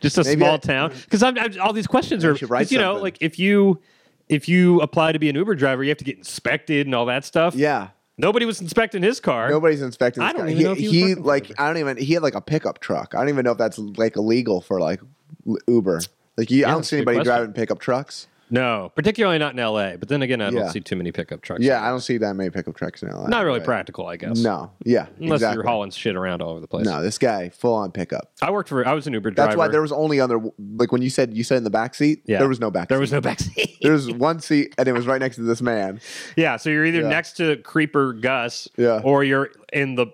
Just 0.00 0.18
a 0.18 0.24
maybe 0.24 0.40
small 0.40 0.54
I- 0.54 0.58
town. 0.58 0.92
Because 1.04 1.22
I'm, 1.22 1.38
I'm- 1.38 1.54
all 1.60 1.72
these 1.72 1.86
questions 1.86 2.24
are, 2.24 2.30
you 2.32 2.36
should 2.38 2.50
write 2.50 2.64
'cause, 2.66 2.72
you 2.72 2.78
know, 2.78 2.94
like 2.96 3.18
if 3.20 3.38
you 3.38 3.80
if 4.28 4.48
you 4.48 4.80
apply 4.80 5.12
to 5.12 5.18
be 5.18 5.28
an 5.30 5.36
Uber 5.36 5.54
driver, 5.54 5.82
you 5.82 5.88
have 5.90 5.98
to 5.98 6.04
get 6.04 6.18
inspected 6.18 6.86
and 6.86 6.94
all 6.94 7.06
that 7.06 7.24
stuff. 7.24 7.54
Yeah. 7.54 7.88
Nobody 8.20 8.44
was 8.46 8.60
inspecting 8.60 9.02
his 9.02 9.20
car. 9.20 9.48
Nobody's 9.48 9.80
inspecting 9.80 10.22
I 10.24 10.32
don't 10.32 10.46
guy. 10.46 10.50
even 10.50 10.56
he, 10.58 10.64
know 10.64 10.72
if 10.72 10.78
he 10.78 10.88
he, 10.90 11.14
like. 11.14 11.52
I 11.58 11.68
don't 11.68 11.76
even 11.78 11.96
he 11.96 12.14
had 12.14 12.22
like 12.22 12.34
a 12.34 12.40
pickup 12.40 12.80
truck. 12.80 13.14
I 13.14 13.20
don't 13.20 13.28
even 13.28 13.44
know 13.44 13.52
if 13.52 13.58
that's 13.58 13.78
like 13.78 14.16
illegal 14.16 14.60
for 14.60 14.80
like 14.80 15.00
Uber. 15.68 16.00
Like 16.36 16.50
you, 16.50 16.66
I 16.66 16.70
don't 16.70 16.82
see 16.84 16.96
anybody 16.96 17.18
question. 17.18 17.32
driving 17.34 17.52
pickup 17.52 17.78
trucks. 17.78 18.26
No, 18.50 18.90
particularly 18.94 19.38
not 19.38 19.52
in 19.52 19.58
L.A. 19.58 19.96
But 19.98 20.08
then 20.08 20.22
again, 20.22 20.40
I 20.40 20.50
don't 20.50 20.60
Yeah. 20.60 20.68
see 20.70 20.80
too 20.80 20.96
many 20.96 21.12
pickup 21.12 21.42
trucks. 21.42 21.62
Yeah, 21.62 21.84
I 21.84 21.90
don't 21.90 22.00
see 22.00 22.16
that 22.18 22.34
many 22.34 22.50
pickup 22.50 22.76
trucks 22.76 23.02
in 23.02 23.08
LA. 23.10 23.26
not 23.28 23.44
really 23.44 23.58
but- 23.60 23.66
practical, 23.66 24.06
I 24.06 24.16
guess. 24.16 24.38
No, 24.38 24.70
yeah, 24.84 25.06
unless 25.20 25.36
exactly. 25.38 25.56
you're 25.56 25.64
hauling 25.70 25.90
shit 25.90 26.16
around 26.16 26.40
all 26.42 26.50
over 26.50 26.60
the 26.60 26.66
place. 26.66 26.86
No, 26.86 27.02
this 27.02 27.18
guy 27.18 27.48
full 27.50 27.74
on 27.74 27.92
pickup. 27.92 28.30
I 28.40 28.50
worked 28.50 28.68
for. 28.68 28.86
I 28.86 28.92
was 28.94 29.06
an 29.06 29.12
Uber 29.12 29.30
driver. 29.32 29.48
That's 29.48 29.58
why 29.58 29.68
there 29.68 29.82
was 29.82 29.92
only 29.92 30.20
other 30.20 30.40
like 30.76 30.92
when 30.92 31.02
you 31.02 31.10
said 31.10 31.34
you 31.34 31.44
said 31.44 31.58
in 31.58 31.64
the 31.64 31.70
back 31.70 31.94
seat. 31.94 32.22
Yeah. 32.26 32.38
there 32.38 32.48
was 32.48 32.60
no 32.60 32.70
back. 32.70 32.88
there 32.88 32.98
was 33.00 33.12
no 33.12 33.20
backseat. 33.20 33.78
There 33.82 33.92
was 33.92 34.10
one 34.10 34.40
seat, 34.40 34.74
and 34.78 34.88
it 34.88 34.92
was 34.92 35.06
right 35.06 35.20
next 35.20 35.36
to 35.36 35.42
this 35.42 35.60
man. 35.62 36.00
Yeah, 36.36 36.56
so 36.56 36.70
you're 36.70 36.84
either 36.86 37.02
Yeah. 37.02 37.08
next 37.08 37.32
to 37.38 37.56
Creeper 37.58 38.12
Gus, 38.12 38.68
Yeah. 38.76 39.00
or 39.04 39.24
you're 39.24 39.50
in 39.72 39.94
the 39.94 40.06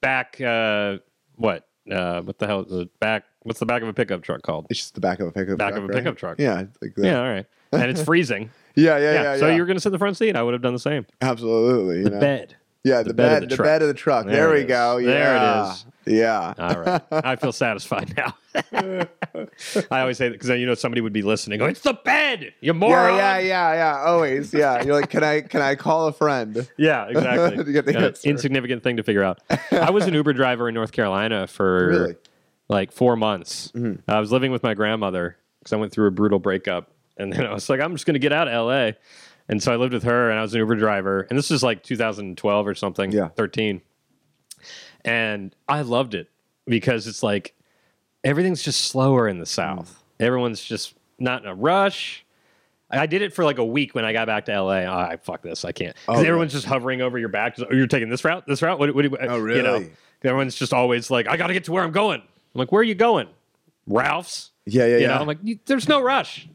back. 0.00 0.40
Uh, 0.40 0.98
what? 1.36 1.66
Uh, 1.90 2.20
what 2.22 2.38
the 2.38 2.46
hell? 2.46 2.60
is 2.62 2.68
The 2.70 2.88
back? 3.00 3.24
What's 3.42 3.58
the 3.58 3.66
back 3.66 3.80
of 3.82 3.88
a 3.88 3.92
pickup 3.94 4.22
truck 4.22 4.42
called? 4.42 4.66
It's 4.68 4.80
just 4.80 4.94
the 4.94 5.00
back 5.00 5.18
of 5.18 5.26
a 5.26 5.32
pickup. 5.32 5.56
Back 5.58 5.70
truck, 5.70 5.78
of 5.78 5.84
a 5.84 5.86
right? 5.88 5.96
pickup 5.96 6.16
truck. 6.18 6.38
Yeah, 6.38 6.60
it's 6.60 6.76
like 6.82 6.94
that. 6.94 7.04
Yeah, 7.04 7.18
all 7.20 7.28
right. 7.28 7.46
And 7.72 7.84
it's 7.84 8.02
freezing. 8.02 8.50
yeah, 8.74 8.98
yeah, 8.98 9.12
yeah. 9.12 9.22
yeah. 9.22 9.36
So 9.38 9.46
yeah. 9.48 9.54
you 9.54 9.60
were 9.62 9.66
gonna 9.66 9.80
sit 9.80 9.88
in 9.88 9.92
the 9.92 9.98
front 9.98 10.16
seat. 10.16 10.36
I 10.36 10.42
would 10.42 10.54
have 10.54 10.62
done 10.62 10.72
the 10.72 10.78
same. 10.78 11.06
absolutely 11.20 11.98
you 11.98 12.04
The 12.04 12.10
know? 12.10 12.20
bed. 12.20 12.56
Yeah, 12.82 13.02
the, 13.02 13.12
bed 13.12 13.26
of 13.26 13.40
bed, 13.40 13.42
the 13.42 13.46
the, 13.48 13.56
truck. 13.56 13.66
bed 13.66 13.82
of 13.82 13.88
the 13.88 13.94
truck. 13.94 14.26
There 14.26 14.34
There, 14.36 14.50
we 14.52 14.60
is. 14.60 14.66
go. 14.66 15.00
There 15.02 15.36
it 15.36 15.38
yeah. 15.38 15.74
Yeah. 16.06 16.54
All 16.58 16.80
right. 16.80 17.02
I 17.12 17.36
feel 17.36 17.52
satisfied 17.52 18.14
now. 18.16 18.34
I 19.90 20.00
always 20.00 20.16
say 20.16 20.28
that 20.28 20.32
because 20.32 20.48
then, 20.48 20.60
you 20.60 20.66
know 20.66 20.72
somebody 20.74 21.02
would 21.02 21.12
be 21.12 21.20
listening. 21.20 21.58
Going, 21.58 21.72
it's 21.72 21.82
the 21.82 21.92
bed. 21.92 22.54
You 22.62 22.72
moron. 22.72 23.16
Yeah, 23.16 23.38
yeah, 23.38 23.44
yeah, 23.46 23.74
yeah. 23.74 24.02
Always, 24.06 24.54
yeah. 24.54 24.82
You're 24.82 24.94
like, 24.98 25.10
can 25.10 25.22
I, 25.22 25.42
can 25.42 25.60
I 25.60 25.74
call 25.74 26.06
a 26.06 26.12
friend? 26.12 26.66
Yeah, 26.78 27.06
exactly. 27.08 27.64
To 27.64 27.70
get 27.72 27.84
the 27.84 27.98
answer. 27.98 28.28
insignificant 28.28 28.82
thing 28.82 28.96
to 28.96 29.02
figure 29.02 29.22
out. 29.22 29.40
I 29.70 29.90
was 29.90 30.06
an 30.06 30.14
Uber 30.14 30.32
driver 30.32 30.66
in 30.68 30.74
North 30.74 30.92
Carolina 30.92 31.46
for 31.46 31.86
Really? 31.88 32.16
like 32.68 32.92
four 32.92 33.14
months. 33.16 33.70
Mm-hmm. 33.74 34.10
I 34.10 34.20
was 34.20 34.32
living 34.32 34.50
with 34.52 34.62
my 34.62 34.72
grandmother 34.72 35.36
because 35.58 35.74
I 35.74 35.76
went 35.76 35.92
through 35.92 36.06
a 36.06 36.10
brutal 36.10 36.38
breakup, 36.38 36.90
And 37.20 37.32
then 37.32 37.46
I 37.46 37.52
was 37.52 37.68
like, 37.68 37.80
I'm 37.80 37.92
just 37.92 38.06
going 38.06 38.14
to 38.14 38.20
get 38.20 38.32
out 38.32 38.48
of 38.48 38.66
LA. 38.66 38.92
And 39.48 39.62
so 39.62 39.72
I 39.72 39.76
lived 39.76 39.92
with 39.92 40.04
her 40.04 40.30
and 40.30 40.38
I 40.38 40.42
was 40.42 40.54
an 40.54 40.58
Uber 40.60 40.76
driver. 40.76 41.26
And 41.28 41.38
this 41.38 41.50
was 41.50 41.62
like 41.62 41.82
2012 41.82 42.66
or 42.66 42.74
something, 42.74 43.10
Yeah. 43.12 43.28
13. 43.28 43.80
And 45.04 45.54
I 45.68 45.82
loved 45.82 46.14
it 46.14 46.28
because 46.66 47.06
it's 47.06 47.22
like 47.22 47.54
everything's 48.22 48.62
just 48.62 48.82
slower 48.82 49.28
in 49.28 49.38
the 49.38 49.44
mm. 49.44 49.48
South. 49.48 50.02
Everyone's 50.18 50.62
just 50.62 50.94
not 51.18 51.42
in 51.42 51.48
a 51.48 51.54
rush. 51.54 52.24
I 52.92 53.06
did 53.06 53.22
it 53.22 53.32
for 53.32 53.44
like 53.44 53.58
a 53.58 53.64
week 53.64 53.94
when 53.94 54.04
I 54.04 54.12
got 54.12 54.26
back 54.26 54.46
to 54.46 54.62
LA. 54.62 54.80
Oh, 54.80 54.92
I 54.98 55.16
fuck 55.16 55.42
this. 55.42 55.64
I 55.64 55.70
can't. 55.70 55.94
'Cause 56.06 56.18
Oh, 56.18 56.26
everyone's 56.26 56.52
just 56.52 56.66
hovering 56.66 57.00
over 57.02 57.18
your 57.18 57.28
back. 57.28 57.56
Just, 57.56 57.68
oh, 57.70 57.74
you're 57.74 57.86
taking 57.86 58.08
this 58.08 58.24
route, 58.24 58.44
this 58.48 58.62
route. 58.62 58.78
What? 58.80 58.92
what, 58.94 59.06
what 59.12 59.20
Oh, 59.30 59.36
You 59.46 59.62
know, 59.62 59.74
really? 59.74 59.92
everyone's 60.24 60.56
just 60.56 60.72
always 60.72 61.08
like, 61.08 61.28
I 61.28 61.36
got 61.36 61.46
to 61.46 61.52
get 61.52 61.64
to 61.64 61.72
where 61.72 61.84
I'm 61.84 61.92
going. 61.92 62.20
I'm 62.20 62.58
like, 62.58 62.72
where 62.72 62.80
are 62.80 62.84
you 62.84 62.96
going? 62.96 63.28
Ralph's. 63.86 64.50
Yeah, 64.66 64.84
yeah, 64.86 64.96
You 64.96 65.02
yeah. 65.02 65.06
know, 65.08 65.20
I'm 65.20 65.26
like, 65.28 65.38
there's 65.66 65.88
no 65.88 66.02
rush. 66.02 66.48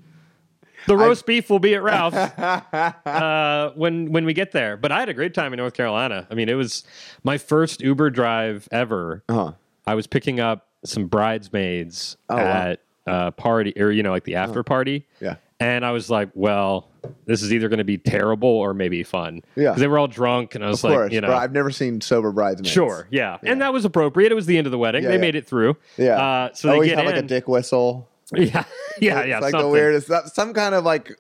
The 0.88 0.96
roast 0.98 1.26
beef 1.26 1.50
will 1.50 1.60
be 1.60 1.74
at 1.76 1.84
Ralph's 1.84 2.16
uh, 2.40 3.72
when 3.76 4.12
when 4.12 4.26
we 4.26 4.34
get 4.34 4.52
there. 4.52 4.78
But 4.78 4.92
I 4.92 5.00
had 5.00 5.10
a 5.10 5.14
great 5.14 5.34
time 5.34 5.54
in 5.54 5.58
North 5.58 5.74
Carolina. 5.74 6.28
I 6.30 6.36
mean, 6.36 6.50
it 6.50 6.54
was 6.56 6.84
my 7.24 7.38
first 7.38 7.82
Uber 7.82 8.10
drive 8.10 8.68
ever. 8.72 9.24
Uh-huh. 9.30 9.54
I 9.88 9.96
was 9.96 10.08
picking 10.08 10.40
up 10.40 10.68
some 10.84 11.08
bridesmaids 11.08 12.18
Oh, 12.30 12.36
wow. 12.38 12.42
at 12.42 12.80
a 13.08 13.32
party, 13.32 13.74
or 13.80 13.92
you 13.92 14.04
know, 14.04 14.12
like 14.12 14.24
the 14.24 14.36
after 14.36 14.64
party. 14.64 15.08
Yeah. 15.22 15.36
And 15.60 15.86
I 15.86 15.92
was 15.92 16.10
like, 16.10 16.32
well, 16.34 16.90
this 17.28 17.42
is 17.42 17.54
either 17.54 17.70
going 17.70 17.78
to 17.78 17.86
be 17.86 17.98
terrible 17.98 18.50
or 18.50 18.74
maybe 18.74 19.04
fun. 19.04 19.42
Yeah. 19.56 19.70
Because 19.70 19.80
they 19.80 19.88
were 19.88 19.98
all 19.98 20.08
drunk, 20.08 20.54
and 20.56 20.66
I 20.66 20.68
was 20.68 20.84
Of 20.84 20.90
like, 20.90 20.94
course, 21.00 21.14
you 21.14 21.22
know, 21.22 21.34
I've 21.34 21.54
never 21.54 21.72
seen 21.72 22.02
sober 22.02 22.32
bridesmaids. 22.34 22.70
sure, 22.70 23.08
yeah. 23.10 23.38
and 23.42 23.62
that 23.62 23.72
was 23.72 23.86
appropriate. 23.86 24.34
It 24.34 24.36
was 24.36 24.48
the 24.48 24.58
end 24.58 24.68
of 24.68 24.72
the 24.72 24.78
wedding. 24.78 25.04
Yeah, 25.04 25.10
they 25.10 25.16
yeah. 25.16 25.22
made 25.22 25.36
it 25.36 25.48
through. 25.48 25.78
Yeah. 25.98 26.18
Uh, 26.22 26.54
so 26.54 26.68
they 26.68 26.74
Always 26.74 26.90
get 26.90 26.98
have 26.98 27.08
like 27.08 27.16
a 27.16 27.22
dick 27.22 27.48
whistle. 27.48 28.10
Yeah, 28.34 28.44
yeah, 28.46 28.64
yeah. 29.00 29.20
It's 29.20 29.28
yeah. 29.28 29.40
like 29.40 29.54
the 29.54 29.68
weirdest, 29.68 30.10
some 30.36 30.54
kind 30.54 30.76
of 30.76 30.84
like 30.84 31.12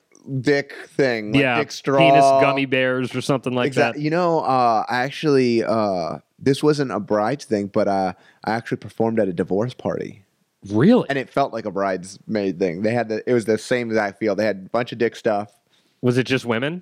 dick 0.41 0.73
thing. 0.89 1.31
Like 1.33 1.41
yeah, 1.41 1.59
dick 1.59 1.71
straw. 1.71 1.97
penis 1.99 2.23
gummy 2.41 2.65
bears 2.65 3.15
or 3.15 3.21
something 3.21 3.53
like 3.53 3.67
Exactly. 3.67 3.99
that. 3.99 4.03
You 4.03 4.09
know, 4.11 4.39
uh, 4.39 4.85
I 4.89 5.03
actually, 5.03 5.63
uh, 5.63 6.17
this 6.39 6.63
wasn't 6.63 6.91
a 6.91 6.99
bride's 6.99 7.45
thing, 7.45 7.67
but 7.67 7.87
uh, 7.87 8.13
I 8.43 8.51
actually 8.51 8.77
performed 8.77 9.19
at 9.19 9.27
a 9.27 9.33
divorce 9.33 9.73
party. 9.73 10.23
Really? 10.71 11.05
and 11.09 11.19
it 11.19 11.29
felt 11.29 11.53
like 11.53 11.65
a 11.65 11.71
bridesmaid 11.71 12.57
thing. 12.57 12.81
They 12.81 12.91
had 12.91 13.07
the 13.09 13.29
it 13.29 13.33
was 13.33 13.45
the 13.45 13.57
same 13.59 13.89
exact 13.89 14.17
feel. 14.17 14.35
They 14.35 14.45
had 14.45 14.63
a 14.65 14.69
bunch 14.69 14.91
of 14.91 14.97
dick 14.97 15.15
stuff, 15.15 15.51
Was 16.01 16.17
it 16.17 16.23
just 16.25 16.43
women? 16.45 16.81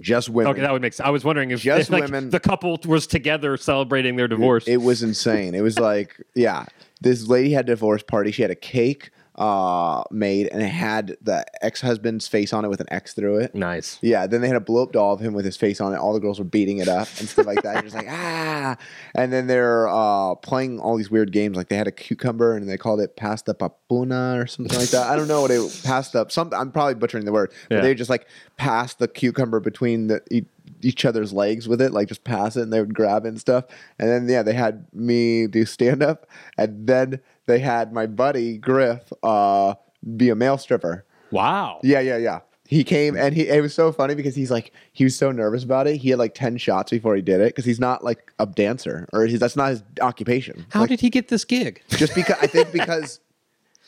just 0.00 0.28
women. 0.28 0.52
Okay, 0.52 0.60
that 0.62 0.72
would 0.72 0.82
make 0.82 0.92
sense. 0.92 1.06
I 1.06 1.10
was 1.10 1.24
wondering 1.24 1.50
if, 1.50 1.60
Just 1.60 1.88
if, 1.88 1.90
like, 1.90 2.04
women. 2.04 2.30
the 2.30 2.40
couple 2.40 2.78
was 2.86 3.06
together 3.06 3.56
celebrating 3.56 4.16
their 4.16 4.28
divorce. 4.28 4.66
It 4.66 4.78
was 4.78 5.02
insane. 5.02 5.54
It 5.54 5.60
was 5.62 5.78
like, 5.78 6.20
yeah, 6.34 6.64
this 7.00 7.26
lady 7.26 7.52
had 7.52 7.66
a 7.66 7.72
divorce 7.72 8.02
party. 8.02 8.32
She 8.32 8.42
had 8.42 8.50
a 8.50 8.54
cake 8.56 9.10
uh, 9.36 10.02
made, 10.10 10.48
and 10.48 10.60
it 10.62 10.68
had 10.68 11.16
the 11.22 11.44
ex 11.64 11.80
husband's 11.80 12.28
face 12.28 12.52
on 12.52 12.64
it 12.64 12.68
with 12.68 12.80
an 12.80 12.86
X 12.90 13.14
through 13.14 13.38
it. 13.38 13.54
nice. 13.54 13.98
Yeah, 14.02 14.26
then 14.26 14.40
they 14.42 14.46
had 14.48 14.56
a 14.56 14.60
blow 14.60 14.82
up 14.82 14.92
doll 14.92 15.14
of 15.14 15.20
him 15.20 15.32
with 15.32 15.44
his 15.44 15.56
face 15.56 15.80
on 15.80 15.94
it. 15.94 15.96
All 15.96 16.12
the 16.12 16.20
girls 16.20 16.38
were 16.38 16.44
beating 16.44 16.78
it 16.78 16.88
up 16.88 17.08
and 17.18 17.28
stuff 17.28 17.46
like 17.46 17.62
that. 17.62 17.74
You're 17.74 17.82
just 17.84 17.94
like, 17.94 18.06
ah. 18.10 18.76
And 19.14 19.32
then 19.32 19.46
they're 19.46 19.88
uh, 19.88 20.34
playing 20.36 20.80
all 20.80 20.96
these 20.96 21.10
weird 21.10 21.32
games. 21.32 21.56
Like 21.56 21.68
they 21.68 21.76
had 21.76 21.88
a 21.88 21.92
cucumber 21.92 22.54
and 22.56 22.68
they 22.68 22.76
called 22.76 23.00
it 23.00 23.16
pasta 23.16 23.54
papuna 23.54 24.42
or 24.42 24.46
something 24.46 24.78
like 24.78 24.90
that. 24.90 25.06
I 25.08 25.16
don't 25.16 25.28
know 25.28 25.40
what 25.42 25.50
it 25.50 25.80
passed 25.82 26.14
up. 26.14 26.30
Something 26.30 26.58
I'm 26.58 26.70
probably 26.70 26.94
butchering 26.94 27.24
the 27.24 27.32
word, 27.32 27.52
but 27.68 27.76
Yeah. 27.76 27.80
they 27.82 27.94
just 27.94 28.10
like 28.10 28.26
passed 28.58 28.98
the 28.98 29.08
cucumber 29.08 29.60
between 29.60 30.08
the 30.08 30.20
e- 30.30 30.44
each 30.82 31.04
other's 31.04 31.32
legs 31.32 31.68
with 31.68 31.80
it, 31.80 31.92
like 31.92 32.08
just 32.08 32.24
pass 32.24 32.56
it 32.56 32.62
and 32.62 32.72
they 32.72 32.80
would 32.80 32.94
grab 32.94 33.24
it 33.24 33.28
and 33.28 33.40
stuff. 33.40 33.64
And 33.98 34.08
then 34.08 34.28
yeah, 34.28 34.42
they 34.42 34.52
had 34.52 34.86
me 34.92 35.46
do 35.46 35.64
stand 35.64 36.02
up, 36.02 36.26
and 36.58 36.86
then 36.86 37.20
they 37.46 37.58
had 37.58 37.92
my 37.92 38.06
buddy 38.06 38.58
Griff 38.58 39.12
uh, 39.22 39.74
be 40.16 40.28
a 40.30 40.34
male 40.34 40.58
stripper. 40.58 41.04
Wow. 41.30 41.80
Yeah, 41.82 42.00
yeah, 42.00 42.16
yeah. 42.18 42.40
He 42.66 42.84
came 42.84 43.16
and 43.16 43.34
he 43.34 43.48
it 43.48 43.60
was 43.60 43.74
so 43.74 43.92
funny 43.92 44.14
because 44.14 44.34
he's 44.34 44.50
like 44.50 44.72
he 44.92 45.04
was 45.04 45.14
so 45.14 45.30
nervous 45.30 45.62
about 45.62 45.86
it. 45.86 45.96
He 45.96 46.08
had 46.10 46.18
like 46.18 46.34
ten 46.34 46.56
shots 46.56 46.90
before 46.90 47.14
he 47.14 47.20
did 47.20 47.40
it 47.40 47.48
because 47.48 47.66
he's 47.66 47.80
not 47.80 48.02
like 48.02 48.32
a 48.38 48.46
dancer 48.46 49.06
or 49.12 49.26
he's 49.26 49.40
that's 49.40 49.56
not 49.56 49.70
his 49.70 49.82
occupation. 50.00 50.64
How 50.70 50.80
Like, 50.80 50.88
did 50.88 51.00
he 51.00 51.10
get 51.10 51.28
this 51.28 51.44
gig? 51.44 51.82
just 51.88 52.14
because 52.14 52.36
I 52.40 52.46
think 52.46 52.72
because 52.80 53.20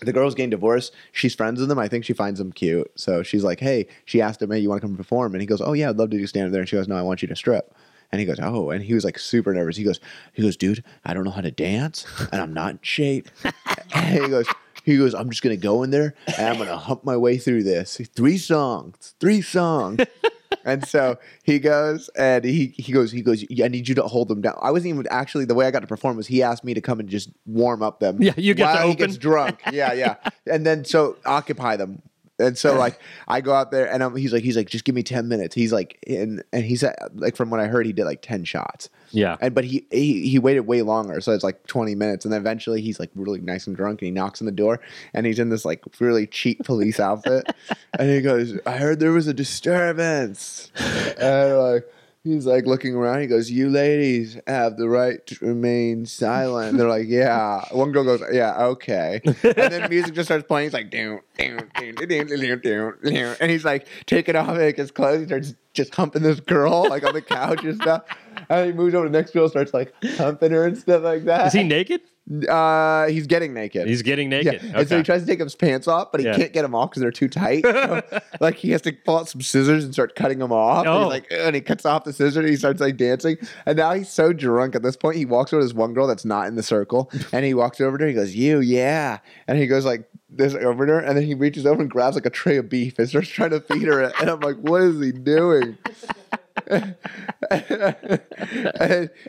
the 0.02 0.12
girl's 0.12 0.34
getting 0.34 0.50
divorced, 0.50 0.92
she's 1.12 1.34
friends 1.34 1.60
with 1.60 1.70
him. 1.70 1.78
I 1.78 1.88
think 1.88 2.04
she 2.04 2.12
finds 2.12 2.38
him 2.38 2.52
cute, 2.52 2.90
so 2.94 3.22
she's 3.22 3.42
like, 3.44 3.60
"Hey," 3.60 3.86
she 4.04 4.20
asked 4.20 4.42
him, 4.42 4.50
"Hey, 4.50 4.58
you 4.58 4.68
want 4.68 4.82
to 4.82 4.86
come 4.86 4.96
perform?" 4.96 5.32
And 5.34 5.40
he 5.40 5.46
goes, 5.46 5.62
"Oh 5.62 5.72
yeah, 5.72 5.88
I'd 5.88 5.96
love 5.96 6.10
to 6.10 6.18
do 6.18 6.26
stand 6.26 6.46
up 6.46 6.52
there." 6.52 6.60
And 6.60 6.68
she 6.68 6.76
goes, 6.76 6.88
"No, 6.88 6.96
I 6.96 7.02
want 7.02 7.22
you 7.22 7.28
to 7.28 7.36
strip." 7.36 7.74
And 8.12 8.20
he 8.20 8.26
goes, 8.26 8.38
"Oh," 8.40 8.70
and 8.70 8.82
he 8.82 8.94
was 8.94 9.04
like 9.04 9.18
super 9.18 9.52
nervous. 9.52 9.76
He 9.76 9.84
goes, 9.84 10.00
"He 10.32 10.42
goes, 10.42 10.56
dude, 10.56 10.84
I 11.04 11.14
don't 11.14 11.24
know 11.24 11.30
how 11.30 11.40
to 11.40 11.50
dance, 11.50 12.06
and 12.32 12.40
I'm 12.40 12.54
not 12.54 12.70
in 12.72 12.78
shape." 12.82 13.28
and 13.94 14.24
he 14.24 14.28
goes. 14.28 14.46
He 14.84 14.98
goes, 14.98 15.14
I'm 15.14 15.30
just 15.30 15.42
gonna 15.42 15.56
go 15.56 15.82
in 15.82 15.90
there 15.90 16.14
and 16.36 16.46
I'm 16.46 16.58
gonna 16.58 16.76
hump 16.76 17.04
my 17.04 17.16
way 17.16 17.38
through 17.38 17.62
this. 17.62 17.98
Three 18.14 18.36
songs, 18.36 19.14
three 19.18 19.40
songs. 19.40 20.00
and 20.64 20.86
so 20.86 21.18
he 21.42 21.58
goes 21.58 22.10
and 22.18 22.44
he 22.44 22.66
he 22.76 22.92
goes, 22.92 23.10
he 23.10 23.22
goes, 23.22 23.42
I 23.62 23.68
need 23.68 23.88
you 23.88 23.94
to 23.94 24.02
hold 24.02 24.28
them 24.28 24.42
down. 24.42 24.58
I 24.60 24.70
wasn't 24.70 24.92
even 24.92 25.06
actually 25.10 25.46
the 25.46 25.54
way 25.54 25.66
I 25.66 25.70
got 25.70 25.80
to 25.80 25.86
perform 25.86 26.18
was 26.18 26.26
he 26.26 26.42
asked 26.42 26.64
me 26.64 26.74
to 26.74 26.82
come 26.82 27.00
and 27.00 27.08
just 27.08 27.30
warm 27.46 27.82
up 27.82 28.00
them. 28.00 28.22
Yeah, 28.22 28.34
you 28.36 28.52
get 28.52 28.72
to 28.72 28.78
while 28.78 28.88
he 28.88 28.94
gets 28.94 29.16
drunk. 29.16 29.62
Yeah, 29.72 29.94
yeah. 29.94 30.16
and 30.46 30.66
then 30.66 30.84
so 30.84 31.16
occupy 31.24 31.76
them. 31.76 32.02
And 32.38 32.58
so 32.58 32.76
like 32.76 32.98
I 33.28 33.40
go 33.40 33.54
out 33.54 33.70
there 33.70 33.92
and 33.92 34.02
I'm, 34.02 34.16
he's 34.16 34.32
like 34.32 34.42
he's 34.42 34.56
like 34.56 34.68
just 34.68 34.84
give 34.84 34.94
me 34.94 35.02
ten 35.02 35.28
minutes. 35.28 35.54
He's 35.54 35.72
like 35.72 35.98
and 36.06 36.42
and 36.52 36.64
he's 36.64 36.82
at, 36.82 37.16
like 37.16 37.36
from 37.36 37.50
what 37.50 37.60
I 37.60 37.66
heard 37.66 37.86
he 37.86 37.92
did 37.92 38.04
like 38.04 38.22
ten 38.22 38.44
shots. 38.44 38.90
Yeah. 39.10 39.36
And 39.40 39.54
but 39.54 39.64
he, 39.64 39.86
he 39.92 40.28
he 40.28 40.38
waited 40.40 40.62
way 40.62 40.82
longer, 40.82 41.20
so 41.20 41.32
it's 41.32 41.44
like 41.44 41.66
twenty 41.66 41.94
minutes, 41.94 42.24
and 42.24 42.32
then 42.32 42.40
eventually 42.40 42.80
he's 42.80 42.98
like 42.98 43.10
really 43.14 43.40
nice 43.40 43.66
and 43.68 43.76
drunk, 43.76 44.02
and 44.02 44.06
he 44.06 44.10
knocks 44.10 44.42
on 44.42 44.46
the 44.46 44.52
door, 44.52 44.80
and 45.12 45.26
he's 45.26 45.38
in 45.38 45.50
this 45.50 45.64
like 45.64 45.84
really 46.00 46.26
cheap 46.26 46.64
police 46.64 46.98
outfit, 46.98 47.46
and 47.98 48.10
he 48.10 48.20
goes, 48.20 48.58
"I 48.66 48.78
heard 48.78 48.98
there 48.98 49.12
was 49.12 49.28
a 49.28 49.34
disturbance," 49.34 50.72
and 51.18 51.58
like 51.58 51.93
he's 52.24 52.46
like 52.46 52.66
looking 52.66 52.94
around, 52.94 53.20
he 53.20 53.26
goes, 53.26 53.50
"You 53.50 53.68
ladies 53.70 54.38
have 54.46 54.76
the 54.76 54.88
right 54.88 55.24
to 55.26 55.36
remain 55.46 56.06
silent." 56.06 56.76
They're 56.78 56.88
like, 56.88 57.06
"Yeah." 57.06 57.64
One 57.70 57.92
girl 57.92 58.04
goes, 58.04 58.22
"Yeah, 58.32 58.56
okay," 58.64 59.20
and 59.24 59.34
then 59.34 59.88
music 59.90 60.14
just 60.14 60.28
starts 60.28 60.44
playing. 60.46 60.66
He's 60.66 60.74
like, 60.74 60.90
"Down, 60.90 61.20
down, 61.38 61.70
down, 61.78 61.94
down, 61.94 62.26
down, 62.26 62.60
down, 62.60 62.94
down," 63.04 63.36
and 63.40 63.50
he's 63.50 63.64
like 63.64 63.86
taking 64.06 64.34
off 64.34 64.48
like 64.48 64.76
his 64.76 64.90
clothes. 64.90 65.20
He 65.20 65.26
starts 65.26 65.54
just 65.74 65.94
humping 65.94 66.22
this 66.22 66.40
girl 66.40 66.88
like 66.88 67.04
on 67.04 67.12
the 67.12 67.20
couch 67.22 67.62
and 67.64 67.76
stuff. 67.80 68.04
And 68.48 68.66
he 68.66 68.72
moves 68.72 68.94
over 68.94 69.06
to 69.06 69.12
the 69.12 69.18
next 69.18 69.32
girl, 69.32 69.48
starts 69.48 69.74
like 69.74 69.92
humping 70.16 70.52
her 70.52 70.66
and 70.66 70.78
stuff 70.78 71.02
like 71.02 71.24
that. 71.24 71.48
Is 71.48 71.52
he 71.52 71.62
naked? 71.62 72.00
Uh, 72.48 73.06
he's 73.08 73.26
getting 73.26 73.52
naked. 73.52 73.86
He's 73.86 74.00
getting 74.00 74.30
naked. 74.30 74.54
yeah. 74.54 74.58
naked. 74.62 74.74
And 74.76 74.88
so 74.88 74.96
he 74.96 75.02
tries 75.02 75.20
to 75.20 75.26
take 75.26 75.40
his 75.40 75.54
pants 75.54 75.86
off, 75.86 76.10
but 76.10 76.20
he 76.20 76.26
Yeah. 76.26 76.36
can't 76.36 76.52
get 76.54 76.62
them 76.62 76.74
off 76.74 76.90
because 76.90 77.02
they're 77.02 77.10
too 77.10 77.28
tight. 77.28 77.64
So, 77.64 78.02
like 78.40 78.54
he 78.56 78.70
has 78.70 78.80
to 78.82 78.92
pull 78.92 79.18
out 79.18 79.28
some 79.28 79.42
scissors 79.42 79.84
and 79.84 79.92
start 79.92 80.14
cutting 80.16 80.38
them 80.38 80.50
off. 80.52 80.86
And 80.86 80.88
Oh. 80.88 81.00
he's 81.02 81.08
like, 81.10 81.26
and 81.30 81.54
he 81.54 81.60
cuts 81.60 81.84
off 81.84 82.04
the 82.04 82.12
scissors. 82.14 82.36
And 82.38 82.48
he 82.48 82.56
starts 82.56 82.80
like 82.80 82.96
dancing. 82.96 83.36
And 83.66 83.76
now 83.76 83.92
he's 83.92 84.08
so 84.08 84.32
drunk 84.32 84.74
at 84.74 84.82
this 84.82 84.96
point. 84.96 85.16
He 85.16 85.26
walks 85.26 85.52
over 85.52 85.60
to 85.60 85.66
this 85.66 85.74
one 85.74 85.92
girl 85.92 86.06
that's 86.06 86.24
not 86.24 86.46
in 86.48 86.54
the 86.56 86.62
circle, 86.62 87.10
and 87.32 87.44
he 87.44 87.52
walks 87.52 87.78
over 87.80 87.98
to 87.98 88.04
her. 88.04 88.08
He 88.08 88.14
goes, 88.14 88.34
"You, 88.34 88.60
yeah," 88.60 89.18
and 89.46 89.58
he 89.58 89.66
goes 89.66 89.84
like 89.84 90.08
this 90.36 90.54
over 90.54 90.86
to 90.86 90.92
her, 90.94 91.00
and 91.00 91.16
then 91.16 91.24
he 91.24 91.34
reaches 91.34 91.66
over 91.66 91.80
and 91.80 91.90
grabs 91.90 92.16
like 92.16 92.26
a 92.26 92.30
tray 92.30 92.56
of 92.56 92.68
beef 92.68 92.98
and 92.98 93.08
starts 93.08 93.28
trying 93.28 93.50
to 93.50 93.60
feed 93.60 93.82
her. 93.84 94.02
And 94.02 94.30
I'm 94.30 94.40
like, 94.40 94.56
what 94.56 94.82
is 94.82 95.00
he 95.00 95.12
doing? 95.12 95.78
and 96.70 96.96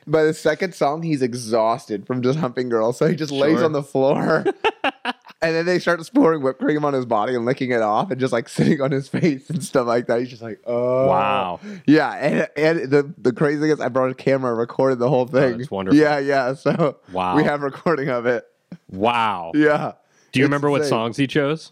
by 0.07 0.23
the 0.23 0.33
second 0.33 0.73
song, 0.75 1.03
he's 1.03 1.21
exhausted 1.21 2.05
from 2.07 2.21
just 2.21 2.39
humping 2.39 2.69
girls, 2.69 2.97
so 2.97 3.07
he 3.07 3.15
just 3.15 3.31
lays 3.31 3.61
on 3.61 3.71
the 3.71 3.83
floor. 3.83 4.45
and 5.41 5.55
then 5.55 5.65
they 5.65 5.79
start 5.79 6.01
pouring 6.13 6.41
whipped 6.41 6.59
cream 6.59 6.85
on 6.85 6.93
his 6.93 7.05
body 7.05 7.35
and 7.35 7.45
licking 7.45 7.71
it 7.71 7.81
off, 7.81 8.11
and 8.11 8.19
just 8.19 8.33
like 8.33 8.47
sitting 8.49 8.81
on 8.81 8.91
his 8.91 9.07
face 9.07 9.49
and 9.49 9.63
stuff 9.63 9.87
like 9.87 10.07
that. 10.07 10.19
He's 10.19 10.29
just 10.29 10.41
like, 10.41 10.59
oh 10.65 11.07
Wow. 11.07 11.59
yeah. 11.85 12.11
And, 12.13 12.47
and 12.55 12.91
the 12.91 13.13
the 13.17 13.33
crazy 13.33 13.59
thing 13.59 13.71
is, 13.71 13.79
I 13.79 13.89
brought 13.89 14.11
a 14.11 14.15
camera, 14.15 14.51
and 14.51 14.59
recorded 14.59 14.99
the 14.99 15.09
whole 15.09 15.23
oh, 15.23 15.25
thing. 15.27 15.57
that's 15.57 15.71
wonderful. 15.71 15.99
Yeah, 15.99 16.19
yeah. 16.19 16.53
So 16.53 16.97
Wow. 17.11 17.35
we 17.35 17.43
have 17.43 17.61
recording 17.61 18.09
of 18.09 18.25
it. 18.25 18.45
Wow. 18.89 19.51
Yeah. 19.55 19.93
Do 20.35 20.39
you 20.41 20.45
It's 20.45 20.49
remember 20.49 20.69
what 20.69 20.81
insane. 20.81 20.89
songs 20.89 21.17
he 21.17 21.27
chose? 21.27 21.71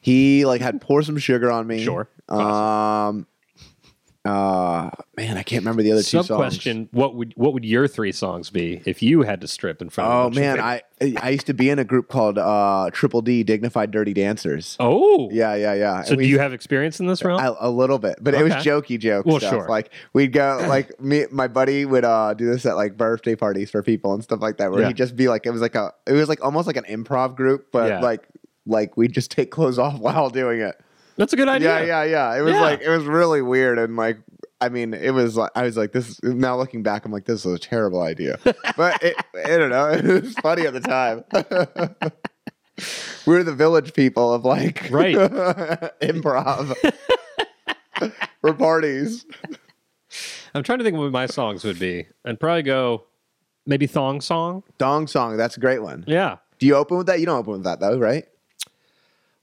He 0.00 0.46
like 0.46 0.60
had 0.62 0.80
pour 0.80 1.02
some 1.02 1.18
sugar 1.18 1.52
on 1.52 1.66
me. 1.66 1.84
Sure. 1.84 2.08
Um. 2.28 3.26
Uh, 4.24 4.88
man, 5.16 5.36
I 5.36 5.42
can't 5.42 5.62
remember 5.62 5.82
the 5.82 5.90
other 5.90 6.02
two 6.02 6.18
Sub 6.18 6.26
songs. 6.26 6.36
question: 6.38 6.88
What 6.92 7.16
would 7.16 7.32
what 7.36 7.52
would 7.54 7.64
your 7.64 7.88
three 7.88 8.12
songs 8.12 8.50
be 8.50 8.80
if 8.86 9.02
you 9.02 9.22
had 9.22 9.40
to 9.40 9.48
strip 9.48 9.82
in 9.82 9.88
front 9.90 10.08
of? 10.10 10.14
a 10.14 10.18
Oh 10.20 10.24
bunch 10.26 10.36
of 10.36 10.40
man, 10.42 10.54
people? 11.00 11.22
I 11.24 11.26
I 11.26 11.30
used 11.30 11.46
to 11.46 11.54
be 11.54 11.68
in 11.70 11.80
a 11.80 11.84
group 11.84 12.06
called 12.08 12.38
uh, 12.38 12.88
Triple 12.92 13.20
D, 13.22 13.42
Dignified 13.42 13.90
Dirty 13.90 14.12
Dancers. 14.12 14.76
oh 14.78 15.28
Yeah, 15.32 15.56
yeah, 15.56 15.74
yeah. 15.74 16.02
So 16.02 16.10
And 16.12 16.18
do 16.18 16.22
we- 16.24 16.28
you 16.28 16.38
have 16.38 16.52
experience 16.52 17.00
in 17.00 17.08
this 17.08 17.24
realm? 17.24 17.40
a, 17.42 17.56
a 17.58 17.68
little 17.70 17.98
bit, 17.98 18.18
but 18.20 18.34
it 18.34 18.44
was 18.44 18.52
Okay. 18.52 18.62
jokey 18.70 18.98
joke 19.00 19.26
Well, 19.26 19.40
stuff. 19.40 19.50
sure. 19.50 19.66
Like 19.68 19.90
we'd 20.12 20.32
go, 20.32 20.64
like 20.68 21.00
me, 21.00 21.24
my 21.32 21.48
buddy 21.48 21.84
would 21.84 22.04
uh, 22.04 22.34
do 22.34 22.46
this 22.46 22.64
at 22.64 22.76
like 22.76 22.96
birthday 22.96 23.34
parties 23.34 23.70
for 23.72 23.82
people 23.82 24.14
and 24.14 24.22
stuff 24.22 24.40
like 24.40 24.58
that, 24.58 24.70
where 24.70 24.82
Yeah. 24.82 24.86
he'd 24.88 24.96
just 24.96 25.16
be 25.16 25.28
like, 25.28 25.46
it 25.46 25.50
was 25.50 25.60
like 25.62 25.74
a, 25.74 25.92
it 26.06 26.12
was 26.12 26.28
like 26.28 26.44
almost 26.44 26.68
like 26.68 26.76
an 26.76 26.84
improv 26.84 27.34
group, 27.34 27.72
but 27.72 27.88
Yeah. 27.88 28.00
like 28.00 28.28
like 28.66 28.96
we'd 28.96 29.12
just 29.12 29.32
take 29.32 29.50
clothes 29.50 29.80
off 29.80 29.98
while 29.98 30.30
doing 30.30 30.60
it. 30.60 30.80
That's 31.16 31.32
a 31.32 31.36
good 31.36 31.48
idea. 31.48 31.80
Yeah, 31.84 32.04
yeah, 32.04 32.04
yeah. 32.32 32.38
It 32.38 32.42
was 32.42 32.54
Yeah. 32.54 32.60
like 32.60 32.80
it 32.82 32.88
was 32.90 33.04
really 33.04 33.42
weird 33.42 33.78
and 33.78 33.96
like. 33.96 34.18
I 34.60 34.68
mean, 34.68 34.94
it 34.94 35.10
was 35.10 35.36
like 35.36 35.50
I 35.56 35.64
was 35.64 35.76
like 35.76 35.90
this. 35.90 36.22
Now 36.22 36.56
looking 36.56 36.84
back, 36.84 37.04
I'm 37.04 37.10
like, 37.10 37.24
this 37.24 37.44
was 37.44 37.54
a 37.54 37.58
terrible 37.58 38.00
idea. 38.00 38.38
But 38.76 39.02
it, 39.02 39.16
I 39.44 39.56
don't 39.56 39.70
know. 39.70 39.88
It 39.92 40.22
was 40.22 40.34
funny 40.34 40.66
at 40.68 40.72
the 40.72 40.78
time. 40.80 41.24
We're 43.26 43.42
the 43.42 43.54
village 43.54 43.92
people 43.92 44.32
of 44.32 44.44
like 44.44 44.88
Right. 44.90 45.16
improv 46.00 46.74
for 48.40 48.54
parties. 48.54 49.24
I'm 50.54 50.62
trying 50.62 50.78
to 50.78 50.84
think 50.84 50.96
what 50.96 51.10
my 51.12 51.26
songs 51.26 51.64
would 51.64 51.78
be. 51.78 52.06
I'd 52.24 52.38
probably 52.40 52.62
go 52.62 53.04
maybe 53.66 53.86
thong 53.86 54.20
song. 54.20 54.62
Dong 54.78 55.06
song, 55.06 55.36
that's 55.36 55.56
a 55.56 55.60
great 55.60 55.82
one. 55.82 56.04
Yeah. 56.06 56.36
Do 56.58 56.66
you 56.66 56.76
open 56.76 56.98
with 56.98 57.06
that? 57.08 57.20
You 57.20 57.26
don't 57.26 57.38
open 57.38 57.52
with 57.54 57.64
that 57.64 57.80
though, 57.80 57.98
right? 57.98 58.24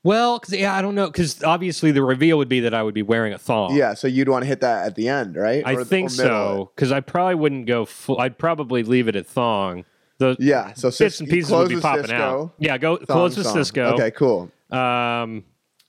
Well, 0.03 0.39
because 0.39 0.53
yeah, 0.55 0.75
I 0.75 0.81
don't 0.81 0.95
know. 0.95 1.07
Because 1.07 1.43
obviously 1.43 1.91
the 1.91 2.01
reveal 2.03 2.37
would 2.37 2.47
be 2.49 2.61
that 2.61 2.73
I 2.73 2.83
would 2.83 2.93
be 2.93 3.01
wearing 3.01 3.33
a 3.33 3.37
thong. 3.37 3.75
Yeah, 3.75 3.93
so 3.93 4.07
you'd 4.07 4.29
want 4.29 4.43
to 4.43 4.47
hit 4.47 4.61
that 4.61 4.85
at 4.85 4.95
the 4.95 5.09
end, 5.09 5.35
right? 5.35 5.61
I 5.65 5.73
Or- 5.75 5.83
think 5.83 6.11
or 6.11 6.15
middle 6.15 6.37
of 6.37 6.57
so. 6.67 6.71
Because 6.75 6.91
I 6.91 7.01
probably 7.01 7.35
wouldn't 7.35 7.65
go 7.65 7.85
full. 7.85 8.19
I'd 8.19 8.37
probably 8.37 8.83
leave 8.83 9.07
it 9.07 9.15
at 9.15 9.27
thong. 9.27 9.83
The. 10.19 10.35
Yeah, 10.39 10.73
so 10.73 10.87
bits 10.89 10.97
Cis- 10.97 11.19
and 11.19 11.29
pieces 11.29 11.49
close 11.49 11.63
would 11.63 11.69
be 11.69 11.75
with 11.75 11.83
popping 11.83 12.03
Sisqo, 12.05 12.11
out. 12.19 12.53
Yeah, 12.59 12.77
go 12.77 12.97
thong 12.97 13.05
close 13.05 13.37
with. 13.37 13.47
Sisqo. 13.47 13.93
Okay, 13.93 14.11
cool. 14.11 14.51
Um, 14.71 15.43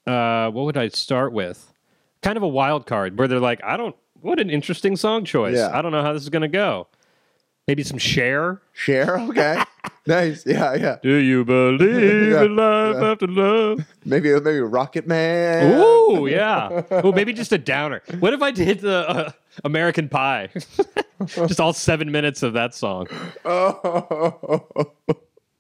uh, 0.06 0.50
what 0.50 0.64
would 0.64 0.76
I 0.76 0.88
start 0.88 1.32
with? 1.32 1.72
Kind 2.22 2.36
of 2.36 2.42
a 2.42 2.48
wild 2.48 2.86
card 2.86 3.16
where 3.18 3.28
they're 3.28 3.38
like, 3.40 3.62
I 3.62 3.76
don't. 3.76 3.94
What 4.20 4.38
an 4.38 4.50
interesting 4.50 4.96
song 4.96 5.24
choice. 5.24 5.56
Yeah. 5.56 5.70
I 5.72 5.80
don't 5.82 5.92
know 5.92 6.02
how 6.02 6.12
this 6.12 6.22
is 6.22 6.28
going 6.28 6.42
to 6.42 6.48
go. 6.48 6.88
Maybe 7.70 7.84
some 7.84 7.98
Cher. 7.98 8.60
Cher, 8.72 9.20
okay. 9.28 9.62
nice. 10.08 10.44
Yeah, 10.44 10.74
yeah. 10.74 10.96
Do 11.04 11.14
you 11.14 11.44
believe 11.44 12.32
Yeah, 12.32 12.42
in 12.42 12.56
life 12.56 12.96
yeah. 12.98 13.10
after 13.12 13.28
love? 13.28 13.86
Maybe 14.04 14.32
maybe 14.40 14.58
Rocket 14.58 15.06
Man. 15.06 15.80
Ooh, 15.80 16.26
yeah. 16.28 16.82
Ooh, 17.04 17.12
maybe 17.12 17.32
just 17.32 17.52
a 17.52 17.58
downer. 17.58 18.02
What 18.18 18.32
if 18.32 18.42
I 18.42 18.50
did 18.50 18.80
the 18.80 19.08
uh, 19.08 19.30
American 19.62 20.08
Pie? 20.08 20.48
just 21.24 21.60
all 21.60 21.72
seven 21.72 22.10
minutes 22.10 22.42
of 22.42 22.54
that 22.54 22.74
song. 22.74 23.06
Oh. 23.44 24.66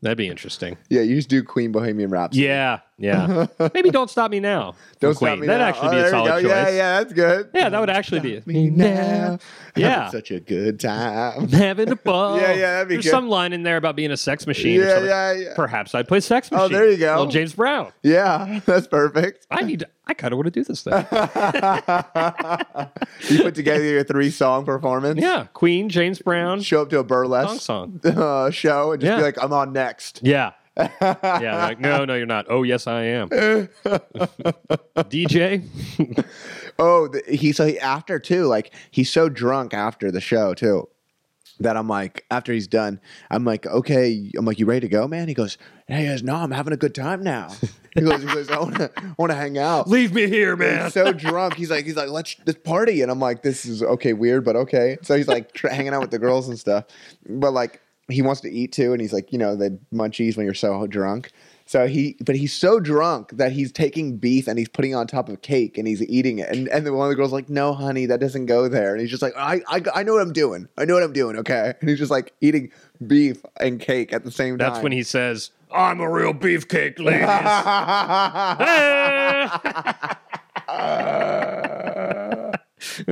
That'd 0.02 0.18
be 0.18 0.26
interesting. 0.26 0.78
yeah, 0.88 1.02
you 1.02 1.14
just 1.14 1.28
do 1.28 1.44
Queen 1.44 1.70
Bohemian 1.70 2.10
Rhapsody. 2.10 2.44
Yeah, 2.46 2.80
yeah. 3.00 3.46
Maybe 3.74 3.90
don't 3.90 4.08
stop 4.10 4.30
me 4.30 4.38
now. 4.38 4.74
Don't 5.00 5.14
stop 5.16 5.38
me 5.38 5.46
That'd 5.48 5.60
now. 5.62 5.66
actually 5.68 5.88
Oh, 5.88 5.90
be 5.90 5.96
a 5.96 6.00
there 6.02 6.10
solid 6.10 6.42
choice. 6.42 6.50
Yeah, 6.50 6.68
yeah, 6.68 6.98
that's 6.98 7.12
good. 7.12 7.50
Yeah, 7.54 7.68
that 7.70 7.80
would 7.80 7.90
actually 7.90 8.20
be 8.20 8.42
Me 8.46 8.70
now. 8.70 9.38
Yeah. 9.76 10.06
Having 10.06 10.10
such 10.20 10.30
a 10.32 10.40
good 10.40 10.80
time. 10.80 11.48
having 11.48 11.90
a 11.90 11.96
ball. 12.04 12.36
Yeah, 12.40 12.52
yeah, 12.52 12.56
that'd 12.72 12.88
be 12.88 12.94
good. 12.96 12.98
There's 12.98 13.04
good. 13.04 13.10
some 13.12 13.28
line 13.28 13.52
in 13.52 13.62
there 13.62 13.76
about 13.76 13.94
being 13.94 14.10
a 14.10 14.16
sex 14.16 14.44
machine. 14.44 14.80
or 14.80 14.84
Yeah, 14.84 14.90
something. 14.94 15.08
yeah, 15.08 15.32
yeah. 15.32 15.52
Perhaps 15.54 15.94
I'd 15.94 16.08
play 16.08 16.18
sex 16.18 16.50
machine. 16.50 16.64
Oh, 16.64 16.68
there 16.68 16.90
you 16.90 16.96
go. 16.96 17.10
Little 17.18 17.26
James 17.28 17.54
Brown. 17.54 17.92
Yeah, 18.02 18.58
that's 18.66 18.88
perfect. 18.88 19.46
I 19.48 19.62
need. 19.62 19.78
To, 19.80 19.88
I 20.08 20.14
kind 20.14 20.32
of 20.32 20.38
want 20.38 20.46
to 20.46 20.50
do 20.50 20.64
this 20.64 20.82
thing. 20.82 20.92
You 23.30 23.42
put 23.44 23.54
together 23.54 23.84
your 23.84 24.02
three 24.04 24.30
song 24.30 24.64
performance. 24.64 25.20
yeah, 25.20 25.46
Queen, 25.52 25.88
James 25.88 26.20
Brown, 26.20 26.60
Show 26.62 26.82
up 26.82 26.90
to 26.90 26.98
a 26.98 27.04
burlesque 27.04 27.60
song 27.62 28.00
song. 28.02 28.16
uh, 28.18 28.50
show 28.50 28.92
and 28.92 29.00
just 29.00 29.08
Yeah. 29.10 29.16
be 29.18 29.22
like, 29.22 29.42
I'm 29.42 29.52
on 29.52 29.72
next. 29.72 30.20
Yeah. 30.22 30.52
Yeah, 31.00 31.56
like, 31.56 31.80
no, 31.80 32.04
no, 32.04 32.14
you're 32.14 32.26
not. 32.26 32.46
Oh, 32.48 32.62
yes, 32.62 32.86
I 32.86 33.02
am. 33.02 33.28
DJ. 34.96 35.64
Oh, 36.78 37.08
the, 37.08 37.22
he 37.28 37.52
so 37.52 37.66
he 37.66 37.78
after 37.78 38.18
too, 38.18 38.46
like 38.46 38.72
he's 38.90 39.10
so 39.12 39.28
drunk 39.28 39.74
after 39.74 40.10
the 40.10 40.20
show 40.20 40.54
too. 40.54 40.88
That 41.58 41.76
I'm 41.76 41.88
like, 41.88 42.24
after 42.30 42.54
he's 42.54 42.66
done, 42.66 43.00
I'm 43.30 43.44
like, 43.44 43.66
okay, 43.66 44.30
I'm 44.34 44.46
like, 44.46 44.58
you 44.58 44.64
ready 44.64 44.80
to 44.80 44.88
go, 44.88 45.06
man? 45.06 45.28
He 45.28 45.34
goes, 45.34 45.58
hey, 45.88 46.04
he 46.04 46.06
goes, 46.06 46.22
no, 46.22 46.36
I'm 46.36 46.52
having 46.52 46.72
a 46.72 46.76
good 46.78 46.94
time 46.94 47.22
now. 47.22 47.50
He 47.94 48.00
goes, 48.00 48.22
he 48.22 48.26
goes, 48.28 48.48
I 48.48 48.58
want 48.60 48.76
to, 48.76 48.90
I 48.96 49.14
want 49.18 49.30
to 49.30 49.36
hang 49.36 49.58
out. 49.58 49.86
Leave 49.88 50.14
me 50.14 50.26
here, 50.26 50.56
man. 50.56 50.84
He's 50.84 50.94
so 50.94 51.12
drunk. 51.12 51.56
He's 51.56 51.70
like, 51.70 51.84
he's 51.84 51.96
like, 51.96 52.08
let's 52.08 52.34
let's 52.46 52.60
party, 52.60 53.02
and 53.02 53.10
I'm 53.10 53.18
like, 53.18 53.42
this 53.42 53.66
is 53.66 53.82
okay, 53.82 54.14
weird, 54.14 54.44
but 54.44 54.56
okay. 54.56 54.96
So 55.02 55.16
he's 55.16 55.28
like 55.28 55.52
tr- 55.52 55.68
hanging 55.68 55.92
out 55.92 56.00
with 56.00 56.12
the 56.12 56.18
girls 56.18 56.48
and 56.48 56.58
stuff, 56.58 56.84
but 57.28 57.52
like 57.52 57.82
he 58.10 58.22
wants 58.22 58.40
to 58.42 58.50
eat 58.50 58.72
too, 58.72 58.92
and 58.92 59.00
he's 59.00 59.12
like, 59.12 59.32
you 59.32 59.38
know, 59.38 59.56
the 59.56 59.78
munchies 59.92 60.36
when 60.36 60.44
you're 60.44 60.54
so 60.54 60.86
drunk. 60.86 61.32
So 61.66 61.86
he, 61.86 62.16
but 62.24 62.34
he's 62.34 62.52
so 62.52 62.80
drunk 62.80 63.36
that 63.36 63.52
he's 63.52 63.70
taking 63.70 64.16
beef 64.16 64.48
and 64.48 64.58
he's 64.58 64.68
putting 64.68 64.90
it 64.90 64.94
on 64.94 65.06
top 65.06 65.28
of 65.28 65.40
cake 65.40 65.78
and 65.78 65.86
he's 65.86 66.02
eating 66.02 66.40
it. 66.40 66.48
And 66.48 66.66
and 66.68 66.84
then 66.84 66.96
one 66.96 67.06
of 67.06 67.10
the 67.10 67.14
girls 67.14 67.32
like, 67.32 67.48
no, 67.48 67.74
honey, 67.74 68.06
that 68.06 68.18
doesn't 68.18 68.46
go 68.46 68.66
there. 68.66 68.92
And 68.92 69.00
he's 69.00 69.10
just 69.10 69.22
like, 69.22 69.34
I, 69.36 69.60
I, 69.68 69.80
I 69.94 70.02
know 70.02 70.14
what 70.14 70.22
I'm 70.22 70.32
doing. 70.32 70.66
I 70.76 70.84
know 70.84 70.94
what 70.94 71.04
I'm 71.04 71.12
doing. 71.12 71.36
Okay. 71.36 71.74
And 71.80 71.88
he's 71.88 72.00
just 72.00 72.10
like 72.10 72.32
eating 72.40 72.72
beef 73.06 73.40
and 73.60 73.78
cake 73.78 74.12
at 74.12 74.24
the 74.24 74.32
same 74.32 74.58
time. 74.58 74.72
That's 74.72 74.82
when 74.82 74.90
he 74.90 75.04
says, 75.04 75.52
I'm 75.70 76.00
a 76.00 76.10
real 76.10 76.34
beefcake, 76.34 76.98
ladies. 76.98 77.22
Uh, 80.70 81.49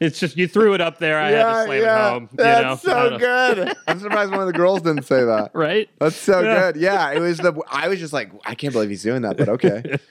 it's 0.00 0.18
just 0.18 0.36
you 0.36 0.46
threw 0.48 0.74
it 0.74 0.80
up 0.80 0.98
there. 0.98 1.18
I 1.18 1.30
had 1.30 1.42
to 1.60 1.64
slam 1.66 1.82
it 1.82 1.88
home. 1.88 2.28
You 2.32 2.36
That's 2.38 2.84
know? 2.84 2.92
So 2.92 3.18
good. 3.18 3.76
I'm 3.88 4.00
surprised 4.00 4.30
one 4.30 4.40
of 4.40 4.46
the 4.46 4.52
girls 4.52 4.82
didn't 4.82 5.04
say 5.04 5.24
that. 5.24 5.50
right? 5.54 5.88
That's 5.98 6.16
so 6.16 6.40
Yeah. 6.40 6.72
good. 6.72 6.80
Yeah, 6.80 7.10
it 7.12 7.20
was 7.20 7.38
the. 7.38 7.52
I 7.68 7.88
was 7.88 7.98
just 7.98 8.12
like, 8.12 8.30
I 8.44 8.54
can't 8.54 8.72
believe 8.72 8.90
he's 8.90 9.02
doing 9.02 9.22
that, 9.22 9.36
but 9.36 9.48
okay. 9.48 9.82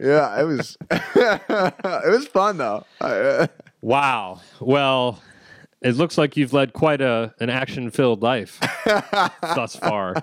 yeah, 0.00 0.40
it 0.40 0.44
was. 0.44 0.76
it 0.90 2.10
was 2.10 2.26
fun 2.28 2.58
though. 2.58 2.84
Uh, 3.00 3.46
Wow. 3.80 4.40
Well, 4.60 5.20
it 5.82 5.96
looks 5.96 6.16
like 6.18 6.36
you've 6.36 6.52
led 6.52 6.72
quite 6.72 7.00
a 7.00 7.34
an 7.40 7.50
action 7.50 7.90
filled 7.90 8.22
life 8.22 8.58
thus 9.42 9.76
far. 9.76 10.14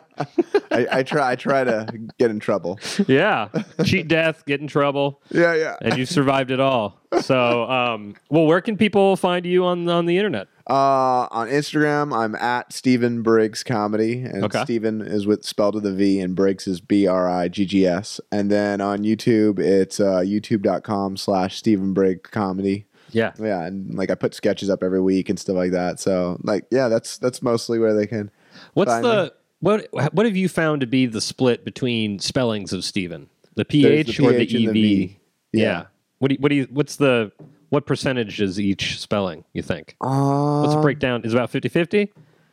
I, 0.71 0.87
I 0.91 1.03
try. 1.03 1.31
I 1.31 1.35
try 1.35 1.63
to 1.63 1.87
get 2.17 2.31
in 2.31 2.39
trouble. 2.39 2.79
Yeah. 3.07 3.49
Cheat 3.85 4.07
death, 4.07 4.45
get 4.45 4.61
in 4.61 4.67
trouble, 4.67 5.21
Yeah, 5.31 5.53
yeah. 5.55 5.75
and 5.81 5.97
you 5.97 6.05
survived 6.05 6.51
it 6.51 6.59
all. 6.59 6.99
So, 7.21 7.63
um, 7.69 8.15
well, 8.29 8.45
where 8.45 8.61
can 8.61 8.77
people 8.77 9.15
find 9.15 9.45
you 9.45 9.65
on 9.65 9.87
on 9.89 10.05
the 10.05 10.17
internet? 10.17 10.47
Uh, 10.69 11.25
on 11.31 11.47
Instagram, 11.47 12.15
I'm 12.15 12.35
at 12.35 12.71
Steven 12.71 13.23
Briggs 13.23 13.63
Comedy, 13.63 14.21
and 14.21 14.43
Okay. 14.43 14.61
Steven 14.63 15.01
is 15.01 15.25
with 15.25 15.43
spelled 15.43 15.73
with 15.73 15.85
a 15.87 15.91
V, 15.91 16.19
and 16.19 16.35
Briggs 16.35 16.67
is 16.67 16.79
B 16.79 17.07
R 17.07 17.27
I 17.27 17.47
G 17.47 17.65
G 17.65 17.87
S. 17.87 18.21
And 18.31 18.51
then 18.51 18.79
on 18.79 18.99
YouTube, 18.99 19.57
it's 19.57 19.99
uh, 19.99 20.19
youtube.com 20.19 21.17
slash 21.17 21.57
Steven 21.57 21.93
Briggs 21.93 22.29
Comedy. 22.29 22.85
Yeah. 23.11 23.31
Yeah, 23.39 23.65
and 23.65 23.95
like 23.95 24.09
I 24.09 24.15
put 24.15 24.33
sketches 24.33 24.69
up 24.69 24.83
every 24.83 25.01
week 25.01 25.29
and 25.29 25.39
stuff 25.39 25.55
like 25.55 25.71
that. 25.71 25.99
So 25.99 26.39
like, 26.43 26.65
yeah, 26.71 26.87
that's 26.87 27.17
that's 27.17 27.41
mostly 27.41 27.79
where 27.79 27.93
they 27.93 28.07
can. 28.07 28.31
What's 28.73 28.91
the 28.91 29.33
what 29.59 29.87
what 29.91 30.25
have 30.25 30.37
you 30.37 30.49
found 30.49 30.81
to 30.81 30.87
be 30.87 31.05
the 31.05 31.21
split 31.21 31.65
between 31.65 32.19
spellings 32.19 32.73
of 32.73 32.83
Stephen? 32.83 33.29
The 33.55 33.65
PH 33.65 34.19
or 34.19 34.31
the 34.31 34.45
PH 34.45 34.53
and 34.53 34.67
EV? 34.67 34.73
V. 34.73 35.19
Yeah. 35.51 35.85
What 36.19 36.29
do 36.29 36.35
you, 36.35 36.41
what 36.41 36.49
do 36.49 36.55
you 36.55 36.67
what's 36.71 36.95
the 36.97 37.31
what 37.69 37.85
percentage 37.85 38.41
is 38.41 38.59
each 38.59 38.99
spelling, 38.99 39.43
you 39.53 39.61
think? 39.61 39.95
Uh, 40.01 40.61
Let's 40.61 40.81
break 40.81 40.99
down. 40.99 41.23
Is 41.23 41.33
it 41.33 41.37
about 41.37 41.51
50-50? 41.51 42.09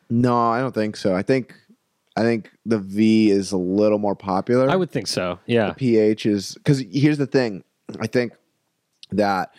No, 0.09 0.37
I 0.37 0.59
don't 0.59 0.75
think 0.75 0.95
so. 0.95 1.15
I 1.15 1.21
think 1.21 1.55
I 2.15 2.21
think 2.21 2.51
the 2.65 2.79
V 2.79 3.29
is 3.29 3.51
a 3.51 3.57
little 3.57 3.99
more 3.99 4.15
popular. 4.15 4.69
I 4.69 4.75
would 4.75 4.89
think 4.89 5.07
so. 5.07 5.39
Yeah. 5.45 5.69
The 5.69 5.75
PH 5.75 6.25
is 6.25 6.55
because 6.55 6.83
here's 6.91 7.17
the 7.17 7.27
thing. 7.27 7.63
I 7.99 8.07
think 8.07 8.33
that 9.11 9.53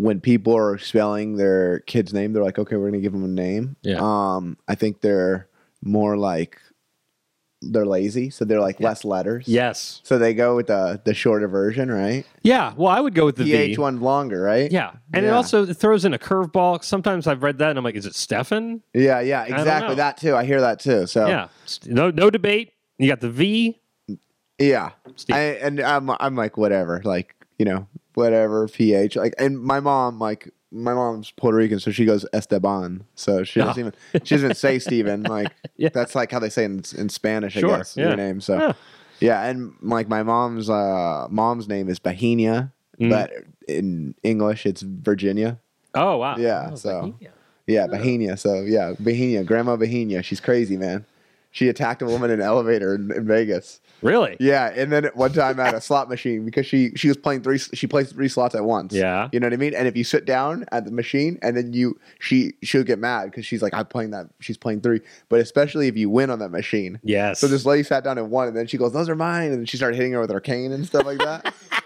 when 0.00 0.20
people 0.20 0.56
are 0.56 0.78
spelling 0.78 1.36
their 1.36 1.80
kid's 1.80 2.14
name, 2.14 2.32
they're 2.32 2.42
like, 2.42 2.58
okay, 2.58 2.76
we're 2.76 2.90
gonna 2.90 3.02
give 3.02 3.12
them 3.12 3.24
a 3.24 3.28
name. 3.28 3.76
Yeah. 3.82 3.98
Um, 4.00 4.56
I 4.66 4.74
think 4.74 5.00
they're 5.00 5.48
more 5.82 6.16
like 6.16 6.58
they're 7.62 7.84
lazy, 7.84 8.30
so 8.30 8.46
they're 8.46 8.60
like 8.60 8.80
less 8.80 9.04
letters. 9.04 9.46
Yes. 9.46 10.00
So 10.02 10.18
they 10.18 10.32
go 10.32 10.56
with 10.56 10.68
the 10.68 11.00
the 11.04 11.12
shorter 11.12 11.46
version, 11.46 11.90
right? 11.90 12.24
Yeah. 12.42 12.72
Well, 12.76 12.88
I 12.88 13.00
would 13.00 13.14
go 13.14 13.26
with 13.26 13.36
the 13.36 13.44
PH 13.44 13.76
V. 13.76 13.80
one 13.82 14.00
longer, 14.00 14.40
right? 14.40 14.72
Yeah. 14.72 14.92
And 15.12 15.26
it 15.26 15.28
also 15.28 15.66
it 15.66 15.76
throws 15.76 16.06
in 16.06 16.14
a 16.14 16.18
curveball. 16.18 16.82
Sometimes 16.82 17.26
I've 17.26 17.42
read 17.42 17.58
that 17.58 17.68
and 17.68 17.78
I'm 17.78 17.84
like, 17.84 17.96
is 17.96 18.06
it 18.06 18.14
Stefan? 18.14 18.82
Yeah, 18.94 19.20
yeah, 19.20 19.44
exactly. 19.44 19.96
That 19.96 20.16
too. 20.16 20.34
I 20.34 20.44
hear 20.44 20.62
that 20.62 20.80
too. 20.80 21.06
So 21.06 21.28
Yeah. 21.28 21.48
No 21.84 22.10
no 22.10 22.30
debate. 22.30 22.72
You 22.98 23.08
got 23.08 23.20
the 23.20 23.30
V. 23.30 23.78
Yeah, 24.58 24.90
I, 25.30 25.38
and 25.62 25.80
I'm 25.80 26.10
I'm 26.10 26.36
like 26.36 26.58
whatever, 26.58 27.00
like 27.04 27.34
you 27.58 27.64
know 27.64 27.86
whatever 28.14 28.66
ph 28.68 29.16
like, 29.16 29.34
and 29.38 29.60
my 29.60 29.80
mom 29.80 30.18
like 30.18 30.52
my 30.72 30.94
mom's 30.94 31.32
Puerto 31.32 31.56
Rican, 31.56 31.80
so 31.80 31.90
she 31.90 32.04
goes 32.04 32.24
Esteban, 32.32 33.04
so 33.16 33.42
she 33.42 33.58
doesn't 33.60 33.82
Oh. 33.84 33.88
even 34.14 34.24
she 34.24 34.36
doesn't 34.36 34.56
say 34.56 34.78
Steven. 34.86 35.22
Like 35.24 35.52
Yeah. 35.76 35.88
that's 35.92 36.14
like 36.14 36.30
how 36.30 36.38
they 36.38 36.48
say 36.50 36.64
in, 36.64 36.82
in 36.96 37.08
Spanish, 37.08 37.56
I 37.56 37.60
Sure, 37.60 37.76
guess 37.78 37.96
yeah. 37.96 38.08
your 38.08 38.16
name. 38.16 38.40
So 38.40 38.56
Yeah. 38.58 38.72
yeah, 39.20 39.44
and 39.48 39.74
like 39.82 40.08
my 40.08 40.22
mom's 40.22 40.70
uh 40.70 41.26
mom's 41.30 41.68
name 41.68 41.88
is 41.88 41.98
Bahenia, 41.98 42.72
Mm. 43.00 43.10
but 43.10 43.32
in 43.66 44.14
English 44.22 44.64
it's 44.66 44.82
Virginia. 44.82 45.58
Oh 45.94 46.18
wow. 46.18 46.36
Yeah, 46.36 46.70
Oh, 46.72 46.76
so- 46.76 47.00
Bohemia. 47.00 47.32
Yeah, 47.66 47.86
Bahenia. 47.86 48.38
So 48.38 48.62
yeah, 48.62 48.94
Bahenia, 49.00 49.44
Grandma 49.46 49.76
Bahenia. 49.76 50.22
She's 50.24 50.40
crazy, 50.40 50.76
man. 50.76 51.04
She 51.52 51.68
attacked 51.68 52.02
a 52.02 52.06
woman 52.06 52.30
in 52.30 52.40
an 52.40 52.46
elevator 52.46 52.94
in, 52.94 53.10
in 53.12 53.26
Vegas. 53.26 53.80
Really? 54.02 54.36
Yeah, 54.40 54.72
and 54.74 54.90
then 54.90 55.04
at 55.04 55.16
one 55.16 55.32
time 55.32 55.60
at 55.60 55.74
a 55.74 55.80
slot 55.80 56.08
machine 56.08 56.44
because 56.44 56.66
she 56.66 56.92
she 56.96 57.08
was 57.08 57.16
playing 57.16 57.42
three 57.42 57.58
she 57.58 57.86
plays 57.86 58.12
three 58.12 58.28
slots 58.28 58.54
at 58.54 58.64
once. 58.64 58.92
Yeah. 58.92 59.28
you 59.32 59.40
know 59.40 59.46
what 59.46 59.52
I 59.52 59.56
mean. 59.56 59.74
And 59.74 59.86
if 59.86 59.96
you 59.96 60.04
sit 60.04 60.24
down 60.24 60.64
at 60.72 60.84
the 60.84 60.90
machine 60.90 61.38
and 61.42 61.56
then 61.56 61.72
you 61.72 61.98
she 62.18 62.54
she'll 62.62 62.84
get 62.84 62.98
mad 62.98 63.30
because 63.30 63.46
she's 63.46 63.62
like 63.62 63.74
I'm 63.74 63.86
playing 63.86 64.10
that 64.10 64.28
she's 64.40 64.56
playing 64.56 64.80
three, 64.80 65.00
but 65.28 65.40
especially 65.40 65.88
if 65.88 65.96
you 65.96 66.08
win 66.10 66.30
on 66.30 66.38
that 66.38 66.50
machine. 66.50 66.98
Yes. 67.02 67.40
So 67.40 67.46
this 67.46 67.66
lady 67.66 67.82
sat 67.82 68.04
down 68.04 68.18
and 68.18 68.30
won, 68.30 68.48
and 68.48 68.56
then 68.56 68.66
she 68.66 68.78
goes, 68.78 68.92
"Those 68.92 69.08
are 69.08 69.16
mine," 69.16 69.50
and 69.50 69.60
then 69.60 69.66
she 69.66 69.76
started 69.76 69.96
hitting 69.96 70.12
her 70.12 70.20
with 70.20 70.30
her 70.30 70.40
cane 70.40 70.72
and 70.72 70.86
stuff 70.86 71.04
like 71.04 71.18
that. 71.18 71.54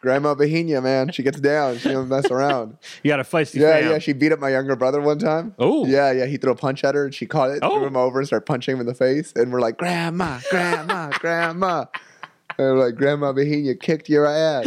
Grandma 0.00 0.34
Bohemia, 0.34 0.80
man, 0.80 1.10
she 1.12 1.22
gets 1.22 1.40
down. 1.40 1.78
She 1.78 1.88
don't 1.90 2.08
mess 2.08 2.30
around. 2.30 2.78
You 3.02 3.10
got 3.10 3.20
a 3.20 3.24
feisty 3.24 3.60
Yeah, 3.60 3.78
yeah. 3.80 3.98
She 3.98 4.12
beat 4.12 4.32
up 4.32 4.38
my 4.38 4.50
younger 4.50 4.76
brother 4.76 5.00
one 5.00 5.18
time. 5.18 5.54
Oh. 5.58 5.86
Yeah, 5.86 6.12
yeah. 6.12 6.26
He 6.26 6.36
threw 6.36 6.52
a 6.52 6.56
punch 6.56 6.84
at 6.84 6.94
her 6.94 7.04
and 7.06 7.14
she 7.14 7.26
caught 7.26 7.50
it, 7.50 7.60
Oh. 7.62 7.78
threw 7.78 7.86
him 7.86 7.96
over, 7.96 8.18
and 8.20 8.26
started 8.26 8.46
punching 8.46 8.74
him 8.74 8.80
in 8.80 8.86
the 8.86 8.94
face. 8.94 9.32
And 9.34 9.52
we're 9.52 9.60
like, 9.60 9.76
Grandma, 9.78 10.38
Grandma, 10.50 11.10
Grandma. 11.18 11.84
And 12.58 12.76
we're 12.76 12.84
like, 12.86 12.94
Grandma 12.96 13.32
Bohemia 13.32 13.74
kicked 13.76 14.08
your 14.08 14.26
ass. 14.26 14.64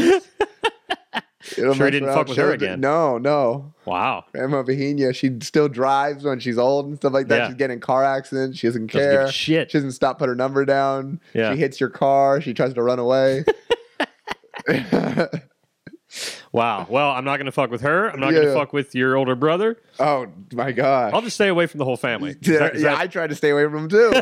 Don't 1.56 1.74
Sure 1.76 1.90
didn't 1.90 2.08
around. 2.08 2.18
fuck 2.18 2.28
with 2.30 2.38
her 2.38 2.52
again. 2.52 2.80
No, 2.80 3.18
no. 3.18 3.74
wow. 3.86 4.24
Grandma 4.32 4.62
Bohemia, 4.64 5.12
she 5.14 5.38
still 5.42 5.68
drives 5.68 6.24
when 6.24 6.40
she's 6.40 6.58
old 6.58 6.86
and 6.86 6.96
stuff 6.98 7.14
like 7.14 7.28
that. 7.30 7.38
Yeah. 7.38 7.48
She's 7.48 7.56
getting 7.56 7.76
in 7.76 7.82
car 7.82 8.04
accidents. 8.04 8.60
She 8.60 8.68
doesn't 8.68 8.92
Doesn't 8.92 9.10
care. 9.12 9.32
shit. 9.32 9.72
She 9.72 9.78
doesn't 9.78 9.92
stop, 9.94 10.20
put 10.20 10.30
her 10.30 10.36
number 10.36 10.64
down. 10.66 11.20
Yeah. 11.34 11.52
She 11.54 11.60
hits 11.60 11.80
your 11.80 11.90
car. 11.90 12.40
She 12.42 12.54
tries 12.54 12.74
to 12.76 12.84
run 12.84 13.00
away. 13.00 13.44
Wow. 16.52 16.86
Well, 16.90 17.12
I'm 17.12 17.24
not 17.24 17.38
going 17.38 17.46
to 17.46 17.54
fuck 17.54 17.72
with 17.72 17.80
her. 17.82 18.10
I'm 18.10 18.20
not 18.20 18.34
Yeah, 18.34 18.42
going 18.42 18.48
to 18.48 18.54
fuck 18.54 18.74
with 18.74 18.94
your 18.94 19.16
older 19.16 19.34
brother. 19.36 19.78
oh 19.98 20.28
my 20.52 20.74
god. 20.74 21.14
I'll 21.14 21.22
just 21.22 21.36
stay 21.36 21.48
away 21.48 21.68
from 21.68 21.78
the 21.78 21.86
whole 21.86 21.96
family. 21.96 22.32
Is 22.32 22.38
yeah, 22.46 22.60
that- 22.60 22.76
is 22.76 22.82
yeah, 22.82 22.90
that- 22.90 23.00
I 23.00 23.08
tried 23.08 23.30
to 23.30 23.36
stay 23.36 23.52
away 23.52 23.64
from 23.64 23.88
them 23.88 23.90
too. 23.90 24.12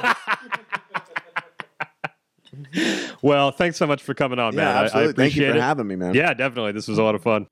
well, 3.23 3.49
thanks 3.51 3.77
so 3.77 3.87
much 3.87 4.03
for 4.03 4.13
coming 4.13 4.37
on, 4.37 4.55
man. 4.55 4.67
I- 4.67 4.81
I, 4.81 4.83
absolutely. 4.83 5.13
Thank 5.13 5.35
you 5.35 5.41
appreciate 5.43 5.51
for 5.53 5.57
it. 5.57 5.61
having 5.61 5.87
me, 5.87 5.95
man. 5.95 6.13
Yeah, 6.13 6.35
definitely. 6.35 6.73
This 6.73 6.87
was 6.87 6.99
a 6.99 7.03
lot 7.03 7.15
of 7.15 7.23
fun. 7.23 7.47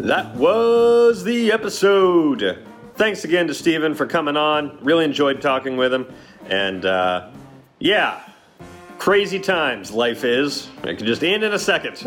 That 0.00 0.34
was 0.36 1.24
the 1.24 1.50
episode. 1.52 2.64
Thanks 2.96 3.24
again 3.24 3.46
to 3.48 3.54
Steven 3.54 3.94
for 3.94 4.06
coming 4.06 4.36
on. 4.36 4.78
Really 4.82 5.04
enjoyed 5.04 5.40
talking 5.40 5.76
with 5.76 5.92
him. 5.92 6.12
And 6.48 6.84
uh, 6.84 7.30
yeah, 7.78 8.20
crazy 8.98 9.38
times 9.38 9.90
life 9.90 10.24
is. 10.24 10.68
It 10.84 10.98
can 10.98 11.06
just 11.06 11.22
end 11.24 11.44
in 11.44 11.52
a 11.52 11.58
second. 11.58 11.98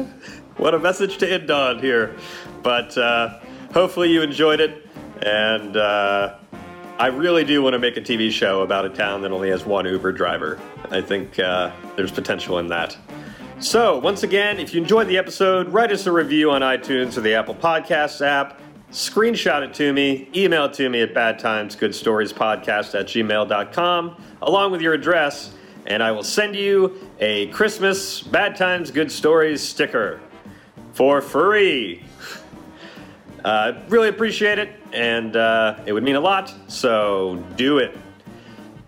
What 0.58 0.76
a 0.76 0.80
message 0.80 1.18
to 1.20 1.32
end 1.32 1.50
on 1.50 1.80
here. 1.80 2.16
But 2.62 2.98
uh, 2.98 3.40
hopefully 3.74 4.12
you 4.12 4.22
enjoyed 4.22 4.60
it. 4.60 4.88
And 5.24 5.78
uh, 5.78 6.36
I 7.00 7.08
really 7.08 7.44
do 7.44 7.64
want 7.64 7.74
to 7.74 7.80
make 7.80 7.98
a 7.98 8.02
TV 8.02 8.32
show 8.32 8.62
about 8.62 8.86
a 8.86 8.90
town 8.90 9.22
that 9.22 9.32
only 9.32 9.50
has 9.50 9.66
one 9.66 9.86
Uber 9.86 10.12
driver. 10.12 10.60
I 10.92 11.02
think 11.02 11.40
uh, 11.40 11.72
there's 11.96 12.12
potential 12.12 12.60
in 12.60 12.68
that. 12.68 12.98
So, 13.60 14.00
once 14.00 14.24
again, 14.24 14.60
if 14.60 14.74
you 14.74 14.82
enjoyed 14.82 15.08
the 15.08 15.18
episode, 15.18 15.70
write 15.70 15.92
us 15.92 16.08
a 16.08 16.12
review 16.12 16.50
on 16.52 16.62
iTunes 16.62 17.16
or 17.18 17.22
the 17.22 17.36
Apple 17.36 17.54
Podcasts 17.54 18.26
app. 18.26 18.60
Screenshot 18.92 19.62
it 19.62 19.74
to 19.76 19.94
me, 19.94 20.28
email 20.36 20.66
it 20.66 20.74
to 20.74 20.90
me 20.90 21.02
at 21.02 21.14
badtimesgoodstoriespodcast 21.14 23.00
at 23.00 23.06
gmail.com, 23.06 24.24
along 24.42 24.72
with 24.72 24.82
your 24.82 24.94
address, 24.94 25.54
and 25.86 26.02
I 26.02 26.12
will 26.12 26.24
send 26.24 26.56
you 26.56 27.10
a 27.20 27.48
Christmas 27.48 28.22
Bad 28.22 28.56
Times 28.56 28.92
Good 28.92 29.12
Stories 29.12 29.62
sticker 29.62 30.22
for 30.94 31.22
free. 31.22 32.04
Uh, 33.44 33.82
really 33.90 34.10
appreciate 34.10 34.60
it, 34.60 34.70
and 34.94 35.36
uh, 35.36 35.80
it 35.86 35.94
would 35.94 36.04
mean 36.04 36.16
a 36.16 36.22
lot, 36.22 36.54
so 36.68 37.44
do 37.56 37.80
it. 37.80 37.98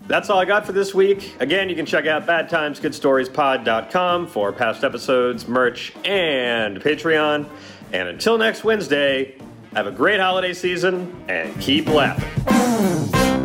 That's 0.06 0.30
all 0.30 0.38
I 0.38 0.46
got 0.46 0.66
for 0.66 0.74
this 0.74 0.94
week. 0.94 1.34
Again, 1.40 1.70
you 1.70 1.76
can 1.76 1.86
check 1.86 2.06
out 2.06 2.28
badtimesgoodstoriespod.com 2.28 4.28
for 4.28 4.52
past 4.52 4.84
episodes, 4.84 5.48
merch, 5.48 5.94
and 6.04 6.82
Patreon. 6.82 7.48
And 7.94 8.10
until 8.10 8.38
next 8.38 8.66
Wednesday, 8.66 9.38
have 9.74 9.88
a 9.88 9.92
great 9.92 10.20
holiday 10.20 10.54
season 10.54 11.24
and 11.30 11.58
keep 11.62 11.88
laughing. 11.88 13.43